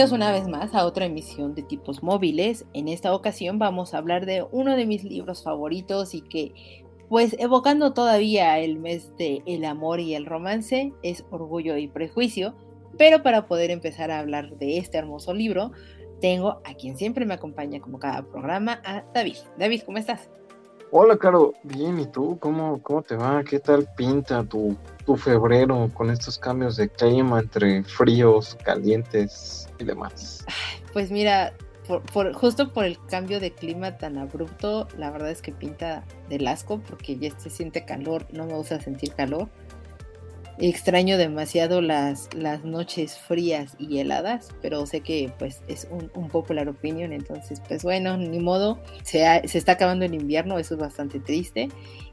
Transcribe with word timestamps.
Bienvenidos 0.00 0.26
una 0.26 0.32
vez 0.32 0.48
más 0.48 0.74
a 0.74 0.86
otra 0.86 1.04
emisión 1.04 1.54
de 1.54 1.62
tipos 1.62 2.02
móviles. 2.02 2.64
En 2.72 2.88
esta 2.88 3.14
ocasión 3.14 3.58
vamos 3.58 3.92
a 3.92 3.98
hablar 3.98 4.24
de 4.24 4.46
uno 4.50 4.74
de 4.74 4.86
mis 4.86 5.04
libros 5.04 5.42
favoritos 5.42 6.14
y 6.14 6.22
que, 6.22 6.54
pues 7.10 7.36
evocando 7.38 7.92
todavía 7.92 8.58
el 8.60 8.78
mes 8.78 9.14
de 9.18 9.42
el 9.44 9.62
amor 9.66 10.00
y 10.00 10.14
el 10.14 10.24
romance, 10.24 10.94
es 11.02 11.26
Orgullo 11.30 11.76
y 11.76 11.86
Prejuicio. 11.86 12.54
Pero 12.96 13.22
para 13.22 13.46
poder 13.46 13.70
empezar 13.70 14.10
a 14.10 14.20
hablar 14.20 14.56
de 14.56 14.78
este 14.78 14.96
hermoso 14.96 15.34
libro, 15.34 15.72
tengo 16.22 16.62
a 16.64 16.72
quien 16.72 16.96
siempre 16.96 17.26
me 17.26 17.34
acompaña 17.34 17.80
como 17.80 17.98
cada 17.98 18.22
programa, 18.22 18.80
a 18.86 19.04
David. 19.12 19.36
David, 19.58 19.82
¿cómo 19.84 19.98
estás? 19.98 20.30
Hola, 20.92 21.16
Caro. 21.16 21.54
Bien, 21.62 22.00
¿y 22.00 22.06
tú? 22.06 22.36
¿Cómo, 22.40 22.82
cómo 22.82 23.02
te 23.02 23.14
va? 23.14 23.44
¿Qué 23.44 23.60
tal 23.60 23.86
pinta 23.96 24.42
tu, 24.42 24.76
tu 25.06 25.16
febrero 25.16 25.88
con 25.94 26.10
estos 26.10 26.36
cambios 26.36 26.76
de 26.76 26.88
clima 26.88 27.38
entre 27.38 27.84
fríos, 27.84 28.58
calientes 28.64 29.68
y 29.78 29.84
demás? 29.84 30.44
Pues 30.92 31.12
mira, 31.12 31.52
por, 32.12 32.32
justo 32.32 32.72
por 32.72 32.84
el 32.84 32.98
cambio 33.06 33.38
de 33.38 33.52
clima 33.52 33.96
tan 33.96 34.18
abrupto, 34.18 34.88
la 34.98 35.12
verdad 35.12 35.30
es 35.30 35.40
que 35.40 35.52
pinta 35.52 36.02
del 36.28 36.48
asco 36.48 36.80
porque 36.80 37.16
ya 37.16 37.30
se 37.38 37.48
siente 37.48 37.84
calor, 37.84 38.26
no 38.32 38.44
me 38.46 38.54
gusta 38.54 38.80
sentir 38.80 39.14
calor 39.14 39.48
extraño 40.68 41.16
demasiado 41.16 41.80
las, 41.80 42.28
las 42.34 42.64
noches 42.64 43.18
frías 43.18 43.74
y 43.78 43.98
heladas, 43.98 44.48
pero 44.60 44.84
sé 44.86 45.00
que 45.00 45.32
pues 45.38 45.62
es 45.68 45.88
un, 45.90 46.10
un 46.14 46.28
popular 46.28 46.68
opinion, 46.68 47.12
entonces 47.12 47.62
pues 47.66 47.82
bueno, 47.82 48.16
ni 48.16 48.38
modo, 48.40 48.78
se, 49.02 49.24
se 49.48 49.58
está 49.58 49.72
acabando 49.72 50.04
el 50.04 50.14
invierno, 50.14 50.58
eso 50.58 50.74
es 50.74 50.80
bastante 50.80 51.20
triste. 51.20 51.68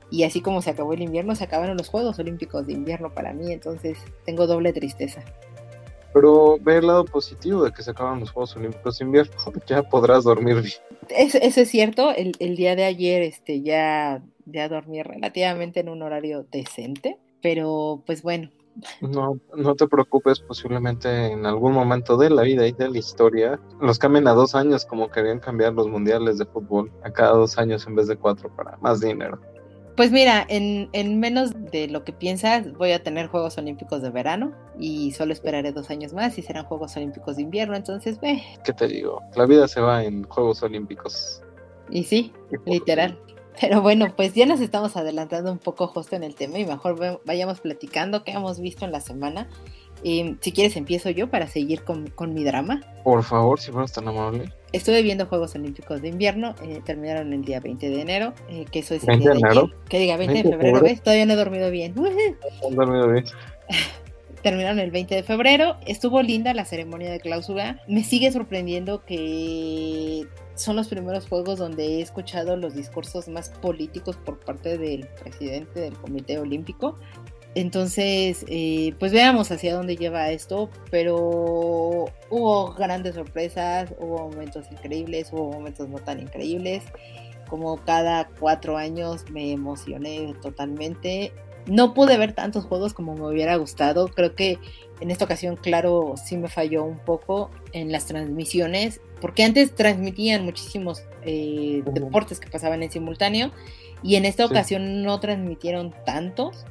Y 0.10 0.24
así 0.24 0.40
como 0.40 0.62
se 0.62 0.70
acabó 0.70 0.94
el 0.94 1.02
invierno, 1.02 1.36
se 1.36 1.44
acabaron 1.44 1.76
los 1.76 1.90
Juegos 1.90 2.18
Olímpicos 2.20 2.66
de 2.66 2.74
invierno 2.74 3.14
para 3.14 3.34
mí, 3.34 3.52
entonces 3.52 3.98
tengo 4.24 4.48
doble 4.48 4.72
tristeza. 4.72 5.22
Pero 6.14 6.58
ve 6.62 6.78
el 6.78 6.88
lado 6.88 7.04
positivo 7.04 7.66
de 7.66 7.74
que 7.74 7.84
se 7.84 7.92
acaban 7.92 8.22
los 8.22 8.32
Juegos 8.32 8.56
Olímpicos 8.56 9.00
de 9.00 9.06
invierno, 9.06 9.34
ya 9.68 9.84
podrás 9.84 10.24
dormir 10.24 10.62
bien. 10.62 10.74
Eso, 11.10 11.38
eso 11.42 11.62
es 11.62 11.70
cierto, 11.70 12.12
el, 12.12 12.34
el, 12.40 12.56
día 12.56 12.76
de 12.78 12.86
ayer 12.86 13.22
este, 13.22 13.62
ya, 13.62 14.22
ya 14.46 14.70
dormí 14.70 15.04
relativamente 15.04 15.82
en 15.82 15.90
un 15.90 16.02
horario 16.02 16.46
decente 16.50 17.18
pero 17.42 18.04
pues 18.06 18.22
bueno. 18.22 18.50
No, 19.02 19.40
no 19.56 19.76
te 19.76 19.88
preocupes, 19.88 20.40
posiblemente 20.40 21.32
en 21.32 21.46
algún 21.46 21.74
momento 21.74 22.16
de 22.16 22.30
la 22.30 22.44
vida 22.44 22.68
y 22.68 22.74
de 22.74 22.90
la 22.90 22.98
historia 22.98 23.60
los 23.82 23.98
cambien 23.98 24.28
a 24.28 24.34
dos 24.34 24.54
años 24.54 24.86
como 24.86 25.10
querían 25.10 25.40
cambiar 25.40 25.74
los 25.74 25.88
mundiales 25.88 26.38
de 26.38 26.46
fútbol, 26.46 26.92
a 27.04 27.12
cada 27.12 27.32
dos 27.32 27.58
años 27.58 27.88
en 27.88 27.96
vez 27.96 28.08
de 28.08 28.18
cuatro 28.18 28.56
para 28.56 28.78
más 28.78 29.00
dinero. 29.00 29.40
Pues 29.96 30.12
mira, 30.12 30.46
en, 30.48 30.90
en, 30.94 31.20
menos 31.20 31.54
de 31.72 31.88
lo 31.88 32.04
que 32.04 32.14
piensas, 32.14 32.72
voy 32.74 32.92
a 32.92 33.02
tener 33.02 33.26
Juegos 33.28 33.58
Olímpicos 33.58 34.04
de 34.04 34.12
verano 34.12 34.54
y 34.78 35.12
solo 35.14 35.34
esperaré 35.34 35.72
dos 35.72 35.90
años 35.90 36.14
más 36.14 36.38
y 36.38 36.44
serán 36.44 36.66
Juegos 36.66 36.96
Olímpicos 36.98 37.38
de 37.38 37.42
invierno, 37.42 37.76
entonces 37.76 38.20
ve. 38.22 38.44
¿Qué 38.64 38.74
te 38.74 38.88
digo? 38.88 39.24
La 39.36 39.48
vida 39.48 39.68
se 39.68 39.82
va 39.82 40.04
en 40.04 40.24
Juegos 40.26 40.62
Olímpicos. 40.62 41.42
Y 41.90 42.04
sí, 42.04 42.32
literal. 42.68 43.20
Pero 43.60 43.82
bueno, 43.82 44.08
pues 44.16 44.34
ya 44.34 44.46
nos 44.46 44.62
estamos 44.62 44.98
adelantando 44.98 45.52
un 45.52 45.58
poco 45.58 45.88
justo 45.88 46.16
en 46.16 46.24
el 46.24 46.36
tema 46.36 46.60
y 46.60 46.66
mejor 46.66 47.22
vayamos 47.26 47.60
platicando 47.60 48.24
qué 48.24 48.32
hemos 48.32 48.60
visto 48.60 48.86
en 48.86 48.92
la 48.92 49.02
semana. 49.02 49.48
Eh, 50.04 50.36
si 50.42 50.52
quieres 50.52 50.78
empiezo 50.78 51.10
yo 51.10 51.30
para 51.30 51.48
seguir 51.48 51.84
con, 51.84 52.08
con, 52.08 52.34
mi 52.34 52.44
drama. 52.44 52.82
Por 53.04 53.24
favor, 53.24 53.60
si 53.60 53.72
fueras 53.72 53.92
tan 53.92 54.08
amable. 54.08 54.54
Estuve 54.72 55.02
viendo 55.02 55.26
Juegos 55.26 55.56
Olímpicos 55.56 56.04
de 56.04 56.10
Invierno, 56.10 56.54
eh, 56.62 56.82
terminaron 56.86 57.34
el 57.34 57.44
día 57.44 57.60
20 57.60 57.90
de 57.90 58.02
enero, 58.02 58.34
eh, 58.48 58.66
que 58.72 58.80
eso 58.80 58.94
es 58.94 59.08
el 59.08 59.20
día 59.20 59.32
de 59.32 59.40
enero. 59.40 59.72
Que 59.90 59.98
diga 59.98 60.18
20, 60.18 60.34
20 60.34 60.50
de 60.50 60.56
febrero, 60.56 60.82
¿ves? 60.82 61.02
Todavía 61.02 61.26
no 61.26 61.34
he 61.34 61.36
dormido 61.38 61.72
bien. 61.72 61.96
No 61.98 62.08
he 62.08 62.76
dormido 62.76 63.12
bien. 63.12 63.26
Terminaron 64.42 64.80
el 64.80 64.92
20 64.92 65.16
de 65.16 65.24
febrero. 65.24 65.78
Estuvo 65.86 66.22
linda 66.22 66.54
la 66.54 66.66
ceremonia 66.66 67.12
de 67.12 67.20
clausura. 67.20 67.82
Me 67.88 68.04
sigue 68.04 68.32
sorprendiendo 68.32 69.04
que 69.06 70.28
son 70.56 70.76
los 70.76 70.88
primeros 70.88 71.28
juegos 71.28 71.60
donde 71.60 71.86
he 71.86 72.02
escuchado 72.02 72.58
los 72.58 72.74
discursos 72.74 73.28
más 73.28 73.50
políticos 73.50 74.18
por 74.18 74.40
parte 74.40 74.78
del 74.78 75.08
presidente 75.08 75.82
del 75.82 75.94
Comité 75.94 76.40
Olímpico. 76.40 76.98
Entonces, 77.56 78.46
eh, 78.48 78.94
pues 79.00 79.12
veamos 79.12 79.50
hacia 79.50 79.76
dónde 79.76 79.96
lleva 79.96 80.30
esto, 80.30 80.70
pero 80.92 81.18
hubo 82.30 82.74
grandes 82.74 83.16
sorpresas, 83.16 83.96
hubo 84.00 84.30
momentos 84.30 84.72
increíbles, 84.72 85.30
hubo 85.32 85.52
momentos 85.52 85.90
no 85.90 85.98
tan 85.98 86.20
increíbles. 86.20 86.84
Como 87.50 87.78
cada 87.78 88.28
cuatro 88.40 88.78
años 88.78 89.26
me 89.32 89.54
emocioné 89.54 90.36
totalmente. 90.42 91.34
No 91.68 91.94
pude 91.94 92.18
ver 92.18 92.34
tantos 92.34 92.66
juegos 92.66 92.94
como 92.94 93.14
me 93.16 93.28
hubiera 93.28 93.56
gustado. 93.58 94.08
Creo 94.08 94.36
que 94.36 94.58
en 95.00 95.12
esta 95.12 95.26
ocasión, 95.26 95.56
claro, 95.56 96.16
sí 96.24 96.38
me 96.38 96.48
falló 96.48 96.84
un 96.84 96.98
poco 96.98 97.52
en 97.74 97.92
las 97.92 98.06
transmisiones 98.06 99.02
porque 99.22 99.44
antes 99.44 99.76
transmitían 99.76 100.46
muchísimos 100.46 101.04
eh, 101.24 101.84
deportes 101.92 102.40
que 102.40 102.50
pasaban 102.50 102.84
en 102.84 102.92
simultáneo 102.92 103.52
y 104.04 104.16
en 104.16 104.26
esta 104.26 104.46
ocasión 104.46 105.04
no 105.04 105.20
transmitieron 105.20 105.94
tantos. 106.06 106.66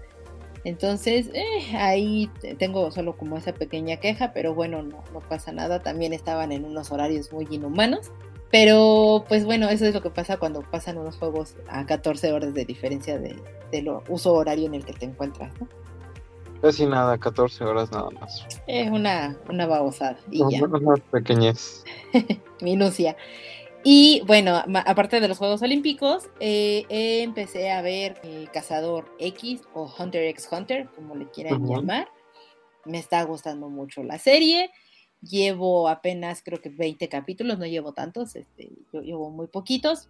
Entonces, 0.64 1.30
eh, 1.32 1.76
ahí 1.76 2.30
tengo 2.58 2.90
solo 2.90 3.16
como 3.16 3.36
esa 3.36 3.52
pequeña 3.52 3.98
queja, 3.98 4.32
pero 4.32 4.54
bueno, 4.54 4.82
no, 4.82 5.04
no 5.12 5.20
pasa 5.20 5.52
nada. 5.52 5.80
También 5.80 6.12
estaban 6.12 6.50
en 6.50 6.64
unos 6.64 6.90
horarios 6.90 7.32
muy 7.32 7.46
inhumanos. 7.50 8.10
Pero 8.58 9.26
pues 9.28 9.44
bueno, 9.44 9.68
eso 9.68 9.84
es 9.84 9.92
lo 9.92 10.00
que 10.00 10.08
pasa 10.08 10.38
cuando 10.38 10.62
pasan 10.62 10.96
unos 10.96 11.18
juegos 11.18 11.56
a 11.68 11.84
14 11.84 12.32
horas 12.32 12.54
de 12.54 12.64
diferencia 12.64 13.18
de, 13.18 13.36
de 13.70 13.82
lo 13.82 14.02
uso 14.08 14.32
horario 14.32 14.64
en 14.64 14.76
el 14.76 14.82
que 14.82 14.94
te 14.94 15.04
encuentras, 15.04 15.52
¿no? 15.60 15.68
Casi 16.62 16.86
nada, 16.86 17.18
14 17.18 17.64
horas 17.64 17.92
nada 17.92 18.08
más. 18.18 18.46
Es 18.66 18.90
una, 18.90 19.36
una 19.50 19.66
babosada. 19.66 20.16
Y 20.30 20.38
ya. 20.50 20.64
Una 20.64 20.96
pequeñez. 21.10 21.84
Minucia. 22.62 23.14
Y 23.84 24.22
bueno, 24.26 24.62
aparte 24.86 25.20
de 25.20 25.28
los 25.28 25.36
Juegos 25.36 25.60
Olímpicos, 25.60 26.30
eh, 26.40 26.86
empecé 26.88 27.70
a 27.70 27.82
ver 27.82 28.18
eh, 28.22 28.46
Cazador 28.54 29.04
X 29.18 29.60
o 29.74 29.92
Hunter 29.98 30.24
x 30.28 30.48
Hunter, 30.50 30.88
como 30.96 31.14
le 31.14 31.26
quieran 31.26 31.60
uh 31.60 31.66
-huh. 31.66 31.76
llamar. 31.76 32.08
Me 32.86 32.96
está 32.96 33.22
gustando 33.24 33.68
mucho 33.68 34.02
la 34.02 34.16
serie. 34.18 34.70
Llevo 35.22 35.88
apenas 35.88 36.42
creo 36.42 36.60
que 36.60 36.68
20 36.68 37.08
capítulos, 37.08 37.58
no 37.58 37.66
llevo 37.66 37.92
tantos, 37.92 38.36
este, 38.36 38.70
yo 38.92 39.00
llevo 39.00 39.30
muy 39.30 39.46
poquitos, 39.46 40.08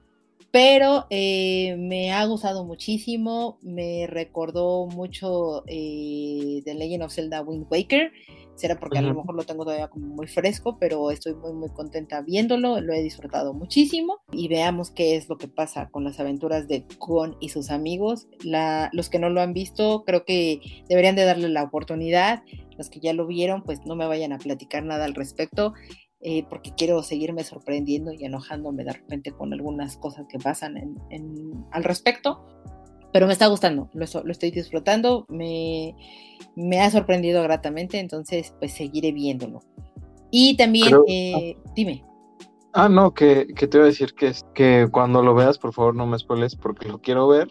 pero 0.51 1.07
eh, 1.11 1.77
me 1.79 2.13
ha 2.13 2.25
gustado 2.27 2.65
muchísimo, 2.65 3.59
me 3.63 4.07
recordó 4.07 4.87
mucho 4.87 5.65
eh, 5.67 6.63
The 6.65 6.75
Legend 6.75 7.05
of 7.05 7.13
Zelda 7.13 7.43
Wind 7.43 7.67
Waker, 7.71 8.13
será 8.57 8.79
porque 8.81 8.99
uh 8.99 9.03
-huh. 9.03 9.05
a 9.05 9.09
lo 9.09 9.15
mejor 9.15 9.35
lo 9.35 9.45
tengo 9.45 9.65
todavía 9.65 9.89
como 9.89 10.07
muy 10.07 10.27
fresco, 10.27 10.79
pero 10.79 11.11
estoy 11.11 11.35
muy 11.35 11.53
muy 11.53 11.69
contenta 11.71 12.21
viéndolo, 12.23 12.81
lo 12.81 12.93
he 12.93 13.03
disfrutado 13.03 13.55
muchísimo 13.55 14.19
y 14.33 14.49
veamos 14.49 14.91
qué 14.91 15.17
es 15.17 15.29
lo 15.29 15.37
que 15.37 15.49
pasa 15.49 15.89
con 15.91 16.05
las 16.05 16.19
aventuras 16.19 16.67
de 16.67 16.85
Gon 16.99 17.37
y 17.41 17.51
sus 17.51 17.71
amigos. 17.71 18.29
La, 18.43 18.91
los 18.93 19.09
que 19.09 19.19
no 19.19 19.31
lo 19.31 19.41
han 19.41 19.53
visto 19.53 20.05
creo 20.05 20.25
que 20.25 20.61
deberían 20.89 21.17
de 21.17 21.25
darle 21.25 21.49
la 21.49 21.63
oportunidad, 21.63 22.43
los 22.77 22.91
que 22.91 23.01
ya 23.01 23.13
lo 23.13 23.27
vieron 23.27 23.63
pues 23.63 23.85
no 23.87 23.95
me 23.95 24.07
vayan 24.07 24.33
a 24.33 24.39
platicar 24.39 24.85
nada 24.85 25.05
al 25.05 25.15
respecto. 25.15 25.75
Eh, 26.23 26.45
porque 26.49 26.73
quiero 26.77 27.03
seguirme 27.03 27.45
sorprendiendo 27.45 28.11
y 28.11 28.25
enojándome 28.25 28.85
de 28.85 28.95
repente 28.95 29.33
con 29.33 29.53
algunas 29.53 29.97
cosas 29.99 30.27
que 30.29 30.39
pasan 30.39 30.77
en, 30.77 30.97
en, 31.11 31.65
al 31.71 31.85
respecto. 31.85 32.45
Pero 33.17 33.29
me 33.29 33.33
está 33.33 33.47
gustando, 33.47 33.89
lo, 33.95 34.05
lo 34.25 34.31
estoy 34.31 34.51
disfrutando, 34.51 35.25
me, 35.31 35.97
me, 36.55 36.83
ha 36.83 36.91
sorprendido 36.91 37.43
gratamente, 37.43 37.99
entonces 37.99 38.55
pues 38.59 38.75
seguiré 38.75 39.11
viéndolo. 39.13 39.63
Y 40.31 40.55
también, 40.59 40.91
Pero, 40.91 41.05
eh, 41.09 41.57
dime. 41.75 42.05
Ah, 42.75 42.91
no, 42.91 43.15
que, 43.15 43.47
que, 43.57 43.67
te 43.67 43.79
iba 43.79 43.85
a 43.85 43.89
decir 43.89 44.13
que, 44.13 44.35
que 44.53 44.89
cuando 44.93 45.23
lo 45.23 45.35
veas, 45.35 45.57
por 45.57 45.73
favor 45.73 45.95
no 45.95 46.07
me 46.07 46.19
spoiles 46.19 46.57
porque 46.57 46.91
lo 46.91 46.99
quiero 46.99 47.27
ver, 47.27 47.49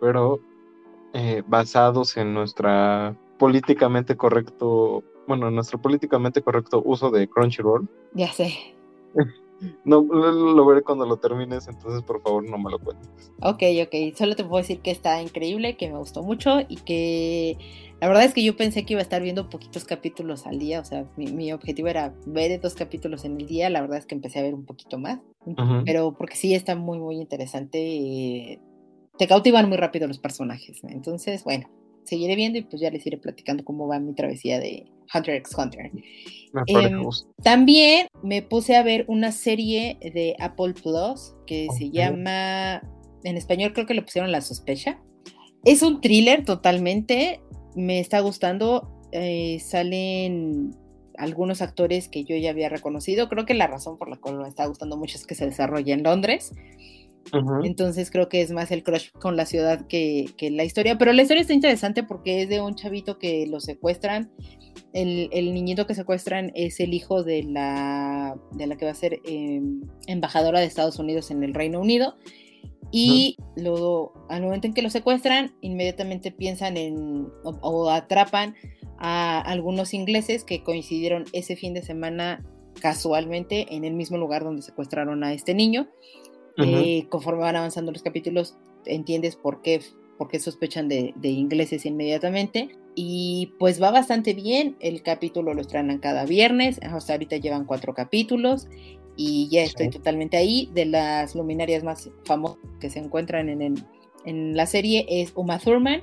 pero 0.00 0.38
eh, 1.14 1.42
basados 1.48 2.16
en 2.16 2.32
nuestra 2.32 3.18
políticamente 3.40 4.16
correcto 4.16 5.02
bueno, 5.26 5.50
nuestro 5.50 5.82
políticamente 5.82 6.42
correcto 6.42 6.80
uso 6.84 7.10
de 7.10 7.28
Crunchyroll. 7.28 7.88
Ya 8.14 8.32
sé. 8.32 8.54
No, 9.84 10.02
lo, 10.02 10.66
veré 10.66 10.82
cuando 10.82 11.06
lo 11.06 11.16
termines, 11.18 11.68
entonces 11.68 12.02
por 12.02 12.20
favor 12.22 12.48
no 12.48 12.58
me 12.58 12.70
lo 12.70 12.78
cuentes. 12.78 13.08
Ok, 13.40 13.62
ok, 13.82 14.16
solo 14.16 14.34
te 14.34 14.44
puedo 14.44 14.62
decir 14.62 14.80
que 14.80 14.90
está 14.90 15.22
increíble, 15.22 15.76
que 15.76 15.90
me 15.90 15.98
gustó 15.98 16.22
mucho 16.22 16.60
y 16.68 16.76
que 16.76 17.58
la 18.00 18.08
verdad 18.08 18.24
es 18.24 18.34
que 18.34 18.42
yo 18.42 18.56
pensé 18.56 18.84
que 18.84 18.94
iba 18.94 19.00
a 19.00 19.04
estar 19.04 19.22
viendo 19.22 19.48
poquitos 19.48 19.84
capítulos 19.84 20.46
al 20.46 20.58
día, 20.58 20.80
o 20.80 20.84
sea, 20.84 21.06
mi, 21.16 21.52
objetivo 21.52 21.88
era 21.88 22.12
ver 22.26 22.60
dos 22.60 22.74
capítulos 22.74 23.24
en 23.24 23.40
el 23.40 23.46
día, 23.46 23.70
la 23.70 23.80
verdad 23.80 23.98
es 23.98 24.06
que 24.06 24.14
empecé 24.14 24.40
a 24.40 24.42
ver 24.42 24.54
un 24.54 24.64
poquito 24.64 24.98
más, 24.98 25.20
pero 25.84 26.12
porque 26.12 26.36
sí 26.36 26.54
está 26.54 26.74
muy, 26.74 26.98
muy 26.98 27.20
interesante, 27.20 28.58
te 29.18 29.26
cautivan 29.28 29.68
muy 29.68 29.78
rápido 29.78 30.08
los 30.08 30.18
personajes, 30.18 30.82
entonces, 30.82 31.44
bueno, 31.44 31.68
seguiré 32.04 32.36
viendo 32.36 32.58
y 32.58 32.62
pues 32.62 32.80
ya 32.80 32.90
les 32.90 33.06
iré 33.06 33.18
platicando 33.18 33.64
cómo 33.64 33.86
va 33.86 33.98
mi 33.98 34.14
travesía 34.14 34.58
de 34.58 34.86
Hunter 35.14 35.34
x 35.36 35.54
Hunter. 35.56 35.90
Em, 36.66 37.02
también 37.42 38.06
me 38.22 38.42
puse 38.42 38.76
a 38.76 38.82
ver 38.82 39.04
una 39.08 39.32
serie 39.32 39.98
de 40.00 40.36
Apple 40.38 40.74
Plus 40.74 41.34
que 41.46 41.68
se 41.76 41.90
llama, 41.90 42.82
en 43.24 43.36
español 43.36 43.72
creo 43.72 43.86
que 43.86 43.94
le 43.94 44.02
pusieron 44.02 44.32
La 44.32 44.40
sospecha. 44.40 45.00
Es 45.64 45.82
un 45.82 46.00
thriller 46.00 46.44
totalmente, 46.44 47.40
me 47.74 48.00
está 48.00 48.20
gustando. 48.20 48.88
Eh, 49.12 49.58
salen 49.60 50.74
algunos 51.18 51.62
actores 51.62 52.08
que 52.08 52.24
yo 52.24 52.36
ya 52.36 52.50
había 52.50 52.68
reconocido. 52.68 53.28
Creo 53.28 53.46
que 53.46 53.54
la 53.54 53.66
razón 53.66 53.98
por 53.98 54.08
la 54.08 54.16
cual 54.16 54.38
me 54.38 54.48
está 54.48 54.66
gustando 54.66 54.96
mucho 54.96 55.16
es 55.16 55.26
que 55.26 55.34
se 55.34 55.46
desarrolla 55.46 55.94
en 55.94 56.02
Londres. 56.02 56.52
Entonces 57.64 58.10
creo 58.10 58.28
que 58.28 58.42
es 58.42 58.52
más 58.52 58.70
el 58.70 58.82
crush 58.82 59.10
con 59.12 59.36
la 59.36 59.46
ciudad 59.46 59.86
que, 59.86 60.32
la 60.50 60.64
historia. 60.64 60.98
Pero 60.98 61.12
la 61.12 61.22
historia 61.22 61.42
está 61.42 61.54
interesante 61.54 62.02
porque 62.02 62.42
es 62.42 62.48
de 62.48 62.60
un 62.60 62.74
chavito 62.74 63.18
que 63.18 63.46
lo 63.46 63.60
secuestran. 63.60 64.30
El, 64.92 65.30
niñito 65.54 65.86
que 65.86 65.94
secuestran 65.94 66.52
es 66.54 66.80
el 66.80 66.92
hijo 66.92 67.22
de 67.22 67.44
la, 67.44 68.36
de 68.52 68.66
la 68.66 68.76
que 68.76 68.84
va 68.84 68.90
a 68.90 68.94
ser 68.94 69.20
em, 69.24 69.82
embajadora 70.06 70.60
de 70.60 70.66
Estados 70.66 70.98
Unidos 70.98 71.30
en 71.30 71.42
el 71.42 71.54
Reino 71.54 71.80
Unido. 71.80 72.16
Y 72.94 73.36
luego, 73.56 74.12
al 74.28 74.42
momento 74.42 74.66
en 74.66 74.74
que 74.74 74.82
lo 74.82 74.90
secuestran, 74.90 75.54
inmediatamente 75.62 76.30
piensan 76.30 76.76
en 76.76 77.26
o, 77.42 77.90
atrapan 77.90 78.54
a 78.98 79.40
algunos 79.40 79.94
ingleses 79.94 80.44
que 80.44 80.62
coincidieron 80.62 81.24
ese 81.32 81.56
fin 81.56 81.72
de 81.72 81.82
semana 81.82 82.44
casualmente 82.80 83.74
en 83.74 83.84
el 83.84 83.94
mismo 83.94 84.18
lugar 84.18 84.44
donde 84.44 84.60
secuestraron 84.60 85.24
a 85.24 85.32
este 85.32 85.54
niño. 85.54 85.88
Eh, 86.58 87.06
conforme 87.08 87.40
van 87.40 87.56
avanzando 87.56 87.92
los 87.92 88.02
capítulos, 88.02 88.56
entiendes 88.84 89.36
por 89.36 89.62
qué, 89.62 89.80
por 90.18 90.28
qué 90.28 90.38
sospechan 90.38 90.88
de, 90.88 91.14
de, 91.16 91.28
ingleses 91.28 91.86
inmediatamente. 91.86 92.76
Y 92.94 93.54
pues 93.58 93.82
va 93.82 93.90
bastante 93.90 94.34
bien. 94.34 94.76
El 94.80 95.02
capítulo 95.02 95.54
lo 95.54 95.60
estrenan 95.60 95.98
cada 95.98 96.24
viernes. 96.26 96.78
Hasta 96.82 97.14
ahorita 97.14 97.36
llevan 97.36 97.64
cuatro 97.64 97.94
capítulos 97.94 98.68
y 99.16 99.48
ya 99.50 99.62
estoy 99.62 99.88
totalmente 99.90 100.36
ahí. 100.36 100.70
De 100.74 100.84
las 100.84 101.34
luminarias 101.34 101.84
más 101.84 102.10
famosas 102.24 102.58
que 102.80 102.90
se 102.90 102.98
encuentran 102.98 103.48
en, 103.48 103.76
en 104.24 104.56
la 104.56 104.66
serie 104.66 105.06
es 105.08 105.32
Uma 105.34 105.58
Thurman 105.58 106.02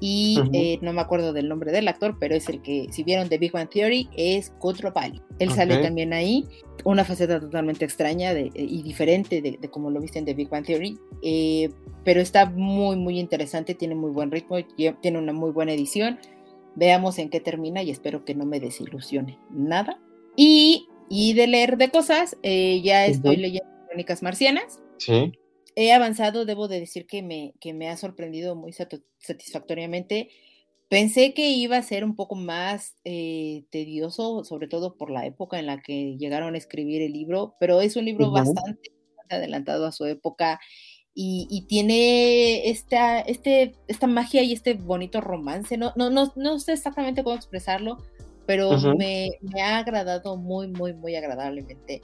y 0.00 0.38
eh, 0.52 0.78
no 0.82 0.92
me 0.92 1.00
acuerdo 1.00 1.32
del 1.32 1.48
nombre 1.48 1.72
del 1.72 1.88
actor, 1.88 2.16
pero 2.18 2.34
es 2.34 2.48
el 2.48 2.62
que, 2.62 2.86
si 2.90 3.02
vieron 3.02 3.28
The 3.28 3.38
Big 3.38 3.52
Bang 3.52 3.68
Theory, 3.68 4.08
es 4.16 4.50
Kutro 4.58 4.92
Pali. 4.92 5.20
Él 5.38 5.50
sale 5.50 5.78
también 5.78 6.12
ahí, 6.12 6.46
una 6.84 7.04
faceta 7.04 7.40
totalmente 7.40 7.84
extraña 7.84 8.34
de, 8.34 8.50
y 8.54 8.82
diferente 8.82 9.42
de, 9.42 9.58
como 9.70 9.90
lo 9.90 10.00
viste 10.00 10.18
en 10.18 10.24
The 10.24 10.34
Big 10.34 10.48
Bang 10.48 10.64
Theory, 10.64 10.98
eh, 11.22 11.70
pero 12.04 12.20
está 12.20 12.46
muy, 12.46 12.96
muy 12.96 13.18
interesante, 13.18 13.74
tiene 13.74 13.94
muy 13.94 14.10
buen 14.10 14.30
ritmo, 14.30 14.56
tiene 15.00 15.18
una 15.18 15.32
muy 15.32 15.50
buena 15.50 15.72
edición. 15.72 16.18
Veamos 16.76 17.18
en 17.18 17.30
qué 17.30 17.40
termina 17.40 17.82
y 17.82 17.90
espero 17.90 18.24
que 18.24 18.34
no 18.34 18.46
me 18.46 18.60
desilusione 18.60 19.38
nada. 19.50 20.00
Y 20.36 20.86
y 21.10 21.32
de 21.32 21.48
leer 21.48 21.76
de 21.76 21.90
cosas, 21.90 22.36
eh, 22.44 22.80
ya 22.82 23.04
estoy 23.04 23.36
leyendo 23.36 23.68
Crónicas 23.88 24.22
Marcianas. 24.22 24.80
Sí. 24.98 25.32
He 25.80 25.92
avanzado, 25.94 26.44
debo 26.44 26.68
de 26.68 26.78
decir 26.78 27.06
que 27.06 27.22
me, 27.22 27.54
que 27.58 27.72
me 27.72 27.88
ha 27.88 27.96
sorprendido 27.96 28.54
muy 28.54 28.74
satisfactoriamente. 28.74 30.28
Pensé 30.90 31.32
que 31.32 31.52
iba 31.52 31.78
a 31.78 31.82
ser 31.82 32.04
un 32.04 32.16
poco 32.16 32.34
más 32.34 32.96
eh, 33.04 33.64
tedioso, 33.70 34.44
sobre 34.44 34.68
todo 34.68 34.98
por 34.98 35.10
la 35.10 35.24
época 35.24 35.58
en 35.58 35.64
la 35.64 35.80
que 35.80 36.18
llegaron 36.18 36.54
a 36.54 36.58
escribir 36.58 37.00
el 37.00 37.14
libro, 37.14 37.54
pero 37.58 37.80
es 37.80 37.96
un 37.96 38.04
libro 38.04 38.30
bastante 38.30 38.92
adelantado 39.30 39.86
a 39.86 39.92
su 39.92 40.04
época 40.04 40.60
y, 41.14 41.64
tiene 41.66 42.68
esta, 42.68 43.20
este, 43.20 43.74
esta 43.88 44.06
magia 44.06 44.42
y 44.42 44.52
este 44.52 44.74
bonito 44.74 45.22
romance. 45.22 45.78
No, 45.78 45.94
no, 45.96 46.10
no, 46.10 46.30
no 46.36 46.58
sé 46.58 46.74
exactamente 46.74 47.24
cómo 47.24 47.36
expresarlo, 47.36 47.96
pero 48.44 48.78
me, 48.96 49.38
ha 49.62 49.78
agradado 49.78 50.36
muy, 50.36 50.68
muy, 50.68 50.92
muy 50.92 51.16
agradablemente 51.16 52.02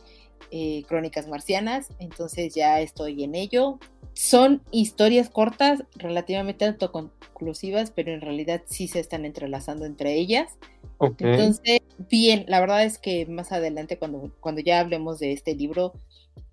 eh, 0.50 0.84
Crónicas 0.88 1.28
Marcianas, 1.28 1.88
entonces 1.98 2.54
ya 2.54 2.80
estoy 2.80 3.24
en 3.24 3.34
ello. 3.34 3.78
Son 4.14 4.62
historias 4.70 5.28
cortas, 5.28 5.84
relativamente 5.96 6.64
autoconclusivas, 6.64 7.90
pero 7.90 8.12
en 8.12 8.20
realidad 8.20 8.62
sí 8.66 8.88
se 8.88 9.00
están 9.00 9.24
entrelazando 9.24 9.84
entre 9.84 10.14
ellas. 10.14 10.56
Entonces, 11.00 11.80
bien, 12.10 12.44
la 12.48 12.60
verdad 12.60 12.84
es 12.84 12.98
que 12.98 13.26
más 13.26 13.52
adelante 13.52 13.98
cuando, 13.98 14.32
cuando 14.40 14.62
ya 14.62 14.80
hablemos 14.80 15.18
de 15.18 15.32
este 15.32 15.54
libro, 15.54 15.92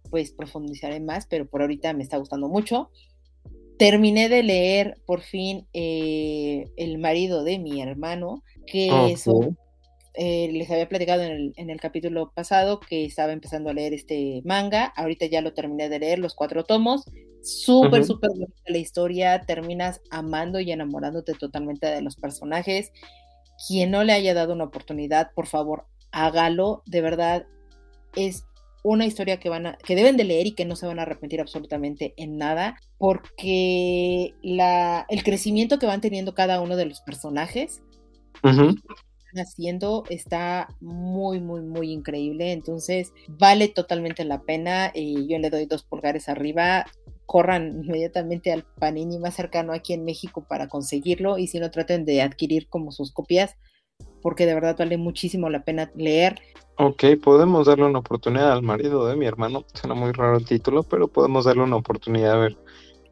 pues 0.09 0.31
profundizaré 0.31 1.00
más, 1.00 1.25
pero 1.25 1.47
por 1.47 1.62
ahorita 1.62 1.94
me 1.94 2.03
está 2.03 2.18
gustando 2.18 2.50
mucho. 2.50 2.89
Terminé 3.77 4.29
de 4.29 4.44
leer 4.44 4.97
por 5.06 5.21
fin 5.21 5.65
eh, 5.74 6.69
El 6.77 7.00
marido 7.00 7.44
de 7.44 7.57
mi 7.59 7.81
hermano, 7.81 8.44
que 8.68 9.12
es 9.12 9.25
un 9.25 9.57
eh, 10.15 10.50
les 10.51 10.69
había 10.69 10.88
platicado 10.88 11.24
en 11.24 11.54
el, 11.69 11.80
capítulo 11.80 12.31
pasado 12.33 12.80
que 12.80 13.06
estaba 13.06 13.31
empezando 13.31 13.69
a 13.69 13.74
leer 13.74 13.94
este 13.94 14.42
manga. 14.45 14.94
Ahorita 14.95 15.25
ya 15.25 15.42
lo 15.42 15.54
terminé 15.54 15.89
de 15.89 16.00
leer, 16.00 16.19
los 16.19 16.36
cuatro 16.36 16.63
tomos. 16.63 17.06
Súper, 17.42 18.06
súper 18.06 18.30
bonita 18.30 18.62
la 18.68 18.77
historia. 18.77 19.42
Terminas 19.42 20.01
amando 20.12 20.60
y 20.60 20.71
enamorándote 20.71 21.33
totalmente 21.33 21.88
de 21.88 22.01
los 22.01 22.15
personajes. 22.15 22.92
Quien 23.68 23.92
no 23.92 24.04
le 24.04 24.13
haya 24.13 24.33
dado 24.33 24.54
una 24.54 24.65
oportunidad, 24.65 25.31
por 25.33 25.48
favor, 25.48 25.86
hágalo. 26.12 26.83
De 26.86 27.01
verdad, 27.01 27.48
es 28.15 28.45
una 28.83 29.06
historia 29.06 29.39
que 29.39 29.50
van 29.50 29.65
a, 29.65 29.77
que 29.77 29.95
deben 29.95 30.18
de 30.18 30.25
leer 30.25 30.45
y 30.45 30.51
que 30.51 30.65
no 30.65 30.75
se 30.75 30.86
van 30.86 31.00
a 31.00 31.04
arrepentir 31.04 31.42
absolutamente 31.42 32.13
en 32.18 32.38
nada, 32.38 32.75
porque 32.98 34.36
la, 34.44 35.06
el 35.10 35.24
crecimiento 35.24 35.80
que 35.80 35.86
van 35.86 36.01
teniendo 36.01 36.36
cada 36.36 36.62
uno 36.62 36.75
de 36.75 36.86
los 36.86 37.01
personajes 37.01 37.81
haciendo 39.35 40.03
está 40.09 40.68
muy, 40.80 41.39
muy, 41.39 41.62
muy 41.62 41.91
increíble. 41.91 42.51
Entonces, 42.51 43.13
vale 43.27 43.68
totalmente 43.68 44.25
la 44.25 44.41
pena. 44.41 44.91
y 44.94 45.27
yo 45.27 45.38
le 45.39 45.50
doy 45.50 45.65
dos 45.65 45.83
pulgares 45.83 46.30
arriba. 46.30 46.85
Corran 47.25 47.83
inmediatamente 47.83 48.51
al 48.51 48.63
Panini 48.63 49.18
más 49.18 49.35
cercano 49.35 49.74
aquí 49.74 49.94
en 49.94 50.06
México 50.06 50.45
para 50.47 50.68
conseguirlo 50.68 51.38
y 51.38 51.47
si 51.47 51.59
no 51.59 51.71
traten 51.71 52.06
de 52.06 52.22
adquirir 52.22 52.67
como 52.67 52.91
sus 52.91 53.12
copias 53.12 53.55
porque 54.24 54.46
de 54.46 54.55
verdad 54.55 54.75
vale 54.79 54.98
muchísimo 54.98 55.50
la 55.50 55.63
pena 55.63 55.91
leer. 55.96 56.39
Ok, 56.77 57.03
podemos 57.22 57.67
darle 57.67 57.86
una 57.86 58.00
oportunidad 58.00 58.53
al 58.53 58.63
marido 58.63 59.05
de 59.05 59.15
mi 59.15 59.27
hermano. 59.27 59.65
Suena 59.74 59.93
muy 59.93 60.12
raro 60.12 60.38
el 60.38 60.46
título, 60.46 60.81
pero 60.81 61.08
podemos 61.08 61.46
darle 61.46 61.62
una 61.62 61.75
oportunidad 61.75 62.34
a 62.34 62.38
ver 62.38 62.58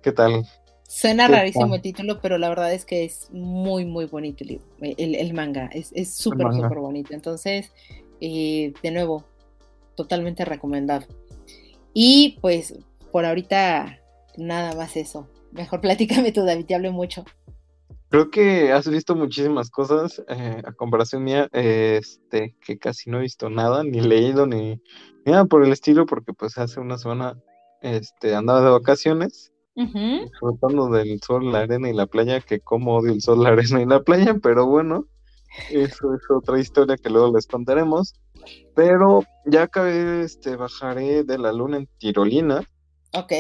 qué 0.02 0.12
tal 0.12 0.48
Suena 0.94 1.30
rarísimo 1.30 1.76
el 1.76 1.82
título, 1.82 2.20
pero 2.20 2.38
la 2.38 2.50
verdad 2.50 2.74
es 2.74 2.84
que 2.84 3.06
es 3.06 3.30
muy, 3.32 3.86
muy 3.86 4.08
bonito 4.08 4.44
el, 4.44 5.16
el, 5.16 5.34
manga. 5.34 5.70
Es 5.72 6.14
súper, 6.14 6.52
súper 6.52 6.80
bonito. 6.80 7.14
Entonces, 7.14 7.72
eh, 8.20 8.74
de 8.84 8.92
nuevo, 8.92 9.24
totalmente 9.96 10.44
recomendado. 10.44 11.06
Y 11.94 12.38
pues, 12.42 12.78
por 13.10 13.26
ahorita, 13.26 14.02
nada 14.36 14.76
más 14.76 14.98
eso. 14.98 15.30
Mejor 15.54 15.80
platícame 15.82 16.34
tú, 16.34 16.44
David, 16.44 16.66
te 16.66 16.76
hablo 16.76 16.92
mucho. 16.92 17.24
Creo 18.10 18.30
que 18.30 18.74
has 18.74 18.90
visto 18.90 19.16
muchísimas 19.16 19.70
cosas 19.70 20.22
eh, 20.28 20.62
a 20.66 20.74
comparación 20.74 21.24
mía, 21.24 21.48
este, 21.54 22.58
que 22.60 22.78
casi 22.78 23.10
no 23.10 23.20
he 23.20 23.22
visto 23.22 23.50
nada, 23.50 23.86
ni 23.86 24.02
leído, 24.02 24.46
ni, 24.46 24.82
nada 25.26 25.46
por 25.46 25.64
el 25.64 25.72
estilo, 25.72 26.06
porque 26.06 26.34
pues 26.34 26.58
hace 26.58 26.82
una 26.82 26.98
semana 26.98 27.42
este, 27.82 28.36
andaba 28.36 28.62
de 28.62 28.72
vacaciones 28.72 29.51
disfrutando 29.76 30.90
del 30.90 31.22
sol, 31.22 31.52
la 31.52 31.60
arena 31.60 31.90
y 31.90 31.94
la 31.94 32.08
playa, 32.08 32.42
que 32.42 32.60
como 32.60 32.98
odio 32.98 33.14
el 33.14 33.22
sol, 33.22 33.44
la 33.44 33.50
arena 33.50 33.82
y 33.82 33.86
la 33.86 34.02
playa, 34.02 34.36
pero 34.42 34.66
bueno, 34.66 35.06
eso 35.70 36.14
es 36.14 36.22
otra 36.30 36.60
historia 36.60 36.98
que 36.98 37.10
luego 37.10 37.34
les 37.36 37.48
contaremos. 37.48 38.14
Pero 38.76 39.24
ya 39.46 39.64
acabé, 39.64 40.24
este, 40.24 40.56
bajaré 40.56 41.24
de 41.24 41.38
la 41.38 41.52
luna 41.52 41.78
en 41.78 41.90
tirolina. 42.00 42.64
Ok. 43.14 43.34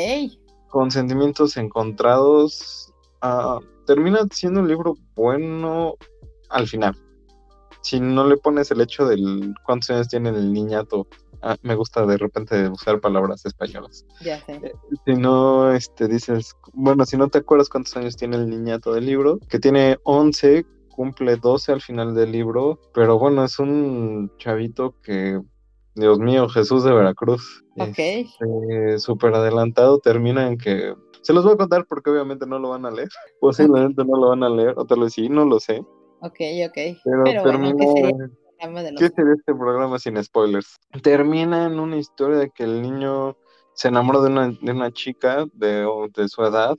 Con 0.70 0.92
sentimientos 0.92 1.58
encontrados. 1.58 2.94
Ah, 3.22 3.60
termina 3.86 4.20
siendo 4.32 4.62
un 4.62 4.68
libro 4.68 4.96
bueno 5.16 5.96
al 6.50 6.68
final. 6.68 6.96
Si 7.82 8.00
no 8.00 8.28
le 8.28 8.38
pones 8.38 8.70
el 8.72 8.82
hecho 8.82 9.06
del 9.06 9.54
cuántos 9.66 9.90
años 9.90 10.08
tiene 10.08 10.30
el 10.30 10.54
niñato 10.54 11.08
Ah, 11.42 11.58
me 11.64 11.76
gusta 11.76 12.06
de 12.06 12.18
repente 12.18 12.70
usar 12.70 13.00
palabras 13.00 13.46
españolas. 13.46 14.06
Ya 14.22 14.40
sé. 14.46 14.54
Eh, 14.64 14.74
si 15.06 15.14
no, 15.14 15.74
este, 15.74 16.08
dices, 16.08 16.56
bueno, 16.74 17.06
si 17.06 17.18
no 17.18 17.30
te 17.30 17.40
acuerdas 17.40 17.70
cuántos 17.70 17.96
años 17.98 18.16
tiene 18.16 18.38
el 18.38 18.50
niñato 18.50 18.94
del 18.94 19.08
libro, 19.08 19.40
que 19.50 19.60
tiene 19.60 19.98
11, 20.04 20.66
cumple 20.90 21.38
12 21.38 21.72
al 21.72 21.82
final 21.82 22.14
del 22.14 22.32
libro, 22.32 22.80
pero 22.94 23.18
bueno, 23.18 23.44
es 23.44 23.58
un 23.58 24.32
chavito 24.38 24.96
que 25.02 25.42
Dios 25.96 26.20
mío, 26.20 26.48
Jesús 26.48 26.84
de 26.84 26.94
Veracruz. 26.94 27.64
Ok. 27.78 27.98
Este, 27.98 29.00
Súper 29.00 29.34
adelantado, 29.34 30.00
termina 30.00 30.48
en 30.48 30.58
que... 30.58 30.94
Se 31.22 31.34
los 31.34 31.44
voy 31.44 31.54
a 31.54 31.58
contar 31.58 31.86
porque 31.88 32.10
obviamente 32.10 32.48
no 32.48 32.60
lo 32.60 32.70
van 32.70 32.86
a 32.86 32.92
leer. 32.92 33.10
Posiblemente 33.40 34.04
no 34.06 34.18
lo 34.18 34.30
van 34.30 34.44
a 34.44 34.50
leer, 34.50 34.74
o 34.78 34.86
tal 34.86 35.02
vez 35.02 35.14
sí, 35.14 35.28
no 35.28 35.46
lo 35.46 35.60
sé. 35.60 35.80
Ok, 36.22 36.40
ok. 36.68 36.76
Pero, 36.76 37.00
Pero 37.04 37.24
bueno, 37.24 37.44
termina... 37.44 37.76
¿qué 37.78 37.88
sería 37.88 38.10
el 38.10 38.32
programa 38.62 38.84
de 38.84 38.96
¿Qué 38.96 39.10
sería 39.10 39.34
este 39.34 39.54
programa 39.54 40.00
sin 40.00 40.24
spoilers? 40.24 40.80
Termina 41.02 41.66
en 41.66 41.80
una 41.80 41.98
historia 41.98 42.38
de 42.38 42.50
que 42.52 42.64
el 42.64 42.82
niño 42.82 43.38
se 43.74 43.88
enamora 43.88 44.22
de 44.22 44.28
una, 44.28 44.50
de 44.50 44.72
una 44.72 44.92
chica 44.92 45.46
de, 45.54 45.88
de 46.16 46.28
su 46.28 46.44
edad, 46.44 46.78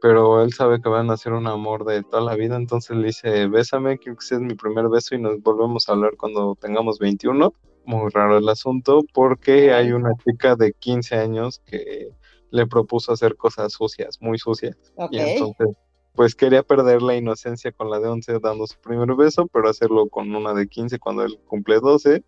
pero 0.00 0.42
él 0.42 0.52
sabe 0.52 0.80
que 0.80 0.88
van 0.88 1.10
a 1.10 1.16
ser 1.16 1.32
un 1.32 1.46
amor 1.46 1.84
de 1.84 2.02
toda 2.02 2.22
la 2.22 2.34
vida, 2.34 2.56
entonces 2.56 2.96
le 2.96 3.06
dice, 3.06 3.46
bésame, 3.46 3.98
que 3.98 4.14
sea 4.18 4.38
mi 4.40 4.54
primer 4.54 4.88
beso 4.88 5.14
y 5.14 5.20
nos 5.20 5.40
volvemos 5.42 5.88
a 5.88 5.92
hablar 5.92 6.16
cuando 6.16 6.56
tengamos 6.60 6.98
21. 6.98 7.52
Muy 7.84 8.10
raro 8.10 8.38
el 8.38 8.48
asunto, 8.48 9.02
porque 9.12 9.72
hay 9.72 9.92
una 9.92 10.12
chica 10.24 10.54
de 10.54 10.72
15 10.72 11.16
años 11.16 11.60
que 11.66 12.10
le 12.50 12.66
propuso 12.66 13.12
hacer 13.12 13.36
cosas 13.36 13.72
sucias, 13.72 14.18
muy 14.20 14.38
sucias. 14.38 14.76
Ok. 14.96 15.12
Y 15.12 15.18
entonces, 15.18 15.68
pues 16.14 16.34
quería 16.34 16.62
perder 16.62 17.02
la 17.02 17.16
inocencia 17.16 17.72
con 17.72 17.90
la 17.90 17.98
de 17.98 18.08
11 18.08 18.38
dando 18.40 18.66
su 18.66 18.78
primer 18.80 19.14
beso, 19.14 19.46
pero 19.46 19.68
hacerlo 19.68 20.08
con 20.08 20.34
una 20.34 20.52
de 20.54 20.68
15 20.68 20.98
cuando 20.98 21.24
él 21.24 21.38
cumple 21.46 21.80
12. 21.80 22.22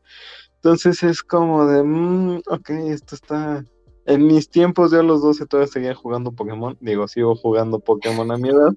Entonces 0.56 1.02
es 1.02 1.22
como 1.22 1.66
de, 1.66 1.82
mm, 1.82 2.42
ok, 2.48 2.70
esto 2.70 3.14
está... 3.14 3.64
En 4.06 4.26
mis 4.26 4.50
tiempos 4.50 4.92
yo 4.92 5.00
a 5.00 5.02
los 5.02 5.22
12 5.22 5.46
todavía 5.46 5.72
seguía 5.72 5.94
jugando 5.94 6.30
Pokémon. 6.30 6.76
Digo, 6.80 7.08
sigo 7.08 7.36
jugando 7.36 7.78
Pokémon 7.78 8.30
a 8.30 8.36
mi 8.36 8.50
edad, 8.50 8.74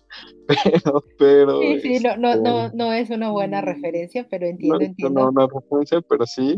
pero... 0.87 1.03
pero 1.17 1.59
Sí, 1.59 1.79
sí, 1.81 1.99
no, 1.99 2.15
no, 2.15 2.31
este, 2.31 2.43
no, 2.43 2.69
no 2.69 2.93
es 2.93 3.09
una 3.09 3.29
buena 3.31 3.59
referencia, 3.59 4.25
pero 4.29 4.45
entiendo, 4.45 4.79
no, 4.79 4.85
entiendo. 4.85 5.19
no, 5.19 5.29
una 5.29 5.47
referencia, 5.53 6.01
pero 6.01 6.25
sí. 6.25 6.55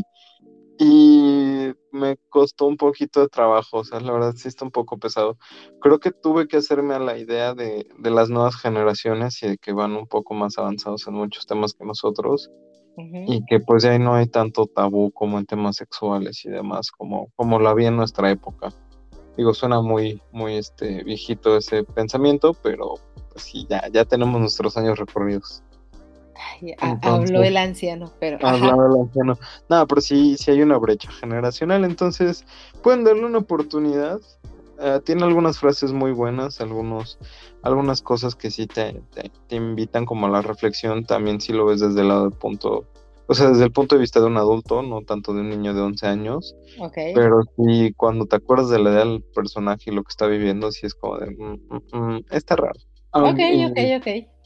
Y 0.82 1.74
me 1.92 2.18
costó 2.30 2.66
un 2.66 2.78
poquito 2.78 3.20
de 3.20 3.28
trabajo, 3.28 3.80
o 3.80 3.84
sea, 3.84 4.00
la 4.00 4.14
verdad 4.14 4.34
sí 4.36 4.48
está 4.48 4.64
un 4.64 4.72
poco 4.72 4.98
pesado. 4.98 5.38
Creo 5.82 6.00
que 6.00 6.12
tuve 6.12 6.48
que 6.48 6.58
hacerme 6.58 6.96
a 6.96 7.00
la 7.00 7.18
idea 7.18 7.54
de, 7.54 7.86
de 7.98 8.10
las 8.10 8.30
nuevas 8.30 8.56
generaciones 8.56 9.44
y 9.44 9.50
de 9.50 9.58
que 9.58 9.74
van 9.74 9.92
un 9.92 10.08
poco 10.08 10.34
más 10.34 10.58
avanzados 10.58 11.06
en 11.08 11.16
muchos 11.16 11.46
temas 11.46 11.74
que 11.74 11.84
nosotros 11.84 12.50
y 13.28 13.46
que 13.46 13.60
pues 13.60 13.84
ya 13.84 13.92
ahí 13.92 14.00
no 14.00 14.16
hay 14.16 14.28
tanto 14.28 14.66
tabú 14.66 15.12
como 15.12 15.40
en 15.40 15.46
temas 15.46 15.78
sexuales 15.78 16.44
y 16.46 16.50
demás, 16.50 16.92
como, 16.92 17.32
como 17.36 17.60
lo 17.60 17.70
había 17.70 17.88
en 17.88 17.98
nuestra 17.98 18.30
época. 18.32 18.74
Digo, 19.38 19.54
suena 19.54 19.82
muy, 19.82 20.22
muy 20.32 20.56
este, 20.56 21.04
viejito 21.04 21.56
ese 21.56 21.84
pensamiento, 21.84 22.54
pero 22.62 22.96
pues 23.32 23.44
sí, 23.44 23.66
ya, 23.70 23.88
ya 23.92 24.04
tenemos 24.04 24.42
nuestros 24.42 24.76
años 24.76 25.00
recorridos. 25.00 25.64
Ay, 26.62 26.74
a- 26.80 26.92
Entonces- 26.92 27.30
habló 27.32 27.44
el 27.44 27.58
anciano, 27.58 28.12
pero 28.20 28.38
ajá. 28.38 28.50
Hablaba 28.56 28.88
el 28.94 29.02
anciano. 29.02 29.38
No, 29.70 29.88
pero 29.88 30.02
sí, 30.02 30.38
sí 30.38 30.52
hay 30.52 30.62
una 30.62 30.78
brecha 30.78 31.12
generacional, 31.12 31.84
entonces 31.86 32.46
pueden 32.82 33.04
darle 33.04 33.26
una 33.26 33.40
oportunidad. 33.40 34.20
Eh, 34.82 35.02
tiene 35.04 35.24
algunas 35.26 35.60
frases 35.60 35.92
muy 35.92 36.12
buenas, 36.14 36.62
algunos, 36.62 37.20
algunas 37.64 38.02
cosas 38.02 38.36
que 38.36 38.50
sí 38.50 38.66
te, 38.66 39.02
te, 39.14 39.30
te 39.48 39.56
invitan 39.58 40.06
como 40.06 40.28
a 40.28 40.30
la 40.30 40.42
reflexión, 40.42 41.04
también 41.04 41.42
si 41.42 41.52
lo 41.52 41.66
ves 41.66 41.82
desde 41.82 42.00
el 42.00 42.08
lado 42.08 42.30
del 42.30 42.40
punto, 42.40 42.86
o 43.28 43.34
sea, 43.34 43.50
desde 43.50 43.66
el 43.66 43.72
punto 43.74 43.96
de 43.96 44.02
vista 44.02 44.22
de 44.22 44.28
un 44.28 44.38
adulto, 44.38 44.82
no 44.82 45.02
tanto 45.02 45.34
de 45.34 45.42
un 45.42 45.50
niño 45.50 45.74
de 45.74 45.82
11 45.82 46.08
años, 46.08 46.56
Ok. 46.80 46.96
pero 47.14 47.42
sí, 47.58 47.94
cuando 47.98 48.26
te 48.26 48.38
acuerdas 48.38 48.70
de 48.70 48.80
la 48.80 48.92
edad 48.92 49.00
del 49.06 49.22
personaje 49.36 49.92
y 49.92 49.94
lo 49.94 50.02
que 50.04 50.10
está 50.12 50.28
viviendo, 50.28 50.72
sí 50.72 50.86
es 50.88 50.96
como 50.96 51.18
de, 51.18 51.30
mm, 51.32 51.60
mm, 51.70 51.98
mm, 52.16 52.26
está 52.32 52.56
raro. 52.56 52.80
Ok, 53.12 53.24
Aunque- 53.26 53.66
ok, 53.98 54.02
ok. 54.02 54.39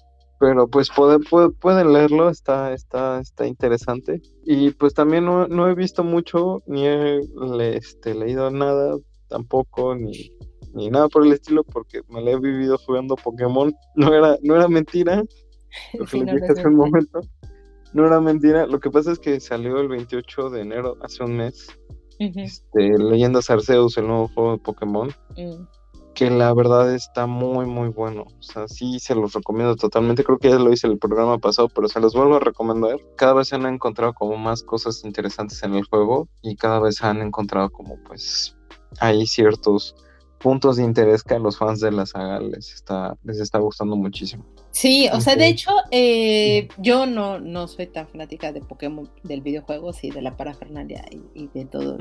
Pero 0.44 0.68
pues 0.68 0.90
puede, 0.94 1.20
puede- 1.20 1.52
pueden 1.52 1.94
leerlo, 1.94 2.28
está, 2.30 2.74
está, 2.74 3.22
está 3.22 3.48
interesante. 3.48 4.22
Y 4.44 4.72
pues 4.72 4.94
también 4.94 5.24
no, 5.24 5.48
no 5.48 5.70
he 5.70 5.74
visto 5.74 6.04
mucho, 6.04 6.62
ni 6.66 6.86
he 6.86 7.22
le- 7.58 7.78
este, 7.78 8.14
leído 8.14 8.52
nada 8.52 8.98
tampoco, 9.30 9.96
ni, 9.96 10.34
ni 10.74 10.90
nada 10.90 11.08
por 11.08 11.26
el 11.26 11.32
estilo, 11.32 11.64
porque 11.64 12.02
me 12.10 12.22
la 12.22 12.32
he 12.32 12.40
vivido 12.40 12.78
jugando 12.78 13.16
Pokémon. 13.16 13.74
No 13.96 14.14
era, 14.14 14.38
no 14.42 14.56
era 14.58 14.68
mentira, 14.68 15.24
lo 15.94 16.06
que 16.06 16.12
Sí, 16.12 16.20
les 16.26 16.34
dije 16.36 16.48
no 16.48 16.54
hace 16.54 16.68
un 16.68 16.76
momento. 16.76 17.22
No 17.94 18.06
era 18.06 18.20
mentira, 18.20 18.68
lo 18.68 18.82
que 18.82 18.90
pasa 18.92 19.14
es 19.14 19.20
que 19.20 19.40
salió 19.40 19.80
el 19.80 19.88
28 19.88 20.50
de 20.50 20.60
enero, 20.62 20.98
hace 21.04 21.24
un 21.24 21.38
mes, 21.38 21.68
Ujú, 22.20 22.40
este, 22.42 22.98
Leyendas 22.98 23.50
Arceus, 23.50 23.98
el 23.98 24.08
nuevo 24.08 24.28
juego 24.36 24.52
de 24.52 24.58
Pokémon. 24.58 25.08
mm. 25.38 25.66
Que 26.14 26.30
la 26.30 26.54
verdad 26.54 26.94
está 26.94 27.26
muy 27.26 27.66
muy 27.66 27.90
bueno. 27.90 28.26
O 28.40 28.44
sea, 28.44 28.68
sí 28.68 29.00
se 29.00 29.16
los 29.16 29.34
recomiendo 29.34 29.76
totalmente. 29.76 30.24
Creo 30.24 30.38
que 30.38 30.50
ya 30.50 30.60
lo 30.60 30.72
hice 30.72 30.88
el 30.88 30.98
programa 30.98 31.38
pasado, 31.40 31.70
pero 31.70 31.88
se 31.88 32.00
los 32.00 32.14
vuelvo 32.14 32.36
a 32.36 32.40
recomendar. 32.40 32.98
Cada 33.16 33.34
vez 33.34 33.48
se 33.48 33.56
han 33.56 33.66
encontrado 33.66 34.14
como 34.14 34.38
más 34.38 34.64
cosas 34.64 35.04
interesantes 35.04 35.64
en 35.64 35.76
el 35.76 35.86
juego 35.86 36.28
y 36.42 36.56
cada 36.56 36.80
vez 36.80 37.04
han 37.04 37.22
encontrado 37.22 37.70
como 37.70 37.98
pues 38.04 38.56
hay 39.00 39.26
ciertos 39.26 39.96
puntos 40.40 40.76
de 40.76 40.84
interés 40.84 41.24
que 41.24 41.36
a 41.36 41.40
los 41.40 41.58
fans 41.58 41.80
de 41.80 41.92
la 41.92 42.06
saga 42.06 42.40
les 42.40 42.74
está 42.74 43.18
les 43.24 43.40
está 43.40 43.60
gustando 43.60 43.96
muchísimo. 43.96 44.46
Sí, 44.72 45.08
o 45.14 45.22
sea, 45.22 45.36
de 45.36 45.48
hecho, 45.48 45.72
eh, 45.92 46.68
yo 46.80 47.06
no, 47.06 47.40
no 47.40 47.68
soy 47.68 47.88
tan 47.88 48.08
fanática 48.08 48.52
de 48.52 48.60
Pokémon, 48.60 49.10
del 49.24 49.42
videojuego, 49.42 49.94
sí, 49.94 50.10
de 50.10 50.22
la 50.22 50.36
parafernalia 50.36 51.06
y, 51.12 51.44
y 51.44 51.48
de 51.54 51.66
todo 51.66 51.98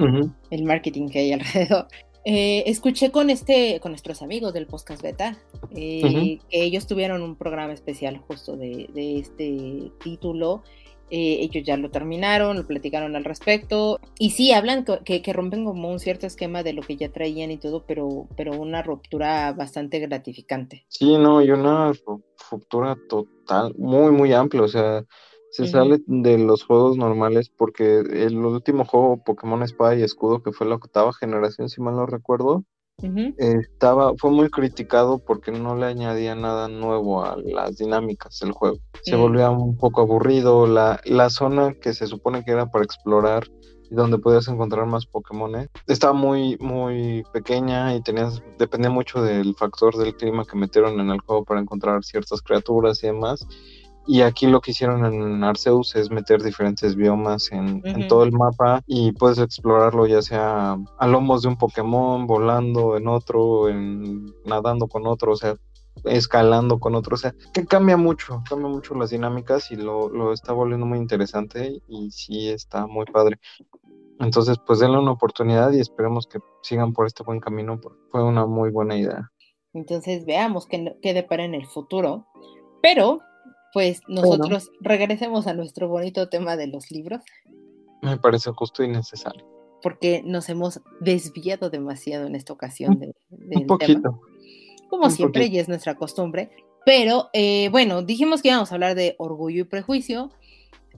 el 0.50 0.64
marketing 0.64 1.08
que 1.08 1.18
hay 1.20 1.32
alrededor. 1.32 1.86
Eh, 2.24 2.62
escuché 2.66 3.10
con 3.10 3.30
este, 3.30 3.80
con 3.80 3.92
nuestros 3.92 4.22
amigos 4.22 4.52
del 4.52 4.66
podcast 4.66 5.02
beta, 5.02 5.36
eh, 5.74 6.38
que 6.48 6.62
ellos 6.62 6.86
tuvieron 6.86 7.22
un 7.22 7.36
programa 7.36 7.72
especial 7.72 8.18
justo 8.18 8.56
de, 8.56 8.88
de 8.94 9.18
este 9.18 9.90
título. 10.02 10.62
Eh, 11.14 11.40
ellos 11.42 11.62
ya 11.66 11.76
lo 11.76 11.90
terminaron, 11.90 12.56
lo 12.56 12.66
platicaron 12.66 13.16
al 13.16 13.24
respecto. 13.24 14.00
Y 14.18 14.30
sí, 14.30 14.52
hablan 14.52 14.86
que, 15.04 15.20
que 15.20 15.32
rompen 15.34 15.64
como 15.64 15.90
un 15.90 16.00
cierto 16.00 16.26
esquema 16.26 16.62
de 16.62 16.72
lo 16.72 16.80
que 16.80 16.96
ya 16.96 17.12
traían 17.12 17.50
y 17.50 17.58
todo, 17.58 17.84
pero, 17.86 18.28
pero 18.34 18.52
una 18.52 18.82
ruptura 18.82 19.52
bastante 19.52 19.98
gratificante. 19.98 20.86
Sí, 20.88 21.18
no, 21.18 21.42
y 21.42 21.50
una 21.50 21.92
ru- 21.92 22.22
ruptura 22.50 22.96
total, 23.10 23.74
muy, 23.76 24.10
muy 24.10 24.32
amplia, 24.32 24.62
o 24.62 24.68
sea, 24.68 25.04
se 25.52 25.66
sale 25.66 26.00
de 26.06 26.38
los 26.38 26.64
juegos 26.64 26.96
normales 26.96 27.50
porque 27.50 27.98
el 27.98 28.38
último 28.38 28.86
juego 28.86 29.22
Pokémon 29.22 29.62
Espada 29.62 29.94
y 29.94 30.02
Escudo, 30.02 30.42
que 30.42 30.52
fue 30.52 30.66
la 30.66 30.76
octava 30.76 31.12
generación, 31.12 31.68
si 31.68 31.82
mal 31.82 31.94
no 31.94 32.06
recuerdo, 32.06 32.64
estaba, 33.36 34.14
fue 34.16 34.30
muy 34.30 34.48
criticado 34.48 35.18
porque 35.18 35.52
no 35.52 35.76
le 35.76 35.86
añadía 35.86 36.34
nada 36.34 36.68
nuevo 36.68 37.22
a 37.22 37.36
las 37.36 37.76
dinámicas 37.76 38.38
del 38.40 38.52
juego. 38.52 38.78
Se 39.02 39.14
volvía 39.14 39.50
un 39.50 39.76
poco 39.76 40.00
aburrido, 40.00 40.66
la, 40.66 41.00
la 41.04 41.28
zona 41.28 41.74
que 41.74 41.92
se 41.92 42.06
supone 42.06 42.44
que 42.44 42.52
era 42.52 42.70
para 42.70 42.84
explorar 42.84 43.44
y 43.90 43.94
donde 43.94 44.16
podías 44.16 44.48
encontrar 44.48 44.86
más 44.86 45.04
Pokémon, 45.04 45.68
estaba 45.86 46.14
muy, 46.14 46.56
muy 46.60 47.24
pequeña 47.30 47.94
y 47.94 48.00
tenías, 48.00 48.42
dependía 48.58 48.88
mucho 48.88 49.22
del 49.22 49.54
factor 49.54 49.94
del 49.98 50.16
clima 50.16 50.46
que 50.46 50.56
metieron 50.56 50.98
en 50.98 51.10
el 51.10 51.20
juego 51.20 51.44
para 51.44 51.60
encontrar 51.60 52.02
ciertas 52.02 52.40
criaturas 52.40 53.04
y 53.04 53.08
demás. 53.08 53.46
Y 54.06 54.22
aquí 54.22 54.46
lo 54.46 54.60
que 54.60 54.72
hicieron 54.72 55.04
en 55.04 55.44
Arceus 55.44 55.94
es 55.94 56.10
meter 56.10 56.42
diferentes 56.42 56.96
biomas 56.96 57.52
en, 57.52 57.82
todo 58.08 58.24
el 58.24 58.32
mapa 58.32 58.82
y 58.86 59.12
puedes 59.12 59.38
explorarlo 59.38 60.06
ya 60.06 60.22
sea 60.22 60.76
a 60.98 61.06
lomos 61.06 61.42
de 61.42 61.48
un 61.48 61.56
Pokémon, 61.56 62.26
volando 62.26 62.96
en 62.96 63.06
otro, 63.06 63.68
en, 63.68 64.26
nadando 64.44 64.88
con 64.88 65.06
otro, 65.06 65.32
o 65.32 65.36
sea, 65.36 65.54
escalando 66.04 66.80
con 66.80 66.94
otro, 66.94 67.14
o 67.14 67.18
sea, 67.18 67.34
que 67.54 67.64
cambia 67.64 67.96
mucho, 67.96 68.42
cambia 68.48 68.68
mucho 68.68 68.94
las 68.94 69.10
dinámicas 69.10 69.70
y 69.70 69.76
lo, 69.76 70.08
lo 70.08 70.32
está 70.32 70.52
volviendo 70.52 70.86
muy 70.86 70.98
interesante 70.98 71.80
y 71.86 72.10
sí 72.10 72.48
está 72.48 72.86
muy 72.86 73.04
padre. 73.04 73.38
Entonces, 74.18 74.58
pues 74.64 74.78
denle 74.78 74.98
una 74.98 75.12
oportunidad 75.12 75.72
y 75.72 75.80
esperemos 75.80 76.26
que 76.26 76.38
sigan 76.62 76.92
por 76.92 77.06
este 77.06 77.22
buen 77.22 77.40
camino, 77.40 77.80
porque 77.80 78.00
fue 78.10 78.22
una 78.22 78.46
muy 78.46 78.70
buena 78.70 78.96
idea. 78.96 79.30
Entonces 79.74 80.24
veamos 80.26 80.66
qué, 80.66 80.96
qué 81.02 81.14
depara 81.14 81.44
en 81.44 81.54
el 81.54 81.66
futuro. 81.66 82.26
Pero, 82.82 83.20
pues 83.72 84.00
nosotros 84.08 84.70
regresemos 84.80 85.46
a 85.46 85.54
nuestro 85.54 85.88
bonito 85.88 86.28
tema 86.28 86.56
de 86.56 86.66
los 86.66 86.90
libros, 86.90 87.22
Me 88.02 88.16
parece 88.18 88.50
justo 88.52 88.82
y 88.82 88.88
necesario. 88.88 89.44
porque 89.82 90.22
nos 90.24 90.48
hemos 90.48 90.80
desviado 91.00 91.70
demasiado 91.70 92.26
en 92.26 92.34
esta 92.34 92.52
ocasión 92.52 92.96
de- 92.98 93.14
del 93.30 93.58
Un 93.62 93.66
poquito. 93.66 94.00
tema. 94.00 94.18
Como 94.88 95.04
un 95.04 95.10
siempre, 95.10 95.42
poquito. 95.42 95.56
y 95.56 95.58
es 95.60 95.68
nuestra 95.68 95.94
costumbre. 95.96 96.50
Pero, 96.84 97.30
eh, 97.32 97.68
bueno, 97.70 98.02
dijimos 98.02 98.42
que 98.42 98.48
íbamos 98.48 98.70
a 98.70 98.74
hablar 98.74 98.94
de 98.96 99.14
orgullo 99.18 99.62
y 99.62 99.64
prejuicio. 99.64 100.30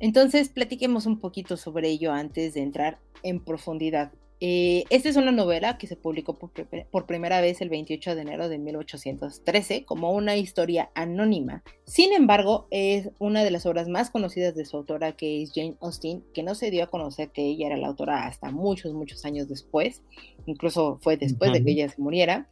Entonces, 0.00 0.48
platiquemos 0.48 1.06
un 1.06 1.20
poquito 1.20 1.56
sobre 1.56 1.88
ello 1.90 2.10
antes 2.12 2.54
de 2.54 2.62
entrar 2.62 2.98
en 3.22 3.38
profundidad. 3.44 4.10
Eh, 4.46 4.84
esta 4.90 5.08
es 5.08 5.16
una 5.16 5.32
novela 5.32 5.78
que 5.78 5.86
se 5.86 5.96
publicó 5.96 6.36
por, 6.36 6.50
por 6.90 7.06
primera 7.06 7.40
vez 7.40 7.62
el 7.62 7.70
28 7.70 8.14
de 8.14 8.20
enero 8.20 8.50
de 8.50 8.58
1813 8.58 9.86
como 9.86 10.12
una 10.12 10.36
historia 10.36 10.90
anónima. 10.94 11.62
Sin 11.86 12.12
embargo, 12.12 12.66
es 12.70 13.08
una 13.18 13.42
de 13.42 13.50
las 13.50 13.64
obras 13.64 13.88
más 13.88 14.10
conocidas 14.10 14.54
de 14.54 14.66
su 14.66 14.76
autora, 14.76 15.12
que 15.12 15.42
es 15.42 15.52
Jane 15.54 15.76
Austen, 15.80 16.22
que 16.34 16.42
no 16.42 16.54
se 16.54 16.70
dio 16.70 16.84
a 16.84 16.88
conocer 16.88 17.30
que 17.30 17.40
ella 17.40 17.68
era 17.68 17.78
la 17.78 17.86
autora 17.86 18.26
hasta 18.26 18.50
muchos, 18.50 18.92
muchos 18.92 19.24
años 19.24 19.48
después. 19.48 20.02
Incluso 20.44 20.98
fue 21.00 21.16
después 21.16 21.50
de 21.50 21.64
que 21.64 21.70
ella 21.70 21.88
se 21.88 22.02
muriera. 22.02 22.50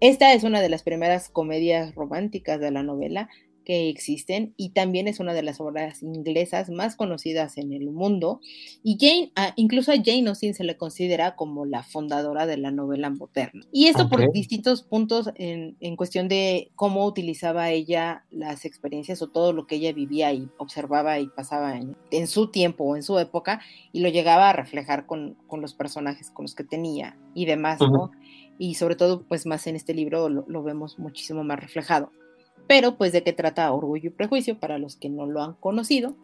Esta 0.00 0.32
es 0.32 0.42
una 0.42 0.60
de 0.60 0.68
las 0.68 0.82
primeras 0.82 1.28
comedias 1.28 1.94
románticas 1.94 2.58
de 2.58 2.72
la 2.72 2.82
novela, 2.82 3.28
que 3.70 3.88
existen 3.88 4.52
y 4.56 4.70
también 4.70 5.06
es 5.06 5.20
una 5.20 5.32
de 5.32 5.44
las 5.44 5.60
obras 5.60 6.02
inglesas 6.02 6.70
más 6.70 6.96
conocidas 6.96 7.56
en 7.56 7.72
el 7.72 7.88
mundo. 7.92 8.40
Y 8.82 8.96
Jane, 8.98 9.30
ah, 9.36 9.52
incluso 9.54 9.92
a 9.92 9.94
Jane 9.94 10.26
Austen 10.26 10.54
se 10.54 10.64
le 10.64 10.76
considera 10.76 11.36
como 11.36 11.64
la 11.64 11.84
fundadora 11.84 12.46
de 12.46 12.56
la 12.56 12.72
novela 12.72 13.10
moderna. 13.10 13.64
Y 13.70 13.86
esto 13.86 14.08
por 14.08 14.32
distintos 14.32 14.82
puntos 14.82 15.30
en, 15.36 15.76
en, 15.78 15.94
cuestión 15.94 16.26
de 16.26 16.72
cómo 16.74 17.06
utilizaba 17.06 17.70
ella 17.70 18.24
las 18.32 18.64
experiencias 18.64 19.22
o 19.22 19.28
todo 19.28 19.52
lo 19.52 19.68
que 19.68 19.76
ella 19.76 19.92
vivía 19.92 20.32
y 20.32 20.48
observaba 20.58 21.20
y 21.20 21.28
pasaba 21.28 21.76
en, 21.76 21.96
en 22.10 22.26
su 22.26 22.50
tiempo 22.50 22.82
o 22.82 22.96
en 22.96 23.04
su 23.04 23.20
época 23.20 23.60
y 23.92 24.00
lo 24.00 24.08
llegaba 24.08 24.50
a 24.50 24.52
reflejar 24.52 25.06
con, 25.06 25.36
con 25.46 25.60
los 25.60 25.74
personajes 25.74 26.32
con 26.32 26.42
los 26.42 26.56
que 26.56 26.64
tenía 26.64 27.16
y 27.34 27.44
demás, 27.44 27.78
¿no? 27.80 28.10
Y 28.58 28.74
sobre 28.74 28.96
todo, 28.96 29.22
pues 29.28 29.46
más 29.46 29.68
en 29.68 29.76
este 29.76 29.94
libro 29.94 30.28
lo, 30.28 30.44
lo 30.48 30.64
vemos 30.64 30.98
muchísimo 30.98 31.44
más 31.44 31.60
reflejado. 31.60 32.10
Pero, 32.70 32.96
pues, 32.96 33.10
¿de 33.10 33.24
qué 33.24 33.32
trata 33.32 33.72
Orgullo 33.72 34.10
y 34.10 34.12
Prejuicio? 34.12 34.60
Para 34.60 34.78
los 34.78 34.94
que 34.94 35.08
no 35.08 35.26
lo 35.26 35.42
han 35.42 35.54
conocido. 35.54 36.14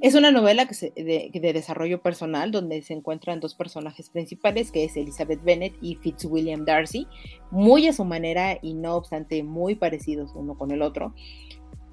Es 0.00 0.16
una 0.16 0.32
novela 0.32 0.64
de, 0.64 1.30
de, 1.32 1.52
desarrollo 1.52 2.02
personal 2.02 2.50
donde 2.50 2.82
se 2.82 2.92
encuentran 2.92 3.38
dos 3.38 3.54
personajes 3.54 4.10
principales, 4.10 4.72
que 4.72 4.82
es 4.82 4.96
Elizabeth 4.96 5.44
Bennet 5.44 5.74
y 5.80 5.94
Fitzwilliam 5.94 6.64
Darcy, 6.64 7.06
muy 7.52 7.86
a 7.86 7.92
su 7.92 8.04
manera 8.04 8.58
y 8.60 8.74
no 8.74 8.96
obstante 8.96 9.44
muy 9.44 9.76
parecidos 9.76 10.32
uno 10.34 10.58
con 10.58 10.72
el 10.72 10.82
otro. 10.82 11.14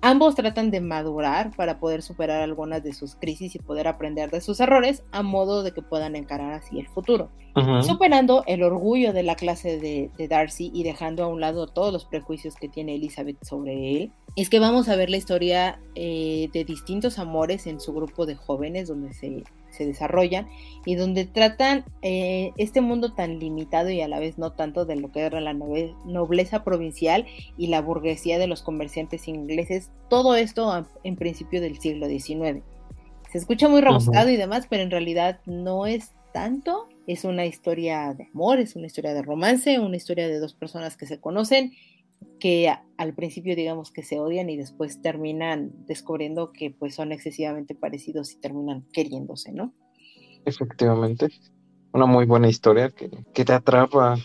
Ambos 0.02 0.36
tratan 0.36 0.72
de 0.72 0.80
madurar 0.80 1.56
para 1.56 1.80
poder 1.80 2.02
superar 2.02 2.42
algunas 2.42 2.84
de 2.84 2.94
sus 2.94 3.16
crisis 3.16 3.56
y 3.56 3.60
poder 3.60 3.88
aprender 3.88 4.32
de 4.32 4.40
sus 4.40 4.60
errores 4.62 5.04
a 5.12 5.24
modo 5.24 5.62
de 5.62 5.74
que 5.74 5.82
puedan 5.82 6.16
encarar 6.16 6.54
así 6.54 6.80
el 6.80 6.88
futuro. 6.88 7.30
Superando 7.82 8.44
el 8.48 8.64
orgullo 8.64 9.12
de 9.12 9.24
la 9.24 9.36
clase 9.36 9.80
de, 9.80 10.12
de, 10.18 10.28
Darcy 10.30 10.72
y 10.74 10.84
dejando 10.84 11.26
a 11.26 11.28
un 11.28 11.42
lado 11.42 11.68
todos 11.68 11.92
los 11.92 12.06
prejuicios 12.06 12.56
que 12.56 12.70
tiene 12.70 12.96
Elizabeth 12.96 13.44
sobre 13.44 13.98
él, 13.98 14.14
es 14.38 14.50
que 14.50 14.60
vamos 14.60 14.88
a 14.88 14.96
ver 14.96 15.10
la 15.10 15.18
historia 15.18 15.82
eh, 15.96 16.50
de 16.54 16.64
distintos 16.64 17.20
amores 17.20 17.68
en 17.68 17.82
su 17.82 17.94
grupo 17.94 18.26
de 18.26 18.36
jóvenes 18.36 18.88
donde 18.88 19.12
se, 19.14 19.44
se 19.72 19.86
desarrollan 19.86 20.48
y 20.86 20.96
donde 20.96 21.26
tratan 21.26 21.86
eh, 22.02 22.52
este 22.58 22.82
mundo 22.82 23.14
tan 23.14 23.40
limitado 23.40 23.90
y 23.90 24.02
a 24.02 24.08
la 24.08 24.20
vez 24.20 24.38
no 24.38 24.54
tanto 24.54 24.86
de 24.86 24.96
lo 24.96 25.12
que 25.12 25.22
era 25.22 25.42
la 25.42 25.54
nobleza 25.54 26.64
provincial 26.64 27.26
y 27.58 27.68
la 27.68 27.82
burguesía 27.82 28.40
de 28.40 28.48
los 28.48 28.62
comerciantes 28.62 29.28
ingleses, 29.28 29.92
todo 30.10 30.36
esto 30.36 30.86
en 31.04 31.16
principio 31.16 31.62
del 31.62 31.80
siglo 31.80 32.08
XIX. 32.08 32.64
Se 33.32 33.38
escucha 33.38 33.68
muy 33.68 33.82
rebuscado 33.82 34.28
uh 34.28 34.32
-huh. 34.32 34.34
y 34.34 34.38
demás, 34.38 34.66
pero 34.70 34.82
en 34.82 34.92
realidad 34.92 35.40
no 35.46 35.86
es 35.86 36.14
tanto. 36.34 36.88
Es 37.06 37.24
una 37.24 37.46
historia 37.46 38.14
de 38.14 38.28
amor, 38.34 38.60
es 38.60 38.76
una 38.76 38.88
historia 38.88 39.14
de 39.14 39.22
romance, 39.22 39.80
una 39.80 39.98
historia 39.98 40.28
de 40.28 40.40
dos 40.40 40.54
personas 40.54 40.98
que 40.98 41.06
se 41.06 41.20
conocen 41.20 41.74
que 42.40 42.74
al 42.98 43.14
principio 43.14 43.56
digamos 43.56 43.92
que 43.92 44.04
se 44.04 44.20
odian 44.20 44.50
y 44.50 44.58
después 44.58 45.02
terminan 45.02 45.72
descubriendo 45.86 46.52
que 46.52 46.72
pues 46.72 46.96
son 46.96 47.12
excesivamente 47.12 47.76
parecidos 47.76 48.32
y 48.32 48.40
terminan 48.40 48.86
queriéndose, 48.94 49.52
¿no? 49.52 49.74
Efectivamente, 50.46 51.28
una 51.92 52.06
muy 52.06 52.26
buena 52.26 52.48
historia 52.48 52.90
que, 52.90 53.10
que 53.34 53.46
te 53.46 53.54
atrapa 53.54 54.16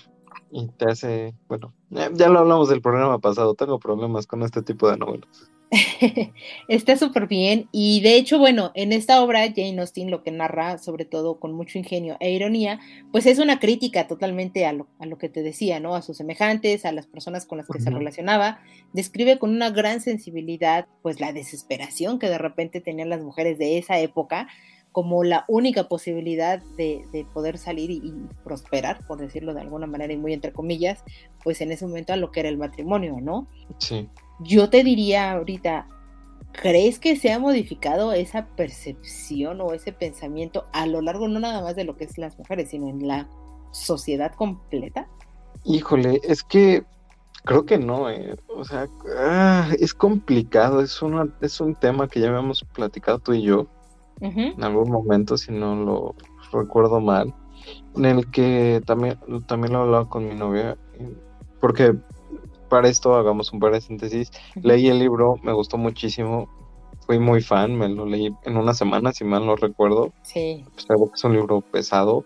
y 0.51 0.69
te 0.69 0.87
hace, 0.87 1.35
bueno, 1.49 1.75
ya 1.91 2.29
lo 2.29 2.39
hablamos 2.39 2.69
del 2.69 2.81
programa 2.81 3.19
pasado, 3.19 3.55
tengo 3.55 3.79
problemas 3.79 4.27
con 4.27 4.43
este 4.43 4.63
tipo 4.63 4.89
de 4.91 4.97
novelas. 4.97 5.51
Está 6.69 6.97
súper 6.97 7.27
bien 7.27 7.69
y 7.73 8.01
de 8.01 8.17
hecho, 8.17 8.39
bueno, 8.39 8.71
en 8.75 8.93
esta 8.93 9.23
obra 9.23 9.41
Jane 9.49 9.81
Austen 9.81 10.11
lo 10.11 10.23
que 10.23 10.31
narra, 10.31 10.79
sobre 10.79 11.05
todo 11.05 11.39
con 11.39 11.53
mucho 11.53 11.79
ingenio 11.79 12.17
e 12.21 12.33
ironía, 12.33 12.81
pues 13.13 13.27
es 13.27 13.39
una 13.39 13.59
crítica 13.59 14.07
totalmente 14.07 14.67
a 14.67 14.73
lo, 14.73 14.87
a 14.99 15.07
lo 15.07 15.19
que 15.19 15.29
te 15.29 15.43
decía, 15.43 15.81
¿no? 15.81 15.95
A 15.95 16.03
sus 16.03 16.17
semejantes, 16.17 16.85
a 16.85 16.93
las 16.93 17.07
personas 17.07 17.47
con 17.47 17.59
las 17.59 17.67
que 17.67 17.79
uh 17.79 17.81
-huh. 17.81 17.85
se 17.85 17.91
relacionaba, 17.91 18.61
describe 18.93 19.39
con 19.39 19.51
una 19.51 19.71
gran 19.71 20.01
sensibilidad 20.01 20.87
pues 21.03 21.21
la 21.21 21.33
desesperación 21.33 22.19
que 22.19 22.29
de 22.29 22.39
repente 22.39 22.81
tenían 22.81 23.09
las 23.09 23.23
mujeres 23.23 23.59
de 23.59 23.79
esa 23.79 23.99
época 23.99 24.49
como 24.93 25.25
la 25.25 25.45
única 25.49 25.89
posibilidad 25.89 26.63
de, 26.77 27.05
de 27.11 27.25
poder 27.25 27.59
salir 27.59 27.91
y, 27.91 27.97
y, 27.97 28.13
prosperar, 28.45 29.05
por 29.09 29.19
decirlo 29.19 29.53
de 29.53 29.61
alguna 29.61 29.89
manera 29.89 30.13
y 30.13 30.17
muy 30.17 30.33
entre 30.33 30.53
comillas, 30.53 31.03
pues 31.43 31.61
en 31.61 31.73
ese 31.73 31.85
momento 31.85 32.13
a 32.13 32.17
lo 32.17 32.31
que 32.31 32.39
era 32.39 32.49
el 32.49 32.59
matrimonio, 32.59 33.19
¿no? 33.21 33.49
Sí 33.79 34.09
yo 34.41 34.71
te 34.71 34.83
diría 34.83 35.33
ahorita, 35.33 35.89
¿crees 36.53 36.99
que 36.99 37.17
se 37.17 37.33
ha 37.33 37.39
modificado 37.39 38.13
esa 38.13 38.47
percepción 38.57 39.61
o 39.61 39.73
ese 39.73 39.93
pensamiento 39.93 40.65
a 40.73 40.87
lo 40.87 41.01
largo 41.01 41.29
no 41.29 41.41
nada 41.41 41.63
más 41.63 41.77
de 41.77 41.85
lo 41.85 41.97
que 41.97 42.05
es 42.05 42.19
las 42.19 42.39
mujeres, 42.39 42.71
sino 42.71 42.89
en 42.89 43.07
la 43.07 43.29
sociedad 43.73 44.33
completa? 44.35 45.09
Híjole, 45.65 46.21
es 46.25 46.43
que 46.43 46.85
creo 47.45 47.65
que 47.65 47.79
no, 47.79 48.11
eh. 48.11 48.37
o 48.49 48.65
sea, 48.65 48.89
ah, 49.19 49.69
es 49.79 49.95
complicado, 49.95 50.81
es, 50.81 51.01
una, 51.03 51.29
es 51.41 51.61
un 51.61 51.75
tema 51.75 52.09
que 52.09 52.21
ya 52.21 52.29
habíamos 52.29 52.65
platicado 52.75 53.19
tú 53.19 53.35
y 53.35 53.43
yo 53.43 53.67
uh 54.21 54.27
-huh. 54.27 54.55
en 54.55 54.65
algún 54.65 54.91
momento, 54.91 55.37
si 55.37 55.53
no 55.53 55.75
lo 55.77 56.15
recuerdo 56.53 57.01
mal, 57.01 57.35
en 57.97 58.05
el 58.05 58.31
que 58.31 58.83
también, 58.87 59.19
también 59.47 59.73
lo 59.73 59.81
hablaba 59.81 60.09
con 60.09 60.29
mi 60.29 60.35
novia, 60.35 60.77
porque 61.61 61.95
para 62.75 62.89
esto 62.89 63.15
hagamos 63.15 63.53
un 63.53 63.61
par 63.61 63.71
de 63.73 63.81
síntesis. 63.81 64.33
-huh. 64.33 64.63
Leí 64.69 64.89
el 64.89 64.99
libro, 64.99 65.37
me 65.45 65.53
gustó 65.53 65.79
muchísimo, 65.79 66.49
fui 67.07 67.21
muy 67.21 67.41
fan, 67.41 67.79
me 67.79 67.89
lo 67.89 68.05
leí 68.05 68.35
en 68.43 68.57
una 68.57 68.75
semana, 68.75 69.13
si 69.13 69.23
mal 69.23 69.47
no 69.47 69.55
recuerdo. 69.55 70.13
Sí. 70.23 70.65
Pues, 70.75 70.87
es 71.15 71.23
un 71.25 71.35
libro 71.35 71.61
pesado, 71.61 72.25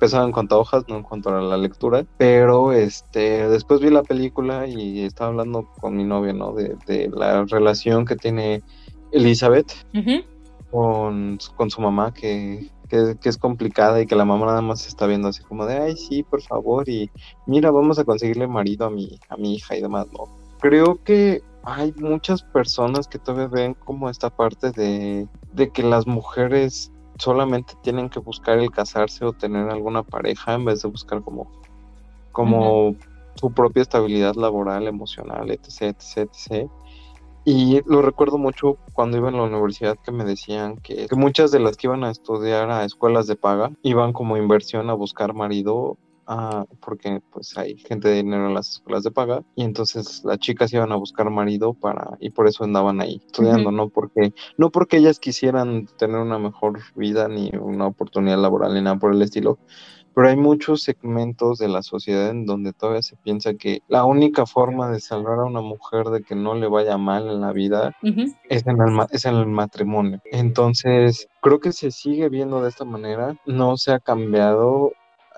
pesado 0.00 0.24
en 0.26 0.32
cuanto 0.32 0.56
a 0.56 0.58
hojas, 0.58 0.82
no 0.88 0.96
en 0.96 1.04
cuanto 1.04 1.28
a 1.30 1.40
la 1.40 1.56
lectura, 1.56 2.04
pero 2.18 2.72
este 2.72 3.48
después 3.48 3.80
vi 3.80 3.90
la 3.90 4.02
película 4.02 4.66
y 4.66 5.04
estaba 5.04 5.30
hablando 5.30 5.68
con 5.80 5.96
mi 5.96 6.02
novia, 6.02 6.32
¿no? 6.32 6.52
De, 6.52 6.76
de 6.88 7.08
la 7.14 7.44
relación 7.44 8.04
que 8.04 8.16
tiene 8.16 8.62
Elizabeth 9.12 9.70
uh 9.94 9.98
-huh. 9.98 10.24
con, 10.72 11.38
con 11.56 11.70
su 11.70 11.80
mamá, 11.80 12.12
que 12.12 12.68
que, 12.86 13.16
que, 13.20 13.28
es 13.28 13.38
complicada 13.38 14.00
y 14.00 14.06
que 14.06 14.16
la 14.16 14.24
mamá 14.24 14.46
nada 14.46 14.62
más 14.62 14.86
está 14.86 15.06
viendo 15.06 15.28
así 15.28 15.42
como 15.42 15.66
de, 15.66 15.76
ay, 15.76 15.96
sí, 15.96 16.22
por 16.22 16.42
favor, 16.42 16.88
y 16.88 17.10
mira, 17.46 17.70
vamos 17.70 17.98
a 17.98 18.04
conseguirle 18.04 18.46
marido 18.46 18.86
a 18.86 18.90
mi, 18.90 19.18
a 19.28 19.36
mi 19.36 19.54
hija 19.54 19.76
y 19.76 19.82
demás, 19.82 20.06
¿no? 20.12 20.28
Creo 20.60 21.02
que 21.04 21.42
hay 21.64 21.92
muchas 21.98 22.42
personas 22.42 23.08
que 23.08 23.18
todavía 23.18 23.48
ven 23.48 23.74
como 23.74 24.08
esta 24.08 24.30
parte 24.30 24.70
de, 24.70 25.26
de 25.52 25.70
que 25.70 25.82
las 25.82 26.06
mujeres 26.06 26.92
solamente 27.18 27.74
tienen 27.82 28.08
que 28.08 28.20
buscar 28.20 28.58
el 28.58 28.70
casarse 28.70 29.24
o 29.24 29.32
tener 29.32 29.68
alguna 29.70 30.02
pareja 30.02 30.54
en 30.54 30.64
vez 30.64 30.82
de 30.82 30.88
buscar 30.88 31.22
como, 31.22 31.50
como 32.32 32.88
uh 32.88 32.90
-huh. 32.92 32.98
su 33.34 33.50
propia 33.50 33.82
estabilidad 33.82 34.34
laboral, 34.34 34.86
emocional, 34.86 35.50
etc, 35.50 35.82
etc, 35.82 36.28
etc. 36.30 36.70
Y 37.48 37.80
lo 37.86 38.02
recuerdo 38.02 38.38
mucho 38.38 38.76
cuando 38.92 39.18
iba 39.18 39.28
en 39.28 39.36
la 39.36 39.44
universidad 39.44 39.96
que 40.04 40.10
me 40.10 40.24
decían 40.24 40.78
que, 40.78 41.06
que, 41.06 41.14
muchas 41.14 41.52
de 41.52 41.60
las 41.60 41.76
que 41.76 41.86
iban 41.86 42.02
a 42.02 42.10
estudiar 42.10 42.68
a 42.72 42.84
escuelas 42.84 43.28
de 43.28 43.36
paga 43.36 43.70
iban 43.82 44.12
como 44.12 44.36
inversión 44.36 44.90
a 44.90 44.94
buscar 44.94 45.32
marido 45.32 45.96
uh, 46.26 46.64
porque 46.84 47.22
pues 47.30 47.56
hay 47.56 47.76
gente 47.76 48.08
de 48.08 48.16
dinero 48.16 48.48
en 48.48 48.54
las 48.54 48.70
escuelas 48.70 49.04
de 49.04 49.12
paga 49.12 49.44
y 49.54 49.62
entonces 49.62 50.22
las 50.24 50.38
chicas 50.38 50.72
iban 50.72 50.90
a 50.90 50.96
buscar 50.96 51.30
marido 51.30 51.72
para 51.72 52.16
y 52.18 52.30
por 52.30 52.48
eso 52.48 52.64
andaban 52.64 53.00
ahí 53.00 53.22
estudiando, 53.24 53.68
uh 53.68 53.72
-huh. 53.72 53.76
no 53.76 53.88
porque 53.90 54.34
no 54.56 54.70
porque 54.70 54.96
ellas 54.96 55.20
quisieran 55.20 55.86
tener 55.98 56.16
una 56.16 56.40
mejor 56.40 56.80
vida 56.96 57.28
ni 57.28 57.50
una 57.56 57.86
oportunidad 57.86 58.38
laboral 58.38 58.74
ni 58.74 58.82
nada 58.82 58.98
por 58.98 59.12
el 59.12 59.22
estilo, 59.22 59.58
pero 60.16 60.28
hay 60.30 60.36
muchos 60.36 60.82
segmentos 60.82 61.58
de 61.58 61.68
la 61.68 61.82
sociedad 61.82 62.30
en 62.30 62.46
donde 62.46 62.72
todavía 62.72 63.02
se 63.02 63.16
piensa 63.16 63.52
que 63.52 63.82
la 63.86 64.06
única 64.06 64.46
forma 64.46 64.90
de 64.90 64.98
salvar 64.98 65.40
a 65.40 65.44
una 65.44 65.60
mujer 65.60 66.06
de 66.06 66.22
que 66.22 66.34
no 66.34 66.54
le 66.54 66.68
vaya 66.68 66.96
mal 66.96 67.28
en 67.28 67.42
la 67.42 67.52
vida 67.52 67.94
uh 68.02 68.06
-huh. 68.06 68.34
es, 68.48 68.66
en 68.66 68.80
el, 68.80 68.98
es 69.10 69.26
en 69.26 69.34
el 69.34 69.46
matrimonio. 69.46 70.22
Entonces, 70.32 71.28
creo 71.42 71.60
que 71.60 71.70
se 71.72 71.90
sigue 71.90 72.30
viendo 72.30 72.62
de 72.62 72.70
esta 72.70 72.86
manera, 72.86 73.36
no 73.44 73.76
se 73.76 73.92
ha 73.92 73.98
cambiado. 74.00 74.92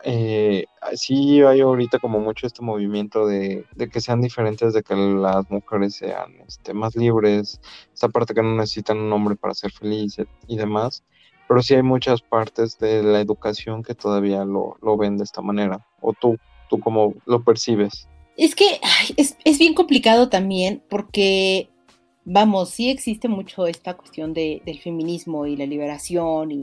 Eh, 0.05 0.67
sí 0.93 1.43
hay 1.43 1.61
ahorita 1.61 1.99
como 1.99 2.21
mucho 2.21 2.47
este 2.47 2.62
movimiento 2.62 3.27
de, 3.27 3.64
de, 3.75 3.88
que 3.88 4.01
sean 4.01 4.21
diferentes, 4.21 4.75
de 4.75 4.85
que 4.85 4.95
las 4.95 5.51
mujeres 5.51 5.97
sean 5.97 6.37
este, 6.47 6.73
más 6.73 6.95
libres, 6.95 7.61
esta 7.93 8.09
parte 8.09 8.33
que 8.33 8.45
no 8.45 8.55
necesitan 8.55 8.99
un 8.99 9.12
hombre 9.12 9.35
para 9.35 9.55
ser 9.55 9.73
felices 9.73 10.29
y 10.47 10.57
demás 10.57 11.03
pero 11.48 11.62
sí 11.62 11.74
hay 11.74 11.82
muchas 11.82 12.20
partes 12.20 12.78
de 12.78 13.02
la 13.02 13.20
educación 13.20 13.82
que 13.82 13.94
todavía 13.94 14.44
lo, 14.44 14.76
lo 14.82 14.96
ven 14.98 15.16
de 15.16 15.24
esta 15.24 15.40
manera. 15.40 15.84
¿O 16.00 16.12
tú, 16.12 16.37
tú 16.68 16.78
cómo 16.78 17.14
lo 17.24 17.42
percibes? 17.42 18.06
Es 18.37 18.54
que 18.54 18.78
ay, 18.82 19.14
es, 19.16 19.37
es, 19.44 19.58
bien 19.58 19.74
complicado 19.74 20.28
también 20.28 20.82
porque, 20.88 21.70
vamos, 22.24 22.70
sí 22.70 22.90
existe 22.90 23.28
mucho 23.28 23.66
esta 23.66 23.94
cuestión 23.94 24.34
de, 24.34 24.62
del 24.64 24.78
feminismo 24.78 25.46
y 25.46 25.56
la 25.56 25.66
liberación 25.66 26.52
y, 26.52 26.61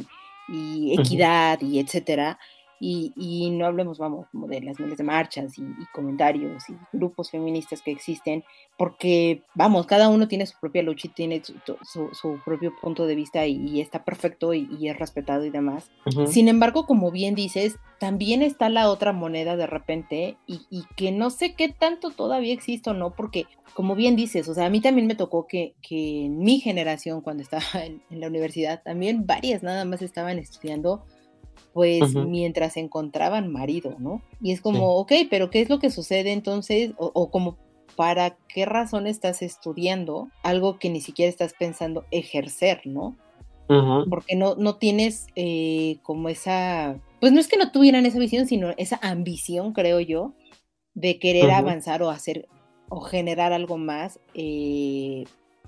y 0.47 0.93
equidad 0.97 1.61
uh 1.61 1.65
-huh. 1.65 1.69
y 1.71 1.79
etcétera, 1.79 2.37
y, 2.79 3.49
no 3.51 3.65
hablemos, 3.65 3.97
vamos, 3.97 4.27
como 4.31 4.47
de 4.47 4.61
las 4.61 4.79
miles 4.79 4.97
de 4.97 5.03
marchas 5.03 5.57
y, 5.57 5.63
comentarios 5.93 6.69
y 6.69 6.73
grupos 6.91 7.31
feministas 7.31 7.81
que 7.81 7.91
existen, 7.91 8.43
porque, 8.77 9.43
vamos, 9.53 9.85
cada 9.85 10.09
uno 10.09 10.27
tiene 10.27 10.45
su 10.45 10.59
propia 10.59 10.83
lucha 10.83 11.07
y 11.07 11.11
tiene 11.11 11.41
su, 11.43 12.39
propio 12.43 12.73
punto 12.81 13.05
de 13.07 13.15
vista 13.15 13.45
y, 13.45 13.79
está 13.79 14.03
perfecto 14.03 14.53
y, 14.53 14.88
es 14.88 14.97
respetado 14.97 15.45
y 15.45 15.49
demás. 15.49 15.89
Sin 16.27 16.47
embargo, 16.47 16.85
como 16.85 17.11
bien 17.11 17.35
dices, 17.35 17.77
también 17.99 18.41
está 18.41 18.69
la 18.69 18.89
otra 18.89 19.13
moneda 19.13 19.55
de 19.55 19.67
repente 19.67 20.38
y, 20.47 20.83
que 20.95 21.11
no 21.11 21.29
sé 21.29 21.55
qué 21.55 21.69
tanto 21.69 22.11
todavía 22.11 22.53
existe 22.53 22.89
o 22.89 22.93
no, 22.93 23.15
porque, 23.15 23.45
como 23.73 23.95
bien 23.95 24.15
dices, 24.15 24.47
o 24.49 24.53
sea, 24.53 24.65
a 24.65 24.69
mí 24.69 24.81
también 24.81 25.07
me 25.07 25.15
tocó 25.15 25.47
que, 25.47 25.73
que 25.81 26.25
en 26.25 26.39
mi 26.39 26.59
generación, 26.59 27.21
cuando 27.21 27.43
estaba 27.43 27.63
en 28.09 28.19
la 28.19 28.27
universidad, 28.27 28.81
también 28.83 29.25
varias 29.25 29.63
nada 29.63 29.85
más 29.85 30.01
estaban 30.01 30.39
estudiando 30.39 31.05
pues 31.75 32.15
mientras 32.15 32.77
encontraban 32.77 33.51
marido, 33.51 33.97
¿no? 33.99 34.21
Y 34.41 34.53
es 34.53 34.61
como, 34.61 34.95
ok, 34.95 35.11
pero 35.29 35.49
¿qué 35.49 35.59
es 35.59 35.67
lo 35.67 35.77
que 35.77 35.89
sucede 35.89 36.31
entonces? 36.31 36.93
O, 36.97 37.29
como, 37.29 37.57
¿para 37.97 38.38
qué 38.47 38.63
razón 38.63 39.07
estás 39.07 39.41
estudiando 39.41 40.29
algo 40.41 40.79
que 40.79 40.89
ni 40.89 41.01
siquiera 41.01 41.29
estás 41.29 41.53
pensando 41.53 42.05
ejercer, 42.11 42.79
¿no? 42.85 43.17
Porque 44.09 44.38
no, 44.38 44.55
no 44.55 44.77
tienes 44.77 45.27
eh, 45.35 45.97
como 46.01 46.29
esa, 46.29 46.97
pues 47.19 47.33
no 47.33 47.41
es 47.41 47.49
que 47.49 47.57
no 47.57 47.73
tuvieran 47.73 48.05
esa 48.05 48.19
visión, 48.19 48.47
sino 48.47 48.69
esa 48.77 48.97
ambición, 49.01 49.73
creo 49.73 49.99
yo, 49.99 50.31
de 50.93 51.19
querer 51.19 51.51
avanzar 51.51 52.01
o 52.03 52.09
hacer 52.09 52.47
o 52.88 53.01
generar 53.01 53.51
algo 53.51 53.77
más 53.77 54.21
eh, 54.33 55.25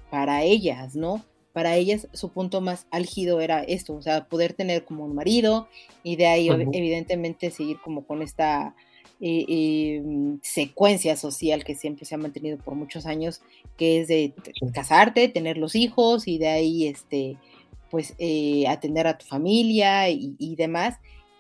para 0.10 0.44
ellas, 0.44 0.96
¿no? 0.96 1.22
Para 1.58 1.76
ellas 1.76 2.08
su 2.14 2.30
punto 2.30 2.62
más 2.62 2.86
álgido 2.92 3.42
era 3.42 3.64
esto, 3.64 3.96
o 3.96 4.02
sea, 4.04 4.26
poder 4.26 4.54
tener 4.54 4.86
como 4.86 5.06
un 5.06 5.16
marido 5.16 5.68
y 6.04 6.16
de 6.16 6.28
ahí 6.28 6.50
evidentemente 6.50 7.50
seguir 7.50 7.80
como 7.84 8.06
con 8.06 8.22
esta 8.22 8.76
eh, 9.20 9.44
em, 9.48 10.40
secuencia 10.44 11.18
social 11.18 11.64
que 11.64 11.74
siempre 11.74 12.06
se 12.06 12.14
ha 12.14 12.20
mantenido 12.20 12.60
por 12.60 12.76
muchos 12.76 13.08
años, 13.08 13.42
que 13.76 14.02
es 14.02 14.08
de 14.08 14.36
casarte, 14.72 15.30
tener 15.30 15.58
los 15.58 15.74
hijos 15.74 16.28
y 16.28 16.38
de 16.38 16.48
ahí 16.48 16.86
este 16.86 17.38
pues 17.90 18.14
eh, 18.20 18.68
atender 18.68 19.08
a 19.08 19.18
tu 19.18 19.26
familia 19.26 20.12
y 20.12 20.56
demás. 20.58 21.00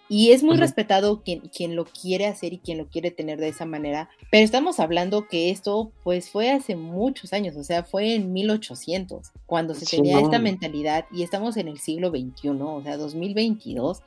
Y 0.09 0.31
es 0.31 0.43
muy 0.43 0.57
respetado 0.57 1.21
quien, 1.21 1.41
quien 1.41 1.75
lo 1.75 1.85
quiere 1.85 2.27
hacer 2.27 2.53
y 2.53 2.59
quien 2.59 2.77
lo 2.77 2.87
quiere 2.87 3.11
tener 3.11 3.39
de 3.39 3.49
esa 3.49 3.65
manera. 3.65 4.09
Pero 4.31 4.45
estamos 4.45 4.79
hablando 4.79 5.27
que 5.27 5.49
esto 5.49 5.91
pues 6.03 6.29
fue 6.29 6.51
hace 6.51 6.75
muchos 6.75 7.33
años, 7.33 7.55
o 7.57 7.63
sea, 7.63 7.83
fue 7.83 8.15
en 8.15 8.31
1800, 8.31 9.31
cuando 9.45 9.73
se 9.73 9.85
tenía 9.85 10.19
esta 10.19 10.39
mentalidad 10.39 11.05
y 11.11 11.23
estamos 11.23 11.57
en 11.57 11.67
el 11.67 11.79
siglo 11.79 12.09
XXI, 12.09 12.49
o 12.49 12.81
sea, 12.83 12.97
2022. 12.97 14.01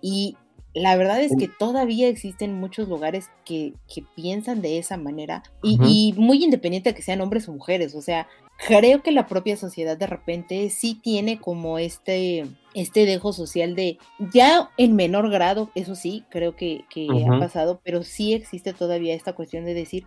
Y 0.00 0.36
la 0.74 0.96
verdad 0.96 1.20
es 1.22 1.34
que 1.36 1.48
todavía 1.48 2.08
existen 2.08 2.58
muchos 2.58 2.88
lugares 2.88 3.30
que, 3.44 3.74
que 3.92 4.04
piensan 4.14 4.60
de 4.60 4.78
esa 4.78 4.96
manera 4.96 5.42
y, 5.62 5.78
y, 5.84 6.12
muy 6.20 6.44
independiente 6.44 6.90
de 6.90 6.94
que 6.94 7.02
sean 7.02 7.20
hombres 7.20 7.48
o 7.48 7.52
mujeres, 7.52 7.94
o 7.94 8.02
sea, 8.02 8.28
creo 8.66 9.02
que 9.02 9.12
la 9.12 9.26
propia 9.26 9.56
sociedad 9.56 9.96
de 9.96 10.06
repente 10.06 10.68
sí 10.70 10.98
tiene 11.00 11.40
como 11.40 11.78
este, 11.78 12.46
este 12.78 13.06
dejo 13.06 13.32
social 13.32 13.74
de, 13.74 13.98
ya 14.32 14.70
en 14.76 14.96
menor 14.96 15.30
grado, 15.30 15.70
eso 15.74 15.94
sí, 15.94 16.24
creo 16.30 16.56
que, 16.56 16.84
ha 17.26 17.38
pasado, 17.38 17.80
pero 17.84 18.02
sí 18.02 18.34
existe 18.34 18.72
todavía 18.72 19.14
esta 19.14 19.34
cuestión 19.34 19.64
de 19.64 19.74
decir, 19.74 20.06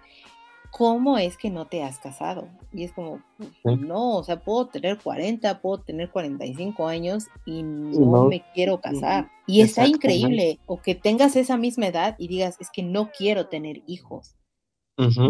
¿cómo 0.71 1.17
es 1.17 1.38
que 1.38 1.49
no 1.49 1.67
te 1.67 1.84
has 1.84 1.99
casado? 1.99 2.47
Y 2.71 2.84
es 2.84 2.93
como, 2.93 3.21
no, 3.63 4.17
o 4.17 4.23
sea, 4.23 4.41
puedo 4.41 4.67
tener 4.67 4.97
40, 4.97 5.62
puedo 5.62 5.81
tener 5.81 6.10
45 6.10 6.88
años 6.88 7.25
y 7.45 7.63
no, 7.63 8.25
me 8.25 8.43
quiero 8.53 8.79
casar. 8.79 9.29
Y 9.45 9.62
está 9.62 9.86
increíble, 9.86 10.60
o 10.65 10.81
que 10.81 10.95
tengas 10.95 11.36
esa 11.36 11.57
misma 11.57 11.88
edad 11.88 12.15
y 12.17 12.27
digas, 12.27 12.57
es 12.60 12.69
que 12.69 12.84
no 12.84 13.12
quiero 13.12 13.47
tener 13.47 13.84
hijos. 13.86 14.36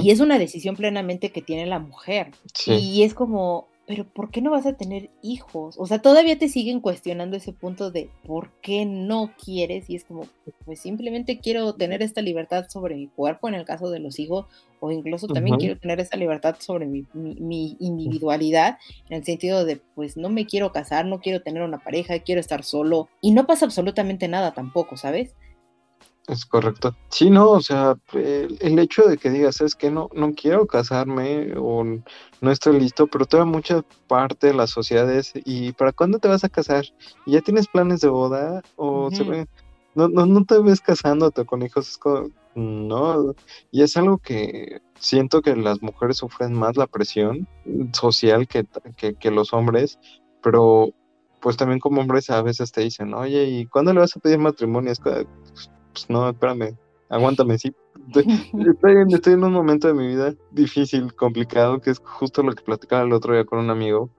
Y 0.02 0.12
es 0.12 0.20
una 0.20 0.38
decisión 0.38 0.76
plenamente 0.76 1.32
que 1.32 1.42
tiene 1.42 1.66
la 1.66 1.80
mujer. 1.80 2.32
Y 2.66 3.04
es 3.04 3.14
como, 3.14 3.71
pero 3.92 4.06
¿por 4.06 4.32
qué 4.32 4.42
no 4.42 4.52
vas 4.52 4.66
a 4.66 4.78
tener 4.78 5.10
hijos? 5.22 5.76
O 5.78 5.86
sea, 5.86 6.00
todavía 6.02 6.40
te 6.40 6.48
siguen 6.48 6.80
cuestionando 6.80 7.36
ese 7.36 7.52
punto 7.52 7.92
de 7.92 8.10
por 8.26 8.50
qué 8.62 8.86
no 8.86 9.34
quieres 9.44 9.90
y 9.90 9.98
es 9.98 10.06
como, 10.06 10.28
pues 10.64 10.80
simplemente 10.80 11.40
quiero 11.40 11.76
tener 11.76 12.02
esta 12.02 12.22
libertad 12.22 12.70
sobre 12.70 12.96
mi 12.96 13.08
cuerpo 13.08 13.50
en 13.50 13.56
el 13.56 13.66
caso 13.66 13.90
de 13.90 14.00
los 14.00 14.18
hijos 14.18 14.46
o 14.80 14.92
incluso 14.92 15.28
también 15.28 15.58
quiero 15.58 15.78
tener 15.78 16.00
esta 16.00 16.16
libertad 16.16 16.56
sobre 16.60 16.86
mi, 16.86 17.06
mi, 17.14 17.76
individualidad 17.82 18.78
en 19.10 19.18
el 19.18 19.26
sentido 19.26 19.66
de, 19.66 19.82
pues 19.94 20.16
no 20.16 20.30
me 20.30 20.46
quiero 20.46 20.72
casar, 20.72 21.06
no 21.06 21.20
quiero 21.20 21.42
tener 21.42 21.62
una 21.62 21.84
pareja, 21.84 22.20
quiero 22.20 22.40
estar 22.40 22.64
solo 22.64 23.10
y 23.20 23.32
no 23.32 23.46
pasa 23.46 23.66
absolutamente 23.66 24.30
nada 24.30 24.54
tampoco, 24.54 24.96
¿sabes? 24.96 25.36
Es 26.32 26.46
correcto. 26.46 26.96
Sí, 27.10 27.30
no, 27.30 27.50
o 27.50 27.60
sea, 27.60 27.98
el, 28.14 28.80
hecho 28.80 29.04
de 29.04 29.18
que 29.18 29.30
digas, 29.30 29.60
es 29.60 29.76
que 29.76 29.92
no, 29.92 30.10
no 30.14 30.34
quiero 30.34 30.66
casarme 30.66 31.54
o 31.58 31.84
no 31.84 32.52
estoy 32.52 32.80
listo, 32.80 33.08
pero 33.08 33.26
toda 33.26 33.44
mucha 33.44 33.82
parte 34.08 34.48
de 34.48 34.54
las 34.54 34.70
sociedades, 34.70 35.34
¿y 35.44 35.74
para 35.74 35.92
cuándo 35.92 36.20
te 36.20 36.30
vas 36.30 36.46
a 36.46 36.50
casar? 36.50 36.86
¿Y 37.26 37.34
ya 37.34 37.42
tienes 37.42 37.68
planes 37.68 38.00
de 38.00 38.08
boda? 38.08 38.62
¿O 38.78 39.10
no, 39.94 40.08
no, 40.08 40.26
no 40.26 40.46
te 40.46 40.58
ves 40.60 40.80
casándote 40.80 41.44
con 41.44 41.64
hijos? 41.64 41.90
Es 41.90 41.98
como, 41.98 42.30
no, 42.56 43.36
y 43.70 43.82
es 43.82 43.98
algo 43.98 44.18
que 44.18 44.80
siento 44.98 45.42
que 45.42 45.58
las 45.58 45.82
mujeres 45.82 46.16
sufren 46.16 46.54
más 46.54 46.78
la 46.78 46.88
presión 46.88 47.46
social 47.92 48.48
que, 48.48 48.66
que, 48.96 49.16
que 49.16 49.32
los 49.32 49.52
hombres, 49.52 50.00
pero 50.42 50.94
pues 51.42 51.58
también 51.58 51.82
como 51.82 52.00
hombres 52.00 52.30
a 52.30 52.42
veces 52.42 52.72
te 52.72 52.80
dicen, 52.80 53.14
oye, 53.14 53.50
¿y 53.50 53.66
cuándo 53.66 53.92
le 53.94 54.00
vas 54.00 54.16
a 54.16 54.22
pedir 54.22 54.38
matrimonio? 54.38 54.94
Es 54.94 55.02
pues 55.92 56.10
no, 56.10 56.30
espérame, 56.30 56.78
aguántame, 57.10 57.58
sí. 57.58 57.74
Estoy, 58.16 59.34
en, 59.34 59.44
un 59.44 59.54
momento 59.54 59.88
de 59.88 59.94
mi 59.94 60.08
vida 60.08 60.34
difícil, 60.52 61.14
complicado, 61.14 61.80
que 61.82 61.92
es 61.92 62.00
justo 62.00 62.44
lo 62.44 62.54
que 62.54 62.64
platicaba 62.64 63.04
el 63.04 63.14
otro 63.14 63.34
día 63.34 63.46
con 63.46 63.60
un 63.60 63.70
amigo, 63.70 64.10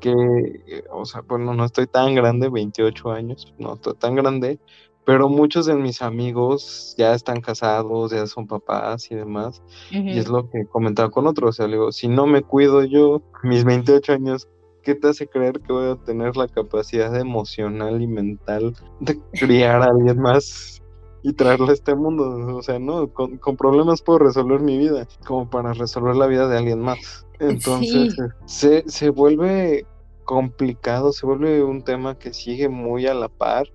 que, 0.00 0.84
o 0.90 1.04
sea, 1.04 1.20
bueno, 1.20 1.54
no 1.54 1.64
estoy 1.64 1.86
tan 1.86 2.14
grande, 2.14 2.48
28 2.48 3.12
años, 3.12 3.54
no 3.58 3.74
estoy 3.74 3.94
tan 3.94 4.16
grande, 4.16 4.58
pero 5.04 5.28
muchos 5.28 5.66
de 5.66 5.74
mis 5.74 6.02
amigos 6.02 6.94
ya 6.98 7.14
están 7.14 7.40
casados, 7.40 8.10
ya 8.10 8.26
son 8.26 8.46
papás 8.46 9.10
y 9.10 9.14
demás, 9.14 9.62
y 9.90 10.18
es 10.18 10.28
lo 10.28 10.50
que 10.50 10.64
comentaba 10.66 11.10
con 11.10 11.26
otro, 11.26 11.48
o 11.48 11.52
sea, 11.52 11.66
le 11.66 11.74
digo, 11.74 11.92
si 11.92 12.08
no 12.08 12.26
me 12.26 12.42
cuido 12.42 12.82
yo, 12.84 13.22
mis 13.42 13.64
28 13.64 14.12
años, 14.12 14.48
¿qué 14.82 14.94
te 14.94 15.08
hace 15.08 15.28
creer 15.28 15.60
que 15.60 15.72
voy 15.72 15.90
a 15.90 15.96
tener 15.96 16.36
la 16.36 16.48
capacidad 16.48 17.14
emocional 17.16 18.02
y 18.02 18.06
mental 18.06 18.74
de 19.00 19.20
criar 19.32 19.82
a 19.82 19.86
alguien 19.86 20.20
más 20.20 20.82
y 21.24 21.32
traerle 21.32 21.70
a 21.70 21.72
este 21.72 21.94
mundo. 21.94 22.54
O 22.54 22.62
sea, 22.62 22.78
no, 22.78 23.08
con, 23.12 23.38
problemas 23.56 24.02
puedo 24.02 24.18
resolver 24.20 24.60
mi 24.60 24.76
vida, 24.76 25.08
como 25.26 25.48
para 25.48 25.72
resolver 25.72 26.14
la 26.14 26.26
vida 26.26 26.46
de 26.46 26.58
alguien 26.58 26.80
más. 26.80 27.26
Entonces, 27.40 28.14
se, 28.44 28.84
se 28.86 29.08
vuelve 29.08 29.86
complicado, 30.24 31.12
se 31.12 31.24
vuelve 31.24 31.64
un 31.64 31.82
tema 31.82 32.18
que 32.18 32.34
sigue 32.34 32.68
muy 32.68 33.06
a 33.06 33.14
la 33.14 33.28
par 33.28 33.66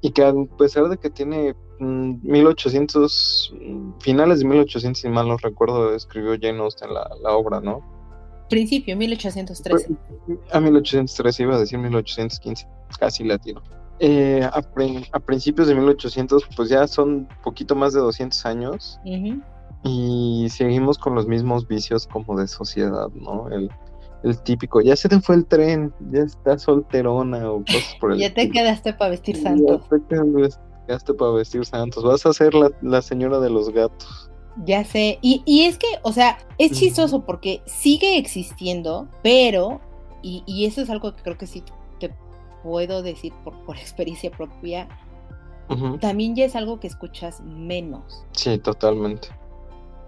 y 0.00 0.12
que 0.12 0.24
a 0.24 0.32
pesar 0.56 0.88
de 0.88 0.96
que 0.96 1.10
tiene 1.10 1.56
1800, 1.80 3.54
mm, 3.60 3.90
finales 3.98 4.38
de 4.38 4.44
1800, 4.44 5.00
si 5.00 5.08
mal 5.08 5.26
no 5.26 5.36
recuerdo, 5.36 5.94
escribió 5.94 6.36
Jane 6.40 6.60
Austen 6.60 6.94
la, 6.94 7.10
la 7.22 7.32
obra, 7.32 7.60
¿no? 7.60 7.82
Principio, 8.48 8.96
1813. 8.96 9.96
A 10.52 10.60
1813 10.60 11.42
iba 11.42 11.56
a 11.56 11.58
decir 11.58 11.76
1815, 11.78 12.68
casi 13.00 13.24
latino. 13.24 13.62
Eh, 14.00 14.42
a, 14.42 15.20
principios 15.20 15.68
de 15.68 15.74
1800, 15.74 16.44
pues 16.56 16.68
ya 16.68 16.86
son 16.88 17.28
poquito 17.42 17.74
más 17.74 17.92
de 17.92 18.00
200 18.00 18.44
años. 18.46 19.00
Y 19.84 20.48
seguimos 20.50 20.98
con 20.98 21.14
los 21.14 21.26
mismos 21.26 21.68
vicios 21.68 22.06
como 22.06 22.38
de 22.38 22.48
sociedad, 22.48 23.08
¿no? 23.14 23.48
El, 23.50 23.70
típico, 24.42 24.80
ya 24.80 24.96
se 24.96 25.08
te 25.10 25.20
fue 25.20 25.34
el 25.36 25.44
tren, 25.44 25.92
ya 26.10 26.22
estás 26.22 26.62
solterona 26.62 27.50
o 27.50 27.62
cosas 27.62 27.94
por 28.00 28.12
el 28.12 28.18
Ya 28.18 28.32
te 28.32 28.48
quedaste 28.48 28.94
para 28.94 29.10
vestir 29.10 29.36
santos. 29.36 29.82
Ya 29.90 29.98
te 29.98 30.06
quedaste 30.86 31.14
para 31.14 31.30
vestir 31.32 31.64
santos. 31.66 32.02
Vas 32.02 32.24
a 32.24 32.32
ser 32.32 32.54
la, 32.54 33.02
señora 33.02 33.38
de 33.38 33.50
los 33.50 33.68
gatos. 33.68 34.30
Ya 34.64 34.82
sé. 34.84 35.18
Y, 35.20 35.42
y, 35.44 35.64
es 35.64 35.76
que, 35.76 35.86
o 36.02 36.12
sea, 36.12 36.38
es 36.56 36.72
chistoso 36.72 37.26
porque 37.26 37.60
sigue 37.66 38.16
existiendo, 38.16 39.08
pero, 39.22 39.82
y, 40.22 40.42
y, 40.46 40.64
eso 40.64 40.80
es 40.80 40.88
algo 40.88 41.14
que 41.14 41.22
creo 41.22 41.36
que 41.36 41.46
sí 41.46 41.62
puedo 42.64 43.02
decir 43.02 43.32
por, 43.44 43.54
por 43.64 43.76
experiencia 43.78 44.32
propia, 44.32 44.88
también 46.00 46.34
ya 46.34 46.44
es 46.44 46.56
algo 46.56 46.80
que 46.80 46.86
escuchas 46.86 47.40
menos. 47.40 48.24
Sí, 48.32 48.58
totalmente. 48.58 49.28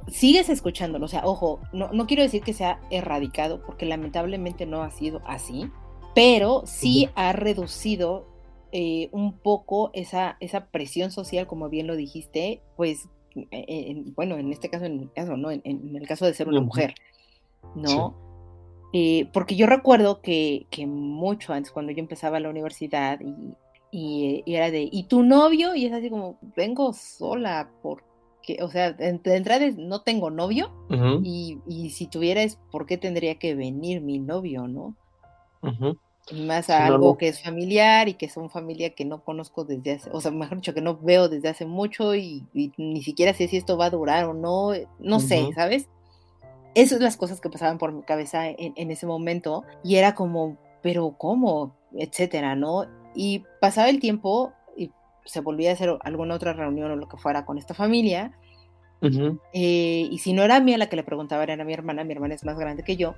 Sigues 0.09 0.49
escuchándolo, 0.49 1.07
o 1.07 1.09
sea, 1.09 1.23
ojo, 1.25 1.61
no, 1.73 1.91
no 1.93 2.07
quiero 2.07 2.23
decir 2.23 2.43
que 2.43 2.53
sea 2.53 2.81
erradicado, 2.91 3.63
porque 3.65 3.87
lamentablemente 3.87 4.67
no 4.67 4.83
ha 4.83 4.91
sido 4.91 5.23
así, 5.27 5.71
pero 6.15 6.63
sí 6.67 7.09
ha 7.15 7.33
reducido 7.33 8.27
eh, 8.73 9.09
un 9.13 9.33
poco 9.39 9.91
esa, 9.95 10.37
esa 10.41 10.67
presión 10.67 11.11
social, 11.11 11.47
como 11.47 11.69
bien 11.69 11.87
lo 11.87 11.97
dijiste, 11.97 12.63
pues, 12.77 13.09
e, 13.51 14.05
bueno, 14.15 14.37
en 14.37 14.53
este 14.53 14.69
caso, 14.69 14.85
en 14.85 15.01
mi 15.01 15.07
caso, 15.09 15.37
¿no? 15.37 15.51
En, 15.51 15.63
el 15.65 16.07
caso 16.07 16.27
de 16.27 16.35
ser 16.35 16.49
una 16.49 16.61
mujer, 16.61 16.95
¿no? 17.75 18.15
Eh, 18.93 19.29
porque 19.33 19.57
yo 19.57 19.67
recuerdo 19.67 20.21
que, 20.21 20.67
mucho 20.87 21.53
antes, 21.53 21.73
cuando 21.73 21.93
yo 21.93 21.99
empezaba 21.99 22.41
la 22.41 22.51
universidad 22.51 23.21
y, 23.21 23.55
y, 23.91 24.43
era 24.47 24.71
de, 24.71 24.89
¿y 24.91 25.05
tu 25.05 25.23
novio? 25.23 25.75
Y 25.75 25.87
es 25.87 25.93
así 25.93 26.11
como, 26.11 26.39
vengo 26.57 26.93
sola, 26.93 27.71
porque, 27.83 28.59
o 28.63 28.69
sea, 28.69 28.93
de, 28.93 29.21
entrada 29.25 29.67
no 29.77 30.03
tengo 30.03 30.31
novio, 30.31 30.71
y, 31.23 31.59
y, 31.67 31.91
si 31.91 32.07
tuvieras, 32.07 32.59
¿por 32.71 32.87
qué 32.87 32.97
tendría 32.97 33.37
que 33.37 33.55
venir 33.55 34.01
mi 34.01 34.19
novio, 34.19 34.69
no? 34.69 34.95
Más 36.33 36.71
a 36.71 36.87
algo 36.87 37.17
que 37.19 37.29
es 37.29 37.43
familiar 37.43 38.09
y 38.09 38.15
que 38.15 38.29
son 38.29 38.51
familia 38.51 38.91
que 38.91 39.05
no 39.05 39.23
conozco 39.23 39.65
desde 39.65 39.93
hace, 39.93 40.11
o 40.13 40.21
sea, 40.21 40.33
mejor 40.33 40.59
dicho, 40.59 40.75
que 40.75 40.81
no 40.81 40.97
veo 40.97 41.29
desde 41.29 41.49
hace 41.49 41.67
mucho 41.67 42.15
y, 42.15 42.45
ni 42.77 43.03
siquiera 43.03 43.35
sé 43.35 43.47
si 43.49 43.57
esto 43.57 43.77
va 43.77 43.87
a 43.87 43.91
durar 43.91 44.25
o 44.25 44.35
no, 44.35 44.73
no 44.99 45.21
sé, 45.21 45.51
¿sabes? 45.55 45.89
Esas 46.77 46.99
son 46.99 47.05
las 47.05 47.17
cosas 47.17 47.41
que 47.41 47.49
pasaban 47.49 47.79
por 47.79 47.91
mi 47.91 48.03
cabeza 48.03 48.47
en, 48.47 48.75
en 48.77 48.91
ese 48.91 49.07
momento 49.07 49.65
y 49.83 49.97
era 49.97 50.15
como, 50.15 50.59
pero 50.83 51.17
¿cómo? 51.17 51.75
Etcétera, 51.95 52.55
¿no? 52.55 52.85
Y 53.15 53.45
pasaba 53.63 53.89
el 53.89 53.99
tiempo 53.99 54.53
y 54.77 54.93
se 55.25 55.41
volvía 55.41 55.71
a 55.71 55.73
hacer 55.73 55.97
alguna 56.03 56.35
otra 56.35 56.53
reunión 56.53 56.91
o 56.91 56.97
lo 56.97 57.09
que 57.09 57.17
fuera 57.17 57.47
con 57.47 57.57
esta 57.57 57.73
familia. 57.73 58.33
Eh, 59.01 60.09
y 60.11 60.19
si 60.19 60.35
no 60.35 60.43
era 60.43 60.57
a 60.57 60.61
mí 60.61 60.77
la 60.77 60.91
que 60.91 60.97
le 60.97 61.03
preguntaba, 61.03 61.45
era 61.45 61.55
a 61.55 61.65
mi 61.65 61.73
hermana, 61.73 62.05
mi 62.05 62.13
hermana 62.13 62.35
es 62.35 62.45
más 62.45 62.59
grande 62.59 62.83
que 62.83 62.97
yo. 62.97 63.15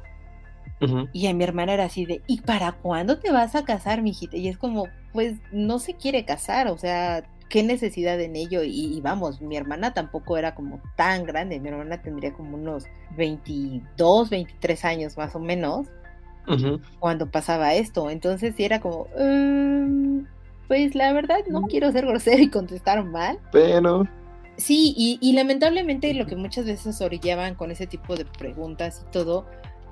Y 1.12 1.26
a 1.26 1.34
mi 1.34 1.42
hermana 1.42 1.74
era 1.74 1.84
así 1.86 2.06
de, 2.06 2.22
¿y 2.28 2.40
para 2.42 2.70
cuándo 2.70 3.18
te 3.18 3.32
vas 3.32 3.56
a 3.56 3.64
casar, 3.64 4.02
mijita? 4.02 4.36
Y 4.36 4.46
es 4.46 4.56
como, 4.56 4.86
pues 5.12 5.34
no 5.50 5.80
se 5.80 5.94
quiere 5.94 6.24
casar, 6.24 6.68
o 6.68 6.78
sea, 6.78 7.28
¿qué 7.48 7.62
necesidad 7.62 8.20
en 8.20 8.36
ello? 8.36 8.62
Y, 8.62 9.00
vamos, 9.00 9.40
mi 9.40 9.56
hermana 9.56 9.94
tampoco 9.94 10.36
era 10.36 10.54
como 10.54 10.80
tan 10.96 11.24
grande, 11.24 11.60
mi 11.60 11.68
hermana 11.68 12.02
tendría 12.02 12.32
como 12.32 12.56
unos 12.56 12.84
22, 13.16 14.30
23 14.30 14.84
años 14.84 15.16
más 15.16 15.34
o 15.34 15.40
menos 15.40 15.88
cuando 16.98 17.30
pasaba 17.30 17.74
esto. 17.74 18.10
Entonces 18.10 18.54
sí 18.56 18.64
era 18.64 18.80
como, 18.80 19.06
mm, 19.18 20.20
pues 20.66 20.94
la 20.94 21.12
verdad 21.12 21.38
no 21.48 21.62
quiero 21.62 21.92
ser 21.92 22.06
grosero 22.06 22.42
y 22.42 22.50
contestar 22.50 23.04
mal. 23.04 23.38
Pero... 23.52 24.06
Sí, 24.56 24.92
y, 24.96 25.32
lamentablemente 25.34 26.12
lo 26.14 26.26
que 26.26 26.34
muchas 26.34 26.64
veces 26.66 27.00
orillaban 27.00 27.54
con 27.54 27.70
ese 27.70 27.86
tipo 27.86 28.16
de 28.16 28.24
preguntas 28.24 29.04
y 29.06 29.12
todo, 29.12 29.46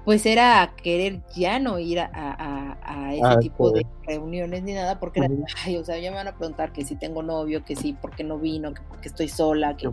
pues 0.07 0.25
era 0.25 0.73
querer 0.81 1.21
ya 1.35 1.59
no 1.59 1.81
ir 1.81 1.99
a, 1.99 3.11
ese 3.12 3.21
ah, 3.25 3.38
tipo 3.40 3.73
de 3.73 3.85
reuniones 4.05 4.62
ni 4.62 4.73
nada, 4.73 5.01
porque 5.01 5.19
era, 5.19 5.29
ay, 5.64 5.77
o 5.79 5.85
sea, 5.85 5.99
ya 5.99 6.12
me 6.12 6.16
van 6.16 6.29
a 6.29 6.37
preguntar 6.37 6.73
que 6.73 6.85
si 6.85 6.95
tengo 6.95 7.25
novio, 7.25 7.64
que 7.64 7.75
si, 7.75 7.92
por 7.92 8.14
qué 8.14 8.23
no 8.23 8.38
vino, 8.38 8.73
que 8.73 8.83
porque 8.88 9.09
estoy 9.09 9.27
sola, 9.27 9.77
que 9.77 9.88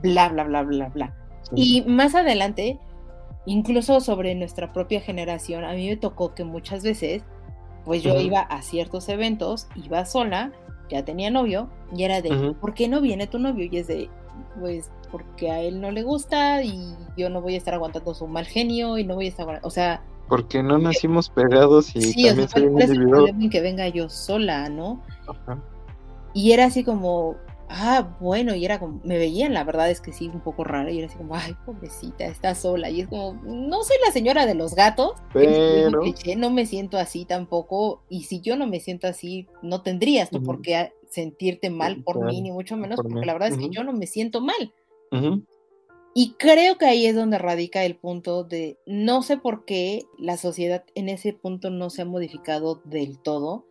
bla, 0.00 0.28
bla, 0.28 0.44
bla, 0.44 0.62
bla, 0.62 0.88
bla. 0.90 1.16
Y 1.56 1.82
más 1.88 2.14
adelante, 2.14 2.78
incluso 3.44 4.00
sobre 4.00 4.36
nuestra 4.36 4.72
propia 4.72 5.00
generación, 5.00 5.64
a 5.64 5.72
mí 5.72 5.88
me 5.88 5.96
tocó 5.96 6.34
que 6.34 6.44
muchas 6.44 6.84
veces, 6.84 7.24
pues 7.84 8.00
yo 8.04 8.20
iba 8.20 8.42
a 8.42 8.62
ciertos 8.62 9.08
eventos, 9.08 9.66
iba 9.74 10.04
sola, 10.04 10.52
ya 10.88 11.04
tenía 11.04 11.32
novio, 11.32 11.68
y 11.92 12.04
era 12.04 12.22
de, 12.22 12.54
¿por 12.60 12.74
qué 12.74 12.86
no 12.86 13.00
viene 13.00 13.26
tu 13.26 13.40
novio? 13.40 13.68
Y 13.68 13.76
es 13.76 13.88
de, 13.88 14.08
pues 14.60 14.92
porque 15.12 15.50
a 15.50 15.60
él 15.60 15.80
no 15.80 15.90
le 15.90 16.02
gusta 16.02 16.62
y 16.64 16.96
yo 17.16 17.28
no 17.30 17.42
voy 17.42 17.54
a 17.54 17.58
estar 17.58 17.74
aguantando 17.74 18.14
su 18.14 18.26
mal 18.26 18.46
genio 18.46 18.98
y 18.98 19.04
no 19.04 19.14
voy 19.14 19.26
a 19.26 19.28
estar, 19.28 19.60
o 19.62 19.70
sea... 19.70 20.02
Porque 20.28 20.62
no 20.62 20.78
nacimos 20.78 21.28
pegados 21.28 21.94
y 21.94 22.00
sí, 22.00 22.24
también 22.24 22.46
o 22.74 23.26
sea, 23.26 23.50
que 23.50 23.60
venga 23.60 23.86
yo 23.88 24.08
sola, 24.08 24.70
¿no? 24.70 25.02
Y 26.32 26.52
era 26.52 26.64
así 26.64 26.82
como, 26.82 27.36
ah, 27.68 28.16
bueno, 28.18 28.54
y 28.54 28.64
era 28.64 28.78
como, 28.78 29.00
me 29.04 29.18
veían, 29.18 29.52
la 29.52 29.64
verdad 29.64 29.90
es 29.90 30.00
que 30.00 30.12
sí, 30.12 30.28
un 30.28 30.40
poco 30.40 30.64
raro, 30.64 30.90
y 30.90 30.98
era 30.98 31.08
así 31.08 31.18
como, 31.18 31.34
ay, 31.34 31.54
pobrecita, 31.66 32.24
está 32.24 32.54
sola, 32.54 32.88
y 32.88 33.02
es 33.02 33.08
como, 33.08 33.34
no 33.44 33.82
soy 33.82 33.96
la 34.06 34.12
señora 34.12 34.46
de 34.46 34.54
los 34.54 34.74
gatos, 34.74 35.14
pero 35.34 35.90
no 36.36 36.50
me 36.50 36.64
siento 36.64 36.96
así 36.96 37.26
tampoco, 37.26 38.02
y 38.08 38.24
si 38.24 38.40
yo 38.40 38.56
no 38.56 38.66
me 38.66 38.80
siento 38.80 39.08
así, 39.08 39.48
no 39.60 39.82
tendrías 39.82 40.30
tú 40.30 40.42
por 40.42 40.62
qué 40.62 40.92
sentirte 41.10 41.68
mal 41.68 42.02
por 42.02 42.24
mí, 42.24 42.40
ni 42.40 42.50
mucho 42.50 42.76
menos, 42.76 43.00
porque 43.02 43.26
la 43.26 43.34
verdad 43.34 43.50
es 43.50 43.58
que 43.58 43.68
yo 43.68 43.84
no 43.84 43.92
me 43.92 44.06
siento 44.06 44.40
mal. 44.40 44.72
Y 46.14 46.34
creo 46.34 46.76
que 46.78 46.86
ahí 46.86 47.06
es 47.06 47.14
donde 47.14 47.38
radica 47.38 47.84
el 47.84 47.96
punto 47.96 48.44
de, 48.44 48.78
no 48.86 49.22
sé 49.22 49.36
por 49.36 49.64
qué 49.64 50.02
la 50.18 50.36
sociedad 50.36 50.84
en 50.94 51.08
ese 51.08 51.32
punto 51.32 51.70
no 51.70 51.90
se 51.90 52.02
ha 52.02 52.04
modificado 52.04 52.82
del 52.84 53.18
todo, 53.18 53.66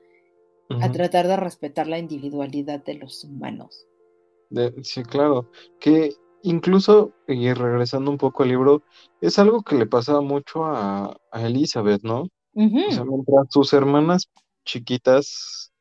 a 0.81 0.89
tratar 0.89 1.27
de 1.27 1.35
respetar 1.35 1.87
la 1.87 1.99
individualidad 1.99 2.81
de 2.81 2.93
los 2.93 3.25
humanos 3.25 3.85
sí, 4.83 5.03
claro. 5.03 5.49
Que 5.79 6.13
incluso, 6.43 7.13
y 7.27 7.53
regresando 7.53 8.11
un 8.11 8.17
poco 8.17 8.43
al 8.43 8.49
libro, 8.49 8.83
es 9.21 9.39
algo 9.39 9.63
que 9.63 9.75
le 9.75 9.85
pasaba 9.85 10.21
mucho 10.21 10.65
a, 10.65 11.17
Elizabeth, 11.33 12.03
¿no? 12.03 12.23
O 12.53 12.91
sea, 12.91 13.05
mientras 13.05 13.47
sus 13.49 13.71
hermanas 13.73 14.29
chiquitas 14.65 15.71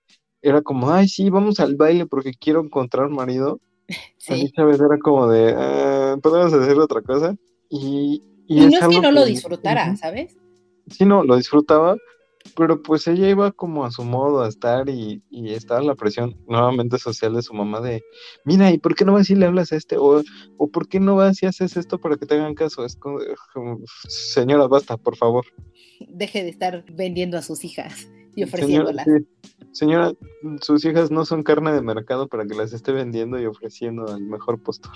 era 0.42 0.62
como, 0.62 0.90
ay, 0.90 1.08
sí, 1.08 1.28
vamos 1.28 1.60
al 1.60 1.76
baile 1.76 2.06
porque 2.06 2.32
quiero 2.32 2.60
encontrar 2.60 3.08
marido. 3.10 3.60
Elizabeth 4.28 4.80
era 4.80 4.98
como 4.98 5.28
de, 5.28 5.54
ah, 5.56 6.16
podemos 6.22 6.52
hacer 6.52 6.78
otra 6.78 7.02
cosa. 7.02 7.36
Y, 7.68 8.22
y, 8.46 8.60
no 8.60 8.78
es 8.78 8.88
que 8.88 9.00
no 9.00 9.12
lo 9.12 9.24
disfrutara, 9.24 9.96
¿sabes? 9.96 10.36
Sí, 10.88 11.04
no, 11.04 11.22
lo 11.22 11.36
disfrutaba, 11.36 11.96
pero 12.56 12.82
pues 12.82 13.06
ella 13.06 13.28
iba 13.28 13.52
como 13.52 13.84
a 13.84 13.92
su 13.92 14.02
modo 14.02 14.42
a 14.42 14.48
estar 14.48 14.88
y, 14.88 15.22
y 15.30 15.50
estaba 15.50 15.80
la 15.82 15.94
presión 15.94 16.36
nuevamente 16.48 16.98
social 16.98 17.34
de 17.34 17.42
su 17.42 17.54
mamá 17.54 17.80
de, 17.80 18.02
mira, 18.44 18.72
¿y 18.72 18.78
por 18.78 18.96
qué 18.96 19.04
no 19.04 19.12
vas 19.12 19.30
y 19.30 19.36
le 19.36 19.46
hablas 19.46 19.72
a 19.72 19.76
este? 19.76 19.96
O, 19.98 20.22
o 20.56 20.68
¿por 20.68 20.88
qué 20.88 20.98
no 20.98 21.16
vas 21.16 21.42
y 21.42 21.46
haces 21.46 21.76
esto 21.76 21.98
para 21.98 22.16
que 22.16 22.26
te 22.26 22.34
hagan 22.34 22.54
caso? 22.54 22.84
Es 22.84 22.96
como, 22.96 23.20
señora, 24.08 24.66
basta, 24.66 24.96
por 24.96 25.16
favor. 25.16 25.44
Deje 26.08 26.42
de 26.42 26.48
estar 26.48 26.84
vendiendo 26.92 27.38
a 27.38 27.42
sus 27.42 27.64
hijas 27.64 28.08
y 28.34 28.44
ofreciéndolas. 28.44 29.06
Señora, 29.72 30.12
sus 30.62 30.84
hijas 30.84 31.10
no 31.10 31.24
son 31.24 31.42
carne 31.42 31.72
de 31.72 31.82
mercado 31.82 32.28
para 32.28 32.44
que 32.44 32.54
las 32.54 32.72
esté 32.72 32.92
vendiendo 32.92 33.40
y 33.40 33.46
ofreciendo 33.46 34.06
al 34.12 34.22
mejor 34.22 34.60
postor. 34.62 34.92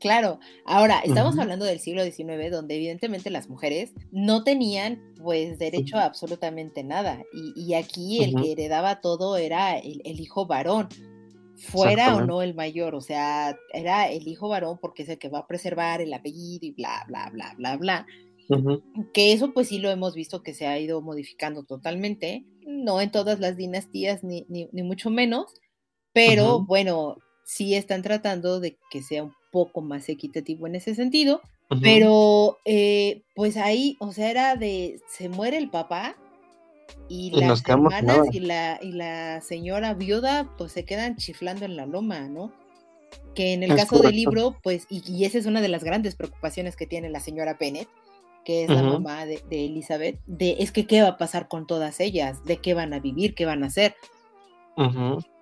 Claro, 0.00 0.38
ahora 0.64 1.00
estamos 1.00 1.38
hablando 1.38 1.64
del 1.64 1.80
siglo 1.80 2.04
XIX, 2.04 2.50
donde 2.50 2.76
evidentemente 2.76 3.30
las 3.30 3.48
mujeres 3.48 3.92
no 4.12 4.44
tenían 4.44 5.02
pues 5.16 5.58
derecho 5.58 5.96
a 5.96 6.04
absolutamente 6.04 6.84
nada. 6.84 7.22
Y, 7.32 7.74
aquí 7.74 8.22
el 8.22 8.34
que 8.36 8.52
heredaba 8.52 9.00
todo 9.00 9.36
era 9.36 9.76
el, 9.76 10.20
hijo 10.20 10.46
varón, 10.46 10.88
fuera 11.56 12.14
o 12.14 12.24
no 12.24 12.42
el 12.42 12.54
mayor, 12.54 12.94
o 12.94 13.00
sea, 13.00 13.56
era 13.72 14.08
el 14.08 14.28
hijo 14.28 14.48
varón 14.48 14.78
porque 14.80 15.02
es 15.02 15.08
el 15.08 15.18
que 15.18 15.28
va 15.28 15.40
a 15.40 15.46
preservar 15.46 16.00
el 16.00 16.12
apellido 16.12 16.66
y 16.66 16.72
bla, 16.72 17.04
bla, 17.08 17.30
bla, 17.32 17.54
bla, 17.56 17.76
bla. 17.76 18.06
Que 19.12 19.32
eso 19.32 19.52
pues 19.52 19.68
sí 19.68 19.78
lo 19.78 19.90
hemos 19.90 20.14
visto 20.14 20.42
que 20.42 20.54
se 20.54 20.66
ha 20.66 20.78
ido 20.78 21.02
modificando 21.02 21.64
totalmente, 21.64 22.46
no 22.68 23.00
en 23.00 23.10
todas 23.10 23.40
las 23.40 23.56
dinastías 23.56 24.22
ni, 24.22 24.46
ni, 24.48 24.68
mucho 24.82 25.08
menos, 25.10 25.46
pero 26.12 26.60
bueno, 26.60 27.16
sí 27.44 27.74
están 27.74 28.02
tratando 28.02 28.60
de 28.60 28.78
que 28.90 29.02
sea 29.02 29.24
un 29.24 29.32
poco 29.50 29.80
más 29.80 30.08
equitativo 30.08 30.66
en 30.66 30.74
ese 30.74 30.94
sentido, 30.94 31.40
pero 31.82 32.58
eh, 32.66 33.22
pues 33.34 33.56
ahí, 33.56 33.96
o 34.00 34.12
sea, 34.12 34.30
era 34.30 34.56
de, 34.56 35.00
se 35.08 35.28
muere 35.30 35.56
el 35.56 35.70
papá 35.70 36.16
y, 37.08 37.30
las 37.30 37.66
hermanas 37.66 38.26
y 38.32 38.40
la, 38.40 38.78
y 38.82 38.92
la 38.92 39.40
señora 39.40 39.94
viuda 39.94 40.54
pues 40.58 40.72
se 40.72 40.84
quedan 40.84 41.16
chiflando 41.16 41.64
en 41.64 41.76
la 41.76 41.86
loma, 41.86 42.28
¿no? 42.28 42.52
Que 43.34 43.54
en 43.54 43.62
el 43.62 43.74
caso 43.74 43.98
del 44.00 44.14
libro, 44.14 44.58
pues, 44.62 44.86
y, 44.90 45.24
esa 45.24 45.38
es 45.38 45.46
una 45.46 45.62
de 45.62 45.68
las 45.68 45.84
grandes 45.84 46.16
preocupaciones 46.16 46.76
que 46.76 46.86
tiene 46.86 47.08
la 47.08 47.20
señora 47.20 47.56
Bennett, 47.58 47.88
que 48.48 48.64
es 48.64 48.70
la 48.70 48.82
mamá 48.82 49.26
de, 49.26 49.42
Elizabeth, 49.50 50.18
de 50.24 50.56
es 50.60 50.72
que 50.72 50.86
qué 50.86 51.02
va 51.02 51.08
a 51.08 51.18
pasar 51.18 51.48
con 51.48 51.66
todas 51.66 52.00
ellas, 52.00 52.42
de 52.44 52.56
qué 52.56 52.72
van 52.72 52.94
a 52.94 52.98
vivir, 52.98 53.34
qué 53.34 53.44
van 53.44 53.62
a 53.62 53.66
hacer. 53.66 53.94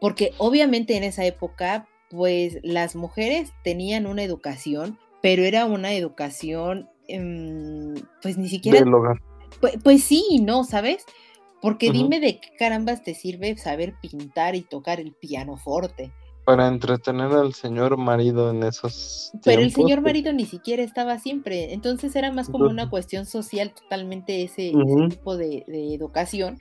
Porque 0.00 0.32
obviamente 0.38 0.96
en 0.96 1.04
esa 1.04 1.24
época, 1.24 1.86
pues 2.10 2.58
las 2.64 2.96
mujeres 2.96 3.52
tenían 3.62 4.08
una 4.08 4.24
educación, 4.24 4.98
pero 5.22 5.44
era 5.44 5.66
una 5.66 5.92
educación, 5.92 6.90
em, 7.06 7.94
pues 8.22 8.38
ni 8.38 8.48
siquiera... 8.48 8.84
Pues, 9.60 9.78
pues, 9.84 10.02
sí, 10.02 10.40
¿no? 10.42 10.64
¿Sabes? 10.64 11.04
Porque 11.62 11.92
dime 11.92 12.18
de 12.18 12.40
qué 12.40 12.56
carambas 12.58 13.04
te 13.04 13.14
sirve 13.14 13.56
saber 13.56 13.94
pintar 14.02 14.56
y 14.56 14.62
tocar 14.62 14.98
el 14.98 15.12
piano 15.12 15.56
fuerte. 15.56 16.12
Para 16.46 16.68
entretener 16.68 17.32
al 17.32 17.52
señor 17.54 17.96
marido 17.98 18.50
en 18.50 18.62
esos. 18.62 19.32
Pero 19.44 19.60
el 19.60 19.72
señor 19.72 20.00
marido 20.00 20.32
ni 20.32 20.46
siquiera 20.46 20.82
estaba 20.82 21.18
siempre. 21.18 21.74
Entonces 21.74 22.16
era 22.16 22.32
más 22.32 22.48
como 22.48 22.66
una 22.66 22.88
cuestión 22.88 23.26
social 23.26 23.74
totalmente 23.74 24.42
ese, 24.44 24.72
tipo 25.10 25.36
de, 25.36 25.64
de, 25.66 25.92
educación. 25.92 26.58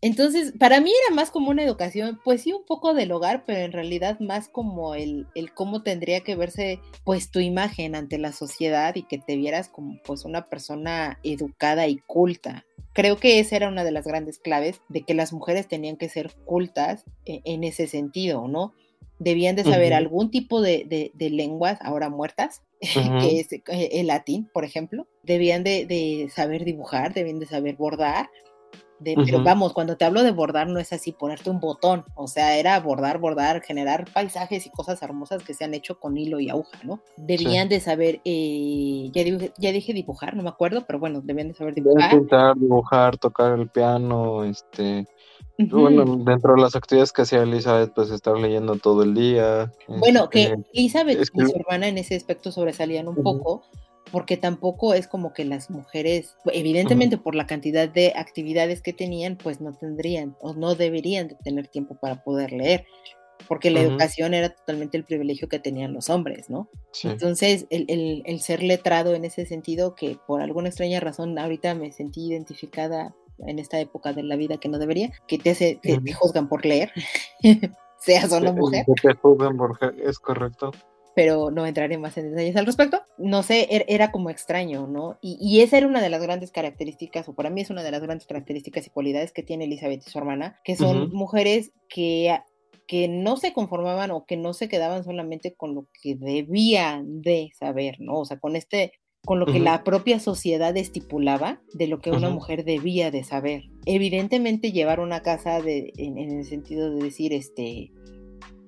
Entonces, 0.00 0.52
para 0.58 0.80
mí 0.80 0.92
era 1.06 1.16
más 1.16 1.30
como 1.30 1.50
una 1.50 1.64
educación, 1.64 2.20
pues 2.24 2.42
sí, 2.42 2.52
un 2.52 2.64
poco 2.64 2.94
del 2.94 3.10
hogar, 3.10 3.44
pero 3.46 3.60
en 3.60 3.72
realidad 3.72 4.20
más 4.20 4.48
como 4.48 4.94
el, 4.94 5.26
el 5.34 5.52
cómo 5.52 5.82
tendría 5.82 6.20
que 6.20 6.36
verse 6.36 6.78
pues 7.04 7.30
tu 7.30 7.40
imagen 7.40 7.96
ante 7.96 8.18
la 8.18 8.32
sociedad 8.32 8.94
y 8.94 9.02
que 9.02 9.18
te 9.18 9.36
vieras 9.36 9.68
como 9.68 9.98
pues 10.04 10.24
una 10.24 10.46
persona 10.46 11.18
educada 11.24 11.88
y 11.88 11.96
culta. 11.98 12.64
Creo 12.94 13.16
que 13.16 13.40
esa 13.40 13.56
era 13.56 13.68
una 13.68 13.82
de 13.82 13.90
las 13.90 14.06
grandes 14.06 14.38
claves 14.38 14.80
de 14.88 15.02
que 15.02 15.14
las 15.14 15.32
mujeres 15.32 15.66
tenían 15.66 15.96
que 15.96 16.08
ser 16.08 16.32
cultas 16.44 17.04
e, 17.24 17.40
en, 17.44 17.64
ese 17.64 17.88
sentido, 17.88 18.46
¿no? 18.46 18.72
Debían 19.18 19.56
de 19.56 19.64
saber 19.64 19.94
algún 19.94 20.30
tipo 20.30 20.60
de, 20.60 21.12
de, 21.14 21.30
lenguas 21.30 21.78
ahora 21.82 22.10
muertas, 22.10 22.62
que 22.80 23.40
es 23.40 23.52
eh, 23.52 23.62
el 23.92 24.08
latín, 24.08 24.50
por 24.52 24.64
ejemplo. 24.64 25.06
Debían 25.22 25.64
de, 25.64 25.86
de 25.86 26.30
saber 26.34 26.64
dibujar, 26.64 27.14
debían 27.14 27.38
de 27.38 27.46
saber 27.46 27.76
bordar, 27.76 28.28
pero 29.02 29.42
vamos, 29.42 29.72
cuando 29.72 29.96
te 29.96 30.04
hablo 30.04 30.22
de 30.22 30.30
bordar 30.30 30.68
no 30.68 30.78
es 30.78 30.92
así 30.92 31.12
ponerte 31.12 31.50
un 31.50 31.60
botón, 31.60 32.04
o 32.14 32.26
sea, 32.26 32.56
era 32.56 32.78
bordar, 32.80 33.18
bordar, 33.18 33.62
generar 33.62 34.06
paisajes 34.12 34.66
y 34.66 34.70
cosas 34.70 35.02
hermosas 35.02 35.42
que 35.42 35.54
se 35.54 35.64
han 35.64 35.74
hecho 35.74 35.98
con 35.98 36.16
hilo 36.16 36.40
y 36.40 36.48
aguja, 36.48 36.78
¿no? 36.84 37.02
Debían 37.16 37.68
de 37.68 37.80
saber, 37.80 38.20
eh, 38.24 39.10
ya, 39.12 39.24
dije, 39.24 39.52
ya 39.58 39.72
dije 39.72 39.92
dibujar, 39.92 40.36
no 40.36 40.42
me 40.42 40.48
acuerdo, 40.48 40.84
pero 40.86 40.98
bueno, 40.98 41.20
debían 41.22 41.48
de 41.48 41.54
saber 41.54 41.74
dibujar. 41.74 42.12
Intentar 42.14 42.56
dibujar, 42.56 43.16
tocar 43.18 43.58
el 43.58 43.68
piano, 43.68 44.44
este... 44.44 45.06
Bueno, 45.58 46.16
dentro 46.24 46.54
de 46.54 46.62
las 46.62 46.74
actividades 46.74 47.12
que 47.12 47.22
hacía 47.22 47.42
Elizabeth, 47.42 47.92
pues 47.94 48.10
estar 48.10 48.36
leyendo 48.36 48.76
todo 48.76 49.04
el 49.04 49.14
día. 49.14 49.72
Bueno, 49.86 50.28
que 50.28 50.44
este, 50.44 50.64
Elizabeth 50.72 51.20
y 51.20 51.26
su 51.26 51.56
hermana 51.56 51.88
en 51.88 51.98
ese 51.98 52.16
aspecto 52.16 52.50
sobresalían 52.50 53.06
un 53.06 53.22
poco, 53.22 53.62
porque 54.10 54.36
tampoco 54.36 54.94
es 54.94 55.06
como 55.06 55.32
que 55.32 55.44
las 55.44 55.70
mujeres, 55.70 56.36
evidentemente 56.46 57.18
por 57.18 57.36
la 57.36 57.46
cantidad 57.46 57.88
de 57.88 58.12
actividades 58.16 58.82
que 58.82 58.92
tenían, 58.92 59.36
pues 59.36 59.60
no 59.60 59.72
tendrían 59.72 60.36
o 60.40 60.54
no 60.54 60.74
deberían 60.74 61.28
de 61.28 61.36
tener 61.36 61.68
tiempo 61.68 61.96
para 62.00 62.24
poder 62.24 62.52
leer, 62.52 62.86
porque 63.46 63.70
la 63.70 63.80
educación 63.80 64.34
era 64.34 64.48
totalmente 64.48 64.96
el 64.96 65.04
privilegio 65.04 65.48
que 65.48 65.60
tenían 65.60 65.92
los 65.92 66.10
hombres, 66.10 66.50
¿no? 66.50 66.68
Entonces, 67.04 67.66
el, 67.70 68.22
el, 68.24 68.40
ser 68.40 68.62
letrado 68.62 69.14
en 69.14 69.24
ese 69.24 69.46
sentido, 69.46 69.94
que 69.94 70.18
por 70.26 70.42
alguna 70.42 70.68
extraña 70.68 70.98
razón 70.98 71.38
ahorita 71.38 71.74
me 71.74 71.92
sentí 71.92 72.26
identificada 72.26 73.14
en 73.38 73.58
esta 73.58 73.78
época 73.80 74.12
de 74.12 74.22
la 74.22 74.36
vida 74.36 74.58
que 74.58 74.68
no 74.68 74.78
debería, 74.78 75.12
que 75.26 75.38
te, 75.38 75.50
hace, 75.50 75.78
te 75.82 76.12
juzgan 76.12 76.48
por 76.48 76.64
leer, 76.64 76.92
seas 77.98 78.32
o 78.32 78.40
no 78.40 78.52
mujer. 78.52 78.84
te 79.02 79.14
juzgan 79.14 79.56
por 79.56 79.78
es 80.02 80.18
correcto 80.18 80.72
pero 81.14 81.50
no 81.50 81.64
entraré 81.64 81.96
más 81.96 82.16
en 82.18 82.30
detalles 82.30 82.56
al 82.56 82.66
respecto. 82.66 83.00
No 83.18 83.42
sé, 83.42 83.68
er, 83.70 83.84
era 83.88 84.10
como 84.10 84.30
extraño, 84.30 84.86
¿no? 84.86 85.18
Y, 85.22 85.60
esa 85.60 85.78
era 85.78 85.86
una 85.86 86.02
de 86.02 86.10
las 86.10 86.20
grandes 86.20 86.50
características, 86.50 87.28
o 87.28 87.34
para 87.34 87.50
mí 87.50 87.60
es 87.60 87.70
una 87.70 87.82
de 87.82 87.90
las 87.90 88.02
grandes 88.02 88.26
características 88.26 88.86
y 88.86 88.90
cualidades 88.90 89.32
que 89.32 89.42
tiene 89.42 89.64
Elizabeth 89.64 90.02
y 90.06 90.10
su 90.10 90.18
hermana, 90.18 90.60
que 90.64 90.76
son 90.76 91.10
mujeres 91.12 91.72
que 91.88 92.36
que 92.86 93.08
no 93.08 93.38
se 93.38 93.54
conformaban 93.54 94.10
o 94.10 94.26
que 94.26 94.36
no 94.36 94.52
se 94.52 94.68
quedaban 94.68 95.04
solamente 95.04 95.54
con 95.54 95.74
lo 95.74 95.86
que 96.02 96.16
debían 96.16 97.22
de 97.22 97.50
saber, 97.58 97.96
¿no? 97.98 98.18
O 98.18 98.24
sea, 98.26 98.38
con 98.38 98.56
este, 98.56 98.92
con 99.24 99.40
lo 99.40 99.46
que 99.46 99.60
la 99.60 99.84
propia 99.84 100.20
sociedad 100.20 100.76
estipulaba 100.76 101.60
de 101.72 101.86
lo 101.86 102.00
que 102.00 102.10
una 102.10 102.30
mujer 102.30 102.64
debía 102.64 103.10
de 103.10 103.24
saber. 103.24 103.64
Evidentemente 103.86 104.72
llevar 104.72 105.00
una 105.00 105.22
casa 105.22 105.60
de, 105.60 105.92
en, 105.96 106.18
en, 106.18 106.38
el 106.38 106.44
sentido 106.44 106.90
de 106.90 107.02
decir, 107.02 107.32
este, 107.32 107.90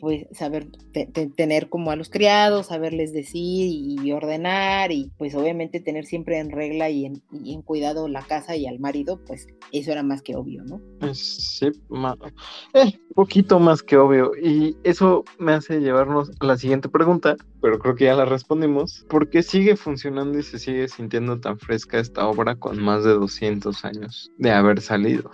pues 0.01 0.27
saber 0.33 0.69
tener 1.37 1.69
como 1.69 1.91
a 1.91 1.97
los 1.97 2.11
criados, 2.11 2.67
saberles 2.67 3.13
decir 3.13 3.69
y 3.71 4.13
ordenar 4.13 4.93
y 4.93 5.11
pues 5.19 5.35
obviamente 5.35 5.81
tener 5.81 6.05
siempre 6.05 6.39
en 6.39 6.51
regla 6.51 6.91
y 6.91 7.07
en, 7.07 7.63
cuidado 7.63 8.09
la 8.09 8.23
casa 8.23 8.57
y 8.57 8.67
al 8.67 8.79
marido, 8.79 9.21
pues 9.27 9.47
eso 9.73 9.93
era 9.93 10.03
más 10.03 10.23
que 10.23 10.37
obvio, 10.37 10.63
¿no? 10.65 10.81
Pues, 11.01 11.19
sí, 11.19 11.71
eh, 12.75 12.99
poquito 13.15 13.59
más 13.59 13.83
que 13.83 13.97
obvio 13.97 14.33
y 14.41 14.77
eso 14.85 15.25
me 15.39 15.53
hace 15.53 15.81
llevarnos 15.81 16.31
a 16.41 16.47
la 16.47 16.57
siguiente 16.57 16.89
pregunta, 16.89 17.37
pero 17.61 17.79
creo 17.79 17.95
que 17.95 18.05
ya 18.05 18.15
la 18.15 18.25
respondimos, 18.25 19.05
¿por 19.09 19.31
qué 19.31 19.43
sigue 19.43 19.77
funcionando 19.77 20.39
y 20.39 20.43
se 20.43 20.59
sigue 20.59 20.89
sintiendo 20.89 21.41
tan 21.41 21.59
fresca 21.59 21.99
esta 21.99 22.27
obra 22.27 22.57
con 22.57 22.83
más 22.83 23.05
de 23.05 23.15
200 23.15 23.85
años 23.85 24.31
de 24.39 24.51
haber 24.53 24.81
salido? 24.81 25.31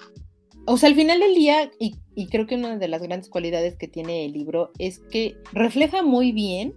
O 0.66 0.76
sea, 0.76 0.88
al 0.88 0.94
final 0.94 1.20
del 1.20 1.34
día, 1.34 1.70
y, 1.78 1.96
creo 2.28 2.46
que 2.46 2.54
una 2.54 2.76
de 2.76 2.88
las 2.88 3.02
grandes 3.02 3.28
cualidades 3.28 3.76
que 3.76 3.88
tiene 3.88 4.26
el 4.26 4.32
libro 4.32 4.70
es 4.78 5.00
que 5.10 5.36
refleja 5.52 6.02
muy 6.02 6.32
bien 6.32 6.74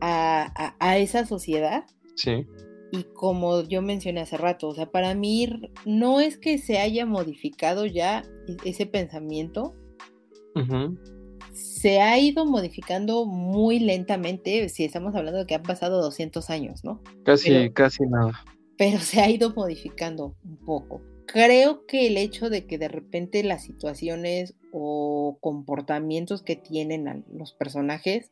a, 0.00 0.96
esa 0.98 1.26
sociedad. 1.26 1.84
Sí. 2.14 2.46
Y 2.92 3.02
como 3.14 3.62
yo 3.62 3.82
mencioné 3.82 4.20
hace 4.20 4.36
rato, 4.36 4.68
o 4.68 4.74
sea, 4.74 4.90
para 4.90 5.14
mí 5.14 5.48
no 5.84 6.20
es 6.20 6.38
que 6.38 6.58
se 6.58 6.78
haya 6.78 7.04
modificado 7.04 7.84
ya 7.84 8.22
e, 8.46 8.56
ese 8.64 8.86
pensamiento. 8.86 9.74
Se 11.52 12.00
ha 12.00 12.18
ido 12.18 12.46
modificando 12.46 13.26
muy 13.26 13.78
lentamente, 13.80 14.68
si 14.68 14.84
estamos 14.84 15.14
hablando 15.14 15.40
de 15.40 15.46
que 15.46 15.54
han 15.54 15.62
pasado 15.62 16.00
200 16.00 16.48
años, 16.48 16.84
¿no? 16.84 17.02
Casi, 17.24 17.70
casi 17.70 18.04
nada. 18.06 18.44
Pero 18.78 18.98
se 18.98 19.20
ha 19.20 19.28
ido 19.28 19.52
modificando 19.54 20.36
un 20.44 20.56
poco 20.58 21.02
creo 21.26 21.86
que 21.86 22.06
el 22.06 22.16
hecho 22.16 22.50
de 22.50 22.66
que 22.66 22.78
de 22.78 22.88
repente 22.88 23.42
las 23.42 23.64
situaciones 23.64 24.54
o 24.72 25.38
comportamientos 25.40 26.42
que 26.42 26.56
tienen 26.56 27.24
los 27.32 27.52
personajes 27.52 28.30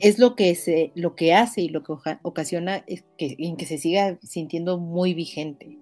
es 0.00 0.18
lo 0.18 0.36
que 0.36 0.54
se, 0.54 0.90
lo 0.94 1.14
que 1.14 1.34
hace 1.34 1.60
y 1.60 1.68
lo 1.68 1.82
que 1.82 1.92
ocasiona 2.22 2.82
es 2.86 3.04
que, 3.18 3.36
en 3.38 3.56
que 3.56 3.66
se 3.66 3.76
siga 3.76 4.18
sintiendo 4.22 4.78
muy 4.78 5.12
vigente. 5.12 5.78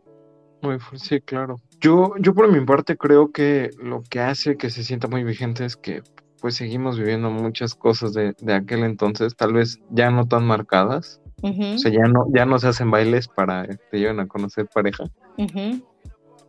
Muy, 0.62 0.78
sí, 0.96 1.20
claro. 1.20 1.60
Yo, 1.80 2.12
yo 2.18 2.34
por 2.34 2.50
mi 2.50 2.64
parte 2.64 2.96
creo 2.96 3.30
que 3.30 3.70
lo 3.80 4.02
que 4.02 4.18
hace 4.18 4.56
que 4.56 4.70
se 4.70 4.82
sienta 4.82 5.06
muy 5.06 5.22
vigente 5.22 5.64
es 5.64 5.76
que 5.76 6.02
pues 6.40 6.56
seguimos 6.56 6.98
viviendo 6.98 7.30
muchas 7.30 7.74
cosas 7.74 8.12
de, 8.14 8.34
aquel 8.52 8.82
entonces, 8.82 9.36
tal 9.36 9.52
vez 9.52 9.78
ya 9.90 10.10
no 10.10 10.26
tan 10.26 10.44
marcadas. 10.44 11.20
O 11.40 11.78
sea, 11.78 11.92
ya 11.92 12.02
no, 12.02 12.26
ya 12.34 12.46
no 12.46 12.58
se 12.58 12.66
hacen 12.66 12.90
bailes 12.90 13.28
para 13.28 13.64
que 13.68 13.76
te 13.92 13.98
lleven 14.00 14.18
a 14.18 14.26
conocer 14.26 14.66
pareja 14.66 15.04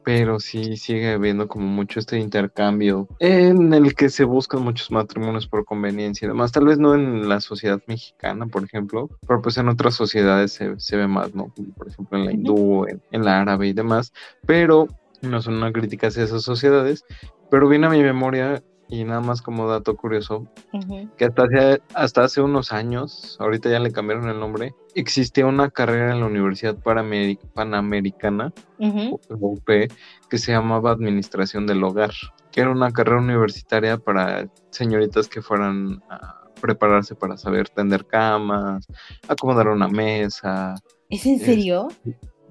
pero 0.09 0.39
sí 0.39 0.75
sigue 0.75 1.11
habiendo 1.11 1.47
como 1.47 1.67
mucho 1.67 1.99
este 1.99 2.17
intercambio 2.17 3.07
en 3.19 3.75
el 3.75 3.93
que 3.93 4.09
se 4.09 4.23
buscan 4.23 4.63
muchos 4.63 4.89
matrimonios 4.89 5.45
por 5.45 5.65
conveniencia 5.65 6.25
y 6.25 6.29
demás. 6.29 6.51
Tal 6.51 6.65
vez 6.65 6.79
no 6.79 6.95
en 6.95 7.29
la 7.29 7.39
sociedad 7.39 7.79
mexicana, 7.85 8.47
por 8.47 8.63
ejemplo, 8.63 9.07
pero 9.27 9.39
pues 9.43 9.57
en 9.57 9.69
otras 9.69 9.93
sociedades 9.93 10.59
se, 10.77 10.97
ve 10.97 11.07
más, 11.07 11.35
¿no? 11.35 11.53
Por 11.77 11.89
ejemplo, 11.89 12.17
en 12.17 12.25
la 12.25 12.31
hindú, 12.31 12.87
en, 12.87 13.23
la 13.23 13.39
árabe 13.39 13.67
y 13.67 13.73
demás. 13.73 14.11
Pero 14.47 14.87
no 15.21 15.43
son 15.43 15.57
una 15.57 15.71
crítica 15.71 16.07
hacia 16.07 16.23
esas 16.23 16.41
sociedades. 16.41 17.05
Pero 17.51 17.69
viene 17.69 17.85
a 17.85 17.91
mi 17.91 18.01
memoria 18.01 18.63
y 18.89 19.03
nada 19.03 19.21
más 19.21 19.41
como 19.41 19.69
dato 19.69 19.95
curioso, 19.95 20.47
que 21.17 21.25
hasta 21.25 21.43
hace, 21.43 21.81
hasta 21.93 22.23
hace 22.23 22.41
unos 22.41 22.73
años, 22.73 23.37
ahorita 23.39 23.69
ya 23.69 23.79
le 23.79 23.91
cambiaron 23.91 24.29
el 24.29 24.39
nombre, 24.39 24.73
existía 24.95 25.45
una 25.45 25.69
carrera 25.69 26.11
en 26.11 26.21
la 26.21 26.25
Universidad 26.25 26.75
Panamericana, 27.53 28.51
UP, 28.79 29.69
que 30.29 30.37
se 30.37 30.51
llamaba 30.51 30.91
Administración 30.91 31.67
del 31.67 31.83
Hogar, 31.83 32.11
que 32.51 32.61
era 32.61 32.71
una 32.71 32.91
carrera 32.91 33.19
universitaria 33.19 33.97
para 33.97 34.49
señoritas 34.71 35.27
que 35.27 35.43
fueran 35.43 36.01
a 36.09 36.47
prepararse 36.59 37.13
para 37.13 37.37
saber 37.37 37.69
tender 37.69 38.05
camas, 38.07 38.87
acomodar 39.27 39.67
una 39.67 39.87
mesa. 39.87 40.73
¿Es 41.09 41.25
en 41.27 41.39
serio? 41.39 41.89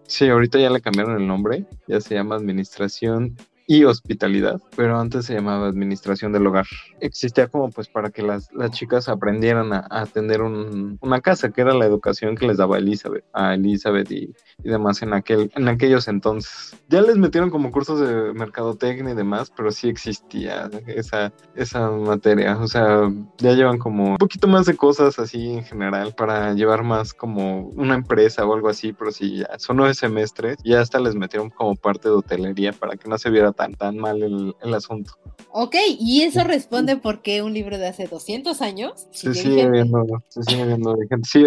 sí, 0.06 0.28
ahorita 0.28 0.58
ya 0.58 0.70
le 0.70 0.80
cambiaron 0.80 1.20
el 1.20 1.26
nombre, 1.26 1.66
ya 1.88 2.00
se 2.00 2.14
llama 2.14 2.36
Administración 2.36 3.36
y 3.70 3.84
hospitalidad, 3.84 4.62
pero 4.74 4.98
antes 4.98 5.26
se 5.26 5.34
llamaba 5.34 5.68
administración 5.68 6.32
del 6.32 6.46
hogar. 6.46 6.66
Existía 7.00 7.48
como 7.48 7.68
pues 7.68 7.86
para 7.86 8.08
que 8.08 8.22
las, 8.22 8.50
las 8.54 8.70
chicas 8.70 9.10
aprendieran 9.10 9.74
a, 9.74 9.86
atender 9.90 10.40
una 10.40 11.20
casa, 11.20 11.50
que 11.50 11.60
era 11.60 11.74
la 11.74 11.84
educación 11.84 12.34
que 12.34 12.46
les 12.46 12.56
daba 12.56 12.78
Elizabeth, 12.78 13.26
a 13.34 13.54
Elizabeth 13.54 14.10
y, 14.10 14.34
y, 14.64 14.68
demás 14.70 15.02
en, 15.02 15.12
aquel, 15.12 15.52
en 15.54 15.68
aquellos 15.68 16.08
entonces. 16.08 16.74
Ya 16.88 17.02
les 17.02 17.18
metieron 17.18 17.50
como 17.50 17.70
cursos 17.70 18.00
de 18.00 18.32
mercadotecnia 18.32 19.12
y 19.12 19.16
demás, 19.16 19.52
pero 19.54 19.70
sí 19.70 19.90
existía 19.90 20.70
esa, 20.86 21.30
esa 21.54 21.90
materia. 21.90 22.56
O 22.56 22.68
sea, 22.68 23.12
ya 23.36 23.52
llevan 23.52 23.76
como 23.76 24.12
un 24.12 24.16
poquito 24.16 24.48
más 24.48 24.64
de 24.64 24.78
cosas 24.78 25.18
así 25.18 25.52
en 25.52 25.64
general 25.64 26.14
para 26.16 26.54
llevar 26.54 26.84
más 26.84 27.12
como 27.12 27.68
una 27.76 27.96
empresa 27.96 28.46
o 28.46 28.54
algo 28.54 28.70
así, 28.70 28.94
pero 28.94 29.12
sí, 29.12 29.40
ya 29.40 29.58
son 29.58 29.76
nueve 29.76 29.92
semestres 29.92 30.56
y 30.64 30.72
hasta 30.72 30.98
les 30.98 31.14
metieron 31.14 31.50
como 31.50 31.76
parte 31.76 32.08
de 32.08 32.14
hotelería 32.14 32.72
para 32.72 32.96
que 32.96 33.10
no 33.10 33.18
se 33.18 33.28
viera 33.28 33.52
tan, 33.58 33.74
tan 33.74 33.98
mal 33.98 34.22
el, 34.22 34.54
el 34.62 34.74
asunto. 34.74 35.12
Ok, 35.50 35.74
y 35.98 36.22
eso 36.22 36.44
responde 36.44 36.96
por 36.96 37.20
qué 37.20 37.42
un 37.42 37.52
libro 37.52 37.76
de 37.76 37.88
hace 37.88 38.06
200 38.06 38.62
años. 38.62 39.08
Se 39.10 39.34
sigue 39.34 39.68
viendo, 39.68 40.06
se 40.28 40.42
sigue 40.44 40.64
viendo 40.64 40.96
gente. 41.10 41.28
Sí, 41.28 41.46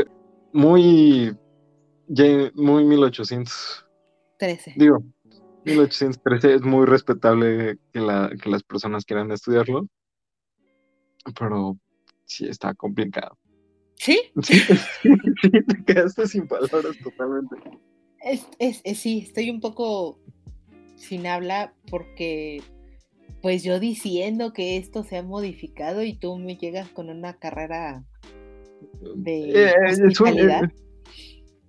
muy, 0.52 1.36
muy 2.56 2.84
1813. 2.84 4.74
Digo, 4.76 5.02
1813 5.66 6.56
es 6.56 6.62
muy 6.62 6.86
respetable 6.86 7.78
que, 7.94 8.00
la, 8.00 8.30
que 8.42 8.50
las 8.50 8.64
personas 8.64 9.06
quieran 9.06 9.32
estudiarlo, 9.32 9.88
pero 11.40 11.78
sí 12.26 12.48
está 12.48 12.74
complicado. 12.74 13.38
¿Sí? 13.96 14.20
Sí, 14.44 14.60
sí, 14.60 15.52
te 15.52 15.84
quedaste 15.86 16.28
sin 16.28 16.48
palabras 16.48 16.98
totalmente. 17.04 17.56
Es, 18.24 18.46
es, 18.60 18.82
sí, 19.00 19.24
estoy 19.26 19.50
un 19.50 19.60
poco 19.60 20.20
sin 21.02 21.28
habla 21.28 21.74
porque 21.90 22.62
pues 23.42 23.64
yo 23.64 23.80
diciendo 23.80 24.54
que 24.54 24.78
esto 24.78 25.04
se 25.04 25.18
ha 25.18 25.24
modificado 25.24 26.04
y 26.04 26.14
tú 26.14 26.38
me 26.38 26.58
llegas 26.58 26.90
con 26.90 27.10
una 27.10 27.34
carrera 27.34 28.04
de 29.16 29.50
eh, 29.50 29.66
eh 29.70 29.74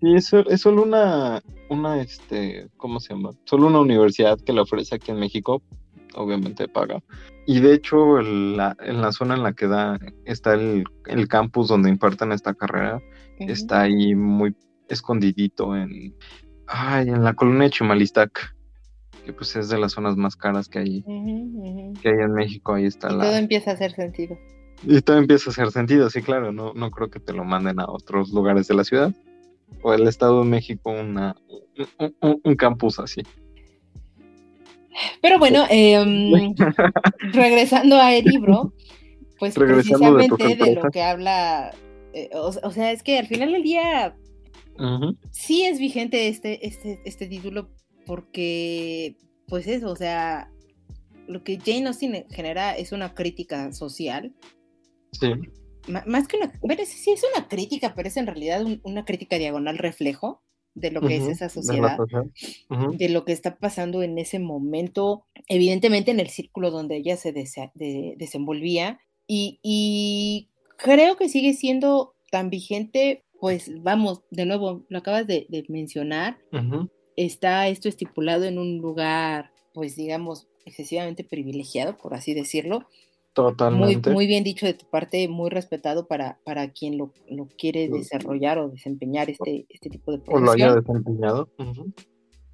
es, 0.02 0.32
es, 0.32 0.60
solo 0.60 0.82
una, 0.82 1.42
una, 1.68 2.00
este, 2.00 2.68
¿cómo 2.76 2.98
se 3.00 3.14
llama? 3.14 3.30
Solo 3.44 3.68
una 3.68 3.80
universidad 3.80 4.38
que 4.40 4.52
la 4.52 4.62
ofrece 4.62 4.96
aquí 4.96 5.12
en 5.12 5.20
México, 5.20 5.62
obviamente 6.14 6.68
paga. 6.68 7.02
Y 7.46 7.60
de 7.60 7.74
hecho, 7.74 8.18
en 8.18 8.56
la, 8.56 8.76
en 8.80 9.00
la 9.00 9.12
zona 9.12 9.34
en 9.34 9.42
la 9.44 9.52
que 9.52 9.68
da, 9.68 9.98
está 10.24 10.54
el, 10.54 10.84
el 11.06 11.28
campus 11.28 11.68
donde 11.68 11.88
imparten 11.88 12.32
esta 12.32 12.54
carrera, 12.54 13.00
está 13.38 13.82
ahí 13.82 14.14
muy 14.14 14.56
escondidito 14.88 15.76
en, 15.76 16.14
ay, 16.66 17.08
en 17.08 17.22
la 17.24 17.34
colonia 17.34 17.64
de 17.64 17.70
Chimalistac. 17.70 18.56
Que 19.24 19.32
pues 19.32 19.54
es 19.56 19.68
de 19.68 19.78
las 19.78 19.92
zonas 19.92 20.16
más 20.16 20.36
caras 20.36 20.68
que 20.68 20.80
hay, 20.80 21.02
que 21.02 22.08
hay 22.08 22.18
en 22.20 22.32
México, 22.32 22.74
ahí 22.74 22.86
está 22.86 23.12
y 23.12 23.16
la... 23.16 23.24
Todo 23.24 23.36
empieza 23.36 23.70
a 23.70 23.74
hacer 23.74 23.92
sentido. 23.92 24.36
Y 24.84 25.00
todo 25.00 25.18
empieza 25.18 25.50
a 25.50 25.52
hacer 25.52 25.70
sentido, 25.70 26.10
sí, 26.10 26.22
claro, 26.22 26.52
no, 26.52 26.72
no 26.74 26.90
creo 26.90 27.10
que 27.10 27.20
te 27.20 27.32
lo 27.32 27.44
manden 27.44 27.80
a 27.80 27.86
otros 27.86 28.30
lugares 28.32 28.66
de 28.68 28.74
la 28.74 28.84
ciudad, 28.84 29.12
o 29.82 29.94
el 29.94 30.08
Estado 30.08 30.42
de 30.42 30.48
México 30.48 30.90
una, 30.90 31.36
un, 32.20 32.40
un 32.42 32.56
campus 32.56 32.98
así. 32.98 33.22
Pero 35.20 35.38
bueno, 35.38 35.64
eh, 35.70 36.04
regresando 37.32 37.96
al 37.96 38.24
libro, 38.24 38.72
pues 39.38 39.54
precisamente 39.54 40.46
de, 40.46 40.56
de, 40.56 40.74
lo 40.74 40.90
que 40.90 41.02
habla, 41.02 41.70
eh, 42.12 42.28
o, 42.34 42.52
o, 42.62 42.70
sea, 42.70 42.92
es 42.92 43.02
que 43.02 43.18
al 43.18 43.26
final 43.26 43.52
del 43.52 43.62
día 43.62 44.14
uh 44.78 44.82
-huh. 44.82 45.16
sí 45.30 45.64
es 45.64 45.78
vigente 45.78 46.28
este, 46.28 46.66
este, 46.66 47.00
este 47.04 47.26
título 47.26 47.70
porque, 48.06 49.16
pues 49.46 49.66
eso, 49.66 49.90
o 49.90 49.96
sea, 49.96 50.50
lo 51.26 51.42
que 51.44 51.58
Jane 51.58 51.86
Austen 51.86 52.26
genera 52.30 52.76
es 52.76 52.92
una 52.92 53.14
crítica 53.14 53.72
social. 53.72 54.32
Sí. 55.12 55.26
M 55.26 56.02
más 56.06 56.28
que 56.28 56.36
una, 56.36 56.52
bueno, 56.60 56.82
sí 56.86 57.10
es 57.10 57.24
una 57.34 57.48
crítica, 57.48 57.92
pero 57.96 58.06
es 58.06 58.16
en 58.16 58.26
realidad 58.26 58.64
un, 58.64 58.80
una 58.84 59.04
crítica 59.04 59.36
diagonal 59.36 59.78
reflejo 59.78 60.42
de 60.74 60.90
lo 60.90 61.00
que 61.00 61.06
uh 61.06 61.10
-huh, 61.10 61.22
es 61.22 61.28
esa 61.28 61.48
sociedad, 61.48 61.98
de, 61.98 62.18
uh 62.18 62.30
-huh. 62.70 62.96
de, 62.96 63.08
lo 63.08 63.24
que 63.24 63.32
está 63.32 63.58
pasando 63.58 64.02
en 64.02 64.16
ese 64.16 64.38
momento, 64.38 65.26
evidentemente 65.48 66.10
en 66.10 66.20
el 66.20 66.28
círculo 66.28 66.70
donde 66.70 66.96
ella 66.96 67.16
se 67.16 67.32
de, 67.32 67.48
de, 67.74 68.14
desenvolvía, 68.16 69.00
y, 69.26 69.58
y, 69.62 70.48
creo 70.78 71.16
que 71.16 71.28
sigue 71.28 71.52
siendo 71.52 72.14
tan 72.30 72.48
vigente, 72.48 73.24
pues 73.40 73.70
vamos, 73.82 74.22
de 74.30 74.46
nuevo, 74.46 74.84
lo 74.88 74.98
acabas 74.98 75.26
de, 75.26 75.46
de 75.48 75.64
mencionar, 75.68 76.38
uh 76.52 76.86
está 77.16 77.68
esto 77.68 77.88
estipulado 77.88 78.44
en 78.44 78.58
un 78.58 78.78
lugar, 78.78 79.52
pues 79.74 79.96
digamos, 79.96 80.48
excesivamente 80.64 81.24
privilegiado, 81.24 81.96
por 81.96 82.14
así 82.14 82.34
decirlo, 82.34 82.86
Totalmente. 83.34 84.10
Muy, 84.10 84.14
muy 84.14 84.26
bien 84.26 84.44
dicho 84.44 84.66
de 84.66 84.74
tu 84.74 84.84
parte, 84.86 85.26
muy 85.26 85.48
respetado 85.48 86.06
para, 86.06 86.38
para 86.44 86.70
quien 86.70 86.98
lo, 86.98 87.12
lo 87.30 87.48
quiere 87.56 87.88
desarrollar 87.88 88.58
o 88.58 88.68
desempeñar 88.68 89.30
este, 89.30 89.64
este 89.70 89.88
tipo 89.88 90.12
de 90.12 90.18
profesión. 90.18 90.42
O 90.42 90.46
lo 90.46 90.52
haya 90.52 90.74
desempeñado. 90.74 91.48
Uh 91.58 91.62
-huh. 91.62 91.94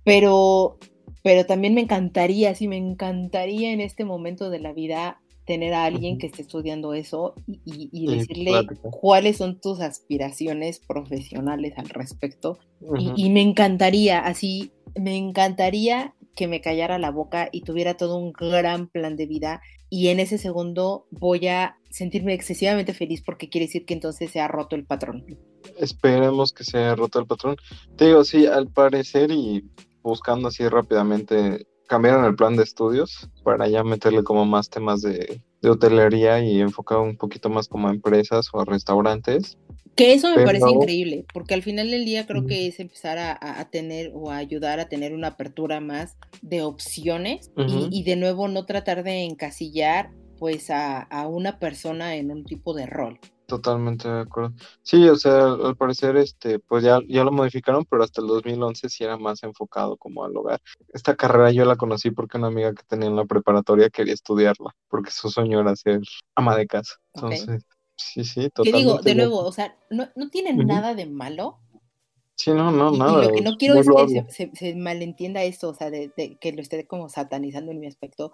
Pero, 0.05 0.79
pero 1.25 1.47
también 1.47 1.75
me 1.75 1.81
encantaría, 1.81 2.55
sí, 2.55 2.69
me 2.69 2.77
encantaría 2.77 3.73
en 3.73 3.81
este 3.81 4.05
momento 4.05 4.51
de 4.51 4.61
la 4.61 4.73
vida 4.73 5.21
tener 5.49 5.73
a 5.73 5.87
alguien 5.87 6.15
uh 6.15 6.17
-huh. 6.17 6.21
que 6.21 6.27
esté 6.27 6.43
estudiando 6.43 6.93
eso 6.93 7.35
y, 7.47 7.61
y, 7.65 7.89
y 7.91 8.07
decirle 8.07 8.67
cuáles 8.83 9.39
son 9.39 9.59
tus 9.61 9.81
aspiraciones 9.81 10.79
profesionales 10.79 11.73
al 11.79 11.89
respecto. 11.89 12.59
Uh 12.83 12.93
-huh. 12.93 13.15
y, 13.17 13.25
y 13.27 13.31
me 13.31 13.41
encantaría, 13.41 14.21
así, 14.21 14.71
me 14.95 15.17
encantaría 15.17 16.15
que 16.37 16.47
me 16.47 16.61
callara 16.61 16.99
la 16.99 17.11
boca 17.11 17.49
y 17.51 17.63
tuviera 17.63 17.97
todo 17.97 18.17
un 18.19 18.33
gran 18.33 18.89
plan 18.89 19.17
de 19.17 19.27
vida 19.27 19.61
y 19.91 20.09
en 20.09 20.21
ese 20.21 20.37
segundo 20.37 21.07
voy 21.11 21.49
a 21.49 21.79
sentirme 21.91 22.35
excesivamente 22.35 22.93
feliz 22.93 23.23
porque 23.25 23.49
quiere 23.49 23.67
decir 23.67 23.87
que 23.87 23.95
entonces 23.95 24.31
se 24.31 24.41
ha 24.41 24.47
roto 24.47 24.77
el 24.77 24.85
patrón. 24.85 25.25
Esperemos 25.79 26.53
que 26.53 26.63
se 26.63 26.77
haya 26.77 26.95
roto 26.95 27.19
el 27.19 27.27
patrón. 27.27 27.57
Te 27.97 28.07
digo, 28.07 28.23
sí, 28.23 28.47
al 28.47 28.69
parecer 28.69 29.31
y 29.31 29.65
buscando 30.03 30.49
así 30.49 30.69
rápidamente, 30.69 31.67
cambiaron 31.89 32.25
el 32.25 32.37
plan 32.37 32.55
de 32.55 32.63
estudios 32.63 33.29
para 33.43 33.67
ya 33.67 33.83
meterle 33.83 34.23
como 34.23 34.45
más 34.45 34.71
temas 34.71 35.03
de, 35.03 35.41
de 35.63 35.71
hotelería 35.71 36.41
y 36.45 36.61
enfocado 36.61 37.03
un 37.03 37.17
poquito 37.17 37.51
más 37.51 37.67
como 37.67 37.89
a 37.89 37.91
empresas 37.91 38.49
o 38.53 38.61
a 38.61 38.65
restaurantes. 38.65 39.59
Que 39.97 40.13
eso 40.13 40.29
me 40.29 40.37
Pero... 40.37 40.47
parece 40.47 40.71
increíble, 40.71 41.25
porque 41.35 41.55
al 41.55 41.63
final 41.65 41.91
del 41.91 42.05
día 42.05 42.25
creo 42.25 42.47
que 42.47 42.69
es 42.69 42.79
empezar 42.79 43.19
a, 43.19 43.37
a, 43.41 43.65
tener 43.69 44.13
o 44.15 44.31
a 44.31 44.37
ayudar 44.37 44.79
a 44.79 44.89
tener 44.89 45.13
una 45.13 45.29
apertura 45.29 45.81
más 45.81 46.17
de 46.41 46.63
opciones 46.63 47.51
uh 47.57 47.63
-huh. 47.63 47.89
y, 47.91 48.01
y, 48.01 48.03
de 48.05 48.15
nuevo 48.15 48.47
no 48.47 48.65
tratar 48.65 49.03
de 49.03 49.25
encasillar 49.25 50.13
pues 50.39 50.71
a, 50.71 51.01
a, 51.01 51.27
una 51.27 51.59
persona 51.59 52.15
en 52.15 52.31
un 52.31 52.45
tipo 52.45 52.75
de 52.75 52.87
rol. 52.87 53.19
Totalmente 53.49 54.09
de 54.09 54.21
acuerdo. 54.21 54.55
Sí, 54.83 55.09
o 55.09 55.17
sea, 55.17 55.47
al 55.47 55.75
parecer 55.75 56.17
este 56.17 56.59
pues 56.59 56.85
ya, 56.85 57.01
ya 57.09 57.25
lo 57.25 57.33
modificaron, 57.33 57.85
pero 57.87 58.05
hasta 58.05 58.21
el 58.21 58.29
2011 58.29 58.89
sí 58.89 59.05
era 59.05 59.17
más 59.17 59.43
enfocado 59.43 59.97
como 59.97 60.25
al 60.25 60.37
hogar. 60.37 60.61
Esta 60.93 61.17
carrera 61.17 61.51
yo 61.51 61.65
la 61.65 61.77
conocí 61.77 62.11
porque 62.11 62.37
una 62.37 62.49
amiga 62.49 62.75
que 62.75 62.83
tenía 62.87 63.09
en 63.09 63.17
la 63.17 63.25
preparatoria 63.25 63.89
quería 63.91 64.15
estudiarla, 64.15 64.77
porque 64.89 65.11
su 65.11 65.31
sueño 65.31 65.61
era 65.61 65.75
ser 65.75 66.01
ama 66.37 66.57
de 66.57 66.67
casa. 66.67 66.97
Entonces... 67.15 67.43
Okay 67.43 67.59
Sí, 67.99 68.25
sí, 68.25 68.49
totalmente. 68.51 68.73
Que 68.73 68.79
digo, 68.79 68.99
de 69.03 69.15
nuevo, 69.17 69.41
o 69.41 69.53
sea, 69.53 69.77
no, 69.91 70.09
no 70.15 70.31
tiene 70.31 70.53
uh 70.53 70.59
-huh. 70.59 70.67
nada 70.67 70.95
de 70.95 71.07
malo. 71.07 71.59
Sí, 72.37 72.53
no, 72.53 72.71
no, 72.71 72.95
y, 72.95 72.99
nada. 72.99 73.25
Y 73.25 73.27
lo 73.27 73.35
que 73.35 73.41
no 73.41 73.57
quiero 73.57 73.75
es 73.81 73.89
que 73.89 74.09
se, 74.09 74.31
se, 74.31 74.51
se, 74.55 74.75
malentienda 74.77 75.43
esto, 75.43 75.71
o 75.71 75.75
sea, 75.75 75.91
de, 75.91 76.13
de, 76.17 76.37
que 76.37 76.53
lo 76.53 76.63
esté 76.63 76.87
como 76.87 77.09
satanizando 77.09 77.73
en 77.73 77.81
mi 77.81 77.89
aspecto. 77.89 78.33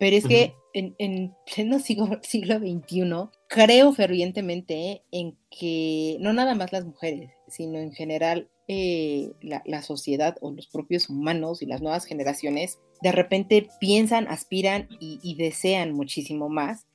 Pero 0.00 0.16
es 0.16 0.24
uh 0.24 0.26
-huh. 0.26 0.30
que 0.30 0.54
en, 0.74 0.94
en, 0.98 1.34
pleno 1.54 1.78
siglo, 1.78 2.18
siglo 2.22 2.58
XXI, 2.58 3.30
creo 3.46 3.92
fervientemente 3.92 5.04
en 5.12 5.36
que 5.56 6.16
no 6.18 6.32
nada 6.32 6.56
más 6.56 6.72
las 6.72 6.84
mujeres, 6.84 7.30
sino 7.46 7.78
en 7.78 7.92
general 7.92 8.48
eh, 8.66 9.30
la, 9.42 9.62
la, 9.64 9.82
sociedad 9.82 10.36
o 10.40 10.50
los 10.50 10.66
propios 10.66 11.08
humanos 11.08 11.62
y 11.62 11.66
las 11.66 11.82
nuevas 11.82 12.04
generaciones, 12.04 12.80
de 13.02 13.12
repente 13.12 13.68
piensan, 13.80 14.26
aspiran 14.28 14.88
y, 15.00 15.20
y 15.22 15.36
desean 15.36 15.92
muchísimo 15.92 16.48
más 16.48 16.86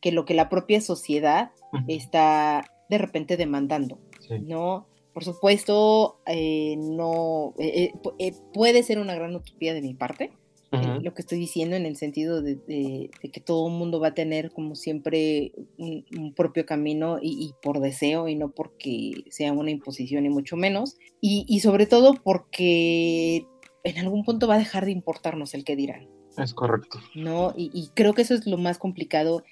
que 0.00 0.12
lo 0.12 0.24
que 0.24 0.34
la 0.34 0.48
propia 0.48 0.80
sociedad 0.80 1.50
uh 1.72 1.76
-huh. 1.76 1.84
está 1.88 2.64
de 2.88 2.98
repente 2.98 3.36
demandando, 3.36 3.98
sí. 4.20 4.38
¿no? 4.40 4.86
Por 5.14 5.24
supuesto, 5.24 6.20
eh, 6.26 6.76
no 6.78 7.54
eh, 7.58 7.92
eh, 8.18 8.32
puede 8.54 8.82
ser 8.82 8.98
una 8.98 9.14
gran 9.14 9.34
utopía 9.34 9.74
de 9.74 9.82
mi 9.82 9.94
parte, 9.94 10.32
uh 10.72 10.76
-huh. 10.76 11.02
lo 11.02 11.14
que 11.14 11.22
estoy 11.22 11.38
diciendo 11.38 11.76
en 11.76 11.86
el 11.86 11.96
sentido 11.96 12.42
de, 12.42 12.56
de, 12.56 13.10
de, 13.22 13.30
que 13.30 13.40
todo 13.40 13.68
el 13.68 13.74
mundo 13.74 14.00
va 14.00 14.08
a 14.08 14.14
tener 14.14 14.50
como 14.50 14.74
siempre 14.74 15.52
un, 15.78 16.04
un 16.18 16.34
propio 16.34 16.66
camino 16.66 17.18
y, 17.20 17.30
y, 17.30 17.54
por 17.62 17.80
deseo 17.80 18.28
y 18.28 18.34
no 18.34 18.50
porque 18.50 19.24
sea 19.30 19.52
una 19.52 19.70
imposición 19.70 20.26
y 20.26 20.30
mucho 20.30 20.56
menos, 20.56 20.96
y, 21.20 21.44
y 21.48 21.60
sobre 21.60 21.86
todo 21.86 22.14
porque 22.14 23.46
en 23.84 23.98
algún 23.98 24.24
punto 24.24 24.46
va 24.46 24.54
a 24.54 24.58
dejar 24.58 24.84
de 24.84 24.92
importarnos 24.92 25.54
el 25.54 25.64
que 25.64 25.76
dirán. 25.76 26.08
Es 26.38 26.54
correcto. 26.54 26.98
¿No? 27.14 27.52
Y, 27.56 27.70
y 27.74 27.88
creo 27.94 28.14
que 28.14 28.22
eso 28.22 28.34
es 28.34 28.46
lo 28.46 28.56
más 28.56 28.78
complicado 28.78 29.42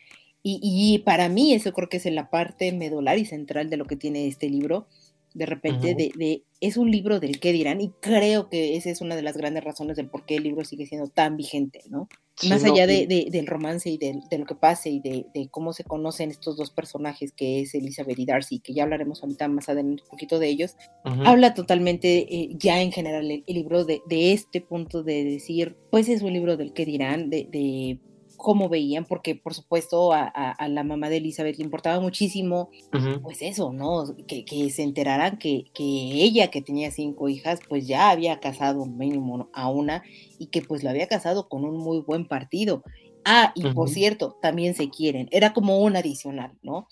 y, 0.43 0.59
y, 0.63 1.01
para 1.01 1.29
mí 1.29 1.53
eso 1.53 1.73
creo 1.73 1.89
que 1.89 1.99
es 1.99 2.07
la 2.07 2.31
parte 2.31 2.73
medular 2.73 3.19
y 3.19 3.27
central 3.27 3.69
de 3.69 3.77
lo 3.77 3.85
que 3.85 3.97
tiene 3.97 4.27
este 4.27 4.49
libro. 4.49 4.87
De 5.35 5.47
repente, 5.47 5.93
uh 5.93 5.95
-huh. 5.95 5.97
de, 5.97 6.13
de, 6.17 6.43
es 6.61 6.77
un 6.77 6.91
libro 6.91 7.21
del 7.21 7.41
qué 7.41 7.53
dirán 7.53 7.81
y 7.81 7.91
creo 8.01 8.49
que 8.49 8.77
esa 8.77 8.91
es 8.91 9.01
una 9.01 9.17
de 9.17 9.23
las 9.23 9.37
grandes 9.37 9.65
razones 9.65 9.97
del 9.97 10.09
por 10.09 10.27
qué 10.27 10.37
el 10.37 10.43
libro 10.43 10.65
sigue 10.65 10.87
siendo 10.87 11.09
tan 11.09 11.37
vigente, 11.37 11.83
¿no? 11.89 12.09
Sí, 12.37 12.49
Más 12.49 12.65
allá 12.65 12.87
de, 12.87 13.07
de, 13.07 13.29
del 13.31 13.47
romance 13.47 13.91
y 13.91 13.99
de, 13.99 14.19
lo 14.39 14.47
que 14.47 14.55
pase 14.55 14.89
y 14.89 15.01
de, 15.01 15.27
cómo 15.51 15.73
se 15.73 15.85
conocen 15.85 16.31
estos 16.31 16.57
dos 16.57 16.71
personajes 16.71 17.33
que 17.33 17.61
es 17.61 17.75
Elizabeth 17.75 18.19
y 18.19 18.25
Darcy, 18.25 18.61
que 18.61 18.73
ya 18.73 18.85
hablaremos 18.85 19.23
ahorita 19.23 19.47
más 19.49 19.69
adelante 19.69 20.03
un 20.05 20.09
poquito 20.09 20.39
de 20.39 20.49
ellos, 20.49 20.77
uh 21.05 21.11
-huh. 21.11 21.29
habla 21.29 21.53
totalmente 21.53 22.35
eh, 22.35 22.49
ya 22.59 22.81
en 22.81 22.93
general 22.93 23.31
el, 23.31 23.45
el 23.47 23.55
libro 23.55 23.85
de, 23.85 24.01
este 24.09 24.63
punto 24.63 25.03
de 25.03 25.25
decir, 25.25 25.77
pues 25.91 26.09
es 26.09 26.23
un 26.23 26.33
libro 26.33 26.57
del 26.57 26.73
qué 26.73 26.87
dirán, 26.87 27.29
de 27.29 27.99
cómo 28.41 28.69
veían, 28.69 29.05
porque 29.05 29.35
por 29.35 29.55
supuesto 29.55 30.13
a, 30.13 30.23
a, 30.23 30.51
a, 30.51 30.69
la 30.69 30.83
mamá 30.83 31.09
de 31.09 31.19
Elizabeth 31.19 31.59
le 31.59 31.65
importaba 31.65 32.01
muchísimo, 32.01 32.71
uh 32.93 32.97
-huh. 32.97 33.23
pues 33.23 33.43
eso, 33.43 33.73
¿no? 33.73 34.15
Que, 34.27 34.45
que 34.45 34.71
se 34.71 34.83
enteraran 34.83 35.39
que, 35.39 35.65
que, 35.75 35.85
ella, 35.85 36.49
que 36.49 36.63
tenía 36.63 36.91
cinco 36.91 37.29
hijas, 37.29 37.61
pues 37.69 37.87
ya 37.87 38.11
había 38.11 38.41
casado 38.41 38.87
mínimo 38.87 39.49
a 39.53 39.71
una 39.71 40.03
y 40.39 40.47
que 40.47 40.63
pues 40.63 40.83
lo 40.83 40.91
había 40.91 41.07
casado 41.07 41.49
con 41.49 41.65
un 41.65 41.77
muy 41.77 42.01
buen 42.01 42.27
partido. 42.27 42.83
Ah, 43.25 43.53
y 43.55 43.65
uh 43.65 43.69
-huh. 43.69 43.75
por 43.75 43.89
cierto, 43.91 44.39
también 44.41 44.75
se 44.75 44.89
quieren. 44.89 45.29
Era 45.31 45.53
como 45.53 45.79
un 45.79 45.97
adicional, 45.97 46.53
¿no? 46.63 46.89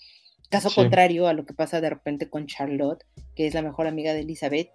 Caso 0.49 0.69
sí. 0.69 0.75
contrario 0.75 1.27
a 1.27 1.33
lo 1.33 1.45
que 1.45 1.53
pasa 1.53 1.81
de 1.81 1.89
repente 1.89 2.29
con 2.29 2.47
Charlotte, 2.47 3.03
que 3.35 3.47
es 3.47 3.53
la 3.53 3.61
mejor 3.61 3.87
amiga 3.87 4.13
de 4.13 4.21
Elizabeth, 4.21 4.69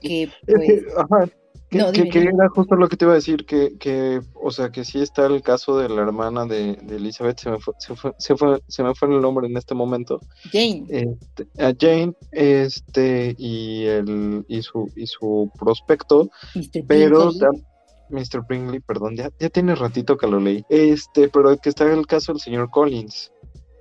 que 0.00 0.28
pues... 0.46 0.82
Ajá 0.96 1.30
que, 1.70 1.78
no, 1.78 1.92
que, 1.92 2.08
que, 2.08 2.18
era 2.18 2.48
justo 2.48 2.74
lo 2.74 2.88
que 2.88 2.96
te 2.96 3.04
iba 3.04 3.12
a 3.12 3.16
decir, 3.16 3.46
que, 3.46 3.78
que, 3.78 4.20
o 4.34 4.50
sea, 4.50 4.70
que 4.70 4.84
sí 4.84 5.00
está 5.00 5.26
el 5.26 5.40
caso 5.40 5.78
de 5.78 5.88
la 5.88 6.02
hermana 6.02 6.44
de, 6.44 6.74
de 6.74 6.96
Elizabeth, 6.96 7.38
se 7.38 7.50
me, 7.50 7.60
fue, 7.60 7.74
se, 7.78 7.94
fue, 7.94 8.12
se, 8.18 8.36
fue, 8.36 8.60
se 8.66 8.82
me 8.82 8.94
fue 8.94 9.08
el 9.08 9.20
nombre 9.20 9.46
en 9.46 9.56
este 9.56 9.74
momento. 9.74 10.20
Jane. 10.50 10.84
Este, 10.88 11.46
a 11.62 11.72
Jane, 11.78 12.12
este, 12.32 13.36
y 13.38 13.84
el, 13.84 14.44
y 14.48 14.62
su, 14.62 14.90
y 14.96 15.06
su 15.06 15.50
prospecto, 15.58 16.28
Mr. 16.56 16.84
pero 16.88 17.30
Mr. 18.10 18.44
Bringley, 18.48 18.80
perdón, 18.80 19.16
ya, 19.16 19.30
ya 19.38 19.48
tiene 19.48 19.76
ratito 19.76 20.16
que 20.16 20.26
lo 20.26 20.40
leí. 20.40 20.64
Este, 20.68 21.28
pero 21.28 21.56
que 21.56 21.68
está 21.68 21.90
el 21.90 22.06
caso 22.06 22.32
del 22.32 22.40
señor 22.40 22.70
Collins. 22.70 23.30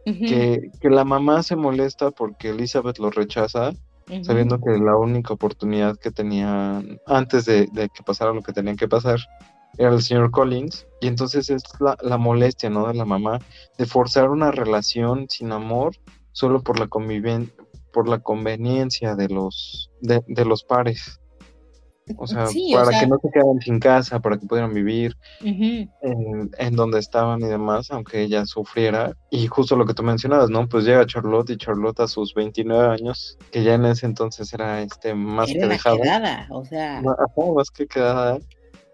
Uh 0.05 0.11
-huh. 0.11 0.27
que, 0.27 0.71
que 0.79 0.89
la 0.89 1.03
mamá 1.03 1.43
se 1.43 1.55
molesta 1.55 2.11
porque 2.11 2.49
Elizabeth 2.49 2.99
lo 2.99 3.09
rechaza 3.09 3.73
Uh 4.09 4.13
-huh. 4.13 4.23
sabiendo 4.23 4.59
que 4.59 4.71
la 4.71 4.95
única 4.97 5.33
oportunidad 5.33 5.97
que 5.97 6.11
tenían 6.11 6.99
antes 7.05 7.45
de, 7.45 7.67
de, 7.71 7.89
que 7.89 8.03
pasara 8.03 8.33
lo 8.33 8.41
que 8.41 8.53
tenían 8.53 8.75
que 8.75 8.87
pasar 8.87 9.19
era 9.77 9.91
el 9.91 10.01
señor 10.01 10.31
Collins 10.31 10.87
y 10.99 11.07
entonces 11.07 11.49
es 11.49 11.63
la, 11.79 11.95
la, 12.01 12.17
molestia 12.17 12.69
no 12.69 12.87
de 12.87 12.95
la 12.95 13.05
mamá 13.05 13.39
de 13.77 13.85
forzar 13.85 14.29
una 14.29 14.51
relación 14.51 15.27
sin 15.29 15.51
amor 15.51 15.95
solo 16.31 16.61
por 16.61 16.79
la 16.79 16.87
conviven 16.87 17.51
por 17.93 18.07
la 18.07 18.19
conveniencia 18.19 19.15
de 19.15 19.29
los 19.29 19.91
de, 20.01 20.23
de 20.27 20.45
los 20.45 20.63
pares 20.63 21.19
O 22.17 22.27
sea, 22.27 22.47
Sí, 22.47 22.73
o 22.73 22.77
para 22.79 22.91
sea- 22.91 22.99
que 23.01 23.07
no 23.07 23.17
se 23.21 23.29
quedaran 23.31 23.59
sin 23.61 23.79
casa, 23.79 24.19
para 24.19 24.37
que 24.37 24.45
pudieran 24.45 24.73
vivir 24.73 25.15
Ujú. 25.41 25.89
en, 26.01 26.51
en 26.57 26.75
donde 26.75 26.99
estaban 26.99 27.41
y 27.41 27.45
demás, 27.45 27.91
aunque 27.91 28.21
ella 28.21 28.45
sufriera. 28.45 29.13
Y 29.29 29.47
justo 29.47 29.75
lo 29.75 29.85
que 29.85 29.93
tú 29.93 30.03
mencionabas, 30.03 30.49
¿no? 30.49 30.67
Pues 30.67 30.85
llega 30.85 31.05
Charlotte 31.05 31.49
y 31.51 31.57
Charlotte 31.57 31.99
a 32.01 32.07
sus 32.07 32.33
29 32.33 32.87
años, 32.93 33.37
que 33.51 33.63
ya 33.63 33.75
en 33.75 33.85
ese 33.85 34.05
entonces 34.05 34.51
era 34.53 34.81
este 34.81 35.13
más 35.13 35.49
Era 35.49 35.61
que 35.61 35.67
dejada. 35.73 35.97
quedada, 35.97 36.47
o 36.51 36.65
sea, 36.65 36.99
ajá, 36.99 37.51
más 37.55 37.69
que 37.71 37.87
quedada, 37.87 38.39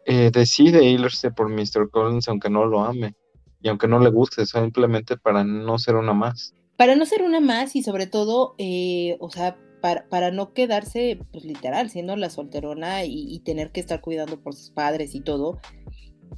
eh, 0.05 0.29
decide 0.31 0.83
irse 0.83 1.31
por 1.31 1.49
Mr. 1.49 1.89
Collins 1.91 2.27
aunque 2.27 2.49
no 2.49 2.65
lo 2.65 2.83
ame 2.83 3.15
y 3.61 3.69
aunque 3.69 3.87
no 3.87 3.99
le 3.99 4.09
guste, 4.11 4.45
simplemente 4.45 5.17
para 5.17 5.43
no 5.43 5.79
ser 5.79 5.95
una 5.95 6.13
más. 6.13 6.53
para 6.77 6.95
no 6.97 7.05
ser 7.05 7.23
una 7.23 7.39
más 7.39 7.75
y 7.77 7.81
sobre 7.83 8.05
todo, 8.05 8.53
eh, 8.57 9.15
o 9.21 9.29
sea, 9.31 9.55
para, 9.85 10.09
para 10.09 10.31
no 10.31 10.51
quedarse, 10.51 11.19
pues 11.31 11.45
literal, 11.45 11.91
siendo 11.91 12.15
la 12.15 12.31
solterona 12.31 13.05
y, 13.05 13.27
y 13.29 13.41
tener 13.41 13.71
que 13.71 13.81
estar 13.81 14.01
cuidando 14.01 14.41
por 14.41 14.55
sus 14.55 14.71
padres 14.71 15.13
y 15.13 15.21
todo, 15.21 15.59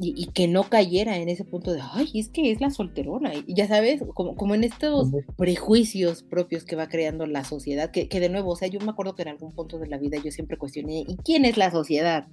y, 0.01 0.13
y 0.21 0.27
que 0.33 0.49
no 0.49 0.63
cayera 0.63 1.17
en 1.17 1.29
ese 1.29 1.45
punto 1.45 1.71
de, 1.71 1.79
ay, 1.93 2.11
es 2.15 2.27
que 2.27 2.51
es 2.51 2.59
la 2.59 2.71
solterona, 2.71 3.31
y 3.33 3.53
ya 3.55 3.65
sabes, 3.65 4.03
como, 4.15 4.35
como 4.35 4.53
en 4.53 4.65
estos 4.65 5.11
prejuicios 5.37 6.23
propios 6.23 6.65
que 6.65 6.75
va 6.75 6.89
creando 6.89 7.25
la 7.25 7.45
sociedad, 7.45 7.89
que, 7.89 8.09
que 8.09 8.19
de 8.19 8.27
nuevo, 8.27 8.51
o 8.51 8.55
sea, 8.57 8.67
yo 8.67 8.81
me 8.81 8.91
acuerdo 8.91 9.15
que 9.15 9.21
en 9.21 9.29
algún 9.29 9.53
punto 9.53 9.79
de 9.79 9.87
la 9.87 9.97
vida 9.97 10.17
yo 10.21 10.29
siempre 10.31 10.57
cuestioné, 10.57 11.05
¿y 11.07 11.15
quién 11.23 11.45
es 11.45 11.55
la 11.55 11.71
sociedad? 11.71 12.27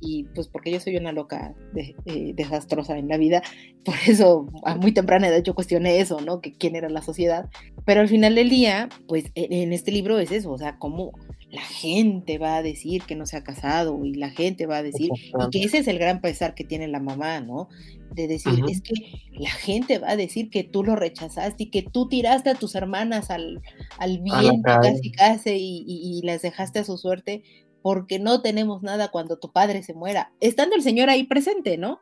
Y, 0.00 0.20
y, 0.20 0.24
pues 0.34 0.48
porque 0.48 0.70
yo 0.72 0.80
soy 0.80 0.96
una 0.96 1.12
loca 1.12 1.54
de- 1.72 1.94
eh, 2.04 2.32
desastrosa 2.34 2.98
en 2.98 3.08
la 3.08 3.16
vida, 3.16 3.42
por 3.84 3.94
eso 4.06 4.46
a 4.64 4.74
muy 4.76 4.92
temprana 4.92 5.28
edad 5.28 5.42
yo 5.42 5.54
cuestioné 5.54 6.00
eso, 6.00 6.20
¿no? 6.20 6.40
Que 6.40 6.52
quién 6.52 6.74
era 6.76 6.90
la 6.90 7.00
sociedad. 7.00 7.48
Pero 7.86 8.00
al 8.00 8.08
final 8.08 8.34
del 8.34 8.48
día, 8.50 8.88
pues 9.06 9.26
en, 9.34 9.52
en 9.52 9.72
este 9.72 9.92
libro 9.92 10.18
es 10.18 10.32
eso, 10.32 10.50
o 10.52 10.58
sea, 10.58 10.78
cómo 10.78 11.12
la 11.50 11.62
gente 11.62 12.38
va 12.38 12.56
a 12.56 12.62
decir 12.62 13.02
que 13.02 13.14
no 13.14 13.26
se 13.26 13.36
ha 13.36 13.44
casado 13.44 14.04
y 14.04 14.14
la 14.14 14.30
gente 14.30 14.66
va 14.66 14.78
a 14.78 14.82
decir, 14.82 15.10
y 15.46 15.50
que 15.50 15.64
ese 15.64 15.78
es 15.78 15.86
el 15.88 15.98
gran 15.98 16.20
pesar 16.20 16.54
que 16.54 16.64
tiene 16.64 16.88
la 16.88 16.98
mamá, 17.00 17.40
¿no? 17.40 17.68
De 18.12 18.26
decir, 18.26 18.54
es 18.68 18.80
que 18.80 18.94
la 19.38 19.50
gente 19.50 19.98
va 19.98 20.10
a 20.10 20.16
decir 20.16 20.50
que 20.50 20.64
tú 20.64 20.82
lo 20.82 20.96
rechazaste 20.96 21.64
y 21.64 21.70
que 21.70 21.82
tú 21.82 22.08
tiraste 22.08 22.50
a 22.50 22.54
tus 22.54 22.74
hermanas 22.74 23.30
al, 23.30 23.60
al 23.98 24.18
viento 24.20 24.62
casi 24.82 25.12
casi 25.12 25.50
y, 25.50 25.84
y- 25.86 26.18
y 26.18 26.22
las 26.26 26.42
dejaste 26.42 26.80
a 26.80 26.84
su 26.84 26.96
suerte 26.96 27.42
porque 27.82 28.18
no 28.18 28.40
tenemos 28.40 28.82
nada 28.82 29.08
cuando 29.10 29.38
tu 29.38 29.52
padre 29.52 29.82
se 29.82 29.92
muera, 29.94 30.32
estando 30.40 30.74
el 30.74 30.82
señor 30.82 31.10
ahí 31.10 31.24
presente, 31.24 31.76
¿no? 31.76 32.00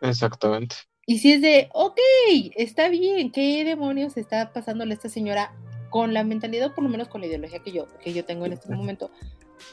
Exactamente. 0.00 0.76
Y 1.06 1.18
si 1.18 1.32
es 1.32 1.40
de, 1.42 1.68
ok, 1.72 1.98
está 2.56 2.88
bien, 2.88 3.32
¿qué 3.32 3.64
demonios 3.64 4.16
está 4.16 4.52
pasándole 4.52 4.92
a 4.92 4.96
esta 4.96 5.08
señora 5.08 5.52
con 5.90 6.14
la 6.14 6.22
mentalidad, 6.24 6.72
por 6.74 6.84
lo 6.84 6.90
menos 6.90 7.08
con 7.08 7.20
la 7.20 7.26
ideología 7.26 7.58
que 7.60 7.72
yo, 7.72 7.86
que 8.02 8.12
yo 8.12 8.24
tengo 8.24 8.46
en 8.46 8.52
este 8.52 8.72
momento? 8.74 9.10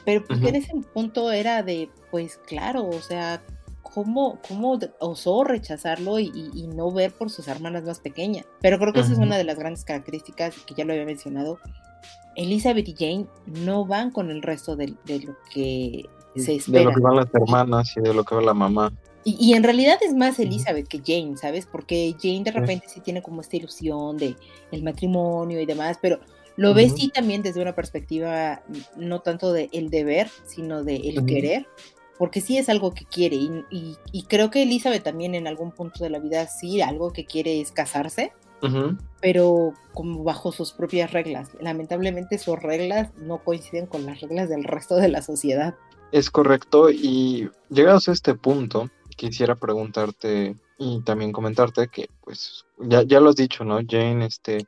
Pero 0.04 0.24
pues 0.24 0.40
que 0.40 0.48
en 0.48 0.56
ese 0.56 0.72
punto 0.92 1.30
era 1.32 1.62
de, 1.62 1.88
pues 2.10 2.38
claro, 2.46 2.88
o 2.88 3.00
sea, 3.00 3.42
¿cómo, 3.82 4.38
cómo 4.46 4.76
de- 4.78 4.90
osó 5.00 5.44
rechazarlo 5.44 6.18
y, 6.18 6.30
y- 6.34 6.50
y 6.64 6.66
no 6.66 6.90
ver 6.92 7.12
por 7.12 7.30
sus 7.30 7.46
hermanas 7.48 7.84
más 7.84 8.00
pequeñas? 8.00 8.44
Pero 8.60 8.78
creo 8.78 8.92
que 8.92 9.00
esa 9.00 9.12
es 9.12 9.18
una 9.18 9.38
de 9.38 9.44
las 9.44 9.58
grandes 9.58 9.84
características 9.84 10.54
que 10.66 10.74
ya 10.74 10.84
lo 10.84 10.92
había 10.92 11.04
mencionado. 11.06 11.58
Elizabeth 12.36 12.88
y 12.88 12.94
Jane 12.94 13.26
no 13.64 13.86
van 13.86 14.10
con 14.10 14.30
el 14.30 14.42
resto 14.42 14.76
de, 14.76 14.94
de 15.04 15.20
lo 15.20 15.36
que 15.52 16.04
se 16.36 16.52
De 16.52 16.56
espera. 16.58 16.84
lo 16.84 16.90
que 16.94 17.00
van 17.00 17.16
las 17.16 17.34
hermanas 17.34 17.94
y 17.96 18.00
de 18.00 18.12
lo 18.14 18.24
que 18.24 18.34
va 18.34 18.42
la 18.42 18.54
mamá. 18.54 18.92
Y, 19.28 19.36
y 19.38 19.52
en 19.54 19.62
realidad 19.62 19.98
es 20.00 20.14
más. 20.14 20.38
Elizabeth 20.38 20.88
que 20.88 21.02
Jane, 21.04 21.36
¿sabes? 21.36 21.66
Porque 21.66 22.14
Jane 22.20 22.44
de 22.44 22.52
repente 22.52 22.86
sí 22.88 23.00
tiene 23.00 23.20
como 23.22 23.40
esta 23.42 23.56
ilusión 23.56 24.16
de 24.16 24.36
el 24.72 24.82
matrimonio 24.82 25.60
y 25.60 25.66
demás, 25.66 25.98
pero 26.00 26.18
lo 26.56 26.72
ves 26.72 26.92
Ujú. 26.92 27.00
sí 27.02 27.08
también 27.10 27.42
desde 27.42 27.60
una 27.60 27.74
perspectiva 27.74 28.62
no 28.96 29.20
tanto 29.20 29.52
de 29.52 29.68
el 29.72 29.90
deber, 29.90 30.30
sino 30.46 30.82
de 30.82 30.96
el 30.96 31.26
querer, 31.26 31.66
porque 32.18 32.40
sí 32.40 32.56
es 32.58 32.68
algo 32.68 32.92
que 32.94 33.04
quiere. 33.04 33.36
Y, 33.36 33.50
y- 33.70 33.96
y 34.12 34.22
creo 34.22 34.50
que 34.50 34.62
Elizabeth 34.62 35.02
también 35.04 35.34
en 35.34 35.46
algún 35.46 35.72
punto 35.72 36.02
de 36.02 36.10
la 36.10 36.18
vida 36.20 36.46
sí 36.46 36.80
algo 36.80 37.12
que 37.12 37.26
quiere 37.26 37.60
es 37.60 37.70
casarse, 37.70 38.32
pero 39.20 39.74
como 39.94 40.24
bajo 40.24 40.52
sus 40.52 40.72
propias 40.72 41.12
reglas. 41.12 41.50
Lamentablemente 41.60 42.38
sus 42.38 42.58
reglas 42.60 43.10
no 43.18 43.44
coinciden 43.44 43.86
con 43.86 44.06
las 44.06 44.20
reglas 44.20 44.48
del 44.48 44.64
resto 44.64 44.96
de 44.96 45.08
la 45.08 45.22
sociedad. 45.22 45.74
Es 46.10 46.30
correcto 46.30 46.90
y 46.90 47.50
llegados 47.68 48.08
a 48.08 48.12
este 48.12 48.34
punto, 48.34 48.88
quisiera 49.18 49.56
preguntarte 49.56 50.56
y 50.78 51.02
también 51.02 51.32
comentarte 51.32 51.88
que, 51.88 52.08
pues, 52.22 52.64
ya, 52.78 53.02
ya 53.02 53.20
lo 53.20 53.30
has 53.30 53.36
dicho, 53.36 53.64
¿no? 53.64 53.80
Jane, 53.86 54.24
este, 54.24 54.66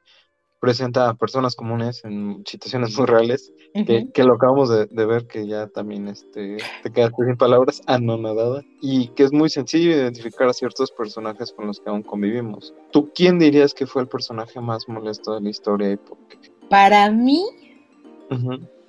presenta 0.59 1.09
a 1.09 1.15
personas 1.15 1.55
comunes 1.55 2.05
en 2.05 2.43
situaciones 2.45 2.99
muy 2.99 3.07
reales, 3.07 3.53
que, 3.73 4.25
lo 4.25 4.35
acabamos 4.35 4.69
de, 4.69 4.87
de 4.87 5.07
ver, 5.07 5.29
que 5.29 5.47
ya 5.47 5.69
también, 5.69 6.09
este, 6.09 6.59
te 6.83 6.93
quedaste 6.93 7.25
sin 7.25 7.37
palabras, 7.37 7.81
anonadada, 7.87 8.63
y 8.83 9.09
que 9.09 9.23
es 9.23 9.33
muy 9.33 9.49
sencillo 9.49 9.93
identificar 9.93 10.49
a 10.49 10.53
ciertos 10.53 10.91
personajes 10.91 11.53
con 11.53 11.69
los 11.69 11.79
que 11.79 11.89
aún 11.89 12.03
convivimos. 12.03 12.75
¿Tú 12.91 13.11
quién 13.15 13.39
dirías 13.39 13.73
que 13.73 13.87
fue 13.87 14.03
el 14.03 14.09
personaje 14.09 14.61
más 14.61 14.89
molesto 14.89 15.35
de 15.37 15.43
la 15.43 15.51
historia 15.51 15.93
y 15.93 15.97
por 15.97 16.19
qué? 16.29 16.39
Para 16.69 17.09
mí, 17.11 17.47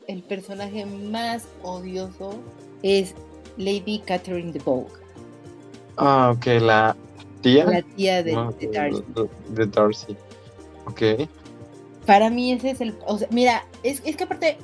el 0.07 0.23
personaje 0.23 0.87
más 0.87 1.47
odioso 1.61 2.33
es 2.81 3.13
Lady 3.57 3.99
Catherine 3.99 4.51
de 4.51 4.59
Bow, 4.59 4.87
Ah, 5.97 6.33
ok, 6.35 6.45
la 6.61 6.95
tía. 7.41 7.65
la 7.65 7.81
tía 7.81 8.23
de, 8.23 8.33
No, 8.33 8.51
de 8.53 8.67
Darcy. 8.67 9.03
de- 9.15 9.55
de 9.55 9.65
Darcy. 9.67 10.15
Ok. 10.85 11.29
Para 12.05 12.29
mí 12.29 12.51
ese 12.51 12.71
es 12.71 12.81
el... 12.81 12.95
O 13.05 13.17
sea, 13.17 13.27
mira, 13.31 13.65
es, 13.83 14.01
es 14.05 14.15
que 14.15 14.23
aparte 14.23 14.57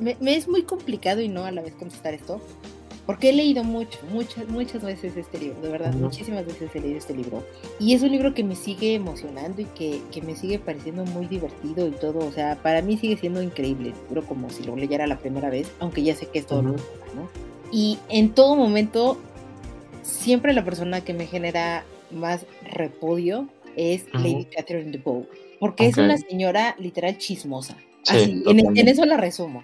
me, 0.00 0.16
me 0.20 0.36
es 0.36 0.48
muy 0.48 0.62
complicado 0.62 1.20
y 1.20 1.28
no 1.28 1.44
a 1.44 1.50
la 1.50 1.62
vez 1.62 1.74
contestar 1.74 2.14
esto, 2.14 2.40
porque 3.04 3.30
he 3.30 3.32
leído 3.32 3.64
mucho, 3.64 3.98
muchas, 4.12 4.46
muchas 4.48 4.82
veces 4.82 5.16
este 5.16 5.38
libro, 5.38 5.60
de 5.62 5.70
verdad, 5.70 5.90
Ujú. 5.94 6.04
muchísimas 6.04 6.44
veces 6.46 6.70
he 6.74 6.80
leído 6.80 6.98
este 6.98 7.14
libro. 7.14 7.42
Y 7.80 7.94
es 7.94 8.02
un 8.02 8.10
libro 8.12 8.34
que 8.34 8.44
me 8.44 8.54
sigue 8.54 8.94
emocionando 8.94 9.62
y 9.62 9.64
que, 9.64 10.02
que 10.12 10.22
me 10.22 10.36
sigue 10.36 10.58
pareciendo 10.58 11.04
muy 11.06 11.26
divertido 11.26 11.88
y 11.88 11.92
todo. 11.92 12.18
O 12.26 12.30
sea, 12.32 12.56
para 12.62 12.82
mí 12.82 12.96
sigue 12.98 13.16
siendo 13.16 13.42
increíble 13.42 13.94
libro 14.08 14.24
como 14.26 14.50
si 14.50 14.62
lo 14.62 14.76
leyera 14.76 15.06
la 15.06 15.18
primera 15.18 15.48
vez, 15.50 15.70
aunque 15.80 16.02
ya 16.02 16.14
sé 16.14 16.26
que 16.26 16.38
es 16.40 16.46
todo 16.46 16.62
lo 16.62 16.70
Ujú. 16.74 16.76
que 16.78 16.82
pasa, 17.00 17.14
¿no? 17.16 17.28
Y 17.72 17.98
en 18.08 18.30
todo 18.34 18.56
momento, 18.56 19.18
siempre 20.08 20.52
la 20.52 20.64
persona 20.64 21.02
que 21.02 21.14
me 21.14 21.26
genera 21.26 21.84
más 22.10 22.46
repudio 22.64 23.48
es. 23.76 24.06
Lady 24.12 24.46
Catherine 24.46 24.90
de 24.90 24.98
Bow. 24.98 25.26
Porque 25.60 25.86
es 25.86 25.96
una 25.96 26.16
señora 26.16 26.74
literal 26.78 27.18
chismosa. 27.18 27.76
Sí, 28.02 28.16
Así, 28.16 28.42
en, 28.46 28.88
eso 28.88 29.04
la 29.04 29.16
resumo. 29.16 29.62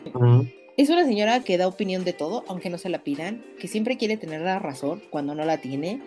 Es 0.76 0.90
una 0.90 1.04
señora 1.04 1.40
que 1.40 1.56
da 1.56 1.68
opinión 1.68 2.04
de 2.04 2.12
todo, 2.12 2.44
aunque 2.48 2.68
no 2.68 2.78
se 2.78 2.88
la 2.88 3.04
pidan, 3.04 3.44
que 3.58 3.68
siempre 3.68 3.96
quiere 3.96 4.16
tener 4.16 4.40
la 4.40 4.58
razón 4.58 5.02
cuando 5.10 5.34
no 5.34 5.44
la 5.44 5.58
tiene, 5.58 6.00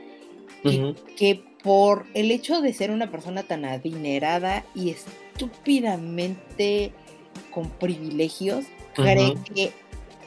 que, 0.62 0.94
que 1.16 1.42
por 1.64 2.06
el 2.14 2.32
hecho 2.32 2.62
de 2.62 2.74
ser 2.74 2.92
una 2.92 3.10
persona 3.10 3.44
tan 3.44 3.66
adinerada 3.66 4.66
y 4.76 4.90
estúpidamente 4.90 6.92
con 7.52 7.70
privilegios, 7.70 8.66
cree 8.94 9.36
que 9.54 9.72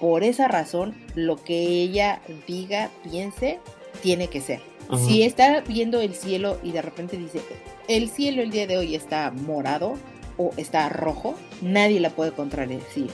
por 0.01 0.25
esa 0.25 0.49
razón 0.49 0.95
lo 1.15 1.37
que 1.37 1.83
ella 1.83 2.23
diga, 2.47 2.91
piense, 3.05 3.61
tiene 4.03 4.29
que 4.29 4.41
ser. 4.41 4.61
Si 5.07 5.23
está 5.23 5.61
viendo 5.61 6.01
el 6.01 6.15
cielo 6.15 6.59
y 6.65 6.73
de 6.73 6.83
repente 6.83 7.17
dice, 7.17 7.41
el 7.87 8.09
cielo 8.11 8.43
el 8.43 8.51
día 8.51 8.67
de 8.67 8.77
hoy 8.77 8.97
está 8.97 9.31
morado 9.31 9.95
o 10.37 10.51
está 10.57 10.89
rojo, 10.89 11.37
nadie 11.63 12.01
la 12.01 12.11
puede 12.11 12.33
contradecir. 12.33 13.09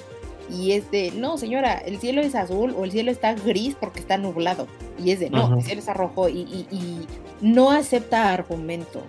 Y 0.50 0.72
es 0.72 0.90
de, 0.90 1.10
no 1.10 1.36
señora, 1.36 1.74
el 1.74 1.98
cielo 1.98 2.22
es 2.22 2.34
azul 2.34 2.72
o 2.78 2.84
el 2.84 2.92
cielo 2.92 3.10
está 3.10 3.34
gris 3.34 3.76
porque 3.78 4.00
está 4.00 4.16
nublado. 4.16 4.66
Y 5.04 5.10
es 5.10 5.20
de, 5.20 5.28
no, 5.28 5.48
el 5.58 5.62
cielo 5.64 5.80
está 5.80 5.92
rojo 5.92 6.28
y, 6.30 6.38
y- 6.42 6.66
y 6.70 7.06
no 7.42 7.70
acepta 7.72 8.32
argumento 8.32 9.02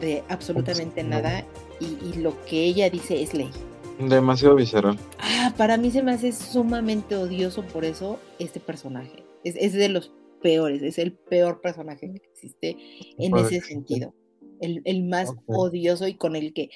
de 0.00 0.22
absolutamente 0.28 1.02
nada 1.02 1.44
y, 1.80 1.86
y 2.06 2.18
lo 2.20 2.40
que 2.44 2.62
ella 2.62 2.88
dice 2.88 3.20
es 3.20 3.34
ley. 3.34 3.50
Demasiado 3.98 4.54
visceral. 4.54 4.96
Ah, 5.18 5.52
para 5.56 5.76
mí 5.76 5.90
se 5.90 6.02
me 6.02 6.12
hace 6.12 6.30
sumamente 6.32 7.16
odioso 7.16 7.62
por 7.64 7.84
eso 7.84 8.18
este 8.38 8.60
personaje. 8.60 9.24
Es, 9.44 9.56
es 9.56 9.72
de 9.72 9.88
los 9.88 10.12
peores, 10.42 10.82
es 10.82 10.98
el 10.98 11.12
peor 11.12 11.60
personaje 11.60 12.12
que 12.12 12.28
existe 12.32 12.76
en 13.18 13.30
Puede 13.30 13.56
ese 13.56 13.60
sentido. 13.60 14.14
El, 14.60 14.82
el 14.84 15.04
más 15.04 15.32
odioso 15.46 16.06
y 16.06 16.14
con 16.14 16.36
el 16.36 16.52
que 16.52 16.70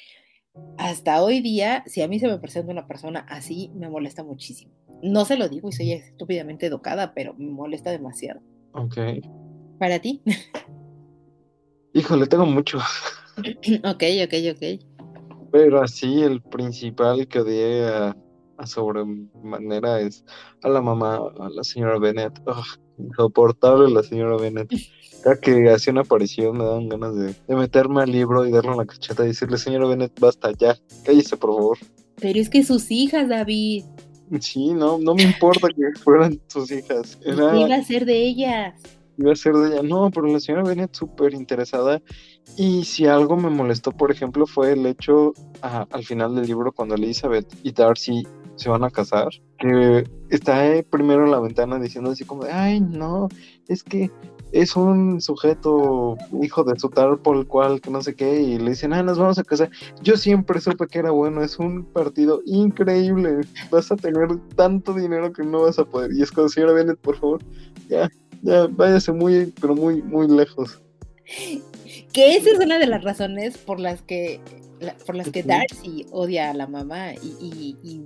hasta 0.79 1.23
hoy 1.23 1.41
día, 1.41 1.83
si 1.87 2.03
a 2.03 2.09
mí 2.09 2.19
se 2.19 2.29
me 2.29 2.39
presenta 2.39 2.73
una 2.73 2.87
persona 2.87 3.27
así, 3.29 3.71
me 3.75 3.89
molesta 3.89 4.23
muchísimo. 4.25 4.73
No 5.03 5.25
se 5.25 5.37
lo 5.37 5.49
digo 5.49 5.69
y 5.69 5.73
soy 5.73 5.93
estúpidamente 5.93 6.67
educada, 6.67 7.13
pero 7.15 7.35
me 7.35 7.51
molesta 7.51 7.91
demasiado. 7.91 8.41
Ok. 8.73 8.97
¿Para 9.79 9.99
ti? 9.99 10.23
Híjole, 11.93 12.27
tengo 12.27 12.47
mucho. 12.47 12.79
ok, 13.39 14.03
ok, 14.25 14.35
ok. 14.55 15.51
Pero 15.53 15.83
así 15.83 16.23
el 16.23 16.43
principal 16.43 17.27
que 17.29 17.41
odié 17.41 17.87
a, 17.87 18.17
a 18.59 18.67
sobremanera 18.67 20.01
es 20.01 20.25
a 20.63 20.69
la 20.69 20.83
mamá, 20.83 21.21
a 21.39 21.49
la 21.51 21.65
señora 21.65 21.99
Bennett. 21.99 22.39
Ugh, 22.47 22.81
insoportable 22.99 23.91
la 23.91 24.03
señora 24.03 24.37
Bennett. 24.37 24.71
Cada 25.23 25.37
que 25.41 25.71
hacía 25.71 25.93
una 25.93 26.03
aparición 26.03 26.57
me 26.57 26.65
daban 26.65 26.89
ganas 26.89 27.17
de, 27.17 27.35
de 27.47 27.57
meterme 27.57 28.03
al 28.03 28.13
libro 28.13 28.47
y 28.47 28.53
darle 28.53 28.73
una 28.73 28.87
cacheta 28.87 29.25
y 29.25 29.29
decirle, 29.29 29.59
señora 29.59 29.87
Bennett, 29.87 30.19
basta 30.21 30.53
ya, 30.53 30.77
cállese 31.05 31.37
por 31.37 31.55
favor. 31.55 31.79
Pero 32.21 32.39
es 32.39 32.49
que 32.49 32.65
sus 32.65 32.91
hijas, 32.91 33.29
David. 33.29 33.85
Sí, 34.41 34.73
no, 34.73 34.99
no 34.99 35.15
me 35.15 35.23
importa 35.23 35.69
que 35.69 35.99
fueran 36.01 36.39
tus 36.53 36.71
hijas. 36.71 37.19
Era, 37.25 37.57
iba 37.57 37.75
a 37.75 37.83
ser 37.83 38.05
de 38.05 38.27
ellas? 38.27 38.75
Iba 39.19 39.33
a 39.33 39.37
ser 39.37 39.55
de 39.55 39.75
ella. 39.75 39.83
No, 39.83 40.11
pero 40.11 40.27
la 40.27 40.41
señora 40.41 40.65
venía 40.65 40.89
súper 40.91 41.35
interesada. 41.35 42.03
Y 42.57 42.85
si 42.85 43.07
algo 43.07 43.37
me 43.37 43.51
molestó, 43.51 43.93
por 43.93 44.11
ejemplo, 44.11 44.47
fue 44.47 44.73
el 44.73 44.87
hecho 44.87 45.33
al 45.61 46.05
final 46.05 46.35
del 46.35 46.47
libro 46.47 46.73
cuando 46.73 46.95
Elizabeth 46.95 47.47
y 47.63 47.73
Darcy 47.73 48.27
se 48.57 48.69
van 48.69 48.85
a 48.85 48.91
casar, 48.91 49.29
que 49.59 50.05
está 50.31 50.65
primero 50.91 51.25
en 51.25 51.31
la 51.31 51.41
ventana 51.41 51.79
diciendo 51.79 52.11
así 52.11 52.25
como 52.25 52.45
ay, 52.51 52.81
no, 52.81 53.29
es 53.69 53.83
que 53.83 54.11
es 54.53 54.77
un 54.77 55.21
sujeto 55.21 56.17
hijo 56.43 56.65
de 56.65 56.79
su 56.79 56.89
tal 56.89 57.19
por 57.19 57.37
el 57.37 57.47
cual 57.47 57.81
que 57.81 57.91
no 57.91 58.01
sé 58.03 58.15
qué 58.15 58.41
y 58.41 58.59
le 58.59 58.71
dicen, 58.71 58.93
ah, 58.93 59.03
nos 59.03 59.19
vamos 59.19 59.39
a 59.39 59.45
casar. 59.45 59.71
Yo 60.03 60.17
siempre 60.17 60.61
supe 60.61 60.87
que 60.87 61.01
era 61.01 61.11
bueno, 61.11 61.43
es 61.43 61.59
un 61.59 61.85
partido 61.85 62.41
increíble, 62.47 63.41
vas 63.71 63.91
a 63.91 63.97
tener 63.97 64.29
tanto 64.55 64.95
dinero 64.95 65.33
que 65.33 65.43
no 65.43 65.63
vas 65.63 65.79
a 65.79 65.85
poder. 65.85 66.13
Y 66.13 66.23
es 66.23 66.31
como, 66.31 66.49
señora 66.49 66.73
Bennett, 66.73 66.99
por 66.99 67.17
favor, 67.17 67.43
ya, 67.89 68.09
ya, 68.43 68.67
váyase 68.71 69.13
muy, 69.13 69.53
pero 69.61 69.75
muy, 69.75 70.03
muy 70.03 70.29
lejos. 70.29 70.81
Que 72.13 72.37
esa 72.37 72.51
es 72.51 72.59
una 72.59 72.79
de 72.79 72.87
las 72.87 73.03
razones 73.03 73.59
por 73.59 73.81
las 73.81 74.01
que 74.03 74.41
por 75.07 75.15
las 75.15 75.31
que 75.31 75.43
Darcy 75.43 76.07
odia 76.11 76.51
a 76.51 76.55
la 76.55 76.67
mamá 76.67 77.15
y, 77.15 78.05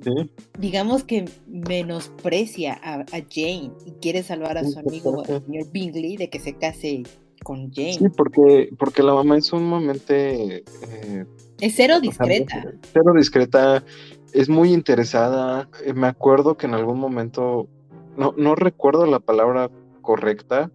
digamos 0.59 1.05
que 1.05 1.25
menosprecia 1.47 2.79
a, 2.83 3.05
Jane 3.29 3.73
y 3.87 3.93
quiere 4.01 4.23
salvar 4.23 4.59
a 4.59 4.65
su 4.65 4.79
amigo, 4.79 5.23
el 5.25 5.45
señor 5.45 5.71
Bingley, 5.73 6.17
de 6.17 6.31
que 6.31 6.39
se 6.41 6.55
case 6.55 7.03
con 7.43 7.73
Jane. 7.73 7.95
Sí, 7.95 8.09
porque, 8.17 8.71
porque 8.79 9.03
la 9.03 9.15
mamá 9.15 9.37
es 9.39 9.53
un 9.53 9.65
momento... 9.65 10.13
Eh, 10.13 10.63
es 11.61 11.75
cero 11.77 12.01
discreta. 12.01 12.65
cero 12.93 13.13
discreta, 13.17 13.85
es 14.33 14.49
muy 14.49 14.73
interesada. 14.73 15.69
Eh, 15.85 15.93
me 15.93 16.07
acuerdo 16.07 16.57
que 16.57 16.67
en 16.67 16.75
algún 16.75 16.99
momento, 16.99 17.69
no, 18.17 18.35
no 18.37 18.55
recuerdo 18.55 19.07
la 19.07 19.21
palabra 19.21 19.71
correcta, 20.01 20.71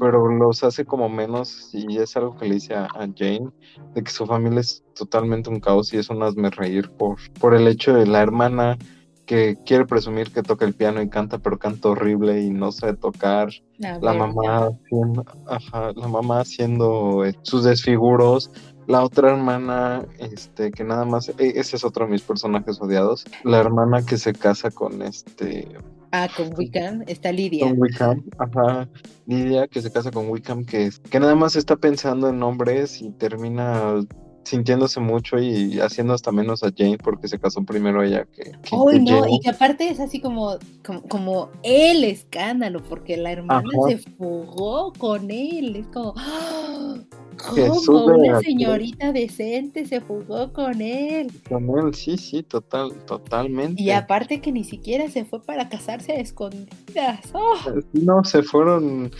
pero 0.00 0.28
los 0.28 0.64
hace 0.64 0.84
como 0.84 1.08
menos 1.08 1.70
y 1.72 1.98
es 1.98 2.16
algo 2.16 2.36
que 2.36 2.46
le 2.46 2.54
dice 2.54 2.74
a, 2.74 2.88
Jane, 3.16 3.48
de 3.94 4.02
que 4.02 4.10
su 4.10 4.26
familia 4.26 4.60
es 4.60 4.84
totalmente 4.94 5.50
un 5.50 5.60
caos 5.60 5.92
y 5.92 5.98
es 5.98 6.10
un 6.10 6.22
hazme 6.22 6.50
reír 6.50 6.90
por, 6.90 7.16
por 7.40 7.54
el 7.54 7.68
hecho 7.68 7.94
de 7.94 8.06
la 8.06 8.20
hermana 8.22 8.78
que 9.26 9.56
quiere 9.64 9.86
presumir 9.86 10.32
que 10.32 10.42
toca 10.42 10.64
el 10.64 10.74
piano 10.74 11.00
y 11.00 11.08
canta, 11.08 11.38
pero 11.38 11.58
canta 11.58 11.90
horrible 11.90 12.40
y 12.42 12.50
no 12.50 12.72
sabe 12.72 12.94
tocar. 12.94 13.48
la 13.78 14.12
mamá 14.12 14.68
haciendo, 14.68 15.24
la 15.96 16.08
mamá 16.08 16.40
haciendo 16.40 17.24
eh, 17.24 17.34
sus 17.42 17.64
desfiguros. 17.64 18.50
La 18.88 19.04
otra 19.04 19.30
hermana, 19.30 20.04
este, 20.18 20.72
que 20.72 20.82
nada 20.82 21.04
más, 21.04 21.28
e, 21.28 21.34
ese 21.38 21.76
es 21.76 21.84
otro 21.84 22.04
de 22.04 22.12
mis 22.12 22.22
personajes 22.22 22.80
odiados. 22.80 23.24
La 23.44 23.58
hermana 23.58 24.04
que 24.04 24.18
se 24.18 24.32
casa 24.32 24.70
con 24.70 25.02
este, 25.02 25.68
Ah, 26.14 26.28
con 26.36 26.52
Wickham 26.56 27.02
está 27.06 27.32
Lidia. 27.32 27.68
Con 27.68 27.80
Wickham, 27.80 28.22
ajá. 28.38 28.88
Lidia 29.26 29.66
que 29.66 29.80
se 29.80 29.90
casa 29.90 30.10
con 30.10 30.28
Wickham, 30.28 30.64
que, 30.64 30.90
que 31.10 31.18
nada 31.18 31.34
más 31.34 31.56
está 31.56 31.76
pensando 31.76 32.28
en 32.28 32.42
hombres 32.42 33.00
y 33.00 33.10
termina 33.12 33.94
sintiéndose 34.44 35.00
mucho 35.00 35.38
y 35.38 35.80
haciendo 35.80 36.14
hasta 36.14 36.32
menos 36.32 36.62
a 36.62 36.72
Jane 36.76 36.98
porque 36.98 37.28
se 37.28 37.38
casó 37.38 37.62
primero 37.62 38.02
ella 38.02 38.24
que. 38.24 38.52
Uy, 38.72 39.00
no, 39.00 39.26
y 39.28 39.40
que 39.40 39.50
aparte 39.50 39.88
es 39.88 40.00
así 40.00 40.20
como, 40.20 40.58
como, 41.08 41.50
el 41.62 42.04
escándalo, 42.04 42.82
porque 42.88 43.16
la 43.16 43.32
hermana 43.32 43.68
se 43.88 43.98
fugó 43.98 44.92
con 44.94 45.30
él. 45.30 45.76
Es 45.76 45.86
como. 45.88 46.14
¡ah! 46.16 46.94
¿Cómo 47.36 48.04
una 48.04 48.40
señorita 48.40 49.12
decente 49.12 49.86
se 49.86 50.00
fugó 50.00 50.52
con 50.52 50.80
él? 50.80 51.32
Con 51.48 51.68
él, 51.78 51.94
sí, 51.94 52.16
sí, 52.16 52.42
total, 52.42 52.92
totalmente. 53.06 53.82
Y 53.82 53.90
aparte 53.90 54.40
que 54.40 54.52
ni 54.52 54.64
siquiera 54.64 55.08
se 55.08 55.24
fue 55.24 55.42
para 55.42 55.68
casarse 55.68 56.12
a 56.12 56.16
escondidas. 56.16 57.20
¡Oh! 57.32 57.56
No, 57.92 58.22
se 58.24 58.42
fueron. 58.42 59.10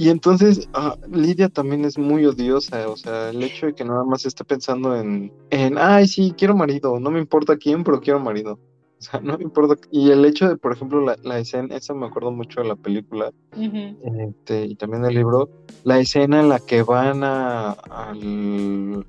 Y 0.00 0.08
entonces 0.08 0.66
ah, 0.72 0.96
Lidia 1.12 1.50
también 1.50 1.84
es 1.84 1.98
muy 1.98 2.24
odiosa, 2.24 2.88
o 2.88 2.96
sea, 2.96 3.28
el 3.28 3.42
hecho 3.42 3.66
de 3.66 3.74
que 3.74 3.84
nada 3.84 4.02
más 4.02 4.24
esté 4.24 4.44
pensando 4.44 4.96
en, 4.96 5.30
en, 5.50 5.76
ay, 5.76 6.08
sí, 6.08 6.32
quiero 6.38 6.56
marido, 6.56 6.98
no 6.98 7.10
me 7.10 7.18
importa 7.18 7.58
quién, 7.58 7.84
pero 7.84 8.00
quiero 8.00 8.18
marido. 8.18 8.58
O 9.00 9.02
sea, 9.02 9.18
no 9.20 9.38
me 9.38 9.44
importa. 9.44 9.76
Y 9.90 10.10
el 10.10 10.26
hecho 10.26 10.46
de, 10.46 10.58
por 10.58 10.74
ejemplo, 10.74 11.00
la, 11.00 11.16
la 11.22 11.38
escena, 11.38 11.74
esa 11.74 11.94
me 11.94 12.04
acuerdo 12.06 12.32
mucho 12.32 12.60
de 12.60 12.68
la 12.68 12.76
película 12.76 13.32
este, 13.56 14.66
y 14.66 14.74
también 14.74 15.02
del 15.02 15.14
libro, 15.14 15.48
la 15.84 15.98
escena 15.98 16.40
en 16.40 16.50
la 16.50 16.58
que 16.58 16.82
van 16.82 17.24
a, 17.24 17.70
al, 17.70 19.06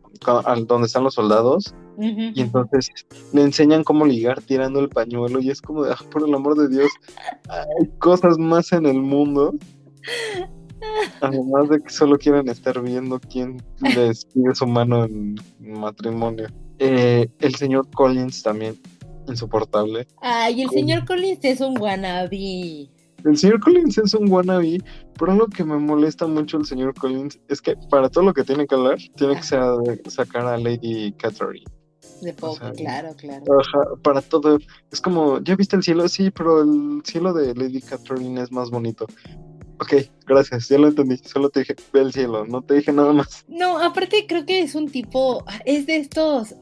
donde 0.66 0.88
están 0.88 1.04
los 1.04 1.16
soldados 1.16 1.76
y 2.00 2.40
entonces 2.40 2.90
le 3.34 3.42
enseñan 3.42 3.84
cómo 3.84 4.06
ligar 4.06 4.42
tirando 4.42 4.80
el 4.80 4.88
pañuelo 4.88 5.42
y 5.42 5.50
es 5.50 5.62
como 5.62 5.84
de, 5.84 5.92
ah, 5.92 6.00
por 6.10 6.26
el 6.26 6.34
amor 6.34 6.56
de 6.56 6.70
Dios, 6.70 6.90
hay 7.50 7.90
cosas 8.00 8.38
más 8.38 8.72
en 8.72 8.86
el 8.86 9.02
mundo. 9.02 9.54
Además 11.22 11.70
de 11.70 11.82
que 11.82 11.90
solo 11.90 12.18
quieren 12.18 12.50
estar 12.50 12.82
viendo 12.82 13.20
quién 13.20 13.62
les 13.96 14.26
pide 14.26 14.56
su 14.56 14.68
mano 14.68 15.06
en 15.06 15.36
matrimonio. 15.60 16.48
Eh, 16.80 17.30
el 17.40 17.56
señor 17.56 17.88
Collins 17.92 18.42
también 18.42 18.76
insoportable. 19.28 20.08
Ay, 20.22 20.62
el 20.62 20.70
señor 20.70 21.06
Collins 21.06 21.44
es 21.44 21.62
un 21.62 21.80
wannabe. 21.80 22.90
El 23.24 23.38
señor 23.38 23.60
Collins 23.60 23.98
es 24.00 24.14
un 24.14 24.32
wannabe, 24.32 24.80
pero 25.18 25.32
algo 25.32 25.48
que 25.48 25.64
me 25.64 25.78
molesta 25.78 26.26
mucho 26.26 26.58
el 26.58 26.66
señor 26.66 26.96
Collins 26.96 27.40
es 27.50 27.62
que 27.62 27.76
para 27.90 28.10
todo 28.10 28.24
lo 28.24 28.34
que 28.34 28.44
tiene 28.44 28.66
que 28.66 28.76
hablar, 28.76 28.98
tiene 29.16 29.36
que 29.36 29.44
ser, 29.44 29.62
sacar 30.08 30.48
a 30.48 30.58
Lady 30.58 31.12
Catherine. 31.14 31.66
De 32.22 32.34
poco, 32.34 32.72
claro, 32.78 33.16
claro. 33.18 33.44
para 34.04 34.22
todo, 34.22 34.60
es 34.92 35.02
como, 35.02 35.40
¿ya 35.42 35.56
viste 35.56 35.76
el 35.76 35.82
cielo? 35.82 36.08
Sí, 36.08 36.30
pero 36.30 36.62
el 36.62 37.02
cielo 37.04 37.34
de 37.34 37.56
Lady 37.56 37.82
Catherine 37.82 38.40
es 38.42 38.52
más 38.52 38.70
bonito. 38.70 39.08
Ok, 39.82 39.96
gracias, 40.28 40.70
ya 40.70 40.78
lo 40.78 40.90
entendí. 40.90 41.18
Solo 41.18 41.50
te 41.50 41.62
dije, 41.62 41.76
ve 41.92 42.02
el 42.02 42.14
cielo, 42.14 42.46
no 42.46 42.62
te 42.62 42.76
dije 42.76 42.94
nada 42.94 43.14
más. 43.14 43.44
No, 43.48 43.80
aparte 43.80 44.28
creo 44.28 44.46
que 44.46 44.62
es 44.62 44.76
un 44.76 44.92
tipo, 44.92 45.44
es 45.66 45.88
de 45.88 45.96
estos, 45.96 46.56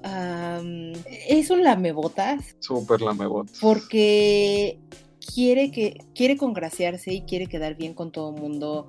es 1.28 1.49
un 1.49 1.61
lamebotas. 1.61 2.55
Súper 2.59 3.01
lamebotas. 3.01 3.59
Porque 3.59 4.80
quiere 5.34 5.70
que, 5.70 5.97
quiere 6.15 6.38
congraciarse 6.38 7.13
y 7.13 7.24
quiere 7.24 7.47
quedar 7.47 7.76
bien 7.76 7.93
con 7.93 8.13
todo 8.13 8.34
el 8.34 8.41
mundo. 8.41 8.88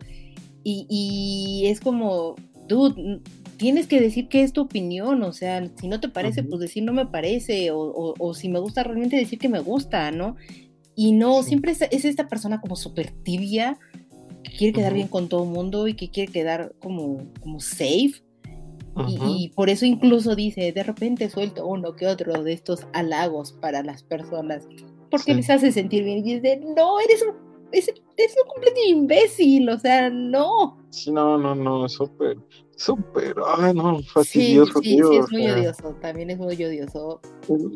Y, 0.63 1.65
es 1.67 1.81
como, 1.81 2.37
dude, 2.69 3.23
tienes 3.57 3.89
que 3.89 4.01
decir 4.01 4.29
qué 4.29 4.43
es 4.43 4.53
tu 4.53 4.61
opinión, 4.61 5.25
o 5.25 5.33
sea, 5.33 5.69
si 5.81 5.89
no 5.89 5.99
te 5.99 6.09
parece, 6.09 6.45
pues 6.45 6.61
decir 6.61 6.85
no 6.85 6.93
me 6.93 7.07
parece, 7.07 7.71
o, 7.73 8.35
si 8.35 8.49
me 8.49 8.61
gusta, 8.61 8.85
realmente 8.85 9.17
decir 9.17 9.41
que 9.41 9.49
me 9.49 9.59
gusta, 9.59 10.13
¿no? 10.13 10.37
Y 10.95 11.13
no, 11.13 11.43
siempre 11.43 11.73
es, 11.73 11.83
es, 11.91 12.05
esta 12.05 12.29
persona 12.29 12.61
como 12.61 12.77
súper 12.77 13.11
tibia, 13.11 13.79
que 14.43 14.57
quiere 14.57 14.73
quedar 14.73 14.95
bien 14.95 15.09
con 15.09 15.29
todo 15.29 15.45
el 15.45 15.51
mundo 15.51 15.89
y 15.89 15.95
que 15.95 16.11
quiere 16.11 16.33
quedar 16.33 16.75
como, 16.81 17.27
como 17.41 17.61
safe. 17.61 18.23
y, 19.07 19.53
por 19.55 19.71
eso 19.71 19.87
incluso 19.87 20.35
dice, 20.35 20.73
de 20.73 20.83
repente 20.83 21.31
suelto 21.31 21.67
uno 21.67 21.95
que 21.95 22.07
otro 22.07 22.43
de 22.43 22.53
estos 22.53 22.87
halagos 22.93 23.53
para 23.53 23.83
las 23.83 24.03
personas, 24.03 24.67
porque 25.11 25.35
les 25.35 25.49
hace 25.51 25.73
sentir 25.73 26.05
bien. 26.05 26.19
Y 26.19 26.35
dice, 26.35 26.61
no, 26.77 27.01
eres 27.01 27.23
un, 27.23 27.35
es, 27.73 27.89
un 27.89 28.49
completo 28.49 28.81
imbécil, 28.87 29.69
o 29.69 29.79
sea, 29.79 30.11
no. 30.11 30.79
Sí, 30.91 31.11
no, 31.11 31.39
no, 31.39 31.55
no, 31.55 31.89
súper, 31.89 32.37
súper, 32.77 33.35
ay, 33.59 33.75
no, 33.75 34.01
fastidioso. 34.03 34.81
Sí, 34.81 34.97
sí, 34.97 35.03
sí, 35.09 35.17
es 35.17 35.31
muy 35.31 35.49
odioso, 35.49 35.97
también 36.01 36.31
es 36.31 36.39
muy 36.39 36.63
odioso, 36.63 37.21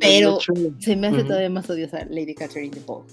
pero 0.00 0.38
se 0.78 0.96
me 0.96 1.08
hace 1.08 1.24
todavía 1.24 1.50
más 1.50 1.68
odiosa 1.70 2.04
Lady 2.06 2.34
Catherine 2.34 2.74
de 2.74 2.80
Paul. 2.80 3.04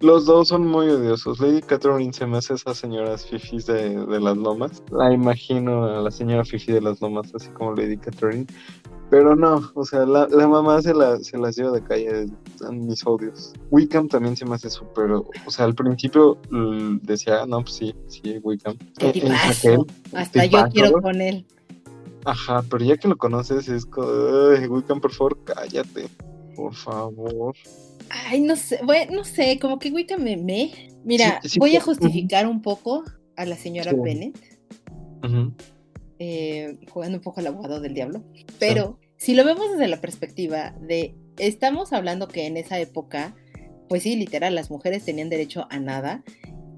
Los 0.00 0.24
dos 0.24 0.48
son 0.48 0.66
muy 0.66 0.88
odiosos. 0.88 1.40
Lady 1.40 1.60
Catherine 1.60 2.12
se 2.12 2.26
me 2.26 2.38
hace 2.38 2.54
esas 2.54 2.78
señoras 2.78 3.26
fifis 3.26 3.66
de, 3.66 4.06
de, 4.06 4.20
las 4.20 4.36
lomas. 4.36 4.82
La 4.90 5.12
imagino 5.12 5.84
a 5.84 6.00
la 6.00 6.10
señora 6.10 6.42
fifi 6.42 6.72
de 6.72 6.80
las 6.80 7.02
lomas, 7.02 7.34
así 7.34 7.50
como 7.50 7.74
Lady 7.74 7.98
Catherine. 7.98 8.46
Pero 9.10 9.36
no, 9.36 9.70
o 9.74 9.84
sea, 9.84 10.06
la, 10.06 10.26
la 10.28 10.46
mamá 10.46 10.80
se, 10.80 10.94
la, 10.94 11.18
se 11.18 11.36
las 11.36 11.56
lleva 11.56 11.72
de 11.72 11.82
calle, 11.82 12.26
mis 12.70 13.04
odios. 13.04 13.52
Wickham 13.70 14.08
también 14.08 14.36
se 14.36 14.46
me 14.46 14.54
hace 14.54 14.70
súper, 14.70 15.10
o 15.10 15.28
sea, 15.48 15.64
al 15.64 15.74
principio 15.74 16.38
decía, 17.02 17.44
no, 17.44 17.60
pues 17.60 17.74
sí, 17.74 17.94
sí, 18.06 18.38
Wickham. 18.42 18.78
¿Qué 18.98 19.08
eh, 19.08 19.78
Hasta 20.14 20.44
yo 20.46 20.64
quiero 20.72 21.02
con 21.02 21.20
él. 21.20 21.44
Ajá, 22.24 22.62
pero 22.70 22.84
ya 22.84 22.96
que 22.96 23.08
lo 23.08 23.16
conoces 23.16 23.68
es 23.68 23.84
como, 23.84 24.06
Wickham, 24.68 25.00
por 25.00 25.12
favor, 25.12 25.36
cállate, 25.44 26.08
por 26.54 26.72
favor. 26.72 27.54
Ay, 28.10 28.40
no 28.40 28.56
sé, 28.56 28.80
bueno, 28.84 29.12
no 29.12 29.24
sé, 29.24 29.58
como 29.58 29.78
que 29.78 29.90
Wickham 29.90 30.22
me... 30.22 30.36
me... 30.36 30.72
Mira, 31.04 31.40
voy 31.58 31.76
a 31.76 31.80
justificar 31.80 32.46
un 32.46 32.60
poco 32.60 33.04
a 33.36 33.46
la 33.46 33.56
señora 33.56 33.92
Bennett, 33.92 34.38
eh, 36.18 36.78
jugando 36.90 37.16
un 37.16 37.22
poco 37.22 37.40
al 37.40 37.46
abogado 37.46 37.80
del 37.80 37.94
diablo, 37.94 38.22
pero 38.58 38.98
si 39.16 39.34
lo 39.34 39.44
vemos 39.44 39.70
desde 39.72 39.88
la 39.88 40.00
perspectiva 40.00 40.74
de, 40.80 41.14
estamos 41.38 41.94
hablando 41.94 42.28
que 42.28 42.46
en 42.46 42.58
esa 42.58 42.78
época, 42.78 43.34
pues 43.88 44.02
sí, 44.02 44.16
literal, 44.16 44.54
las 44.54 44.70
mujeres 44.70 45.04
tenían 45.04 45.30
derecho 45.30 45.66
a 45.70 45.78
nada 45.78 46.22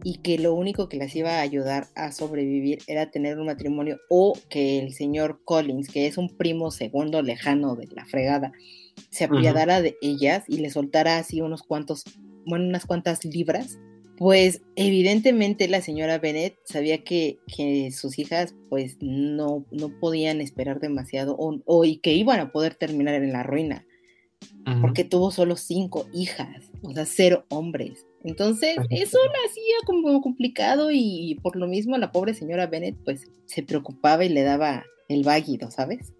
y 0.04 0.18
que 0.18 0.38
lo 0.38 0.54
único 0.54 0.88
que 0.88 0.96
les 0.96 1.14
iba 1.16 1.38
a 1.38 1.40
ayudar 1.40 1.88
a 1.94 2.12
sobrevivir 2.12 2.80
era 2.86 3.10
tener 3.10 3.38
un 3.38 3.46
matrimonio 3.46 3.98
o 4.08 4.38
que 4.48 4.78
el 4.78 4.92
señor 4.92 5.40
Collins, 5.44 5.88
que 5.88 6.06
es 6.06 6.18
un 6.18 6.36
primo 6.36 6.70
segundo 6.70 7.22
lejano 7.22 7.74
de 7.76 7.86
la 7.88 8.04
fregada, 8.04 8.52
se 9.10 9.24
apiadara 9.24 9.82
de 9.82 9.96
ellas 10.02 10.44
y 10.48 10.58
le 10.58 10.70
soltara 10.70 11.18
así 11.18 11.40
unos 11.40 11.62
cuantos 11.62 12.04
bueno, 12.46 12.66
unas 12.66 12.86
cuantas 12.86 13.24
libras, 13.24 13.78
pues 14.16 14.62
evidentemente 14.76 15.68
la 15.68 15.80
señora 15.80 16.18
Bennett 16.18 16.56
sabía 16.64 17.02
que, 17.02 17.38
que 17.46 17.90
sus 17.92 18.18
hijas 18.18 18.54
pues 18.68 18.96
no, 19.00 19.64
no 19.70 19.88
podían 20.00 20.40
esperar 20.40 20.80
demasiado 20.80 21.36
o, 21.38 21.84
y 21.84 21.96
que 21.96 22.14
iban 22.14 22.40
a 22.40 22.52
poder 22.52 22.74
terminar 22.74 23.14
en 23.14 23.32
la 23.32 23.42
ruina, 23.42 23.84
porque 24.80 25.04
tuvo 25.04 25.30
solo 25.30 25.56
cinco 25.56 26.06
hijas, 26.12 26.70
o 26.82 26.92
sea, 26.92 27.04
cero 27.06 27.44
hombres. 27.48 28.06
Entonces, 28.24 28.76
eso 28.90 29.18
lo 29.18 29.50
hacía 29.50 29.74
como 29.84 30.20
complicado 30.20 30.90
y 30.92 31.38
por 31.42 31.56
lo 31.56 31.66
mismo 31.66 31.98
la 31.98 32.12
pobre 32.12 32.34
señora 32.34 32.66
Bennett 32.66 32.96
pues 33.04 33.26
se 33.46 33.62
preocupaba 33.62 34.24
y 34.24 34.28
le 34.28 34.42
daba 34.42 34.84
el 35.08 35.24
váguido, 35.24 35.70
¿sabes? 35.70 36.12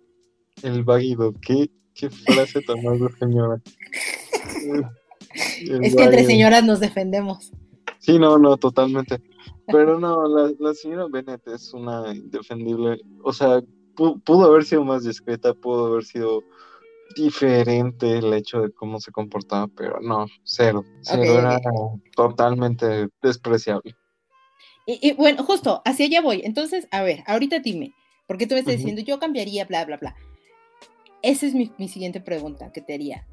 El 0.62 0.83
váguido, 0.83 1.35
qué, 1.41 1.70
qué 1.95 2.11
frase 2.11 2.61
tan 2.62 2.82
más 2.82 3.01
de 3.01 3.09
señora. 3.18 3.61
es 5.34 5.95
que 5.97 6.03
entre 6.03 6.24
señoras 6.24 6.64
nos 6.64 6.80
defendemos. 6.80 7.53
Sí, 7.99 8.18
no, 8.18 8.38
no, 8.38 8.57
totalmente. 8.57 9.22
Pero 9.66 9.99
no, 9.99 10.26
la, 10.59 10.74
señora 10.74 11.07
Bennett 11.11 11.47
es 11.49 11.72
una 11.72 12.12
indefendible. 12.12 13.01
O 13.22 13.32
sea, 13.32 13.62
pudo, 13.95 14.45
haber 14.45 14.64
sido 14.64 14.84
más 14.84 15.05
discreta, 15.05 15.55
pudo 15.55 15.86
haber 15.86 16.05
sido 16.05 16.43
diferente 17.14 18.18
el 18.18 18.32
hecho 18.32 18.62
de 18.62 18.72
cómo 18.72 18.99
se 18.99 19.12
comportaba, 19.12 19.68
pero 19.68 20.01
no, 20.01 20.26
cero. 20.45 20.82
Cero 21.03 21.38
era 21.38 21.61
totalmente 22.16 23.09
despreciable. 23.22 23.95
Y, 24.86 25.12
bueno, 25.12 25.45
justo, 25.45 25.80
hacia 25.84 26.07
allá 26.07 26.20
voy. 26.20 26.43
Entonces, 26.45 26.88
a 26.90 27.03
ver, 27.03 27.22
ahorita 27.26 27.61
dime, 27.61 27.95
porque 28.26 28.47
tú 28.47 28.55
me 28.55 28.61
estás 28.61 28.76
diciendo, 28.76 29.03
yo 29.03 29.20
cambiaría, 29.20 29.64
bla, 29.64 29.84
bla, 29.84 29.97
bla. 29.99 30.16
Esa 31.23 31.47
es 31.47 31.55
mi, 31.55 31.89
siguiente 31.89 32.20
pregunta 32.20 32.73
que 32.73 32.81
te 32.81 32.95
haría. 32.95 33.27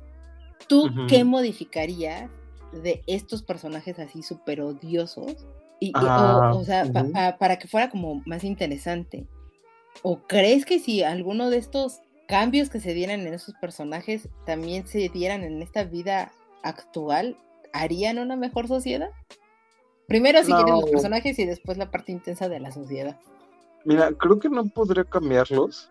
¿Tú 0.67 0.89
qué 1.07 1.23
modificarías 1.23 2.29
de 2.71 3.03
estos 3.07 3.43
personajes 3.43 3.99
así 3.99 4.23
súper 4.23 4.61
odiosos. 4.61 5.47
Y, 5.79 5.91
o, 5.95 5.99
ah, 6.01 6.53
sea, 6.65 7.37
para 7.37 7.57
que 7.57 7.67
fuera 7.67 7.89
como 7.89 8.21
más 8.25 8.43
interesante. 8.43 9.25
¿O 10.01 10.19
crees 10.19 10.65
que 10.65 10.79
si 10.79 11.03
alguno 11.03 11.49
de 11.49 11.57
estos 11.57 12.01
cambios 12.27 12.69
que 12.69 12.79
se 12.79 12.93
dieran 12.93 13.21
en 13.21 13.33
esos 13.33 13.55
personajes 13.55 14.29
también 14.45 14.87
se 14.87 15.09
dieran 15.09 15.43
en 15.43 15.61
esta 15.61 15.83
vida 15.83 16.31
actual, 16.63 17.37
harían 17.71 18.19
una 18.19 18.35
mejor 18.35 18.67
sociedad? 18.67 19.09
Primero 20.07 20.43
si 20.43 20.51
quieren 20.51 20.75
los 20.75 20.89
personajes 20.89 21.37
y 21.39 21.45
después 21.45 21.77
la 21.77 21.91
parte 21.91 22.11
intensa 22.11 22.49
de 22.49 22.59
la 22.59 22.71
sociedad. 22.71 23.17
Mira, 23.85 24.11
creo 24.11 24.39
que 24.39 24.49
no 24.49 24.65
podría 24.65 25.05
cambiarlos. 25.05 25.89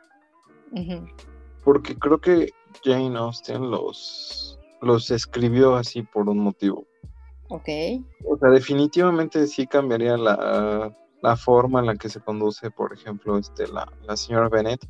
Porque 1.68 1.94
creo 1.98 2.18
que 2.18 2.50
Jane 2.82 3.18
Austen 3.18 3.70
los 3.70 4.58
los 4.80 5.10
escribió 5.10 5.74
así 5.76 6.00
por 6.00 6.26
un 6.26 6.38
motivo. 6.38 6.86
Ok. 7.50 7.68
O 8.24 8.38
sea, 8.38 8.48
definitivamente 8.48 9.46
sí 9.46 9.66
cambiaría 9.66 10.16
la, 10.16 11.36
forma 11.36 11.80
en 11.80 11.86
la 11.86 11.96
que 11.96 12.08
se 12.08 12.20
conduce, 12.20 12.70
por 12.70 12.94
ejemplo, 12.94 13.36
este, 13.36 13.66
la, 13.68 13.86
señora 14.16 14.48
Bennett, 14.48 14.88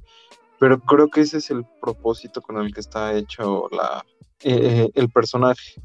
pero 0.61 0.79
creo 0.79 1.09
que 1.09 1.23
ese 1.23 1.39
es 1.39 1.51
el 1.51 1.67
propósito 1.83 2.41
con 2.41 2.59
el 2.59 2.73
que 2.73 2.79
está 2.79 3.13
hecho 3.13 3.69
la, 3.73 4.05
eh, 4.45 4.85
eh, 4.85 4.91
el 4.95 5.11
personaje. 5.11 5.83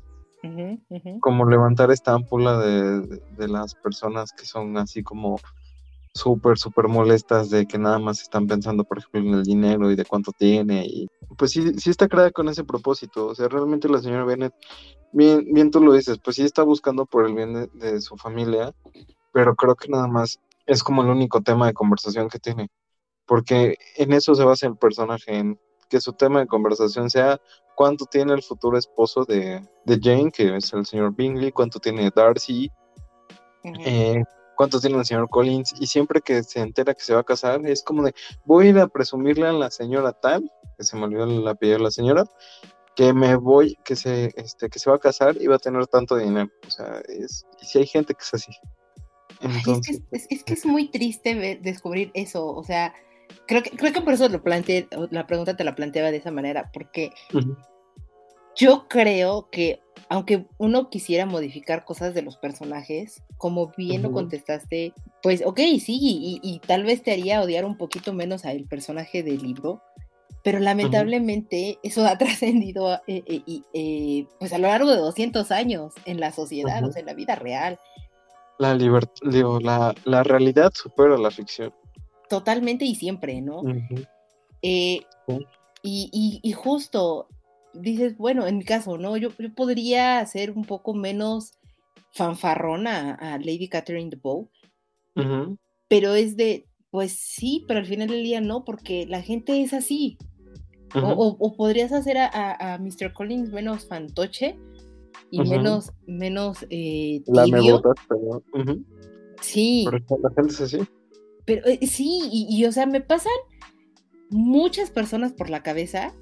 Como 1.22 1.50
levantar 1.50 1.90
esta 1.90 2.14
ámpula 2.14 2.60
de, 2.60 3.48
las 3.48 3.74
personas 3.74 4.32
que 4.32 4.46
son 4.46 4.78
así 4.78 5.02
como 5.02 5.40
súper, 6.14 6.58
súper 6.58 6.88
molestas 6.88 7.50
de 7.50 7.66
que 7.66 7.78
nada 7.78 8.00
más 8.00 8.22
están 8.22 8.48
pensando, 8.48 8.84
por 8.84 9.00
ejemplo, 9.00 9.22
en 9.22 9.34
el 9.34 9.44
dinero 9.44 9.92
y 9.92 9.96
de 9.96 10.06
cuánto 10.06 10.32
tiene. 10.32 10.86
Y 10.86 11.08
pues 11.38 11.52
sí, 11.52 11.74
sí 11.80 11.90
está 11.90 12.08
creada 12.08 12.32
con 12.32 12.48
ese 12.50 12.64
propósito. 12.64 13.28
O 13.28 13.36
sea, 13.36 13.48
realmente 13.48 13.90
la 13.90 14.00
señora 14.00 14.24
Bennett, 14.24 14.54
bien, 15.12 15.46
bien 15.52 15.72
tú 15.72 15.82
lo 15.82 15.94
dices, 15.94 16.20
pues 16.24 16.36
sí 16.36 16.44
está 16.44 16.64
buscando 16.64 17.06
por 17.06 17.26
el 17.26 17.34
bien 17.34 17.70
de, 17.74 18.02
su 18.02 18.16
familia, 18.18 18.74
pero 19.32 19.56
creo 19.56 19.76
que 19.76 19.90
nada 19.90 20.08
más 20.08 20.40
es 20.66 20.84
como 20.84 21.02
el 21.02 21.10
único 21.10 21.42
tema 21.42 21.68
de 21.68 21.74
conversación 21.74 22.30
que 22.30 22.40
tiene. 22.40 22.70
Porque 23.26 23.78
en 23.98 24.14
eso 24.14 24.36
se 24.36 24.44
basa 24.44 24.68
el 24.68 24.78
personaje, 24.78 25.38
en 25.38 25.60
que 25.90 26.00
su 26.02 26.14
tema 26.14 26.40
de 26.40 26.48
conversación 26.48 27.10
sea 27.10 27.40
cuánto 27.76 28.06
tiene 28.06 28.34
el 28.34 28.44
futuro 28.44 28.78
esposo 28.78 29.26
de, 29.26 29.68
de 29.86 30.00
Jane, 30.02 30.32
que 30.32 30.58
es 30.58 30.74
el 30.74 30.86
señor 30.86 31.16
Bingley, 31.16 31.52
cuánto 31.52 31.80
tiene 31.80 32.12
Darcy, 32.16 32.70
cuántos 34.56 34.82
tiene 34.82 34.98
el 34.98 35.06
señor 35.06 35.30
Collins 35.30 35.74
y 35.80 35.88
siempre 35.88 36.22
que 36.22 36.44
se 36.44 36.60
entera 36.60 36.94
que 36.94 37.04
se 37.04 37.14
va 37.14 37.22
a 37.22 37.24
casar 37.24 37.66
es 37.66 37.84
como 37.84 38.04
de 38.04 38.14
voy 38.46 38.68
a 38.68 38.70
ir 38.70 38.80
a 38.80 38.88
presumirle 38.88 39.48
a 39.48 39.54
la 39.54 39.72
señora 39.72 40.14
tal, 40.14 40.52
que 40.78 40.84
se 40.84 40.96
me 40.96 41.04
olvidó 41.04 41.24
el 41.26 41.48
apellido 41.48 41.78
de 41.78 41.84
la 41.84 41.92
señora, 41.92 42.26
que 42.96 43.14
me 43.14 43.36
voy, 43.36 43.78
que 43.84 43.96
se, 43.96 44.32
este, 44.36 44.70
que 44.70 44.80
se 44.80 44.90
va 44.90 44.98
a 44.98 45.00
casar 45.00 45.36
y 45.40 45.48
va 45.48 45.56
a 45.56 45.60
tener 45.60 45.88
tanto 45.88 46.16
dinero. 46.16 46.50
O 46.68 46.70
sea, 46.70 47.02
es, 47.08 47.46
y 47.62 47.66
si 47.66 47.80
hay 47.80 47.88
gente 47.88 48.14
que 48.14 48.22
es 48.22 48.34
así. 48.34 48.52
es, 50.12 50.44
que 50.44 50.54
es, 50.54 50.66
muy 50.66 50.90
triste 50.90 51.60
descubrir 51.62 52.12
eso, 52.14 52.46
o 52.46 52.64
sea, 52.64 52.94
creo 53.48 53.64
que, 53.64 53.72
creo 53.72 53.94
que 53.94 54.02
por 54.02 54.14
eso 54.14 54.30
lo 54.30 54.44
planteé, 54.44 54.88
la 55.10 55.28
pregunta 55.28 55.56
te 55.56 55.64
la 55.64 55.76
planteaba 55.76 56.12
de 56.12 56.18
esa 56.18 56.32
manera, 56.32 56.70
porque 56.72 57.12
yo 58.56 58.88
creo 58.88 59.50
que 59.52 59.83
aunque 60.10 60.46
uno 60.58 60.90
quisiera 60.90 61.26
modificar 61.26 61.86
cosas 61.86 62.14
de 62.14 62.22
los 62.22 62.38
personajes, 62.38 63.24
como 63.38 63.72
bien 63.78 64.02
lo 64.02 64.12
contestaste, 64.12 64.94
pues 65.22 65.44
ok, 65.46 65.60
sí, 65.80 66.40
y, 66.42 66.60
tal 66.66 66.84
vez 66.84 67.04
te 67.04 67.12
haría 67.12 67.42
odiar 67.42 67.66
un 67.66 67.78
poquito 67.78 68.14
menos 68.14 68.46
al 68.46 68.64
personaje 68.64 69.24
del 69.24 69.42
libro, 69.42 69.82
pero 70.44 70.60
lamentablemente 70.60 71.80
eso 71.84 72.06
ha 72.06 72.18
trascendido 72.18 72.94
eh, 73.08 73.24
eh, 73.26 73.62
eh, 73.74 74.28
pues 74.40 74.54
a 74.54 74.58
lo 74.58 74.68
largo 74.68 74.92
de 74.92 74.98
200 74.98 75.52
años 75.52 75.94
en 76.06 76.20
la 76.20 76.32
sociedad, 76.32 76.84
o 76.84 76.92
sea, 76.92 77.00
en 77.00 77.06
la 77.06 77.14
vida 77.14 77.36
real. 77.36 77.80
La, 78.60 78.76
la, 78.76 79.96
la 80.06 80.24
realidad 80.24 80.72
supera 80.76 81.18
la 81.18 81.32
ficción. 81.32 81.74
Totalmente 82.30 82.86
y 82.86 82.96
siempre, 82.96 83.42
¿no? 83.42 83.62
y, 84.62 85.06
y, 85.84 86.52
justo 86.54 87.28
dices, 87.74 88.18
bueno, 88.18 88.48
en 88.48 88.58
mi 88.58 88.66
caso, 88.66 88.98
¿no? 88.98 89.18
Yo, 89.18 89.30
yo 89.38 89.54
podría 89.54 90.26
ser 90.26 90.52
un 90.52 90.66
poco 90.66 90.94
menos 90.94 91.54
fanfarrona 92.12 93.16
a, 93.16 93.38
Lady 93.40 93.68
Catherine 93.68 94.10
de 94.10 94.18
Bow, 94.18 94.50
pero 95.88 96.14
es 96.14 96.38
de, 96.38 96.68
pues 96.92 97.14
sí, 97.14 97.66
pero 97.68 97.80
al 97.80 97.86
final 97.86 98.10
del 98.10 98.24
día 98.24 98.42
no, 98.42 98.64
porque 98.64 99.06
la 99.08 99.22
gente 99.22 99.62
es 99.62 99.74
así. 99.74 100.18
o, 100.94 101.56
podrías 101.58 101.92
hacer 101.92 102.18
a, 102.20 102.78
Mr. 102.80 103.14
Collins 103.14 103.52
menos 103.52 103.88
fantoche 103.88 104.58
y 105.32 105.42
menos, 105.42 105.92
menos 106.06 106.66
eh, 106.70 107.24
La 107.28 107.48
me 107.48 107.60
pero... 108.08 108.44
Sí. 109.42 109.86
Pero 109.90 110.20
la 110.22 110.30
gente 110.36 110.54
es 110.54 110.62
así. 110.62 110.80
Pero 111.46 111.66
eh, 111.66 111.86
sí, 111.86 112.22
y, 112.32 112.48
y, 112.50 112.66
o 112.66 112.72
sea, 112.72 112.86
me 112.86 113.02
pasan 113.02 113.34
muchas 114.30 114.92
personas 114.92 115.34
por 115.34 115.50
la 115.50 115.64
cabeza. 115.64 116.14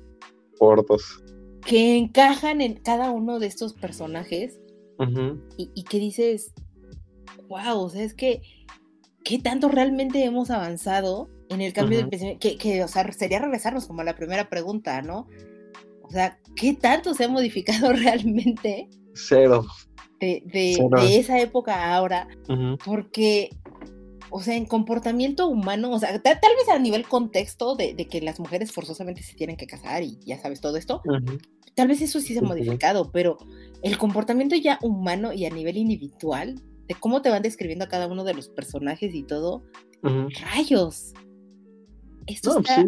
Por 0.57 0.85
dos 0.85 1.21
que 1.65 1.97
encajan 1.97 2.61
en 2.61 2.75
cada 2.75 3.11
uno 3.11 3.39
de 3.39 3.47
estos 3.47 3.73
personajes 3.73 4.59
y, 5.57 5.83
que 5.83 5.99
dices, 5.99 6.53
wow, 7.47 7.79
o 7.79 7.89
sea, 7.89 8.03
es 8.03 8.13
que, 8.13 8.41
¿qué 9.23 9.39
tanto 9.39 9.67
realmente 9.67 10.23
hemos 10.23 10.51
avanzado 10.51 11.29
en 11.49 11.61
el 11.61 11.73
cambio 11.73 11.99
de 11.99 12.05
pensamiento? 12.05 12.39
Que, 12.39 12.57
que, 12.57 12.83
o 12.83 12.87
sea, 12.87 13.11
sería 13.11 13.39
regresarnos 13.39 13.87
como 13.87 14.01
a 14.01 14.03
la 14.03 14.15
primera 14.15 14.47
pregunta, 14.49 15.01
¿no? 15.01 15.27
O 16.03 16.09
sea, 16.11 16.37
¿qué 16.55 16.73
tanto 16.73 17.13
se 17.13 17.23
ha 17.23 17.29
modificado 17.29 17.93
realmente? 17.93 18.89
Cero. 19.13 19.65
De, 20.19 20.43
de, 20.45 21.17
esa 21.17 21.39
época 21.39 21.95
ahora, 21.95 22.27
porque 22.85 23.49
o 24.31 24.41
sea, 24.41 24.55
en 24.55 24.65
comportamiento 24.65 25.47
humano, 25.47 25.91
o 25.91 25.99
sea, 25.99 26.19
tal, 26.21 26.37
vez 26.57 26.69
a 26.73 26.79
nivel 26.79 27.05
contexto 27.07 27.75
de, 27.75 27.95
que 28.09 28.21
las 28.21 28.39
mujeres 28.39 28.71
forzosamente 28.71 29.21
se 29.23 29.35
tienen 29.35 29.57
que 29.57 29.67
casar 29.67 30.03
y 30.03 30.17
ya 30.25 30.39
sabes 30.39 30.61
todo 30.61 30.77
esto, 30.77 31.01
tal 31.75 31.89
vez 31.89 32.01
eso 32.01 32.21
sí 32.21 32.33
se 32.33 32.39
ha 32.39 32.43
modificado, 32.43 33.11
pero 33.11 33.37
el 33.83 33.97
comportamiento 33.97 34.55
ya 34.55 34.79
humano 34.81 35.33
y 35.33 35.45
a 35.45 35.49
nivel 35.49 35.77
individual, 35.77 36.61
de 36.87 36.95
cómo 36.95 37.21
te 37.21 37.29
van 37.29 37.41
describiendo 37.41 37.85
a 37.85 37.89
cada 37.89 38.07
uno 38.07 38.23
de 38.23 38.33
los 38.33 38.47
personajes 38.47 39.13
y 39.13 39.23
todo, 39.23 39.63
rayos. 40.01 41.13
Esto 42.25 42.59
está 42.59 42.85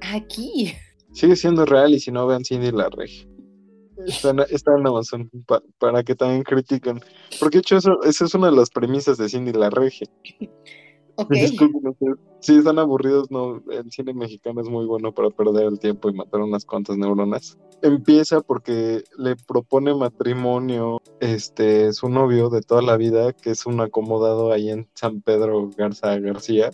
aquí. 0.00 0.72
Sigue 1.12 1.34
siendo 1.34 1.66
real 1.66 1.92
y 1.94 2.00
si 2.00 2.12
no 2.12 2.26
vean 2.26 2.44
Cindy 2.44 2.70
la 2.70 2.88
Reg. 2.90 3.29
Está, 4.06 4.30
en 4.30 4.86
Amazon 4.86 5.30
para 5.78 6.02
que 6.02 6.14
también 6.14 6.42
critiquen. 6.42 7.00
Porque 7.38 7.58
de 7.58 7.60
hecho 7.60 7.76
eso, 7.76 8.02
esa 8.02 8.24
es 8.24 8.34
una 8.34 8.50
de 8.50 8.56
las 8.56 8.70
premisas 8.70 9.18
de 9.18 9.28
Cindy 9.28 9.52
la 9.52 9.70
Regia. 9.70 10.06
si 12.40 12.56
están 12.56 12.78
aburridos, 12.78 13.30
no, 13.30 13.62
el 13.70 13.90
cine 13.90 14.14
mexicano 14.14 14.60
es 14.60 14.68
muy 14.68 14.86
bueno 14.86 15.12
para 15.12 15.30
perder 15.30 15.66
el 15.66 15.78
tiempo 15.78 16.08
y 16.08 16.14
matar 16.14 16.40
unas 16.40 16.64
cuantas 16.64 16.96
neuronas. 16.96 17.58
Empieza 17.82 18.40
porque 18.40 19.04
le 19.18 19.36
propone 19.36 19.94
matrimonio 19.94 21.00
este 21.20 21.92
su 21.92 22.08
novio 22.08 22.50
de 22.50 22.62
toda 22.62 22.82
la 22.82 22.96
vida, 22.96 23.32
que 23.32 23.50
es 23.50 23.66
un 23.66 23.80
acomodado 23.80 24.52
ahí 24.52 24.70
en 24.70 24.88
San 24.94 25.20
Pedro 25.20 25.70
Garza 25.76 26.18
García. 26.18 26.70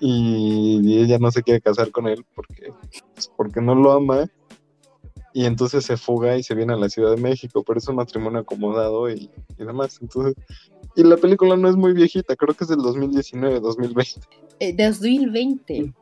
y, 0.00 0.98
ella 1.00 1.18
no 1.18 1.30
se 1.30 1.42
quiere 1.42 1.60
casar 1.60 1.90
con 1.90 2.06
él 2.06 2.24
porque, 2.34 2.72
pues, 3.14 3.32
porque 3.36 3.60
no 3.60 3.74
lo 3.74 3.92
ama 3.92 4.28
y 5.38 5.46
entonces 5.46 5.84
se 5.84 5.96
fuga 5.96 6.36
y 6.36 6.42
se 6.42 6.56
viene 6.56 6.72
a 6.72 6.76
la 6.76 6.88
Ciudad 6.88 7.14
de 7.14 7.22
México, 7.22 7.62
pero 7.64 7.78
es 7.78 7.86
un 7.86 7.94
matrimonio 7.94 8.40
acomodado 8.40 9.08
y, 9.08 9.30
y 9.56 9.64
demás. 9.64 10.00
Entonces, 10.02 10.34
y 10.96 11.04
la 11.04 11.16
película 11.16 11.56
no 11.56 11.68
es 11.68 11.76
muy 11.76 11.92
viejita, 11.92 12.34
creo 12.34 12.56
que 12.56 12.64
es 12.64 12.70
del 12.70 12.82
2019, 12.82 13.60
2020. 13.60 14.20
Eh, 14.58 14.72
2020. 14.72 15.94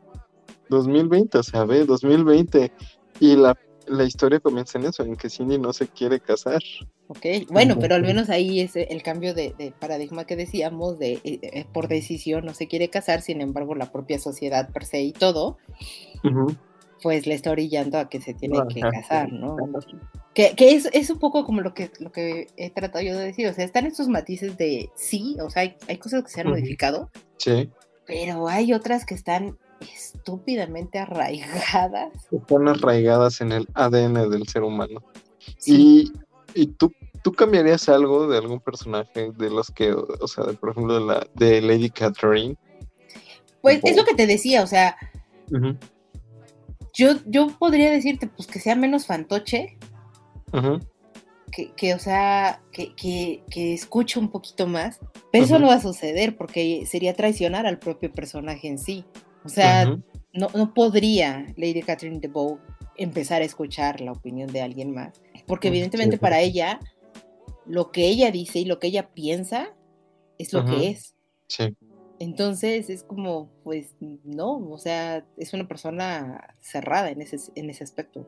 2020, 0.70 1.36
o 1.36 1.42
sea, 1.42 1.66
ve, 1.66 1.84
2020. 1.84 2.72
Y 3.20 3.36
la, 3.36 3.54
la 3.86 4.04
historia 4.04 4.40
comienza 4.40 4.78
en 4.78 4.86
eso, 4.86 5.02
en 5.02 5.16
que 5.16 5.28
Cindy 5.28 5.58
no 5.58 5.74
se 5.74 5.86
quiere 5.86 6.18
casar. 6.18 6.62
Ok, 7.08 7.26
bueno, 7.50 7.78
pero 7.78 7.94
al 7.94 8.04
menos 8.04 8.30
ahí 8.30 8.60
es 8.60 8.74
el 8.74 9.02
cambio 9.02 9.34
de, 9.34 9.54
de 9.58 9.70
paradigma 9.70 10.24
que 10.24 10.36
decíamos, 10.36 10.98
de 10.98 11.20
eh, 11.24 11.40
eh, 11.42 11.66
por 11.74 11.88
decisión 11.88 12.46
no 12.46 12.54
se 12.54 12.68
quiere 12.68 12.88
casar, 12.88 13.20
sin 13.20 13.42
embargo 13.42 13.74
la 13.74 13.92
propia 13.92 14.18
sociedad 14.18 14.72
per 14.72 14.86
se 14.86 15.02
y 15.02 15.12
todo, 15.12 15.58
Ujú. 16.24 16.56
Pues 17.02 17.26
le 17.26 17.34
está 17.34 17.50
orillando 17.50 17.98
a 17.98 18.08
que 18.08 18.20
se 18.20 18.34
tiene 18.34 18.58
que 18.68 18.80
casar, 18.80 19.32
¿no? 19.32 19.56
Que, 20.34 20.54
que 20.54 20.74
es, 20.74 20.88
es 20.92 21.10
un 21.10 21.18
poco 21.18 21.44
como 21.44 21.60
lo 21.60 21.72
que, 21.74 21.90
lo 21.98 22.12
que 22.12 22.48
he 22.56 22.70
tratado 22.70 23.04
yo 23.04 23.16
de 23.16 23.24
decir, 23.26 23.46
o 23.48 23.52
sea, 23.54 23.64
están 23.64 23.86
estos 23.86 24.08
matices 24.08 24.56
de 24.58 24.90
sí, 24.94 25.36
o 25.40 25.48
sea, 25.50 25.62
hay, 25.62 25.76
hay 25.88 25.96
cosas 25.98 26.22
que 26.24 26.30
se 26.30 26.40
han 26.40 26.48
modificado, 26.48 27.10
Sí, 27.38 27.70
pero 28.06 28.48
hay 28.48 28.72
otras 28.72 29.04
que 29.04 29.14
están 29.14 29.58
estúpidamente 29.80 30.98
arraigadas. 30.98 32.12
están 32.30 32.68
arraigadas 32.68 33.40
en 33.40 33.52
el 33.52 33.68
ADN 33.74 34.30
del 34.30 34.46
ser 34.48 34.62
humano. 34.62 35.02
Sí. 35.58 36.12
Y, 36.54 36.62
y 36.62 36.66
tú, 36.68 36.92
tú 37.22 37.32
cambiarías 37.32 37.88
algo 37.88 38.26
de 38.28 38.38
algún 38.38 38.60
personaje 38.60 39.32
de 39.36 39.50
los 39.50 39.70
que, 39.70 39.92
o 39.92 40.26
sea, 40.28 40.44
de, 40.44 40.54
por 40.54 40.70
ejemplo, 40.70 40.94
de, 40.94 41.06
la, 41.06 41.26
de 41.34 41.60
Lady 41.60 41.90
Catherine. 41.90 42.56
Pues 43.60 43.80
es 43.82 43.96
lo 43.96 44.04
que 44.04 44.14
te 44.14 44.26
decía, 44.26 44.62
o 44.62 44.66
sea, 44.66 44.96
Ujú, 45.50 45.76
yo, 46.96 47.12
yo 47.26 47.48
podría 47.58 47.90
decirte 47.90 48.26
pues 48.26 48.48
que 48.48 48.58
sea 48.58 48.74
menos 48.74 49.06
fantoche, 49.06 49.76
que, 51.52 51.72
que, 51.72 51.94
o 51.94 51.98
sea, 51.98 52.62
que, 52.72 52.94
que, 52.94 53.42
que 53.50 53.74
escuche 53.74 54.18
un 54.18 54.30
poquito 54.30 54.66
más, 54.66 54.98
pero 55.30 55.44
eso 55.44 55.58
no 55.58 55.68
va 55.68 55.74
a 55.74 55.80
suceder 55.80 56.36
porque 56.36 56.86
sería 56.86 57.12
traicionar 57.14 57.66
al 57.66 57.78
propio 57.78 58.10
personaje 58.10 58.68
en 58.68 58.78
sí. 58.78 59.04
O 59.44 59.50
sea, 59.50 59.84
no, 60.32 60.48
no 60.54 60.74
podría 60.74 61.46
Lady 61.56 61.82
Catherine 61.82 62.18
de 62.18 62.28
Bow 62.28 62.58
empezar 62.96 63.42
a 63.42 63.44
escuchar 63.44 64.00
la 64.00 64.12
opinión 64.12 64.50
de 64.50 64.62
alguien 64.62 64.94
más, 64.94 65.20
porque 65.46 65.68
Mm, 65.68 65.72
evidentemente 65.72 66.16
sí. 66.16 66.20
para 66.20 66.40
ella, 66.40 66.80
lo 67.66 67.92
que 67.92 68.08
ella 68.08 68.30
dice 68.30 68.60
y 68.60 68.64
lo 68.64 68.78
que 68.78 68.86
ella 68.86 69.10
piensa 69.12 69.74
es 70.38 70.54
lo 70.54 70.64
que 70.64 70.88
es. 70.88 71.14
Sí, 71.48 71.76
Entonces 72.18 72.88
es 72.90 73.02
como, 73.02 73.50
pues 73.62 73.94
no, 74.00 74.56
o 74.70 74.78
sea, 74.78 75.26
es 75.36 75.52
una 75.52 75.68
persona 75.68 76.54
cerrada 76.60 77.10
en 77.10 77.20
ese, 77.22 77.36
en 77.54 77.70
ese 77.70 77.84
aspecto. 77.84 78.26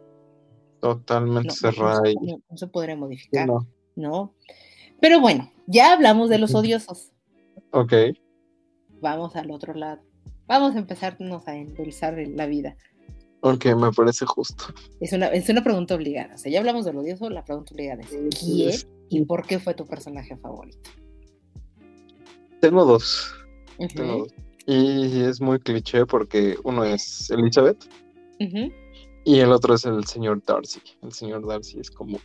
totalmente 0.80 1.48
No, 1.48 1.54
no- 1.54 1.70
no 1.70 1.72
cerrada 1.72 2.02
no- 2.22 2.40
no 2.50 2.56
se 2.56 2.66
podría 2.68 2.96
modificar, 2.96 3.48
no. 3.96 4.34
Pero 5.00 5.20
bueno, 5.20 5.50
ya 5.66 5.92
hablamos 5.92 6.28
de 6.28 6.38
los 6.38 6.54
odiosos. 6.54 7.12
Ok, 7.72 7.92
Vamos 9.00 9.36
al 9.36 9.50
otro 9.52 9.74
lado. 9.74 10.02
Vamos 10.48 10.74
a 10.74 10.78
empezarnos 10.78 11.46
a 11.46 11.54
endulzar 11.56 12.16
la 12.18 12.46
vida. 12.46 12.76
ok, 13.42 13.66
me 13.76 13.92
parece 13.92 14.26
justo. 14.26 14.64
Es 15.00 15.12
una, 15.12 15.26
es 15.28 15.48
una 15.48 15.62
pregunta 15.62 15.94
obligada. 15.94 16.34
O 16.34 16.38
sea, 16.38 16.50
ya 16.50 16.58
hablamos 16.58 16.84
del 16.84 16.96
odioso, 16.96 17.30
la 17.30 17.44
pregunta 17.44 17.74
obligada 17.74 18.02
es 18.02 18.08
¿quién 18.40 18.72
y 19.08 19.24
por 19.24 19.46
qué 19.46 19.58
fue 19.60 19.74
tu 19.74 19.86
personaje 19.86 20.36
favorito? 20.36 20.90
Tengo 22.60 22.84
dos. 22.84 23.32
Y 24.66 25.22
es 25.22 25.40
muy 25.40 25.58
cliché 25.60 26.04
porque 26.04 26.56
uno 26.64 26.84
es 26.84 27.30
Elizabeth 27.30 27.84
y 29.24 29.38
el 29.40 29.50
otro 29.52 29.74
es 29.74 29.84
el 29.86 30.04
señor 30.06 30.42
Darcy. 30.44 30.80
El 31.02 31.12
señor 31.12 31.46
Darcy 31.46 31.80
es 31.80 31.90
como, 31.90 32.18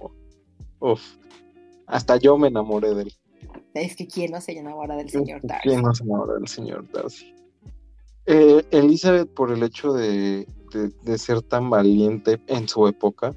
uff, 0.80 1.02
hasta 1.88 2.18
yo 2.18 2.38
me 2.38 2.50
enamoré 2.50 2.94
de 2.96 3.04
él. 3.04 3.14
Es 3.74 3.96
que 3.96 4.08
quién 4.08 4.32
no 4.32 4.42
se 4.42 4.58
enamora 4.58 4.96
del 4.96 5.10
señor 5.10 5.42
Darcy. 5.44 5.70
¿Quién 5.70 5.82
no 5.82 5.94
se 5.96 6.04
enamora 6.04 6.34
del 6.36 6.48
señor 6.48 6.86
Darcy? 6.92 7.34
Eh, 8.26 8.64
Elizabeth 8.72 9.30
por 9.34 9.52
el 9.52 9.64
hecho 9.64 9.94
de, 9.94 10.46
de- 10.74 10.90
de 11.04 11.18
ser 11.18 11.42
tan 11.42 11.70
valiente 11.70 12.40
en 12.48 12.68
su 12.68 12.88
época, 12.88 13.34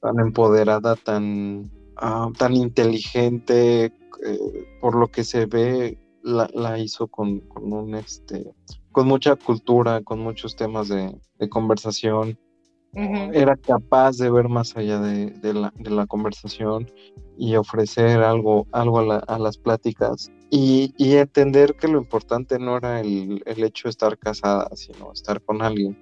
tan 0.00 0.18
empoderada, 0.20 0.94
tan, 0.96 1.70
ah, 1.96 2.30
tan 2.38 2.54
inteligente, 2.54 3.84
eh, 3.86 3.92
por 4.80 4.94
lo 4.94 5.08
que 5.08 5.24
se 5.24 5.46
ve, 5.46 5.98
la, 6.24 6.48
la 6.54 6.78
hizo 6.78 7.06
con, 7.06 7.40
con 7.40 7.72
un 7.72 7.94
este, 7.94 8.50
con 8.90 9.06
mucha 9.06 9.36
cultura, 9.36 10.00
con 10.02 10.18
muchos 10.18 10.56
temas 10.56 10.88
de, 10.88 11.14
de 11.38 11.48
conversación. 11.48 12.36
Era 13.32 13.56
capaz 13.56 14.18
de 14.18 14.30
ver 14.30 14.48
más 14.48 14.76
allá 14.76 15.00
de, 15.00 15.26
de 15.30 15.52
la, 15.52 15.72
de 15.76 15.90
la 15.90 16.06
conversación 16.06 16.88
y 17.36 17.56
ofrecer 17.56 18.20
algo, 18.22 18.68
algo 18.70 19.00
a, 19.00 19.04
la- 19.04 19.18
a 19.18 19.38
las 19.38 19.58
pláticas. 19.58 20.30
Y, 20.50 20.94
y 20.96 21.16
entender 21.16 21.74
que 21.74 21.88
lo 21.88 21.98
importante 21.98 22.58
no 22.60 22.76
era 22.76 23.00
el, 23.00 23.42
el 23.46 23.64
hecho 23.64 23.88
de 23.88 23.90
estar 23.90 24.16
casada, 24.16 24.70
sino 24.76 25.12
estar 25.12 25.42
con 25.42 25.60
alguien. 25.62 25.98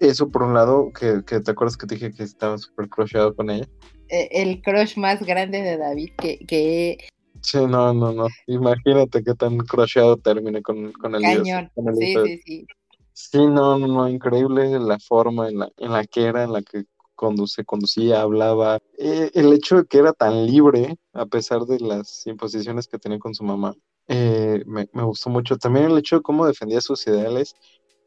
Eso 0.00 0.28
por 0.28 0.42
un 0.42 0.54
lado, 0.54 0.92
que, 0.92 1.22
que 1.24 1.38
te 1.38 1.50
acuerdas 1.52 1.76
que 1.76 1.86
te 1.86 1.94
dije 1.94 2.12
que 2.12 2.24
estaba 2.24 2.58
súper 2.58 2.88
crusheado 2.88 3.36
con 3.36 3.50
ella. 3.50 3.68
Eh, 4.08 4.28
El 4.32 4.60
crush 4.62 4.96
más 4.96 5.22
grande 5.22 5.62
de 5.62 5.76
David 5.76 6.10
que, 6.18 6.38
que 6.38 6.98
Sí, 7.40 7.58
no, 7.66 7.92
no, 7.94 8.12
no. 8.12 8.26
Imagínate 8.46 9.22
qué 9.22 9.34
tan 9.34 9.58
crusheado 9.58 10.16
termine 10.16 10.62
con, 10.62 10.92
con 10.92 11.14
el 11.14 11.22
cañón. 11.22 11.70
Sí, 11.98 12.14
sí, 12.24 12.38
sí. 12.44 12.66
Sí, 13.12 13.38
no, 13.38 13.78
no, 13.78 13.88
no, 13.88 14.08
increíble 14.08 14.78
la 14.78 14.98
forma 15.00 15.48
en 15.48 15.58
la, 15.58 15.68
en 15.78 15.92
la 15.92 16.04
que 16.04 16.24
era, 16.24 16.44
en 16.44 16.52
la 16.52 16.62
que 16.62 16.84
conduce, 17.16 17.64
conducía, 17.64 18.20
hablaba. 18.20 18.78
Eh, 18.96 19.30
el 19.34 19.52
hecho 19.52 19.78
de 19.78 19.86
que 19.86 19.98
era 19.98 20.12
tan 20.12 20.46
libre, 20.46 20.96
a 21.12 21.26
pesar 21.26 21.62
de 21.62 21.80
las 21.80 22.26
imposiciones 22.28 22.86
que 22.86 22.98
tenía 22.98 23.18
con 23.18 23.34
su 23.34 23.42
mamá, 23.42 23.74
eh, 24.06 24.62
me, 24.66 24.88
me 24.92 25.02
gustó 25.02 25.30
mucho. 25.30 25.56
También 25.56 25.86
el 25.86 25.98
hecho 25.98 26.16
de 26.16 26.22
cómo 26.22 26.46
defendía 26.46 26.80
sus 26.80 27.06
ideales. 27.08 27.54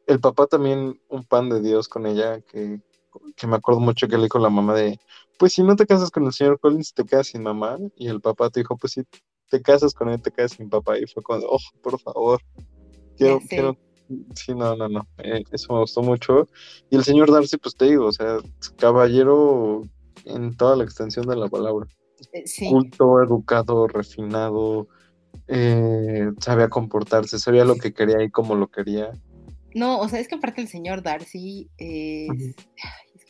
El 0.08 0.22
papá 0.22 0.48
también, 0.48 1.00
un 1.10 1.24
pan 1.26 1.50
de 1.50 1.62
Dios 1.62 1.90
con 1.90 2.06
ella, 2.06 2.40
que, 2.42 2.80
que 3.36 3.48
me 3.48 3.56
acuerdo 3.56 3.82
mucho 3.82 4.08
que 4.08 4.18
le 4.18 4.24
dijo 4.24 4.40
la 4.40 4.50
mamá 4.50 4.74
de, 4.74 5.00
pues 5.38 5.54
si 5.54 5.64
no 5.64 5.76
te 5.76 5.86
casas 5.86 6.12
con 6.12 6.26
el 6.26 6.34
señor 6.34 6.60
Collins, 6.60 6.94
te 6.94 7.04
quedas 7.06 7.28
sin 7.28 7.44
mamá. 7.44 7.78
Y 7.96 8.08
el 8.08 8.22
papá 8.22 8.50
te 8.50 8.62
dijo, 8.62 8.78
pues 8.78 8.94
si 8.94 9.04
te 9.50 9.62
casas 9.62 9.94
con 9.94 10.10
él, 10.10 10.22
te 10.22 10.32
quedas 10.32 10.52
sin 10.52 10.70
papá. 10.70 10.98
Y 10.98 11.06
fue 11.08 11.24
como, 11.24 11.46
oh, 11.48 11.60
por 11.82 12.00
favor, 12.00 12.42
quiero, 13.18 13.40
sé. 13.42 13.48
quiero 13.48 13.78
Sí, 14.36 14.54
no, 14.54 14.76
no, 14.76 14.90
no. 14.90 15.08
eh, 15.20 15.44
eso 15.52 15.74
me 15.74 15.80
gustó 15.80 16.02
mucho. 16.02 16.48
Y 16.90 16.96
el 16.96 17.04
señor 17.04 17.32
Darcy, 17.32 17.58
pues 17.58 17.76
te 17.76 17.86
digo, 17.86 18.08
o 18.08 18.12
sea, 18.12 18.40
caballero 18.78 19.84
en 20.26 20.56
toda 20.58 20.76
la 20.76 20.84
extensión 20.84 21.26
de 21.28 21.36
la 21.36 21.48
palabra. 21.48 21.88
Eh, 22.34 22.44
Sí. 22.46 22.70
Culto, 22.70 23.22
educado, 23.22 23.88
refinado, 23.88 24.88
eh, 25.48 26.30
sabía 26.40 26.70
comportarse, 26.70 27.40
sabía 27.40 27.66
lo 27.66 27.76
que 27.76 27.94
quería 27.94 28.22
y 28.24 28.30
cómo 28.30 28.56
lo 28.56 28.68
quería. 28.68 29.12
No, 29.74 30.00
o 30.00 30.08
sea, 30.10 30.20
es 30.20 30.28
que 30.28 30.36
aparte 30.36 30.62
el 30.62 30.68
señor 30.68 31.02
Darcy 31.04 31.70
es, 31.78 32.30
es, 32.30 32.56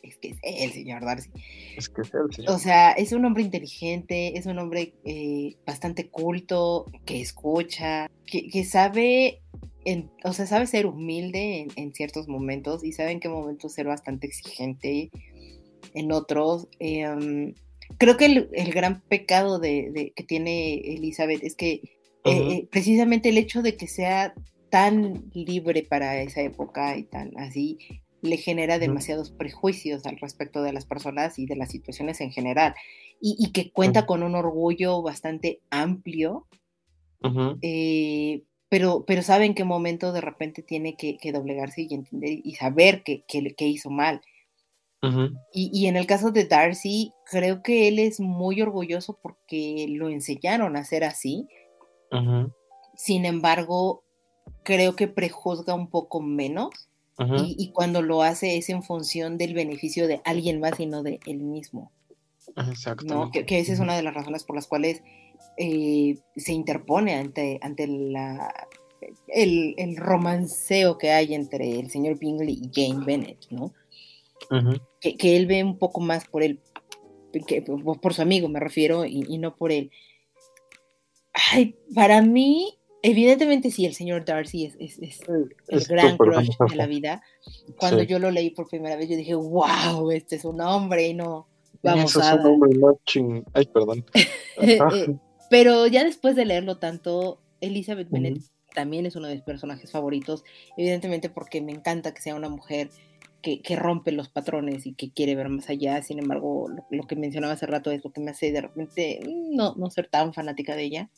que- 0.01 0.07
es 0.07 0.17
que 0.17 0.27
es 0.29 0.39
el 0.63 0.71
señor 0.71 1.03
Darcy. 1.05 1.29
Es 1.77 1.89
que 1.89 2.03
sea 2.03 2.19
el 2.27 2.33
señor. 2.35 2.51
O 2.53 2.57
sea, 2.59 2.91
es 2.91 3.11
un 3.11 3.25
hombre 3.25 3.43
inteligente, 3.43 4.37
es 4.37 4.45
un 4.45 4.57
hombre 4.59 4.93
eh, 5.05 5.55
bastante 5.65 6.09
culto, 6.09 6.85
que 7.05 7.21
escucha, 7.21 8.09
que, 8.25 8.47
que 8.47 8.63
sabe, 8.63 9.41
en- 9.85 10.09
o 10.23 10.33
sea, 10.33 10.45
sabe 10.47 10.67
ser 10.67 10.85
humilde 10.85 11.59
en, 11.61 11.67
en 11.75 11.93
ciertos 11.93 12.27
momentos 12.27 12.83
y 12.83 12.91
sabe 12.93 13.11
en 13.11 13.19
qué 13.19 13.29
momentos 13.29 13.73
ser 13.73 13.87
bastante 13.87 14.27
exigente 14.27 15.09
en 15.93 16.11
otros. 16.11 16.67
Eh, 16.79 17.07
um, 17.07 17.53
creo 17.97 18.17
que 18.17 18.25
el, 18.25 18.49
el 18.53 18.71
gran 18.71 19.01
pecado 19.01 19.59
de, 19.59 19.91
de- 19.91 20.11
que 20.15 20.23
tiene 20.23 20.75
Elizabeth 20.95 21.43
es 21.43 21.55
que 21.55 21.81
eh, 22.23 22.51
eh, 22.51 22.67
precisamente 22.71 23.29
el 23.29 23.37
hecho 23.39 23.61
de 23.63 23.75
que 23.75 23.87
sea 23.87 24.33
tan 24.71 25.29
libre 25.33 25.85
para 25.87 26.19
esa 26.21 26.41
época 26.41 26.97
y 26.97 27.03
tan 27.03 27.37
así 27.37 27.77
le 28.23 28.37
genera 28.37 28.79
demasiados 28.79 29.31
prejuicios 29.31 30.05
al 30.05 30.17
respecto 30.17 30.63
de 30.63 30.73
las 30.73 30.85
personas 30.85 31.37
y 31.39 31.45
de 31.45 31.55
las 31.55 31.71
situaciones 31.71 32.21
en 32.21 32.31
general. 32.31 32.73
Y, 33.19 33.35
y 33.37 33.51
que 33.51 33.71
cuenta 33.71 34.05
con 34.05 34.23
un 34.23 34.35
orgullo 34.35 35.01
bastante 35.01 35.59
amplio. 35.69 36.47
Eh, 37.61 38.43
pero, 38.69 39.03
pero 39.05 39.21
sabe 39.21 39.45
en 39.45 39.53
qué 39.53 39.63
momento 39.63 40.13
de 40.13 40.21
repente 40.21 40.63
tiene 40.63 40.95
que, 40.95 41.17
que 41.17 41.31
doblegarse 41.31 41.81
y 41.81 41.93
entender 41.93 42.39
y 42.43 42.55
saber 42.55 43.03
que, 43.03 43.23
que, 43.27 43.53
que 43.53 43.67
hizo 43.67 43.89
mal. 43.89 44.21
Y, 45.51 45.71
y 45.73 45.87
en 45.87 45.97
el 45.97 46.05
caso 46.05 46.29
de 46.29 46.45
Darcy, 46.45 47.11
creo 47.25 47.63
que 47.63 47.87
él 47.87 47.97
es 47.97 48.19
muy 48.19 48.61
orgulloso 48.61 49.17
porque 49.21 49.87
lo 49.89 50.09
enseñaron 50.09 50.77
a 50.77 50.85
ser 50.85 51.03
así. 51.03 51.47
Sin 52.95 53.25
embargo, 53.25 54.03
creo 54.63 54.95
que 54.95 55.07
prejuzga 55.07 55.73
un 55.73 55.87
poco 55.87 56.21
menos 56.21 56.69
y, 57.19 57.55
y 57.59 57.71
cuando 57.71 58.01
lo 58.01 58.23
hace 58.23 58.57
es 58.57 58.69
en 58.69 58.81
función 58.81 59.37
del 59.37 59.53
beneficio 59.53 60.07
de 60.07 60.21
alguien 60.25 60.59
más 60.59 60.79
y 60.79 60.87
no 60.87 61.03
de 61.03 61.19
él 61.27 61.37
mismo. 61.37 61.91
¿no? 62.55 62.71
Exactamente. 62.71 63.39
Que, 63.39 63.45
que 63.45 63.59
esa 63.59 63.73
es 63.73 63.79
una 63.79 63.95
de 63.95 64.01
las 64.01 64.15
razones 64.15 64.43
por 64.43 64.55
las 64.55 64.65
cuales 64.65 65.03
eh, 65.57 66.17
se 66.35 66.53
interpone 66.53 67.13
ante, 67.13 67.59
ante 67.61 67.85
la, 67.87 68.51
el, 69.27 69.75
el 69.77 69.97
romanceo 69.97 70.97
que 70.97 71.11
hay 71.11 71.33
entre 71.35 71.79
el 71.79 71.91
señor 71.91 72.17
Bingley 72.17 72.59
y 72.61 72.71
Jane 72.73 73.05
Bennett, 73.05 73.47
¿no? 73.51 73.73
que, 74.99 75.37
él 75.37 75.45
ve 75.45 75.63
un 75.63 75.77
poco 75.77 76.01
más 76.01 76.27
por 76.27 76.43
él, 76.43 76.59
que, 77.47 77.61
por, 77.61 78.13
su 78.13 78.21
amigo 78.21 78.49
me 78.49 78.59
refiero, 78.59 79.05
y, 79.05 79.37
no 79.37 79.55
por 79.55 79.71
él. 79.71 79.91
Ay, 81.51 81.75
para 81.95 82.21
mí, 82.21 82.77
evidentemente 83.03 83.71
sí, 83.71 83.85
el 83.85 83.93
señor 83.93 84.25
Darcy 84.25 84.65
es, 84.65 84.99
es, 84.99 85.21
el 85.27 85.83
gran 85.85 86.17
crush 86.17 86.49
de 86.69 86.75
la 86.75 86.87
vida. 86.87 87.23
Cuando 87.77 88.03
yo 88.03 88.19
lo 88.19 88.31
leí 88.31 88.49
por 88.51 88.67
primera 88.67 88.95
vez, 88.95 89.09
yo 89.09 89.15
dije, 89.15 89.35
wow, 89.35 90.11
este 90.11 90.35
es 90.35 90.45
un 90.45 90.61
hombre 90.61 91.07
y 91.07 91.13
no, 91.13 91.47
vamos 91.81 92.15
a... 92.17 92.33
Es 92.33 92.39
un 92.39 92.45
hombre 92.45 92.79
Ay, 93.53 93.65
perdón. 93.67 94.05
Eh, 94.63 94.77
pero 95.49 95.87
ya 95.87 96.03
después 96.03 96.35
de 96.35 96.45
leerlo 96.45 96.77
tanto, 96.77 97.39
Elizabeth 97.61 98.09
Bennet 98.11 98.43
también 98.75 99.05
es 99.05 99.15
uno 99.15 99.27
de 99.27 99.35
mis 99.35 99.43
personajes 99.43 99.89
favoritos, 99.89 100.43
evidentemente 100.77 101.29
porque 101.29 101.61
me 101.61 101.71
encanta 101.71 102.13
que 102.13 102.21
sea 102.21 102.35
una 102.35 102.49
mujer 102.49 102.89
que, 103.41 103.75
rompe 103.75 104.11
los 104.11 104.29
patrones 104.29 104.85
y 104.85 104.93
que 104.93 105.11
quiere 105.11 105.35
ver 105.35 105.49
más 105.49 105.69
allá, 105.69 106.01
sin 106.03 106.19
embargo, 106.19 106.67
lo, 106.89 107.07
que 107.07 107.15
mencionaba 107.15 107.53
hace 107.53 107.65
rato 107.65 107.91
es 107.91 108.03
lo 108.03 108.11
que 108.11 108.21
me 108.21 108.31
hace 108.31 108.51
de 108.51 108.61
repente 108.61 109.19
no, 109.25 109.73
no 109.75 109.89
ser 109.89 110.07
tan 110.07 110.33
fanática 110.33 110.75
de 110.75 110.83
ella. 110.83 111.09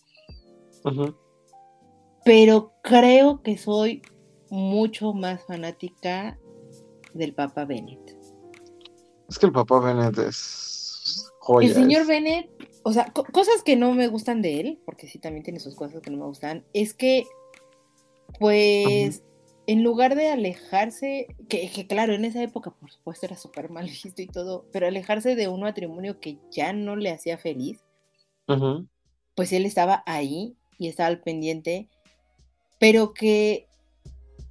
Pero 2.25 2.73
creo 2.83 3.41
que 3.41 3.57
soy 3.57 4.01
mucho 4.49 5.13
más 5.13 5.43
fanática 5.45 6.37
del 7.13 7.33
Papa 7.33 7.65
Bennett. 7.65 8.17
Es 9.29 9.39
que 9.39 9.47
el 9.47 9.51
Papa 9.51 9.79
Bennett 9.79 10.17
es 10.19 11.31
joya. 11.39 11.67
El 11.67 11.73
señor 11.73 12.07
Bennett, 12.07 12.49
o 12.83 12.93
sea, 12.93 13.11
cosas 13.11 13.63
que 13.63 13.75
no 13.75 13.93
me 13.93 14.07
gustan 14.07 14.41
de 14.41 14.59
él, 14.59 14.79
porque 14.85 15.07
sí 15.07 15.19
también 15.19 15.43
tiene 15.43 15.59
sus 15.59 15.75
cosas 15.75 16.01
que 16.01 16.11
no 16.11 16.17
me 16.17 16.25
gustan, 16.25 16.65
es 16.73 16.93
que 16.93 17.25
pues 18.39 19.23
en 19.67 19.83
lugar 19.83 20.15
de 20.15 20.29
alejarse, 20.29 21.27
que, 21.47 21.87
claro, 21.87 22.13
en 22.13 22.25
esa 22.25 22.43
época 22.43 22.71
por 22.71 22.91
supuesto 22.91 23.25
era 23.25 23.37
súper 23.37 23.69
mal 23.69 23.85
visto 23.85 24.21
y 24.21 24.27
todo, 24.27 24.65
pero 24.71 24.87
alejarse 24.87 25.35
de 25.35 25.47
un 25.47 25.61
matrimonio 25.61 26.19
que 26.19 26.37
ya 26.51 26.73
no 26.73 26.95
le 26.95 27.11
hacía 27.11 27.37
feliz, 27.37 27.83
pues 29.35 29.53
él 29.53 29.65
estaba 29.65 30.03
ahí 30.05 30.55
y 30.77 30.87
estaba 30.89 31.07
al 31.07 31.21
pendiente, 31.21 31.89
pero 32.83 33.13
que 33.13 33.69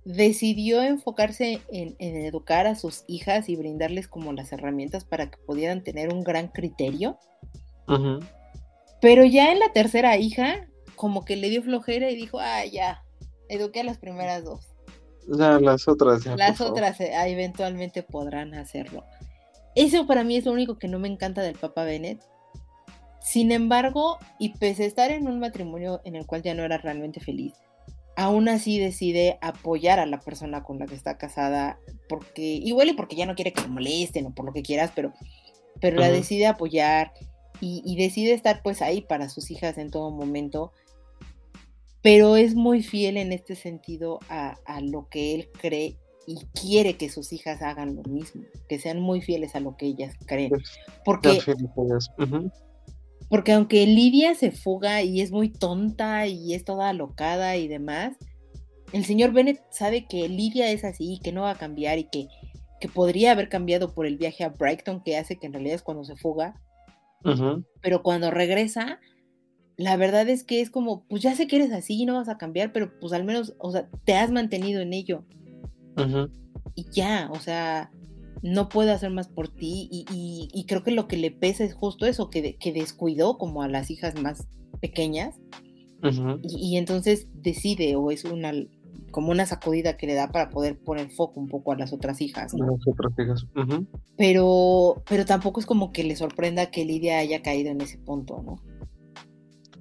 decidió 0.06 0.82
enfocarse 0.82 1.60
en, 1.70 1.94
educar 1.98 2.66
a 2.66 2.76
sus 2.76 3.04
hijas 3.06 3.50
y 3.50 3.56
brindarles 3.56 4.08
como 4.08 4.32
las 4.32 4.50
herramientas 4.52 5.04
para 5.04 5.30
que 5.30 5.36
pudieran 5.36 5.84
tener 5.84 6.10
un 6.10 6.24
gran 6.24 6.48
criterio. 6.48 7.18
Pero 9.02 9.26
ya 9.26 9.52
en 9.52 9.58
la 9.58 9.70
tercera 9.74 10.16
hija, 10.16 10.66
como 10.96 11.26
que 11.26 11.36
le 11.36 11.50
dio 11.50 11.62
flojera 11.62 12.10
y 12.10 12.16
dijo, 12.16 12.38
ah, 12.40 12.64
ya, 12.64 13.04
eduqué 13.50 13.80
a 13.80 13.84
las 13.84 13.98
primeras 13.98 14.42
dos. 14.44 14.66
Ya, 15.28 15.60
las 15.60 15.86
otras. 15.86 16.24
las 16.24 16.62
otras 16.62 17.02
eh, 17.02 17.12
eventualmente 17.26 18.02
podrán 18.02 18.54
hacerlo. 18.54 19.04
Eso 19.74 20.06
para 20.06 20.24
mí 20.24 20.38
es 20.38 20.46
lo 20.46 20.52
único 20.52 20.78
que 20.78 20.88
no 20.88 20.98
me 20.98 21.08
encanta 21.08 21.42
del 21.42 21.58
Papa 21.58 21.84
Bennett. 21.84 22.22
Sin 23.20 23.52
embargo, 23.52 24.16
y 24.38 24.54
pese 24.56 24.84
a 24.84 24.86
estar 24.86 25.10
en 25.10 25.28
un 25.28 25.38
matrimonio 25.38 26.00
en 26.06 26.16
el 26.16 26.24
cual 26.24 26.40
ya 26.40 26.54
no 26.54 26.62
era 26.62 26.78
realmente 26.78 27.20
feliz, 27.20 27.52
aún 28.16 28.48
así 28.48 28.78
decide 28.78 29.38
apoyar 29.40 29.98
a 29.98 30.06
la 30.06 30.20
persona 30.20 30.62
con 30.62 30.78
la 30.78 30.86
que 30.86 30.94
está 30.94 31.18
casada, 31.18 31.78
porque, 32.08 32.42
igual 32.42 32.88
y 32.88 32.92
porque 32.94 33.16
ya 33.16 33.26
no 33.26 33.34
quiere 33.34 33.52
que 33.52 33.62
lo 33.62 33.68
molesten 33.68 34.26
o 34.26 34.34
por 34.34 34.44
lo 34.44 34.52
que 34.52 34.62
quieras, 34.62 34.92
pero, 34.94 35.12
pero 35.80 35.98
la 35.98 36.10
decide 36.10 36.46
apoyar 36.46 37.12
y, 37.60 37.82
y, 37.84 37.96
decide 37.96 38.32
estar 38.32 38.62
pues 38.62 38.82
ahí 38.82 39.02
para 39.02 39.28
sus 39.28 39.50
hijas 39.50 39.78
en 39.78 39.90
todo 39.90 40.10
momento. 40.10 40.72
Pero 42.02 42.36
es 42.36 42.56
muy 42.56 42.82
fiel 42.82 43.16
en 43.16 43.32
este 43.32 43.54
sentido 43.54 44.18
a, 44.28 44.56
lo 44.80 45.08
que 45.08 45.34
él 45.36 45.48
cree 45.60 45.96
y 46.26 46.36
quiere 46.60 46.96
que 46.96 47.08
sus 47.08 47.32
hijas 47.32 47.62
hagan 47.62 47.94
lo 47.94 48.02
mismo, 48.02 48.42
que 48.68 48.80
sean 48.80 49.00
muy 49.00 49.20
fieles 49.20 49.54
a 49.54 49.60
lo 49.60 49.76
que 49.76 49.86
ellas 49.86 50.14
creen. 50.26 50.52
Porque, 51.04 51.40
porque 53.32 53.52
aunque 53.52 53.86
Lidia 53.86 54.34
se 54.34 54.50
fuga 54.50 55.02
y 55.02 55.22
es 55.22 55.32
muy 55.32 55.48
tonta 55.48 56.26
y 56.26 56.52
es 56.52 56.66
toda 56.66 56.90
alocada 56.90 57.56
y 57.56 57.66
demás, 57.66 58.14
el 58.92 59.06
señor 59.06 59.32
Bennett 59.32 59.58
sabe 59.70 60.06
que 60.06 60.28
Lidia 60.28 60.70
es 60.70 60.84
así 60.84 61.14
y 61.14 61.18
que 61.18 61.32
no 61.32 61.40
va 61.40 61.52
a 61.52 61.58
cambiar 61.58 61.98
y 61.98 62.04
que, 62.04 62.28
que 62.78 62.88
podría 62.88 63.32
haber 63.32 63.48
cambiado 63.48 63.94
por 63.94 64.04
el 64.04 64.18
viaje 64.18 64.44
a 64.44 64.50
Brighton 64.50 65.02
que 65.02 65.16
hace 65.16 65.38
que 65.38 65.46
en 65.46 65.54
realidad 65.54 65.76
es 65.76 65.82
cuando 65.82 66.04
se 66.04 66.14
fuga. 66.14 66.60
Pero 67.80 68.02
cuando 68.02 68.30
regresa, 68.30 69.00
la 69.78 69.96
verdad 69.96 70.28
es 70.28 70.44
que 70.44 70.60
es 70.60 70.68
como, 70.68 71.06
pues 71.08 71.22
ya 71.22 71.34
sé 71.34 71.46
que 71.46 71.56
eres 71.56 71.72
así 71.72 72.02
y 72.02 72.04
no 72.04 72.16
vas 72.16 72.28
a 72.28 72.36
cambiar, 72.36 72.70
pero 72.70 73.00
pues 73.00 73.14
al 73.14 73.24
menos, 73.24 73.54
o 73.60 73.72
sea, 73.72 73.88
te 74.04 74.14
has 74.14 74.30
mantenido 74.30 74.82
en 74.82 74.92
ello. 74.92 75.24
Y 76.74 76.84
ya, 76.90 77.30
o 77.32 77.40
sea, 77.40 77.92
no 78.42 78.68
puedo 78.68 78.92
hacer 78.92 79.10
más 79.10 79.28
por 79.28 79.48
ti. 79.48 79.88
Y, 79.90 80.64
creo 80.68 80.82
que 80.82 80.90
lo 80.90 81.08
que 81.08 81.16
le 81.16 81.30
pesa 81.30 81.64
es 81.64 81.74
justo 81.74 82.06
eso, 82.06 82.28
que, 82.30 82.56
que 82.56 82.72
descuidó 82.72 83.38
como 83.38 83.62
a 83.62 83.68
las 83.68 83.90
hijas 83.90 84.20
más 84.20 84.48
pequeñas. 84.80 85.40
y, 86.42 86.76
entonces 86.76 87.28
decide, 87.34 87.96
o 87.96 88.10
es 88.10 88.24
una 88.24 88.52
como 89.10 89.30
una 89.30 89.44
sacudida 89.46 89.96
que 89.96 90.06
le 90.06 90.14
da 90.14 90.32
para 90.32 90.48
poder 90.48 90.78
poner 90.78 91.10
foco 91.10 91.38
un 91.38 91.46
poco 91.46 91.70
a 91.72 91.76
las 91.76 91.92
otras 91.92 92.20
hijas. 92.20 92.54
Las 92.54 92.86
otras 92.86 93.12
hijas. 93.18 93.46
Pero, 94.16 95.02
pero 95.08 95.24
tampoco 95.26 95.60
es 95.60 95.66
como 95.66 95.92
que 95.92 96.02
le 96.02 96.16
sorprenda 96.16 96.70
que 96.70 96.84
Lidia 96.84 97.18
haya 97.18 97.42
caído 97.42 97.70
en 97.70 97.82
ese 97.82 97.98
punto, 97.98 98.42
¿no? 98.42 98.62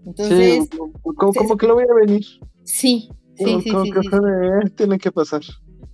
Entonces. 0.05 0.69
como, 1.15 1.57
que 1.57 1.67
lo 1.67 1.75
voy 1.75 1.85
a 1.89 2.05
venir. 2.05 2.25
Sí, 2.63 3.09
sí, 3.35 3.61
sí. 3.63 3.71
Como 3.71 3.83
que 3.83 3.99
eh, 3.99 4.69
tiene 4.75 4.97
que 4.97 5.11
pasar. 5.11 5.41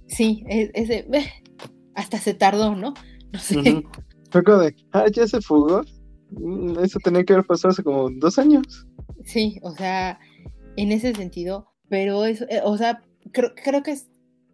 Sí, 0.07 0.43
ese, 0.47 1.07
hasta 1.97 2.19
se 2.19 2.33
tardó, 2.33 2.75
¿no? 2.75 2.93
No 3.33 3.39
sé. 3.39 3.83
Fue 4.31 4.43
como 4.43 4.59
de, 4.59 4.75
ah, 4.93 5.07
ya 5.11 5.27
se 5.27 5.41
fugó. 5.41 5.81
Mm, 6.29 6.79
eso 6.79 6.99
tenía 7.03 7.25
que 7.25 7.33
haber 7.33 7.45
pasado 7.45 7.71
hace 7.71 7.83
como 7.83 8.09
dos 8.09 8.37
años. 8.37 8.87
Sí, 9.25 9.59
o 9.63 9.71
sea, 9.75 10.19
en 10.77 10.91
ese 10.91 11.13
sentido, 11.15 11.73
pero 11.89 12.23
eso, 12.25 12.45
eh, 12.49 12.61
o 12.63 12.77
sea, 12.77 13.03
creo, 13.33 13.53
creo 13.55 13.83
que 13.83 13.91
es 13.91 14.07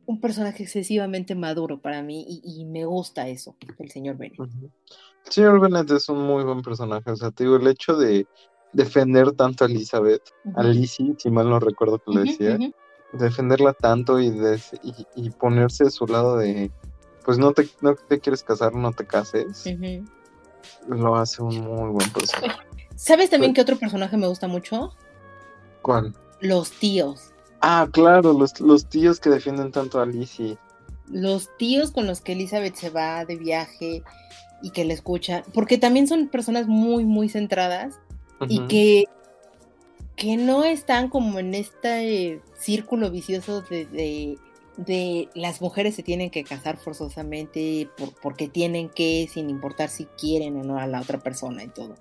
un 0.05 0.21
personaje 0.21 0.63
excesivamente 0.63 1.35
maduro 1.35 1.81
para 1.81 2.01
mí 2.01 2.25
y, 2.27 2.65
me 2.65 2.85
gusta 2.85 3.27
eso, 3.27 3.55
el 3.79 3.91
señor 3.91 4.17
Bennett. 4.17 4.39
El 4.39 5.31
señor 5.31 5.59
Bennett 5.59 5.91
es 5.91 6.09
un 6.09 6.25
muy 6.25 6.43
buen 6.43 6.61
personaje, 6.61 7.11
o 7.11 7.15
sea, 7.15 7.31
te 7.31 7.43
digo, 7.43 7.57
el 7.57 7.67
hecho 7.67 7.95
de 7.97 8.25
defender 8.73 9.31
tanto 9.33 9.63
a 9.63 9.67
Elizabeth, 9.67 10.23
a 10.55 10.63
Lizzie, 10.63 11.15
si 11.17 11.29
mal 11.29 11.49
no 11.49 11.59
recuerdo 11.59 11.99
que 11.99 12.13
lo 12.13 12.21
decía, 12.21 12.57
defenderla 13.13 13.73
tanto 13.73 14.19
y, 14.19 14.33
y, 15.15 15.29
ponerse 15.31 15.85
a 15.85 15.89
su 15.89 16.05
lado 16.07 16.37
de, 16.37 16.71
pues 17.25 17.37
no 17.37 17.53
te, 17.53 17.69
no 17.81 17.95
te 17.95 18.19
quieres 18.19 18.43
casar, 18.43 18.73
no 18.73 18.91
te 18.91 19.05
cases, 19.05 19.65
lo 20.87 21.15
hace 21.15 21.41
un 21.41 21.59
muy 21.61 21.89
buen 21.91 22.09
personaje. 22.11 22.59
¿Sabes 22.95 23.29
también 23.29 23.53
qué 23.53 23.61
otro 23.61 23.77
personaje 23.77 24.17
me 24.17 24.27
gusta 24.27 24.47
mucho? 24.47 24.93
¿Cuál? 25.81 26.13
Los 26.39 26.71
tíos. 26.71 27.31
Ah, 27.61 27.87
claro, 27.91 28.33
los, 28.33 28.59
los 28.59 28.85
tíos 28.87 29.19
que 29.19 29.29
defienden 29.29 29.71
tanto 29.71 29.99
a 29.99 30.05
Lizzie. 30.05 30.57
Los 31.09 31.49
tíos 31.57 31.91
con 31.91 32.07
los 32.07 32.21
que 32.21 32.33
Elizabeth 32.33 32.75
se 32.75 32.89
va 32.89 33.25
de 33.25 33.35
viaje 33.35 34.03
y 34.61 34.69
que 34.71 34.85
le 34.85 34.93
escuchan, 34.93 35.43
porque 35.53 35.77
también 35.77 36.07
son 36.07 36.29
personas 36.29 36.67
muy, 36.67 37.03
muy 37.03 37.29
centradas 37.29 37.99
y 38.47 38.65
que, 38.67 39.05
que 40.15 40.37
no 40.37 40.63
están 40.63 41.09
como 41.09 41.39
en 41.39 41.53
este 41.53 42.41
círculo 42.57 43.11
vicioso 43.11 43.61
de, 43.61 43.85
de, 43.85 44.37
las 45.35 45.61
mujeres 45.61 45.95
se 45.95 46.03
tienen 46.03 46.29
que 46.29 46.43
casar 46.43 46.77
forzosamente 46.77 47.89
porque 48.21 48.47
tienen 48.47 48.89
que, 48.89 49.27
sin 49.31 49.49
importar 49.49 49.89
si 49.89 50.05
quieren 50.05 50.57
o 50.57 50.63
no 50.63 50.79
a 50.79 50.87
la 50.87 51.01
otra 51.01 51.19
persona 51.19 51.63
y 51.63 51.67
todo. 51.67 51.95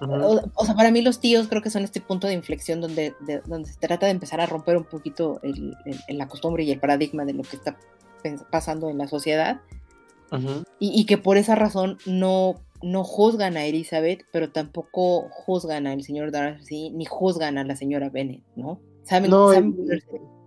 o, 0.00 0.64
sea, 0.64 0.74
para 0.74 0.90
mí 0.90 1.02
los 1.02 1.20
tíos 1.20 1.48
creo 1.48 1.62
que 1.62 1.70
son 1.70 1.84
este 1.84 2.00
punto 2.00 2.26
de 2.26 2.34
inflexión 2.34 2.80
donde, 2.80 3.14
donde 3.46 3.70
se 3.70 3.78
trata 3.78 4.06
de 4.06 4.12
empezar 4.12 4.40
a 4.40 4.46
romper 4.46 4.76
un 4.76 4.84
poquito 4.84 5.40
el, 5.42 5.76
la 6.08 6.28
costumbre 6.28 6.64
y 6.64 6.72
el 6.72 6.80
paradigma 6.80 7.24
de 7.24 7.32
lo 7.32 7.42
que 7.42 7.56
está 7.56 7.78
pasando 8.50 8.90
en 8.90 8.98
la 8.98 9.08
sociedad. 9.08 9.60
y, 10.78 11.00
y, 11.00 11.06
que 11.06 11.16
por 11.16 11.36
esa 11.36 11.54
razón 11.54 11.98
no 12.06 12.56
no 12.84 13.02
juzgan 13.02 13.56
a 13.56 13.64
Elizabeth, 13.64 14.26
pero 14.30 14.50
tampoco 14.50 15.28
juzgan 15.30 15.86
al 15.86 16.02
señor 16.02 16.30
Darcy, 16.30 16.90
ni 16.90 17.06
juzgan 17.06 17.56
a 17.56 17.64
la 17.64 17.76
señora 17.76 18.10
Bennett, 18.10 18.42
¿no? 18.56 18.78
Saben, 19.04 19.30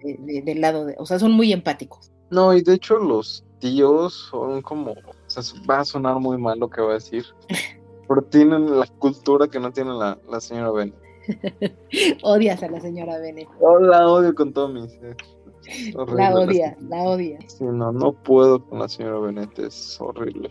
del 0.03 0.61
lado 0.61 0.85
de, 0.85 0.95
o 0.97 1.05
sea, 1.05 1.19
son 1.19 1.31
muy 1.31 1.53
empáticos. 1.53 2.11
No, 2.29 2.53
y 2.53 2.61
de 2.61 2.73
hecho 2.73 2.97
los 2.97 3.45
tíos 3.59 4.13
son 4.31 4.61
como, 4.61 4.91
o 4.91 4.95
sea, 5.27 5.43
va 5.69 5.79
a 5.79 5.85
sonar 5.85 6.19
muy 6.19 6.37
mal 6.37 6.59
lo 6.59 6.69
que 6.69 6.81
voy 6.81 6.91
a 6.91 6.95
decir, 6.95 7.25
pero 8.07 8.21
tienen 8.23 8.79
la 8.79 8.87
cultura 8.87 9.47
que 9.47 9.59
no 9.59 9.71
tiene 9.71 9.91
la, 9.93 10.17
señora 10.39 10.71
Bennett. 10.71 10.95
Odias 12.23 12.63
a 12.63 12.69
la 12.69 12.79
señora 12.79 13.17
Bennett. 13.19 13.47
Oh, 13.59 13.79
la 13.79 14.07
odio 14.07 14.33
con 14.33 14.53
todo 14.53 14.69
mi 14.69 14.87
ser. 14.87 15.15
La 16.15 16.33
odia, 16.33 16.77
la 16.89 17.03
odia. 17.03 17.39
Sí, 17.47 17.65
no, 17.65 17.91
no 17.91 18.13
puedo 18.13 18.65
con 18.65 18.79
la 18.79 18.87
señora 18.87 19.19
Bennett, 19.19 19.59
es 19.59 19.99
horrible. 19.99 20.49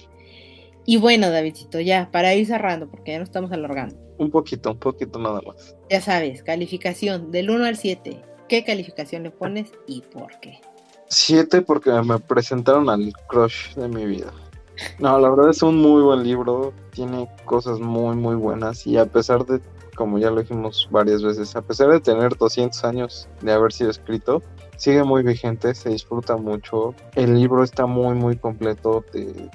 Y 0.86 0.98
bueno, 0.98 1.30
Davidcito, 1.30 1.80
ya, 1.80 2.10
para 2.12 2.32
ir 2.34 2.46
cerrando, 2.46 2.88
porque 2.88 3.12
ya 3.12 3.18
no 3.18 3.24
estamos 3.24 3.50
alargando. 3.50 3.96
Un 4.18 4.30
poquito, 4.30 4.70
un 4.70 4.78
poquito 4.78 5.18
nada 5.18 5.40
más. 5.44 5.76
Ya 5.90 6.00
sabes, 6.00 6.44
calificación 6.44 7.32
del 7.32 7.50
1 7.50 7.64
al 7.64 7.76
7. 7.76 8.22
¿Qué 8.48 8.64
calificación 8.64 9.24
le 9.24 9.32
pones 9.32 9.72
y 9.88 10.02
por 10.02 10.38
qué? 10.38 10.60
7 11.08 11.62
porque 11.62 11.90
me 11.90 12.20
presentaron 12.20 12.88
al 12.88 13.12
crush 13.28 13.74
de 13.74 13.88
mi 13.88 14.06
vida. 14.06 14.32
No, 15.00 15.18
la 15.18 15.30
verdad 15.30 15.50
es 15.50 15.62
un 15.62 15.76
muy 15.78 16.02
buen 16.02 16.22
libro, 16.22 16.72
tiene 16.92 17.28
cosas 17.44 17.80
muy, 17.80 18.14
muy 18.14 18.36
buenas 18.36 18.86
y 18.86 18.96
a 18.96 19.06
pesar 19.06 19.44
de, 19.46 19.60
como 19.96 20.18
ya 20.18 20.30
lo 20.30 20.42
dijimos 20.42 20.86
varias 20.90 21.22
veces, 21.22 21.56
a 21.56 21.62
pesar 21.62 21.88
de 21.88 22.00
tener 22.00 22.36
200 22.36 22.84
años 22.84 23.28
de 23.40 23.52
haber 23.52 23.72
sido 23.72 23.90
escrito, 23.90 24.42
sigue 24.76 25.02
muy 25.02 25.22
vigente, 25.22 25.74
se 25.74 25.88
disfruta 25.88 26.36
mucho, 26.36 26.94
el 27.14 27.34
libro 27.34 27.64
está 27.64 27.86
muy, 27.86 28.14
muy 28.14 28.36
completo, 28.36 29.02
te, 29.10 29.48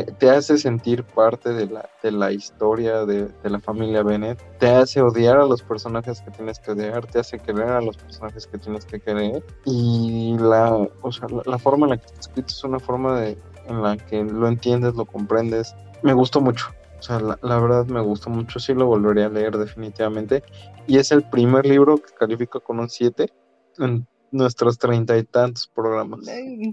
te, 0.00 0.30
hace 0.30 0.56
sentir 0.56 1.04
parte 1.04 1.52
de 1.52 1.66
la, 1.66 1.88
de 2.02 2.12
la 2.12 2.32
historia 2.32 3.04
de, 3.04 3.28
la 3.42 3.60
familia 3.60 4.02
Bennett, 4.02 4.40
te 4.58 4.68
hace 4.68 5.02
odiar 5.02 5.36
a 5.36 5.44
los 5.44 5.62
personajes 5.62 6.22
que 6.22 6.30
tienes 6.30 6.58
que 6.58 6.70
odiar, 6.70 7.06
te 7.06 7.18
hace 7.18 7.38
querer 7.38 7.68
a 7.68 7.82
los 7.82 7.98
personajes 7.98 8.46
que 8.46 8.56
tienes 8.56 8.86
que 8.86 9.00
querer 9.00 9.44
y 9.66 10.34
la, 10.38 10.72
o 11.02 11.12
sea, 11.12 11.28
la, 11.44 11.58
forma 11.58 11.86
en 11.86 11.90
la 11.90 11.96
que 11.98 12.06
está 12.06 12.20
escrito 12.20 12.48
es 12.48 12.64
una 12.64 12.78
forma 12.78 13.20
de, 13.20 13.36
en 13.68 13.82
la 13.82 13.98
que 13.98 14.24
lo 14.24 14.48
entiendes, 14.48 14.94
lo 14.94 15.04
comprendes. 15.04 15.74
Me 16.02 16.14
gustó 16.14 16.40
mucho, 16.40 16.68
o 16.98 17.02
sea, 17.02 17.20
la, 17.20 17.58
verdad 17.58 17.84
me 17.84 18.00
gustó 18.00 18.30
mucho, 18.30 18.60
sí 18.60 18.72
lo 18.72 18.86
volvería 18.86 19.26
a 19.26 19.30
leer 19.30 19.58
definitivamente. 19.58 20.42
Y 20.86 20.96
es 20.96 21.12
el 21.12 21.22
primer 21.28 21.66
libro 21.66 21.98
que 21.98 22.14
califico 22.14 22.60
con 22.60 22.80
un 22.80 22.88
7 22.88 23.30
en 23.78 24.06
nuestros 24.30 24.78
treinta 24.78 25.18
y 25.18 25.24
tantos 25.24 25.68
programas. 25.68 26.20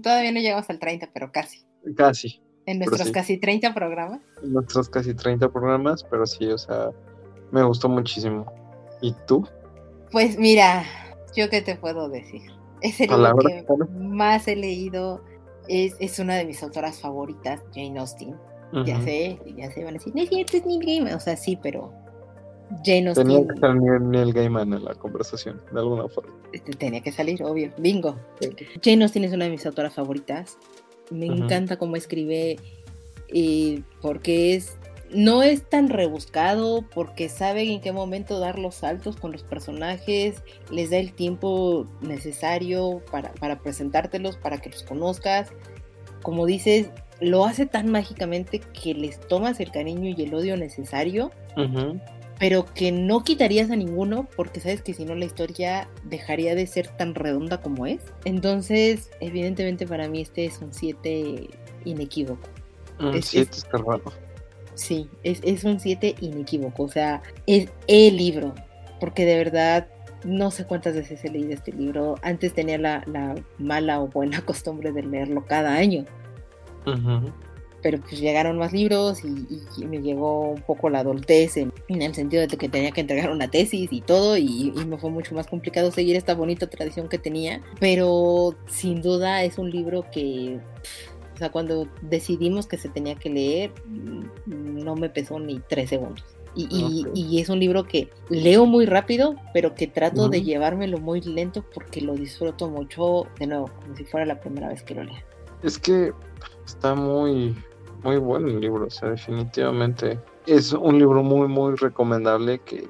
Todavía 0.02 0.32
no 0.32 0.40
llegamos 0.40 0.70
al 0.70 0.78
30, 0.78 1.10
pero 1.12 1.30
casi. 1.30 1.66
Casi, 1.96 2.42
en 2.70 2.78
nuestros 2.78 3.10
casi 3.10 3.36
30 3.36 3.74
programas. 3.74 4.20
En 4.42 4.52
nuestros 4.52 4.88
casi 4.88 5.14
30 5.14 5.48
programas, 5.50 6.04
pero 6.04 6.26
sí, 6.26 6.46
o 6.46 6.58
sea, 6.58 6.90
me 7.50 7.62
gustó 7.62 7.88
muchísimo. 7.88 8.46
¿Y 9.00 9.14
tú? 9.26 9.46
Pues 10.12 10.38
mira, 10.38 10.84
yo 11.34 11.48
qué 11.50 11.62
te 11.62 11.76
puedo 11.76 12.08
decir. 12.08 12.42
Es 12.80 13.00
el 13.00 13.10
libro 13.10 13.36
que 13.38 13.64
más 13.98 14.48
he 14.48 14.56
leído. 14.56 15.22
Es, 15.68 15.96
es, 16.00 16.18
una 16.18 16.34
de 16.36 16.44
mis 16.44 16.62
autoras 16.62 17.00
favoritas, 17.00 17.60
Jane 17.74 17.98
Austen. 17.98 18.34
Ya 18.84 19.00
sé, 19.02 19.36
ya 19.56 19.68
sé, 19.72 19.82
van 19.82 19.94
a 19.94 19.98
decir, 19.98 20.14
no 20.14 20.22
es 20.22 20.28
cierto, 20.28 20.56
es 20.56 20.64
Neil 20.64 20.86
Gaiman. 20.86 21.14
O 21.14 21.20
sea, 21.20 21.36
sí, 21.36 21.58
pero 21.60 21.92
Jane 22.84 23.08
Austen. 23.08 23.26
Tenía 23.26 23.46
que 23.48 23.60
salir 23.60 24.00
Neil 24.00 24.32
Gaiman 24.32 24.72
en 24.72 24.84
la 24.84 24.94
conversación, 24.94 25.60
de 25.72 25.80
alguna 25.80 26.08
forma. 26.08 26.32
Este, 26.52 26.72
tenía 26.72 27.00
que 27.00 27.10
salir, 27.10 27.42
obvio, 27.42 27.72
bingo. 27.78 28.16
Jane 28.82 29.02
Austen 29.02 29.24
es 29.24 29.32
una 29.32 29.46
de 29.46 29.50
mis 29.50 29.66
autoras 29.66 29.92
favoritas. 29.92 30.56
Me 31.10 31.26
encanta 31.26 31.76
cómo 31.76 31.96
escribe, 31.96 32.58
porque 34.00 34.54
es 34.54 34.78
no 35.12 35.42
es 35.42 35.68
tan 35.68 35.88
rebuscado 35.88 36.84
porque 36.94 37.28
sabe 37.28 37.62
en 37.62 37.80
qué 37.80 37.92
momento 37.92 38.38
dar 38.38 38.58
los 38.58 38.76
saltos 38.76 39.16
con 39.16 39.32
los 39.32 39.42
personajes, 39.42 40.42
les 40.70 40.90
da 40.90 40.98
el 40.98 41.12
tiempo 41.12 41.86
necesario 42.00 43.02
para, 43.10 43.58
presentártelos, 43.60 44.36
para 44.36 44.58
que 44.58 44.70
los 44.70 44.84
conozcas. 44.84 45.50
Como 46.22 46.46
dices, 46.46 46.90
lo 47.20 47.44
hace 47.44 47.66
tan 47.66 47.90
mágicamente 47.90 48.60
que 48.60 48.94
les 48.94 49.18
tomas 49.20 49.58
el 49.58 49.72
cariño 49.72 50.14
y 50.16 50.22
el 50.22 50.32
odio 50.32 50.56
necesario, 50.56 51.32
pero 52.40 52.64
que 52.64 52.90
no 52.90 53.22
quitarías 53.22 53.70
a 53.70 53.76
ninguno 53.76 54.26
porque 54.34 54.60
sabes 54.60 54.80
que 54.80 54.94
si 54.94 55.04
no 55.04 55.14
la 55.14 55.26
historia 55.26 55.90
dejaría 56.04 56.54
de 56.54 56.66
ser 56.66 56.88
tan 56.88 57.14
redonda 57.14 57.60
como 57.60 57.86
es. 57.86 58.00
Entonces, 58.24 59.10
evidentemente 59.20 59.86
para 59.86 60.08
mí 60.08 60.22
este 60.22 60.46
es 60.46 60.58
un 60.62 60.72
7 60.72 61.50
inequívoco. 61.84 62.48
Un 62.98 63.22
7 63.22 63.50
está 63.52 63.76
raro. 63.76 64.04
Sí, 64.74 65.10
es, 65.22 65.40
es 65.44 65.64
un 65.64 65.78
7 65.78 66.14
inequívoco, 66.20 66.84
o 66.84 66.88
sea, 66.88 67.22
es 67.46 67.68
el 67.86 68.16
libro, 68.16 68.54
porque 69.00 69.26
de 69.26 69.36
verdad 69.36 69.88
no 70.24 70.50
sé 70.50 70.64
cuántas 70.64 70.94
veces 70.94 71.22
he 71.22 71.28
leído 71.28 71.52
este 71.52 71.72
libro. 71.72 72.14
Antes 72.22 72.54
tenía 72.54 72.78
la, 72.78 73.04
la 73.06 73.34
mala 73.58 74.00
o 74.00 74.08
buena 74.08 74.40
costumbre 74.46 74.92
de 74.92 75.02
leerlo 75.02 75.44
cada 75.44 75.74
año. 75.74 76.06
Ajá 76.86 77.22
pero 77.82 78.00
pues 78.00 78.20
llegaron 78.20 78.58
más 78.58 78.72
libros 78.72 79.24
y, 79.24 79.84
me 79.84 80.00
llegó 80.00 80.50
un 80.50 80.62
poco 80.62 80.90
la 80.90 81.00
adultez 81.00 81.56
en, 81.56 81.72
el 81.88 82.14
sentido 82.14 82.46
de 82.46 82.56
que 82.56 82.68
tenía 82.68 82.90
que 82.90 83.00
entregar 83.00 83.30
una 83.30 83.50
tesis 83.50 83.88
y 83.92 84.00
todo 84.00 84.36
y, 84.36 84.72
me 84.86 84.98
fue 84.98 85.10
mucho 85.10 85.34
más 85.34 85.46
complicado 85.46 85.90
seguir 85.90 86.16
esta 86.16 86.34
bonita 86.34 86.68
tradición 86.68 87.08
que 87.08 87.18
tenía, 87.18 87.60
pero 87.78 88.54
sin 88.66 89.02
duda 89.02 89.44
es 89.44 89.58
un 89.58 89.70
libro 89.70 90.04
que... 90.10 90.60
O 91.34 91.38
sea, 91.40 91.50
cuando 91.50 91.88
decidimos 92.02 92.66
que 92.66 92.76
se 92.76 92.90
tenía 92.90 93.14
que 93.14 93.30
leer, 93.30 93.72
mm, 93.86 94.84
no 94.84 94.94
me 94.94 95.08
pesó 95.08 95.40
ni 95.40 95.58
tres 95.60 95.88
segundos. 95.88 96.22
Y, 96.54 97.40
es 97.40 97.48
un 97.48 97.60
libro 97.60 97.84
que 97.84 98.10
leo 98.28 98.66
muy 98.66 98.84
rápido, 98.84 99.36
pero 99.54 99.74
que 99.74 99.86
trato 99.86 100.28
de 100.28 100.42
llevármelo 100.42 100.98
muy 100.98 101.20
lento 101.20 101.64
porque 101.72 102.00
lo 102.00 102.14
disfruto 102.14 102.68
mucho, 102.68 103.26
de 103.38 103.46
nuevo, 103.46 103.70
como 103.80 103.96
si 103.96 104.04
fuera 104.04 104.26
la 104.26 104.40
primera 104.40 104.68
vez 104.68 104.82
que 104.82 104.94
lo 104.94 105.04
lea. 105.04 105.24
Es 105.62 105.78
que 105.78 106.12
está 106.66 106.94
muy, 106.94 107.54
muy 108.02 108.18
bueno 108.18 108.48
el 108.48 108.60
libro, 108.60 108.86
o 108.86 108.90
sea, 108.90 109.10
definitivamente 109.10 110.18
es 110.46 110.72
un 110.72 110.98
libro 110.98 111.22
muy, 111.22 111.48
muy 111.48 111.76
recomendable 111.76 112.60
que, 112.60 112.88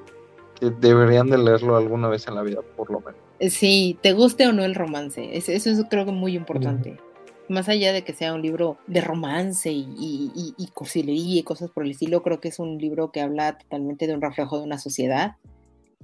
deberían 0.79 1.27
de 1.27 1.39
leerlo 1.39 1.75
alguna 1.75 2.07
vez 2.07 2.27
en 2.27 2.35
la 2.35 2.43
vida, 2.43 2.59
por 2.77 2.91
lo 2.91 2.99
menos. 2.99 3.19
Eh, 3.39 3.49
sí, 3.49 3.97
te 3.99 4.13
guste 4.13 4.47
o 4.47 4.53
no 4.53 4.63
el 4.63 4.75
romance, 4.75 5.35
eso, 5.35 5.51
es 5.51 5.83
creo 5.89 6.05
que 6.05 6.11
muy 6.11 6.35
importante. 6.35 6.97
Más 7.49 7.67
allá 7.67 7.91
de 7.91 8.03
que 8.03 8.13
sea 8.13 8.35
un 8.35 8.43
libro 8.43 8.77
de 8.85 9.01
romance 9.01 9.71
y, 9.71 9.87
y, 9.97 10.53
y, 10.55 10.67
cursilería 10.67 11.39
y 11.39 11.43
cosas 11.43 11.71
por 11.71 11.83
el 11.83 11.91
estilo, 11.91 12.21
creo 12.21 12.39
que 12.39 12.49
es 12.49 12.59
un 12.59 12.77
libro 12.77 13.11
que 13.11 13.21
habla 13.21 13.57
totalmente 13.57 14.05
de 14.05 14.13
un 14.13 14.21
reflejo 14.21 14.59
de 14.59 14.65
una 14.65 14.77
sociedad 14.77 15.37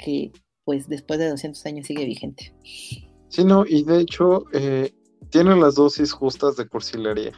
que, 0.03 0.31
pues, 0.65 0.89
después 0.89 1.19
de 1.19 1.29
200 1.29 1.63
años 1.67 1.85
sigue 1.85 2.05
vigente. 2.05 2.53
Sí, 3.29 3.45
no, 3.45 3.63
y 3.65 3.83
de 3.83 3.99
hecho, 3.99 4.45
eh, 4.53 4.91
tiene 5.29 5.55
las 5.55 5.75
dosis 5.75 6.11
justas 6.11 6.57
de 6.57 6.67
cursilería. 6.67 7.33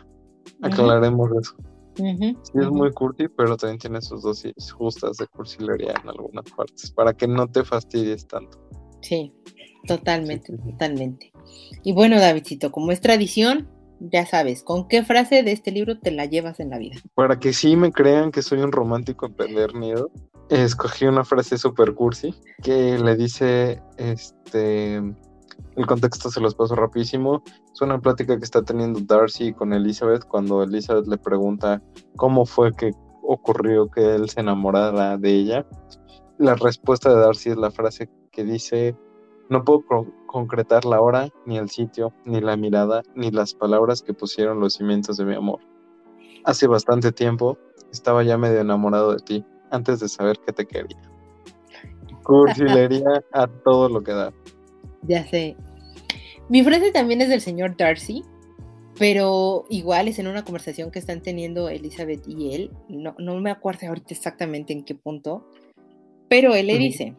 Aclaremos 0.61 1.29
eso. 1.39 1.55
sí, 1.95 2.35
es 2.53 2.69
muy 2.69 2.91
curti, 2.91 3.27
pero 3.27 3.57
también 3.57 3.79
tiene 3.79 4.01
sus 4.01 4.21
dosis 4.23 4.71
justas 4.71 5.17
de 5.17 5.27
cursilería 5.27 5.93
en 6.01 6.09
algunas 6.09 6.45
partes, 6.51 6.91
para 6.91 7.13
que 7.13 7.27
no 7.27 7.47
te 7.47 7.63
fastidies 7.63 8.27
tanto. 8.27 8.59
Sí, 9.01 9.33
totalmente, 9.87 10.57
totalmente. 10.57 11.31
Y 11.83 11.93
bueno, 11.93 12.19
Davidcito, 12.19 12.71
como 12.71 12.91
es 12.91 13.01
tradición, 13.01 13.69
ya 13.99 14.25
sabes, 14.25 14.63
¿con 14.63 14.87
qué 14.87 15.03
frase 15.03 15.43
de 15.43 15.51
este 15.51 15.71
libro 15.71 15.99
te 15.99 16.11
la 16.11 16.25
llevas 16.25 16.59
en 16.59 16.69
la 16.69 16.77
vida? 16.77 16.97
Para 17.15 17.39
que 17.39 17.53
sí 17.53 17.75
me 17.75 17.91
crean 17.91 18.31
que 18.31 18.41
soy 18.41 18.59
un 18.59 18.71
romántico 18.71 19.25
empedernido, 19.25 20.11
escogí 20.49 21.05
una 21.05 21.23
frase 21.23 21.57
super 21.57 21.93
cursi 21.93 22.33
que 22.63 22.97
le 22.97 23.15
dice, 23.15 23.81
este, 23.97 25.01
el 25.75 25.85
contexto 25.85 26.29
se 26.29 26.41
los 26.41 26.55
paso 26.55 26.75
rapidísimo. 26.75 27.41
Es 27.73 27.81
una 27.81 27.99
plática 27.99 28.37
que 28.37 28.43
está 28.43 28.61
teniendo 28.61 28.99
Darcy 29.01 29.53
con 29.53 29.73
Elizabeth 29.73 30.25
cuando 30.25 30.63
Elizabeth 30.63 31.07
le 31.07 31.17
pregunta 31.17 31.81
cómo 32.15 32.45
fue 32.45 32.73
que 32.73 32.91
ocurrió 33.23 33.89
que 33.89 34.15
él 34.15 34.29
se 34.29 34.41
enamorara 34.41 35.17
de 35.17 35.31
ella. 35.31 35.65
La 36.37 36.55
respuesta 36.55 37.09
de 37.09 37.19
Darcy 37.19 37.51
es 37.51 37.57
la 37.57 37.71
frase 37.71 38.09
que 38.31 38.43
dice, 38.43 38.95
no 39.49 39.63
puedo 39.63 39.83
concretar 40.27 40.85
la 40.85 41.01
hora, 41.01 41.29
ni 41.45 41.57
el 41.57 41.69
sitio, 41.69 42.13
ni 42.25 42.39
la 42.39 42.55
mirada, 42.55 43.01
ni 43.15 43.31
las 43.31 43.53
palabras 43.53 44.01
que 44.01 44.13
pusieron 44.13 44.59
los 44.59 44.73
cimientos 44.73 45.17
de 45.17 45.25
mi 45.25 45.35
amor. 45.35 45.59
Hace 46.45 46.67
bastante 46.67 47.11
tiempo 47.11 47.57
estaba 47.91 48.23
ya 48.23 48.37
medio 48.37 48.59
enamorado 48.59 49.13
de 49.13 49.19
ti, 49.19 49.45
antes 49.71 49.99
de 49.99 50.07
saber 50.07 50.37
que 50.45 50.53
te 50.53 50.65
quería. 50.65 51.01
Cursilería 52.23 53.23
a 53.33 53.47
todo 53.47 53.89
lo 53.89 54.03
que 54.03 54.13
da. 54.13 54.31
Ya 55.03 55.27
sé. 55.27 55.55
Mi 56.49 56.63
frase 56.63 56.91
también 56.91 57.21
es 57.21 57.29
del 57.29 57.41
señor 57.41 57.77
Darcy, 57.77 58.23
pero 58.97 59.65
igual 59.69 60.07
es 60.07 60.19
en 60.19 60.27
una 60.27 60.43
conversación 60.43 60.91
que 60.91 60.99
están 60.99 61.21
teniendo 61.21 61.69
Elizabeth 61.69 62.27
y 62.27 62.53
él. 62.53 62.71
No, 62.89 63.15
no 63.17 63.39
me 63.39 63.51
acuerdo 63.51 63.87
ahorita 63.87 64.13
exactamente 64.13 64.73
en 64.73 64.83
qué 64.83 64.95
punto, 64.95 65.45
pero 66.27 66.53
él 66.55 66.67
le 66.67 66.77
dice, 66.77 67.15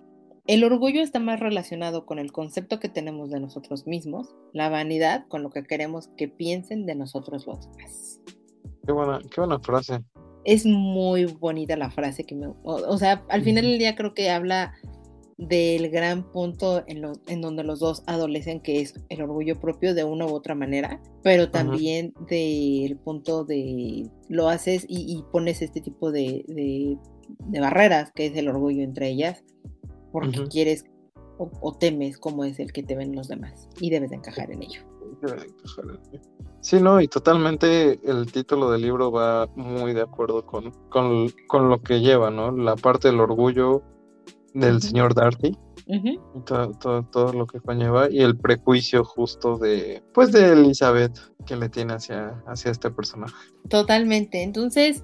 el 0.47 0.65
orgullo 0.65 1.01
está 1.01 1.21
más 1.21 1.39
relacionado 1.39 2.07
con 2.07 2.19
el 2.19 2.33
concepto 2.33 2.81
que 2.81 2.89
tenemos 2.89 3.31
de 3.31 3.41
nosotros 3.41 3.87
mismos, 3.87 4.35
la 4.53 4.69
vanidad 4.69 5.27
con 5.29 5.43
lo 5.43 5.51
que 5.51 5.63
queremos 5.63 6.09
que 6.17 6.29
piensen 6.29 6.87
de 6.87 6.95
nosotros 6.95 7.47
los 7.47 7.71
demás. 7.71 8.21
Qué 8.85 8.93
buena, 8.93 9.21
qué 9.33 9.41
buena 9.41 9.59
frase. 9.61 10.01
Es 10.45 10.67
muy 10.67 11.27
bonita 11.27 11.77
la 11.77 11.91
frase 11.91 12.25
que 12.25 12.35
me... 12.35 12.49
O, 12.65 12.99
sea, 12.99 13.23
al 13.29 13.43
final 13.43 13.65
del 13.65 13.79
día 13.79 13.95
creo 13.95 14.15
que 14.15 14.31
habla 14.31 14.75
del 15.41 15.89
gran 15.89 16.23
punto 16.23 16.85
en, 16.87 17.03
en, 17.27 17.41
donde 17.41 17.65
los 17.65 17.81
dos 17.81 18.03
adolecen, 18.07 18.61
que 18.61 18.83
es 18.83 18.95
el 19.09 19.23
orgullo 19.23 19.59
propio 19.59 19.95
de 19.95 20.05
una 20.05 20.27
u 20.27 20.35
otra 20.35 20.55
manera, 20.55 21.01
pero 21.23 21.51
también 21.51 22.13
del 22.29 22.99
punto 22.99 23.45
de 23.45 24.11
lo 24.29 24.49
haces 24.51 24.85
y, 24.87 25.25
pones 25.33 25.63
este 25.63 25.81
tipo 25.81 26.13
de, 26.13 26.45
de, 26.47 27.61
barreras, 27.61 28.13
que 28.13 28.27
es 28.27 28.37
el 28.37 28.49
orgullo 28.49 28.83
entre 28.83 29.09
ellas, 29.09 29.43
porque 30.13 30.45
quieres 30.45 30.85
o, 31.39 31.73
temes 31.73 32.19
como 32.19 32.45
es 32.45 32.61
el 32.61 32.71
que 32.71 32.83
te 32.83 32.95
ven 32.95 33.17
los 33.17 33.29
demás 33.29 33.67
y 33.81 33.89
debes 33.89 34.11
de 34.11 34.17
encajar 34.17 34.51
en 34.51 34.63
ello. 34.63 34.83
Sí, 36.61 36.83
no, 36.83 37.01
y 37.01 37.09
totalmente 37.09 37.99
el 38.05 38.31
título 38.31 38.71
del 38.71 38.83
libro 38.83 39.11
va 39.11 39.47
muy 39.57 39.95
de 39.95 40.03
acuerdo 40.03 40.45
con, 40.45 40.71
con, 40.91 41.31
con 41.47 41.71
lo 41.71 41.81
que 41.83 42.01
lleva, 42.01 42.31
¿no? 42.31 42.53
La 42.53 42.77
parte 42.77 43.09
del 43.09 43.21
orgullo 43.21 43.83
del 44.55 44.83
señor 44.83 45.15
Darty. 45.15 45.57
Ujú. 45.87 46.09
y 46.37 46.41
todo, 46.45 46.71
todo, 46.79 47.03
todo 47.03 47.33
lo 47.33 47.47
que 47.49 47.59
conlleva 47.59 48.09
y 48.09 48.21
el 48.21 48.39
prejuicio 48.39 49.03
justo 49.03 49.59
de 49.59 50.05
pues 50.15 50.31
de 50.31 50.53
Elizabeth 50.53 51.19
que 51.47 51.57
le 51.57 51.69
tiene 51.69 51.95
hacia, 51.95 52.41
hacia 52.47 52.71
este 52.71 52.91
personaje. 52.91 53.35
Totalmente. 53.69 54.45
Entonces, 54.45 55.03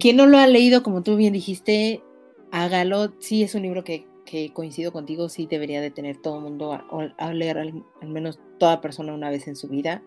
quien 0.00 0.16
no 0.16 0.26
lo 0.26 0.38
ha 0.38 0.46
leído, 0.48 0.82
como 0.82 1.02
tú 1.02 1.14
bien 1.16 1.32
dijiste, 1.32 2.02
hágalo. 2.50 3.12
Sí, 3.20 3.44
es 3.44 3.54
un 3.54 3.62
libro 3.62 3.84
que, 3.84 4.08
que 4.24 4.52
coincido 4.52 4.92
contigo, 4.92 5.28
sí 5.28 5.46
debería 5.46 5.80
de 5.80 5.92
tener 5.92 6.16
todo 6.16 6.38
el 6.38 6.42
mundo 6.42 6.72
a, 6.72 6.84
a 7.18 7.32
leer 7.32 7.58
al, 7.58 7.84
al 8.02 8.08
menos 8.08 8.40
toda 8.58 8.80
persona 8.80 9.14
una 9.14 9.30
vez 9.30 9.46
en 9.46 9.54
su 9.54 9.68
vida. 9.68 10.02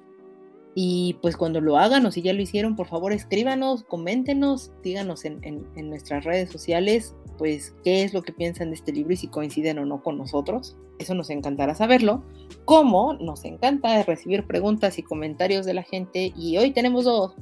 Y 0.76 1.18
pues 1.22 1.38
cuando 1.38 1.62
lo 1.62 1.78
hagan 1.78 2.06
o 2.06 2.12
si 2.12 2.22
ya 2.22 2.34
lo 2.34 2.42
hicieron, 2.42 2.76
por 2.76 2.88
favor 2.88 3.14
escríbanos, 3.14 3.84
coméntenos, 3.84 4.72
díganos 4.84 5.24
en, 5.26 5.44
en- 5.44 5.68
en 5.76 5.90
nuestras 5.90 6.24
redes 6.24 6.50
sociales, 6.50 7.16
pues 7.38 7.76
qué 7.84 8.04
es 8.04 8.14
lo 8.14 8.22
que 8.24 8.32
piensan 8.34 8.70
de 8.70 8.76
este 8.76 8.92
libro 8.92 9.14
y 9.14 9.18
si 9.18 9.28
coinciden 9.28 9.78
o 9.80 9.86
no 9.86 10.02
con 10.02 10.18
nosotros. 10.18 10.76
Eso 11.00 11.14
nos 11.16 11.30
encantará 11.30 11.76
saberlo. 11.76 12.24
Como 12.66 13.14
nos 13.16 13.46
encanta 13.46 14.04
recibir 14.04 14.46
preguntas 14.46 14.98
y 15.00 15.04
comentarios 15.04 15.66
de 15.66 15.74
la 15.74 15.84
gente. 15.84 16.32
Y 16.36 16.58
hoy 16.58 16.72
tenemos 16.72 17.06
dos. 17.06 17.34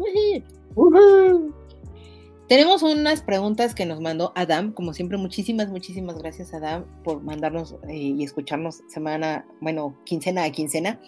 Tenemos 2.47 2.83
unas 2.83 3.21
preguntas 3.21 3.73
que 3.75 3.85
nos 3.85 4.01
mandó 4.01 4.33
Adam. 4.35 4.73
Como 4.73 4.93
siempre, 4.93 5.17
muchísimas, 5.17 5.69
muchísimas 5.69 6.17
gracias, 6.17 6.53
Adam, 6.53 6.85
por 7.03 7.21
mandarnos 7.23 7.75
eh, 7.87 7.95
y 7.95 8.23
escucharnos 8.23 8.81
semana, 8.87 9.45
bueno, 9.61 9.95
quincena 10.05 10.43
a 10.43 10.51
quincena. 10.51 10.99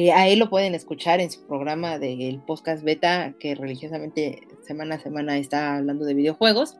Eh, 0.00 0.12
a 0.12 0.28
él 0.28 0.38
lo 0.38 0.48
pueden 0.48 0.76
escuchar 0.76 1.18
en 1.20 1.28
su 1.28 1.44
programa 1.48 1.98
del 1.98 2.40
podcast 2.46 2.84
beta, 2.84 3.34
que 3.40 3.56
religiosamente 3.56 4.42
semana 4.64 4.94
a 4.94 5.00
semana 5.00 5.38
está 5.38 5.76
hablando 5.78 6.04
de 6.04 6.14
videojuegos. 6.14 6.76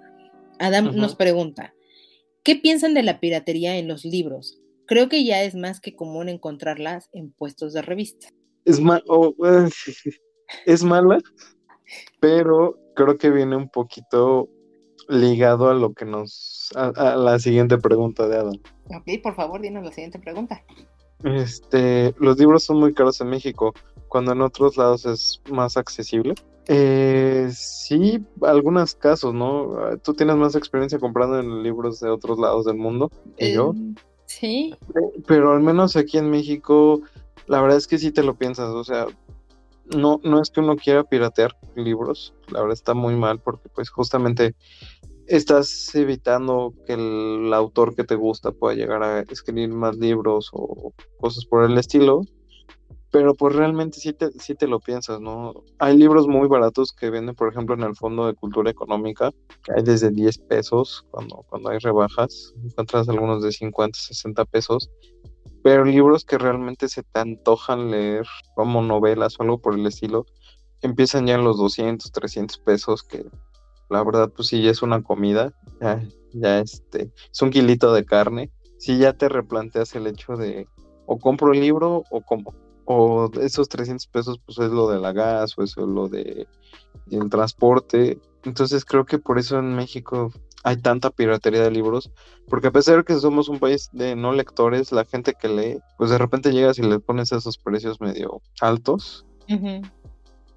Adam 0.61 0.95
nos 0.95 1.17
pregunta, 1.17 1.75
¿qué 2.45 2.55
piensan 2.55 2.95
de 2.95 3.03
la 3.03 3.19
piratería 3.19 3.77
en 3.77 3.89
los 3.89 4.05
libros? 4.05 4.61
Creo 4.87 5.09
que 5.09 5.25
ya 5.25 5.43
es 5.43 5.57
más 5.57 5.81
que 5.81 5.97
común 5.97 6.29
encontrarlas 6.29 7.11
en 7.13 7.33
puestos 7.33 7.73
de 7.73 7.83
revista. 7.83 8.29
Es 8.65 8.79
ma- 8.79 9.03
oh, 9.09 9.35
eh, 9.45 9.69
es 10.67 10.85
mala, 10.85 11.19
pero 12.21 12.79
creo 12.95 13.19
que 13.19 13.31
viene 13.31 13.57
un 13.57 13.69
poquito 13.69 14.49
ligado 15.09 15.71
a 15.71 15.75
lo 15.75 15.93
que 15.93 16.05
nos 16.05 16.71
a, 16.77 16.93
a 16.95 17.17
la 17.17 17.41
siguiente 17.41 17.79
pregunta 17.79 18.29
de 18.29 18.37
Adam. 18.37 18.63
Ok, 18.97 19.21
por 19.25 19.35
favor, 19.35 19.61
dinos 19.61 19.83
la 19.83 19.91
siguiente 19.91 20.21
pregunta. 20.21 20.63
Este, 21.25 22.15
los 22.19 22.39
libros 22.39 22.65
son 22.65 22.79
muy 22.79 22.95
caros 22.95 23.21
en 23.21 23.31
México, 23.31 23.75
cuando 24.09 24.33
en 24.33 24.43
otros 24.43 24.77
lados 24.77 25.05
es 25.07 25.41
más 25.51 25.77
accesible. 25.77 26.35
Eh, 26.67 27.49
sí, 27.53 28.25
algunos 28.43 28.95
casos, 28.95 29.33
¿no? 29.33 29.75
Ah, 29.79 29.97
Tú 30.03 30.15
tienes 30.15 30.37
más 30.37 30.55
experiencia 30.55 30.99
comprando 30.99 31.41
en 31.41 31.63
libros 31.63 32.01
de 32.01 32.11
otros 32.11 32.39
lados 32.39 32.67
del 32.67 32.77
mundo 32.77 33.11
que 33.37 33.53
yo, 33.53 33.75
Eh, 33.75 33.95
sí, 34.27 34.75
pero 35.27 35.53
al 35.53 35.61
menos 35.61 35.97
aquí 35.97 36.19
en 36.19 36.31
México, 36.31 37.01
la 37.47 37.63
verdad 37.63 37.79
es 37.79 37.87
que 37.87 37.99
sí 37.99 38.13
te 38.13 38.23
lo 38.23 38.35
piensas, 38.35 38.69
o 38.69 38.85
sea, 38.85 39.07
no, 39.97 40.21
no 40.23 40.43
es 40.43 40.51
que 40.51 40.61
uno 40.61 40.77
quiera 40.77 41.05
piratear 41.05 41.57
libros, 41.75 42.35
la 42.49 42.61
verdad 42.61 42.75
está 42.75 42.93
muy 42.93 43.17
mal 43.17 43.41
porque 43.41 43.71
pues 43.71 43.89
justamente 43.89 44.55
estás 45.29 45.95
evitando 45.95 46.75
que 46.87 46.95
el 46.95 47.53
autor 47.53 47.95
que 47.95 48.05
te 48.05 48.15
gusta 48.15 48.51
pueda 48.53 48.75
llegar 48.75 49.03
a 49.03 49.21
escribir 49.21 49.69
más 49.69 49.97
libros 49.97 50.51
o 50.53 50.93
cosas 51.21 51.45
por 51.45 51.65
el 51.65 51.77
estilo, 51.77 52.23
pero 53.11 53.35
pues 53.35 53.55
realmente 53.55 54.01
sí 54.01 54.13
te, 54.13 54.31
sí 54.33 54.55
te 54.55 54.67
lo 54.67 54.81
piensas, 54.81 55.21
¿no? 55.21 55.55
Hay 55.79 55.97
libros 55.97 56.27
muy 56.27 56.49
baratos 56.49 56.93
que 56.93 57.11
venden, 57.11 57.35
por 57.35 57.51
ejemplo, 57.51 57.75
en 57.75 57.83
el 57.83 57.95
Fondo 57.95 58.27
de 58.27 58.35
Cultura 58.35 58.71
Económica, 58.71 59.31
que 59.63 59.73
hay 59.77 59.83
desde 59.83 60.11
10 60.11 60.39
pesos 60.39 61.07
cuando, 61.11 61.45
cuando 61.49 61.71
hay 61.71 61.79
rebajas, 61.79 62.55
encuentras 62.63 63.09
algunos 63.09 63.43
de 63.43 63.53
50, 63.53 63.99
60 63.99 64.45
pesos, 64.47 64.91
pero 65.63 65.85
libros 65.85 66.25
que 66.25 66.39
realmente 66.39 66.89
se 66.89 67.03
te 67.03 67.21
antojan 67.21 67.91
leer 67.91 68.27
como 68.55 68.83
novelas 68.83 69.39
o 69.39 69.43
algo 69.43 69.59
por 69.59 69.75
el 69.75 69.87
estilo, 69.87 70.27
empiezan 70.83 71.27
ya 71.27 71.35
en 71.35 71.45
los 71.45 71.59
200, 71.59 72.13
300 72.13 72.59
pesos, 72.59 73.03
que 73.03 73.27
la 73.91 74.03
verdad 74.03 74.31
pues 74.35 74.49
sí 74.49 74.63
ya 74.63 74.71
es 74.71 74.83
una 74.83 75.03
comida, 75.03 75.53
ya, 75.81 76.03
ya 76.33 76.61
este, 76.61 77.11
es 77.33 77.43
un 77.43 77.51
kilito 77.51 77.93
de 77.93 78.05
carne, 78.05 78.51
si 78.79 78.99
ya 78.99 79.13
te 79.13 79.29
replanteas 79.29 79.95
el 79.95 80.07
hecho 80.07 80.37
de 80.37 80.67
o 81.07 81.19
compro 81.19 81.53
el 81.53 81.61
libro 81.61 82.05
o 82.11 82.21
como, 82.21 82.55
o 82.85 83.31
esos 83.41 83.69
300 83.69 84.07
pesos 84.09 84.41
pues 84.45 84.59
es 84.59 84.71
lo 84.71 84.91
de 84.91 85.01
la 85.01 85.13
gas 85.13 85.57
o 85.59 85.63
eso 85.63 85.83
es 85.83 85.89
lo 85.89 86.09
de 86.09 86.47
el 87.11 87.31
transporte, 87.31 88.21
entonces 88.45 88.85
creo 88.85 89.05
que 89.05 89.19
por 89.19 89.39
eso 89.39 89.59
en 89.59 89.75
México 89.75 90.33
hay 90.65 90.77
tanta 90.77 91.11
piratería 91.11 91.63
de 91.63 91.71
libros, 91.71 92.11
porque 92.49 92.69
a 92.69 92.73
pesar 92.73 92.99
de 92.99 93.05
que 93.05 93.15
somos 93.15 93.49
un 93.49 93.59
país 93.59 93.91
de 93.93 94.17
no 94.17 94.33
lectores, 94.33 94.93
la 94.93 95.05
gente 95.05 95.35
que 95.35 95.49
lee, 95.49 95.79
pues 95.97 96.11
de 96.11 96.19
repente 96.19 96.53
llegas 96.53 96.79
y 96.79 96.83
le 96.83 96.99
pones 96.99 97.33
esos 97.33 97.59
precios 97.59 98.01
medio 98.01 98.43
altos. 98.61 99.25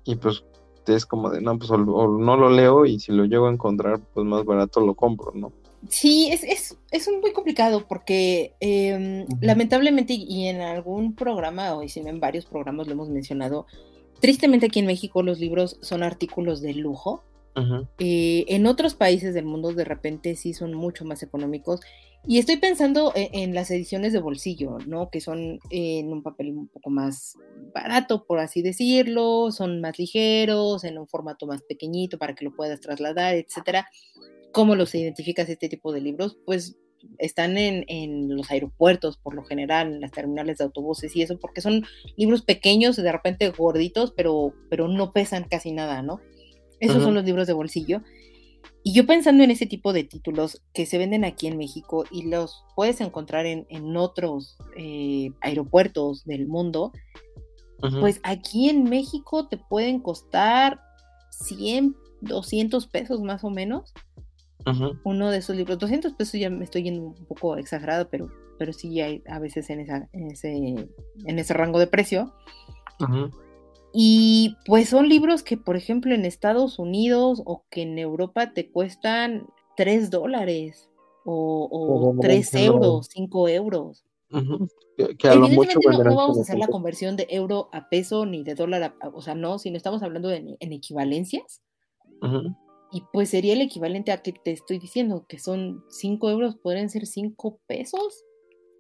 Y 0.04 0.16
pues 0.16 0.44
es 0.88 1.06
como 1.06 1.30
de, 1.30 1.42
no, 1.42 1.58
pues 1.58 1.70
o, 1.72 1.76
o 1.76 2.18
no 2.18 2.38
lo 2.38 2.50
leo 2.50 2.86
y 2.86 3.00
si 3.00 3.12
lo 3.12 3.26
llego 3.26 3.48
a 3.48 3.52
encontrar 3.52 4.00
pues 4.14 4.26
más 4.26 4.44
barato 4.46 4.82
lo 4.82 4.94
compro, 4.96 5.32
¿no? 5.34 5.52
Sí, 5.90 6.30
es, 6.32 6.44
es, 6.44 6.78
es 6.92 7.08
un 7.08 7.22
muy 7.22 7.34
complicado 7.34 7.88
porque 7.88 8.54
eh, 8.60 9.26
Ujú. 9.28 9.38
lamentablemente 9.42 10.14
y 10.14 10.48
en 10.48 10.62
algún 10.62 11.16
programa, 11.16 11.74
o 11.74 11.88
si 11.88 12.02
no 12.02 12.10
en 12.10 12.20
varios 12.20 12.46
programas 12.46 12.88
lo 12.88 12.94
hemos 12.94 13.10
mencionado, 13.10 13.66
tristemente 14.20 14.68
aquí 14.68 14.80
en 14.80 14.86
México 14.86 15.24
los 15.24 15.40
libros 15.40 15.78
son 15.82 16.04
artículos 16.04 16.62
de 16.62 16.74
lujo. 16.74 17.24
Eh, 18.00 18.46
en 18.48 18.66
otros 18.66 18.96
países 18.96 19.34
del 19.34 19.44
mundo 19.44 19.74
de 19.74 19.84
repente 19.84 20.36
sí 20.36 20.54
son 20.54 20.74
mucho 20.74 21.04
más 21.04 21.22
económicos. 21.22 21.82
Y 22.28 22.38
estoy 22.38 22.58
pensando 22.58 23.12
en, 23.16 23.30
en 23.34 23.56
las 23.56 23.72
ediciones 23.72 24.14
de 24.14 24.20
bolsillo, 24.20 24.78
¿no? 24.86 25.10
Que 25.10 25.22
son 25.22 25.60
en 25.70 26.14
un 26.14 26.22
papel 26.22 26.50
un 26.50 26.68
poco 26.68 26.90
más 26.90 27.36
barato, 27.74 28.26
por 28.26 28.40
así 28.40 28.62
decirlo, 28.62 29.52
son 29.52 29.82
más 29.82 29.98
ligeros, 29.98 30.84
en 30.84 30.98
un 30.98 31.08
formato 31.08 31.48
más 31.48 31.64
pequeñito 31.64 32.18
para 32.18 32.36
que 32.36 32.46
lo 32.46 32.56
puedas 32.56 32.80
trasladar, 32.80 33.36
etcétera. 33.36 33.88
¿Cómo 34.52 34.76
los 34.76 34.94
identificas 34.94 35.50
este 35.50 35.70
tipo 35.70 35.92
de 35.92 36.02
libros? 36.02 36.38
Pues 36.46 36.78
están 37.18 37.58
en, 37.58 37.86
en 37.88 38.36
los 38.36 38.52
aeropuertos, 38.52 39.18
por 39.18 39.34
lo 39.34 39.44
general, 39.44 39.94
en 39.94 40.02
las 40.02 40.12
terminales 40.12 40.60
de 40.60 40.66
autobuses 40.66 41.16
y 41.16 41.24
eso, 41.24 41.40
porque 41.40 41.62
son 41.62 41.86
libros 42.16 42.44
pequeños, 42.44 42.96
de 42.96 43.12
repente 43.12 43.50
gorditos, 43.50 44.14
pero, 44.16 44.54
pero 44.70 44.88
no 44.88 45.12
pesan 45.12 45.46
casi 45.46 45.72
nada, 45.72 46.02
¿no? 46.02 46.20
Esos 46.80 47.04
son 47.04 47.14
los 47.14 47.24
libros 47.24 47.46
de 47.46 47.54
bolsillo. 47.54 48.02
Y 48.84 48.94
yo 48.94 49.06
pensando 49.06 49.44
en 49.44 49.52
ese 49.52 49.66
tipo 49.66 49.94
de 49.94 50.04
títulos 50.04 50.64
que 50.74 50.86
se 50.86 50.98
venden 50.98 51.24
aquí 51.24 51.48
en 51.48 51.58
México 51.58 52.06
y 52.10 52.24
los 52.24 52.66
puedes 52.76 53.00
encontrar 53.02 53.46
en, 53.46 53.68
en 53.70 53.96
otros 53.96 54.58
eh, 54.76 55.32
aeropuertos 55.42 56.26
del 56.26 56.48
mundo, 56.48 56.92
pues 58.00 58.20
aquí 58.24 58.70
en 58.70 58.84
México 58.84 59.48
te 59.48 59.58
pueden 59.58 60.02
costar 60.02 60.80
100, 61.32 61.96
200 62.22 62.86
pesos 62.88 63.22
más 63.22 63.44
o 63.44 63.50
menos 63.50 63.92
uno 65.04 65.32
de 65.32 65.38
esos 65.38 65.56
libros. 65.56 65.80
200 65.80 66.14
pesos 66.14 66.40
ya 66.40 66.50
me 66.50 66.64
estoy 66.64 66.84
yendo 66.84 67.02
un 67.04 67.26
poco 67.26 67.58
exagerado, 67.58 68.10
pero, 68.10 68.30
pero 68.58 68.74
sí 68.74 69.02
hay 69.02 69.24
a 69.28 69.40
veces 69.40 69.70
en, 69.70 69.82
esa, 69.82 70.10
en, 70.14 70.32
ese, 70.32 70.52
en 71.26 71.40
ese 71.40 71.54
rango 71.54 71.80
de 71.80 71.88
precio. 71.88 72.34
Ujú. 73.00 73.32
Y 73.94 74.58
pues 74.66 74.90
son 74.90 75.10
libros 75.10 75.44
que, 75.44 75.58
por 75.58 75.76
ejemplo, 75.76 76.16
en 76.16 76.26
Estados 76.26 76.80
Unidos 76.80 77.42
o 77.46 77.66
que 77.70 77.82
en 77.82 78.00
Europa 78.00 78.54
te 78.54 78.72
cuestan 78.72 79.48
3 79.76 80.10
dólares 80.10 80.90
o, 81.26 81.68
o 81.70 81.88
Como 81.88 82.22
3 82.22 82.54
entiendo. 82.54 82.76
euros, 82.76 83.08
5 83.12 83.50
euros. 83.50 84.06
Ujú. 84.32 84.68
Que, 84.96 85.16
que 85.18 85.28
a 85.28 85.36
lo 85.36 85.48
mucho 85.50 85.72
Evidentemente 85.80 86.04
no, 86.04 86.10
no 86.12 86.16
vamos 86.16 86.38
a 86.38 86.42
hacer 86.42 86.58
la 86.58 86.68
conversión 86.68 87.18
de 87.18 87.28
euro 87.30 87.70
a 87.74 87.90
peso 87.90 88.26
ni 88.26 88.44
de 88.44 88.56
dólar 88.56 88.96
a, 89.02 89.10
o 89.10 89.22
sea, 89.22 89.36
no, 89.36 89.60
sino 89.60 89.76
estamos 89.76 90.04
hablando 90.04 90.30
de, 90.30 90.38
en, 90.38 90.58
en 90.60 90.74
equivalencias. 90.74 91.62
Y 92.94 93.04
pues 93.14 93.30
sería 93.30 93.54
el 93.54 93.62
equivalente 93.62 94.12
a 94.12 94.22
que 94.22 94.34
te 94.34 94.52
estoy 94.52 94.78
diciendo, 94.78 95.26
que 95.28 95.40
son 95.40 95.84
5 95.90 96.30
euros, 96.30 96.56
podrían 96.58 96.90
ser 96.90 97.08
5 97.08 97.60
pesos, 97.66 98.24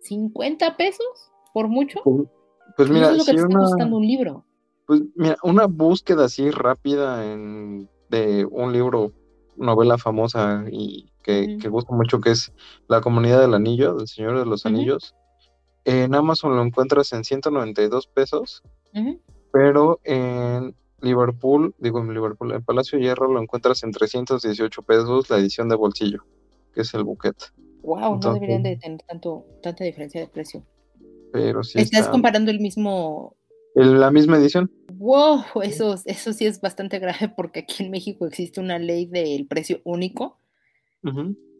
50 0.01 0.77
pesos, 0.77 1.31
por 1.53 1.69
mucho. 1.69 2.01
Pues, 2.03 2.27
pues 2.77 2.89
mira, 2.89 3.05
eso 3.07 3.11
es 3.13 3.17
lo 3.17 3.23
que 3.25 3.31
si 3.31 3.37
te 3.37 3.41
está 3.43 3.57
una, 3.57 3.69
costando 3.69 3.97
un 3.97 4.05
libro. 4.05 4.45
Pues 4.91 5.03
mira, 5.15 5.37
una 5.43 5.67
búsqueda 5.67 6.25
así 6.25 6.51
rápida 6.51 7.31
en, 7.31 7.89
de 8.09 8.43
un 8.43 8.73
libro, 8.73 9.13
novela 9.55 9.97
famosa 9.97 10.65
y 10.69 11.09
que, 11.23 11.43
Ujú. 11.43 11.57
que 11.59 11.69
gusta 11.69 11.95
mucho, 11.95 12.19
que 12.19 12.31
es 12.31 12.51
La 12.89 12.99
Comunidad 12.99 13.39
del 13.39 13.53
Anillo, 13.53 13.95
del 13.95 14.09
Señor 14.09 14.37
de 14.37 14.45
los. 14.45 14.65
Anillos. 14.65 15.15
En 15.85 16.13
Amazon 16.13 16.57
lo 16.57 16.61
encuentras 16.61 17.13
en 17.13 17.23
192 17.23 18.07
pesos, 18.07 18.63
Ujú. 18.93 19.17
pero 19.53 20.01
en 20.03 20.75
Liverpool, 20.99 21.73
digo 21.77 21.99
en 22.01 22.13
Liverpool, 22.13 22.51
en 22.51 22.61
Palacio 22.61 22.99
Hierro 22.99 23.31
lo 23.31 23.41
encuentras 23.41 23.83
en 23.83 23.93
318 23.93 24.81
pesos 24.81 25.29
la 25.29 25.37
edición 25.37 25.69
de 25.69 25.77
bolsillo, 25.77 26.25
que 26.73 26.81
es 26.81 26.93
el 26.93 27.05
buquet. 27.05 27.37
Wow, 27.83 28.19
no 28.19 28.33
deberían 28.33 28.61
de 28.61 28.75
tener 28.75 28.99
tanto, 29.07 29.45
tanta 29.63 29.85
diferencia 29.85 30.19
de 30.19 30.27
precio. 30.27 30.65
Pero 31.31 31.63
sí 31.63 31.79
Estás 31.79 32.01
está 32.01 32.11
comparando 32.11 32.51
el 32.51 32.59
mismo. 32.59 33.37
la 33.73 34.11
misma 34.11 34.35
edición. 34.35 34.69
Wow, 35.01 35.43
eso, 35.63 35.95
eso 36.05 36.31
sí 36.31 36.45
es 36.45 36.61
bastante 36.61 36.99
grave 36.99 37.33
porque 37.35 37.61
aquí 37.61 37.83
en 37.83 37.89
México 37.89 38.27
existe 38.27 38.59
una 38.59 38.77
ley 38.77 39.07
del 39.07 39.47
precio 39.47 39.81
único 39.83 40.37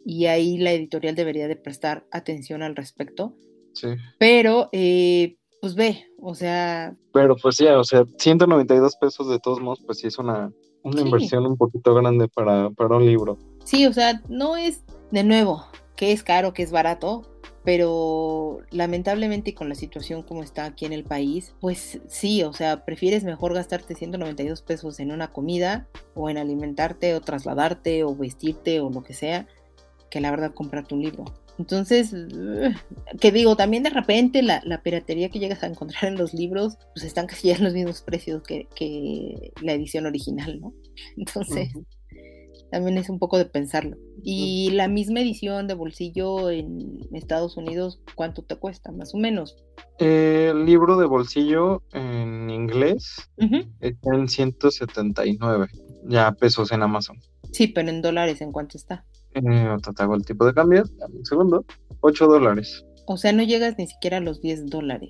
y 0.05 0.27
ahí 0.27 0.59
la 0.59 0.73
editorial 0.73 1.15
debería 1.15 1.47
de 1.47 1.55
prestar 1.55 2.05
atención 2.11 2.61
al 2.61 2.75
respecto. 2.75 3.33
Sí. 3.73 3.87
Pero, 4.19 4.69
eh, 4.73 5.37
pues 5.59 5.73
ve, 5.73 6.05
o 6.19 6.35
sea... 6.35 6.93
Pero 7.13 7.35
pues 7.35 7.57
ya, 7.57 7.79
o 7.79 7.83
sea, 7.83 8.05
192 8.19 8.95
pesos 8.97 9.27
de 9.27 9.39
todos 9.39 9.59
modos, 9.59 9.81
pues 9.87 9.97
sí 9.97 10.05
es 10.05 10.19
una, 10.19 10.51
una 10.83 11.01
inversión 11.01 11.47
un 11.47 11.57
poquito 11.57 11.95
grande 11.95 12.27
para, 12.27 12.69
para 12.69 12.97
un 12.97 13.07
libro. 13.07 13.39
Sí, 13.63 13.87
o 13.87 13.93
sea, 13.93 14.21
no 14.29 14.55
es, 14.55 14.83
de 15.09 15.23
nuevo, 15.23 15.65
que 15.95 16.11
es 16.11 16.21
caro, 16.21 16.53
que 16.53 16.61
es 16.61 16.71
barato, 16.71 17.30
pero 17.63 18.61
lamentablemente 18.71 19.53
con 19.53 19.69
la 19.69 19.75
situación 19.75 20.23
como 20.23 20.43
está 20.43 20.65
aquí 20.65 20.85
en 20.85 20.93
el 20.93 21.03
país, 21.03 21.53
pues 21.59 21.99
sí, 22.07 22.43
o 22.43 22.53
sea, 22.53 22.85
prefieres 22.85 23.23
mejor 23.23 23.53
gastarte 23.53 23.95
192 23.95 24.61
pesos 24.61 24.99
en 24.99 25.11
una 25.11 25.31
comida 25.31 25.87
o 26.15 26.29
en 26.29 26.37
alimentarte 26.37 27.13
o 27.15 27.21
trasladarte 27.21 28.03
o 28.03 28.15
vestirte 28.15 28.79
o 28.79 28.89
lo 28.89 29.03
que 29.03 29.13
sea, 29.13 29.47
que 30.09 30.21
la 30.21 30.31
verdad 30.31 30.53
comprarte 30.53 30.95
un 30.95 31.03
libro. 31.03 31.25
Entonces, 31.59 32.15
que 33.19 33.31
digo, 33.31 33.55
también 33.55 33.83
de 33.83 33.91
repente 33.91 34.41
la, 34.41 34.81
piratería 34.83 35.29
que 35.29 35.37
llegas 35.37 35.61
a 35.61 35.67
encontrar 35.67 36.05
en 36.05 36.17
los 36.17 36.33
libros, 36.33 36.77
pues 36.95 37.05
están 37.05 37.27
casi 37.27 37.49
ya 37.49 37.55
en 37.55 37.63
los 37.63 37.73
mismos 37.73 38.01
precios 38.01 38.41
que, 38.41 39.53
la 39.61 39.73
edición 39.73 40.07
original, 40.07 40.59
¿no? 40.59 40.73
Entonces, 41.17 41.69
también 42.71 42.97
es 42.97 43.09
un 43.09 43.19
poco 43.19 43.37
de 43.37 43.45
pensarlo. 43.45 43.97
Y 44.23 44.71
la 44.71 44.87
misma 44.87 45.19
edición 45.19 45.67
de 45.67 45.73
bolsillo 45.73 46.49
en 46.49 46.99
Estados 47.11 47.57
Unidos, 47.57 48.01
¿cuánto 48.15 48.43
te 48.43 48.55
cuesta, 48.55 48.91
más 48.91 49.13
o 49.13 49.17
menos? 49.17 49.57
El 49.99 50.65
libro 50.65 50.97
de 50.97 51.05
bolsillo 51.05 51.83
en 51.91 52.49
inglés 52.49 53.29
está 53.81 54.15
en 54.15 54.27
179, 54.27 55.67
ya 56.05 56.31
pesos 56.31 56.71
en 56.71 56.81
Amazon. 56.81 57.19
Sí, 57.51 57.67
pero 57.67 57.89
en 57.89 58.01
dólares, 58.01 58.41
¿en 58.41 58.51
cuánto 58.51 58.77
está? 58.77 59.05
Eh, 59.35 59.41
te 59.41 60.03
hago 60.03 60.15
el 60.15 60.25
tipo 60.25 60.45
de 60.45 60.53
cambio, 60.53 60.83
un 61.13 61.25
segundo, 61.25 61.65
8 61.99 62.25
dólares. 62.25 62.85
O 63.05 63.17
sea, 63.17 63.33
no 63.33 63.43
llegas 63.43 63.75
ni 63.77 63.87
siquiera 63.87 64.17
a 64.17 64.21
los 64.21 64.41
10 64.41 64.67
dólares. 64.67 65.09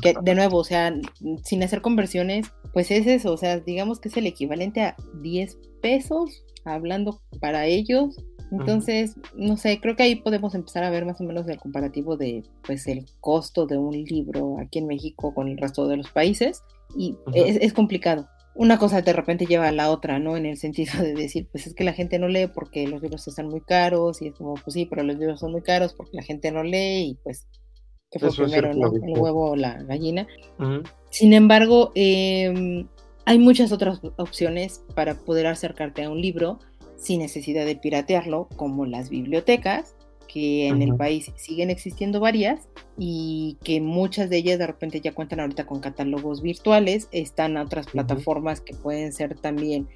Que 0.00 0.14
de 0.22 0.34
nuevo, 0.34 0.58
o 0.58 0.64
sea, 0.64 0.94
sin 1.42 1.62
hacer 1.62 1.82
conversiones, 1.82 2.50
pues 2.72 2.90
es 2.90 3.06
eso, 3.06 3.32
o 3.32 3.36
sea, 3.36 3.60
digamos 3.60 4.00
que 4.00 4.08
es 4.08 4.16
el 4.16 4.26
equivalente 4.26 4.80
a 4.80 4.96
10 5.20 5.58
pesos 5.82 6.43
hablando 6.64 7.20
para 7.40 7.66
ellos. 7.66 8.16
Entonces, 8.50 9.16
no 9.34 9.56
sé, 9.56 9.80
creo 9.80 9.96
que 9.96 10.04
ahí 10.04 10.16
podemos 10.16 10.54
empezar 10.54 10.84
a 10.84 10.90
ver 10.90 11.04
más 11.04 11.20
o 11.20 11.24
menos 11.24 11.48
el 11.48 11.58
comparativo 11.58 12.16
de 12.16 12.44
pues 12.64 12.86
el 12.86 13.06
costo 13.20 13.66
de 13.66 13.78
un 13.78 13.92
libro 13.92 14.58
aquí 14.60 14.78
en 14.78 14.86
México 14.86 15.34
con 15.34 15.48
el 15.48 15.58
resto 15.58 15.88
de 15.88 15.96
los 15.96 16.10
países 16.10 16.62
y 16.96 17.16
es, 17.34 17.72
complicado. 17.72 18.28
Una 18.54 18.78
cosa 18.78 19.02
de 19.02 19.12
repente 19.12 19.46
lleva 19.46 19.66
a 19.66 19.72
la 19.72 19.90
otra, 19.90 20.20
¿no? 20.20 20.36
En 20.36 20.46
el 20.46 20.56
sentido 20.56 20.92
de 21.02 21.14
decir, 21.14 21.48
pues 21.50 21.66
es 21.66 21.74
que 21.74 21.84
la 21.84 21.92
gente 21.92 22.18
no 22.18 22.28
lee 22.28 22.46
porque 22.46 22.86
los 22.86 23.02
libros 23.02 23.26
están 23.26 23.48
muy 23.48 23.60
caros 23.60 24.22
y 24.22 24.28
es 24.28 24.34
como, 24.34 24.54
pues 24.54 24.74
sí, 24.74 24.86
pero 24.86 25.02
los 25.02 25.18
libros 25.18 25.40
son 25.40 25.50
muy 25.50 25.62
caros 25.62 25.94
porque 25.94 26.16
la 26.16 26.22
gente 26.22 26.52
no 26.52 26.62
lee 26.62 27.10
y 27.10 27.18
pues, 27.24 27.48
¿qué 28.10 28.20
fue 28.20 28.30
primero, 28.30 28.72
¿no? 28.72 28.92
El 28.92 29.18
huevo 29.18 29.50
o 29.50 29.56
la 29.56 29.82
gallina. 29.82 30.28
Sin 31.10 31.32
embargo, 31.32 31.90
eh, 31.96 32.86
hay 33.26 33.38
muchas 33.38 33.72
otras 33.72 34.00
opciones 34.16 34.82
para 34.94 35.14
poder 35.14 35.46
acercarte 35.46 36.04
a 36.04 36.10
un 36.10 36.20
libro 36.20 36.58
sin 36.96 37.20
necesidad 37.20 37.66
de 37.66 37.76
piratearlo, 37.76 38.48
como 38.56 38.86
las 38.86 39.10
bibliotecas, 39.10 39.94
que 40.26 40.66
en 40.68 40.82
el 40.82 40.96
país 40.96 41.30
siguen 41.36 41.70
existiendo 41.70 42.18
varias 42.18 42.68
y 42.98 43.56
que 43.62 43.80
muchas 43.80 44.30
de 44.30 44.38
ellas 44.38 44.58
de 44.58 44.66
repente 44.66 45.00
ya 45.00 45.12
cuentan 45.12 45.40
ahorita 45.40 45.66
con 45.66 45.80
catálogos 45.80 46.42
virtuales, 46.42 47.08
están 47.12 47.56
otras 47.56 47.86
plataformas 47.86 48.60
que 48.60 48.74
pueden 48.74 49.12
ser 49.12 49.38
también 49.38 49.86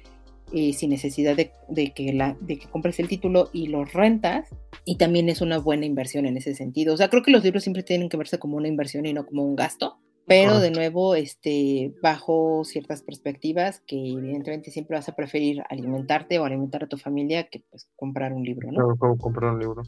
eh, 0.53 0.73
sin 0.73 0.91
necesidad 0.91 1.35
de, 1.35 1.91
que 1.93 2.13
la, 2.13 2.37
de 2.39 2.57
que 2.57 2.67
compres 2.67 2.99
el 2.99 3.07
título 3.07 3.49
y 3.53 3.67
los 3.67 3.91
rentas 3.91 4.47
y 4.85 4.95
también 4.95 5.29
es 5.29 5.41
una 5.41 5.57
buena 5.57 5.85
inversión 5.85 6.25
en 6.25 6.37
ese 6.37 6.55
sentido. 6.55 6.93
O 6.93 6.97
sea, 6.97 7.09
creo 7.09 7.21
que 7.21 7.31
los 7.31 7.43
libros 7.43 7.63
siempre 7.63 7.83
tienen 7.83 8.09
que 8.09 8.17
verse 8.17 8.39
como 8.39 8.57
una 8.57 8.67
inversión 8.67 9.05
y 9.05 9.13
no 9.13 9.25
como 9.25 9.43
un 9.43 9.55
gasto 9.55 9.99
pero 10.29 10.59
de 10.59 10.69
nuevo, 10.69 11.15
este, 11.15 11.91
bajo 12.03 12.63
ciertas 12.63 13.01
perspectivas 13.01 13.81
que 13.87 14.11
evidentemente 14.11 14.69
siempre 14.69 14.95
vas 14.95 15.09
a 15.09 15.15
preferir 15.15 15.63
alimentarte 15.71 16.37
o 16.37 16.45
alimentar 16.45 16.83
a 16.83 16.87
tu 16.87 16.97
familia 16.97 17.49
que 17.49 17.63
pues 17.71 17.89
comprar 17.95 18.31
un 18.31 18.43
libro, 18.43 18.71
¿no? 18.71 18.95
Claro, 18.95 19.17
comprar 19.17 19.53
un 19.53 19.59
libro. 19.59 19.81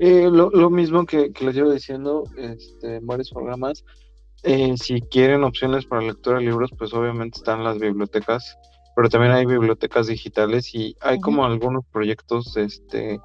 Eh, 0.00 0.28
lo, 0.28 0.50
lo, 0.50 0.68
mismo 0.68 1.06
que, 1.06 1.32
que, 1.32 1.44
les 1.44 1.54
llevo 1.54 1.70
diciendo 1.70 2.24
este, 2.36 2.96
en 2.96 3.06
varios 3.06 3.30
programas, 3.30 3.84
eh, 4.42 4.74
si 4.76 5.00
quieren 5.00 5.44
opciones 5.44 5.86
para 5.86 6.02
lectura 6.02 6.38
de 6.38 6.46
libros, 6.46 6.72
pues 6.76 6.92
obviamente 6.92 7.38
están 7.38 7.62
las 7.62 7.78
bibliotecas, 7.78 8.58
pero 8.96 9.08
también 9.08 9.32
hay 9.32 9.46
bibliotecas 9.46 10.08
digitales 10.08 10.74
y 10.74 10.96
hay 11.02 11.20
como 11.20 11.44
algunos 11.44 11.84
proyectos 11.92 12.56
este, 12.56 13.20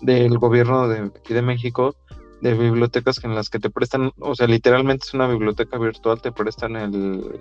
del 0.00 0.36
gobierno 0.38 0.88
de 0.88 1.12
aquí 1.16 1.32
de 1.32 1.42
México 1.42 1.94
de 2.40 2.54
bibliotecas 2.54 3.22
en 3.24 3.34
las 3.34 3.50
que 3.50 3.58
te 3.58 3.70
prestan, 3.70 4.12
o 4.20 4.34
sea, 4.34 4.46
literalmente 4.46 5.04
es 5.06 5.14
una 5.14 5.28
biblioteca 5.28 5.78
virtual, 5.78 6.20
te 6.20 6.32
prestan 6.32 6.76
el, 6.76 7.40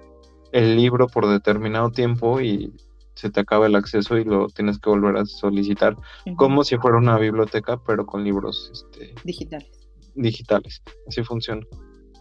libro 0.51 1.07
por 1.07 1.27
determinado 1.27 1.91
tiempo 1.91 2.41
y 2.41 2.73
se 3.13 3.29
te 3.29 3.39
acaba 3.39 3.67
el 3.67 3.75
acceso 3.75 4.17
y 4.17 4.23
lo 4.23 4.47
tienes 4.47 4.79
que 4.79 4.89
volver 4.89 5.17
a 5.17 5.25
solicitar, 5.25 5.95
como 6.35 6.63
si 6.63 6.77
fuera 6.77 6.97
una 6.97 7.17
biblioteca, 7.17 7.79
pero 7.85 8.05
con 8.05 8.23
libros 8.23 8.71
este, 8.73 9.13
digitales. 9.23 9.69
Digitales, 10.15 10.81
así 11.07 11.23
funciona. 11.23 11.61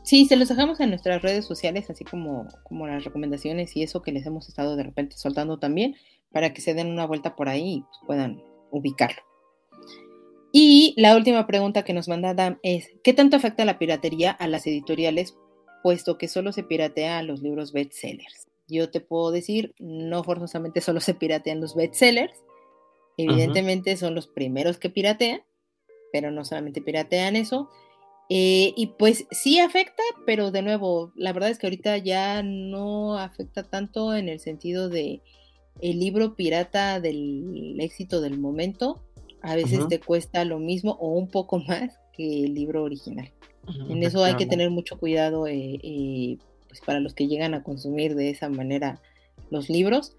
Sí, 0.02 0.26
se 0.26 0.36
los 0.36 0.48
dejamos 0.48 0.78
en 0.80 0.90
nuestras 0.90 1.22
redes 1.22 1.44
sociales, 1.46 1.90
así 1.90 2.04
como, 2.04 2.46
como 2.62 2.86
las 2.86 3.04
recomendaciones 3.04 3.74
y 3.76 3.82
eso 3.82 4.02
que 4.02 4.12
les 4.12 4.26
hemos 4.26 4.48
estado 4.48 4.76
de 4.76 4.84
repente 4.84 5.16
soltando 5.16 5.58
también, 5.58 5.96
para 6.30 6.52
que 6.52 6.60
se 6.60 6.74
den 6.74 6.88
una 6.88 7.06
vuelta 7.06 7.34
por 7.34 7.48
ahí 7.48 7.82
y 8.02 8.06
puedan 8.06 8.42
ubicarlo. 8.70 9.22
Y 10.52 10.94
la 10.96 11.16
última 11.16 11.46
pregunta 11.46 11.82
que 11.82 11.92
nos 11.92 12.08
manda 12.08 12.30
Adam 12.30 12.58
es, 12.62 12.90
¿qué 13.02 13.12
tanto 13.12 13.36
afecta 13.36 13.64
la 13.64 13.78
piratería 13.78 14.30
a 14.30 14.48
las 14.48 14.66
editoriales, 14.66 15.36
puesto 15.82 16.18
que 16.18 16.28
solo 16.28 16.52
se 16.52 16.62
piratea 16.62 17.18
a 17.18 17.22
los 17.22 17.42
libros 17.42 17.72
bestsellers? 17.72 18.48
Yo 18.68 18.90
te 18.90 19.00
puedo 19.00 19.30
decir, 19.30 19.74
no 19.78 20.24
forzosamente 20.24 20.80
solo 20.80 21.00
se 21.00 21.14
piratean 21.14 21.60
los 21.60 21.74
bestsellers, 21.74 22.32
evidentemente 23.16 23.96
son 23.96 24.14
los 24.14 24.26
primeros 24.26 24.78
que 24.78 24.90
piratean, 24.90 25.42
pero 26.12 26.30
no 26.30 26.44
solamente 26.44 26.80
piratean 26.80 27.36
eso. 27.36 27.68
Eh, 28.28 28.72
y 28.76 28.88
pues 28.98 29.26
sí 29.30 29.60
afecta, 29.60 30.02
pero 30.24 30.50
de 30.50 30.62
nuevo, 30.62 31.12
la 31.14 31.32
verdad 31.32 31.50
es 31.50 31.58
que 31.58 31.66
ahorita 31.66 31.98
ya 31.98 32.42
no 32.42 33.18
afecta 33.18 33.62
tanto 33.62 34.14
en 34.14 34.28
el 34.28 34.40
sentido 34.40 34.88
de 34.88 35.22
el 35.80 36.00
libro 36.00 36.34
pirata 36.34 37.00
del 37.00 37.76
éxito 37.78 38.20
del 38.20 38.38
momento 38.38 39.02
a 39.42 39.54
veces 39.54 39.86
te 39.88 40.00
cuesta 40.00 40.44
lo 40.44 40.58
mismo 40.58 40.92
o 41.00 41.10
un 41.10 41.28
poco 41.28 41.58
más 41.68 41.98
que 42.12 42.44
el 42.44 42.54
libro 42.54 42.82
original. 42.82 43.30
en 43.88 44.02
eso 44.02 44.24
hay 44.24 44.36
que 44.36 44.46
tener 44.46 44.70
mucho 44.70 44.98
cuidado 44.98 45.46
eh, 45.46 45.78
eh, 45.82 46.38
pues 46.68 46.80
para 46.80 47.00
los 47.00 47.14
que 47.14 47.28
llegan 47.28 47.54
a 47.54 47.62
consumir 47.62 48.14
de 48.14 48.30
esa 48.30 48.48
manera 48.48 49.00
los 49.50 49.68
libros, 49.68 50.16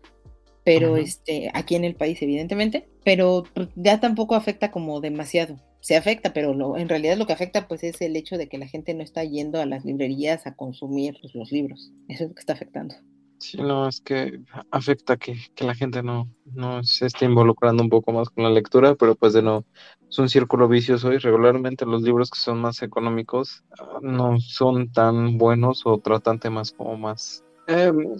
pero 0.63 0.97
este 0.97 1.49
aquí 1.53 1.75
en 1.75 1.85
el 1.85 1.95
país 1.95 2.21
evidentemente, 2.21 2.87
pero 3.03 3.45
pues, 3.53 3.69
ya 3.75 3.99
tampoco 3.99 4.35
afecta 4.35 4.71
como 4.71 4.99
demasiado. 4.99 5.57
Se 5.79 5.95
afecta, 5.95 6.33
pero 6.33 6.53
lo, 6.53 6.75
en 6.75 6.89
realidad 6.89 7.17
lo 7.17 7.25
que 7.25 7.33
afecta 7.33 7.67
pues 7.67 7.83
es 7.83 8.01
el 8.01 8.15
hecho 8.15 8.37
de 8.37 8.49
que 8.49 8.57
la 8.57 8.67
gente 8.67 8.93
no 8.93 9.03
está 9.03 9.23
yendo 9.23 9.61
a 9.61 9.65
las 9.65 9.85
librerías 9.85 10.45
a 10.45 10.55
consumir 10.55 11.15
pues, 11.21 11.33
los 11.35 11.51
libros. 11.51 11.91
Eso 12.09 12.23
es 12.23 12.29
lo 12.29 12.35
que 12.35 12.41
está 12.41 12.53
afectando. 12.53 12.95
Sí, 13.39 13.57
no, 13.57 13.87
es 13.87 14.01
que 14.01 14.39
afecta 14.71 15.17
que, 15.17 15.37
la 15.59 15.75
gente 15.75 16.01
no, 16.01 16.27
no 16.53 16.83
se 16.83 17.05
esté 17.05 17.25
involucrando 17.25 17.83
un 17.83 17.89
poco 17.89 18.11
más 18.11 18.29
con 18.29 18.43
la 18.43 18.49
lectura, 18.49 18.95
pero 18.95 19.15
pues 19.15 19.33
de 19.33 19.43
no, 19.43 19.63
es 20.09 20.17
un 20.17 20.27
círculo 20.27 20.67
vicioso 20.67 21.13
y 21.13 21.17
regularmente 21.17 21.85
los 21.85 22.01
libros 22.01 22.31
que 22.31 22.39
son 22.39 22.59
más 22.59 22.81
económicos 22.81 23.63
ah, 23.79 23.99
no 24.01 24.39
son 24.39 24.91
tan 24.91 25.37
buenos 25.37 25.83
o 25.85 25.99
tratan 25.99 26.39
temas 26.39 26.71
como 26.71 26.97
más, 26.97 27.43
em, 27.67 28.15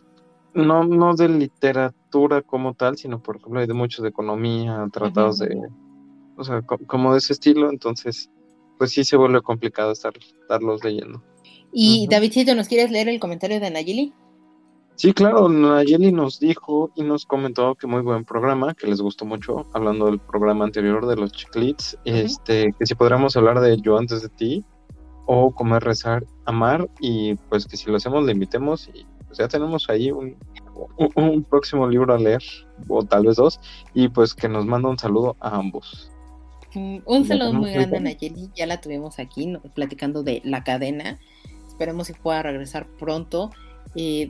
no, 0.53 0.83
no 0.83 1.15
de 1.15 1.29
literatura 1.29 2.43
como 2.43 2.75
tal, 2.75 2.97
sino 2.97 3.21
por 3.21 3.37
ejemplo 3.37 3.65
de 3.65 3.73
muchos 3.73 4.03
de 4.03 4.09
economía, 4.09 4.87
tratados 4.93 5.39
de, 5.39 5.57
o 6.37 6.43
sea, 6.43 6.61
como 6.61 7.13
de 7.13 7.19
ese 7.19 7.33
estilo, 7.33 7.71
entonces 7.71 8.29
pues 8.77 8.91
sí 8.91 9.03
se 9.03 9.17
vuelve 9.17 9.41
complicado 9.41 9.91
estar, 9.91 10.13
estarlos 10.15 10.83
leyendo. 10.83 11.23
Y 11.73 12.07
Davidcito, 12.07 12.53
¿nos 12.53 12.67
quieres 12.67 12.91
leer 12.91 13.09
el 13.09 13.19
comentario 13.19 13.59
de 13.59 13.71
Nayeli? 13.71 14.13
Sí, 14.97 15.13
claro, 15.13 15.47
Nayeli 15.47 16.11
nos 16.11 16.39
dijo 16.39 16.89
y 16.95 17.03
nos 17.03 17.27
comentó 17.27 17.75
que 17.75 17.85
muy 17.85 18.01
buen 18.01 18.25
programa, 18.25 18.73
que 18.73 18.87
les 18.87 18.99
gustó 18.99 19.25
mucho, 19.25 19.67
hablando 19.73 20.07
del 20.07 20.17
programa 20.17 20.65
anterior 20.65 21.05
de 21.05 21.15
los 21.15 21.31
chiclits, 21.33 21.95
este, 22.03 22.73
que 22.79 22.85
si 22.87 22.95
podríamos 22.95 23.37
hablar 23.37 23.59
de 23.59 23.79
Yo 23.79 23.99
antes 23.99 24.23
de 24.23 24.29
ti, 24.29 24.65
o 25.27 25.51
Comer, 25.51 25.83
Rezar, 25.83 26.25
Amar, 26.45 26.89
y 26.99 27.35
pues 27.35 27.67
que 27.67 27.77
si 27.77 27.91
lo 27.91 27.97
hacemos 27.97 28.25
le 28.25 28.31
invitemos, 28.31 28.89
y 28.91 29.05
pues 29.27 29.37
ya 29.37 29.47
tenemos 29.47 29.87
ahí 29.87 30.09
un, 30.09 30.35
un, 31.13 31.43
próximo 31.43 31.87
libro 31.87 32.15
a 32.15 32.17
leer, 32.17 32.41
o 32.87 33.03
tal 33.03 33.27
vez 33.27 33.35
dos, 33.35 33.59
y 33.93 34.07
pues 34.07 34.33
que 34.33 34.49
nos 34.49 34.65
manda 34.65 34.89
un 34.89 34.97
saludo 34.97 35.35
a 35.41 35.57
ambos. 35.57 36.09
Mm, 36.73 36.97
un 37.05 37.23
saludo 37.23 37.53
muy 37.53 37.71
grande 37.71 37.97
a 37.97 37.99
Nayeli, 37.99 38.49
ya 38.55 38.65
la 38.65 38.81
tuvimos 38.81 39.19
aquí 39.19 39.59
platicando 39.75 40.23
de 40.23 40.41
la 40.43 40.63
cadena, 40.63 41.19
esperemos 41.67 42.07
que 42.07 42.15
pueda 42.15 42.41
regresar 42.41 42.87
pronto 42.97 43.51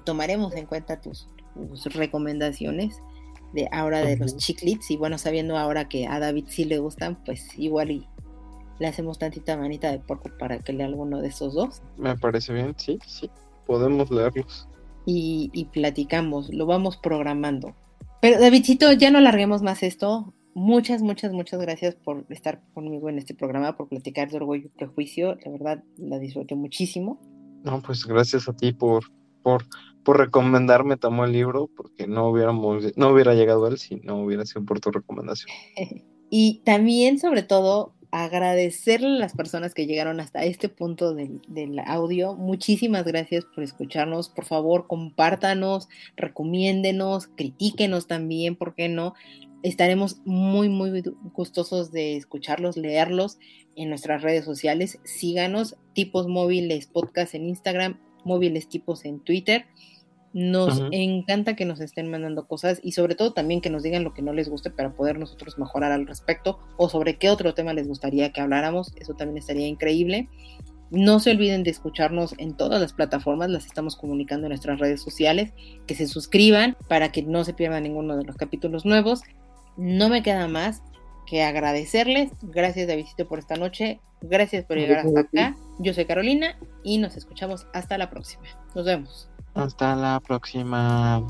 tomaremos 0.03 0.55
en 0.55 0.65
cuenta 0.65 1.01
tus, 1.01 1.27
recomendaciones. 1.85 3.01
de 3.53 3.69
ahora 3.71 4.01
de 4.01 4.17
los 4.17 4.37
chiclets. 4.37 4.91
Y 4.91 4.97
bueno, 4.97 5.17
sabiendo 5.17 5.57
ahora 5.57 5.87
que 5.87 6.07
a 6.07 6.19
David 6.19 6.45
sí 6.47 6.65
le 6.65 6.79
gustan, 6.79 7.17
pues 7.23 7.57
igual 7.57 7.91
y 7.91 8.07
le 8.79 8.87
hacemos 8.87 9.17
tantita 9.17 9.57
manita 9.57 9.91
de 9.91 9.99
porco 9.99 10.29
para 10.37 10.59
que 10.59 10.73
lea 10.73 10.85
alguno 10.85 11.21
de 11.21 11.29
esos 11.29 11.53
dos. 11.53 11.81
Me 11.97 12.15
parece 12.17 12.53
bien, 12.53 12.75
sí, 12.77 12.99
sí, 13.05 13.29
podemos 13.65 14.11
leerlos. 14.11 14.67
Y, 15.05 15.49
y 15.53 15.65
platicamos, 15.65 16.53
lo 16.53 16.65
vamos 16.65 16.97
programando. 16.97 17.73
Pero 18.21 18.39
Davidcito, 18.39 18.91
ya 18.93 19.11
no 19.11 19.19
larguemos 19.19 19.61
más 19.61 19.83
esto. 19.83 20.33
Muchas, 20.53 21.01
muchas, 21.03 21.31
muchas 21.33 21.61
gracias 21.61 21.95
por 21.95 22.25
estar 22.29 22.61
conmigo 22.73 23.09
en 23.09 23.19
este 23.19 23.35
programa, 23.35 23.77
por 23.77 23.89
platicar 23.89 24.29
de 24.29 24.37
Orgullo 24.37 24.65
y 24.65 24.69
Prejuicio. 24.69 25.37
La 25.45 25.51
verdad, 25.51 25.83
la 25.97 26.17
disfruté 26.17 26.55
muchísimo. 26.55 27.19
No, 27.63 27.81
pues 27.81 28.05
gracias 28.05 28.49
a 28.49 28.55
ti 28.55 28.73
por, 28.73 29.03
por, 29.47 29.63
por 30.03 30.17
recomendarme 30.17 30.97
tomó 30.97 31.23
el 31.23 31.31
libro, 31.31 31.69
porque 31.73 32.05
no 32.05 32.27
hubiéramos, 32.27 32.83
no 32.97 33.07
hubiera 33.07 33.33
llegado 33.33 33.65
a 33.65 33.69
él 33.69 33.77
si 33.77 33.95
no 33.95 34.21
hubiera 34.21 34.45
sido 34.45 34.65
por 34.65 34.81
tu 34.81 34.91
recomendación. 34.91 35.49
y 36.29 36.59
también, 36.65 37.17
sobre 37.17 37.43
todo, 37.43 37.93
agradecerle 38.11 39.07
a 39.07 39.19
las 39.19 39.33
personas 39.33 39.73
que 39.73 39.85
llegaron 39.85 40.19
hasta 40.19 40.43
este 40.43 40.67
punto 40.67 41.13
del, 41.13 41.79
audio. 41.85 42.35
Muchísimas 42.35 43.05
gracias 43.05 43.45
por 43.45 43.63
escucharnos. 43.63 44.27
Por 44.27 44.43
favor, 44.43 44.85
compártanos, 44.87 45.87
recomiéndenos, 46.17 47.27
critíquenos 47.27 48.07
también, 48.07 48.57
¿por 48.57 48.75
qué 48.75 48.89
no? 48.89 49.13
Estaremos 49.63 50.19
muy, 50.25 50.67
muy 50.67 51.03
gustosos 51.33 51.93
de 51.93 52.17
escucharlos, 52.17 52.75
leerlos 52.75 53.39
en 53.77 53.87
nuestras 53.87 54.23
redes 54.23 54.43
sociales. 54.43 54.99
Síganos, 55.05 55.77
tipos 55.93 56.27
móviles 56.27 56.87
podcast 56.87 57.33
en 57.33 57.47
Instagram, 57.47 57.97
móviles 58.27 58.69
tipos 58.69 59.05
en 59.05 59.19
Twitter. 59.21 59.65
Nos 60.33 60.83
encanta 60.91 61.55
que 61.55 61.65
nos 61.65 61.79
estén 61.79 62.11
mandando 62.11 62.47
cosas 62.47 62.79
y 62.83 62.91
sobre 62.91 63.15
todo 63.15 63.33
también 63.33 63.61
que 63.61 63.71
nos 63.71 63.81
digan 63.81 64.03
lo 64.03 64.13
que 64.13 64.21
no 64.21 64.33
les 64.33 64.49
guste 64.49 64.69
para 64.69 64.91
poder 64.91 65.17
nosotros 65.17 65.57
mejorar 65.57 65.91
al 65.91 66.05
respecto 66.05 66.59
o 66.77 66.89
sobre 66.89 67.17
qué 67.17 67.29
otro 67.29 67.55
tema 67.55 67.73
les 67.73 67.87
gustaría 67.87 68.31
que 68.31 68.41
habláramos. 68.41 68.93
Eso 68.97 69.15
también 69.15 69.37
estaría 69.37 69.65
increíble. 69.65 70.29
No 70.91 71.19
se 71.19 71.31
olviden 71.31 71.63
de 71.63 71.71
escucharnos 71.71 72.35
en 72.37 72.55
todas 72.55 72.79
las 72.79 72.93
plataformas, 72.93 73.49
las 73.49 73.65
estamos 73.65 73.95
comunicando 73.95 74.45
en 74.45 74.49
nuestras 74.49 74.79
redes 74.79 75.01
sociales, 75.01 75.53
que 75.85 75.95
se 75.95 76.07
suscriban 76.07 76.77
para 76.87 77.11
que 77.11 77.23
no 77.23 77.43
se 77.43 77.53
pierdan 77.53 77.83
ninguno 77.83 78.15
de 78.15 78.23
los 78.23 78.37
capítulos 78.37 78.85
nuevos. 78.85 79.21
No 79.75 80.07
me 80.07 80.23
queda 80.23 80.47
más 80.47 80.81
que 81.27 81.43
agradecerles. 81.43 82.31
Gracias 82.41 82.87
Davidito 82.87 83.27
por 83.27 83.37
esta 83.39 83.55
noche. 83.55 83.99
Gracias 84.21 84.65
por 84.65 84.77
llegar 84.77 85.05
hasta 85.05 85.19
acá. 85.19 85.55
Yo 85.77 85.93
soy 85.93 86.05
Carolina 86.05 86.57
y 86.83 86.97
nos 86.97 87.15
escuchamos 87.17 87.67
hasta 87.73 87.97
la 87.97 88.09
próxima. 88.09 88.43
Nos 88.73 88.85
vemos. 88.85 89.29
Hasta 89.53 89.95
la 89.95 90.19
próxima. 90.19 91.23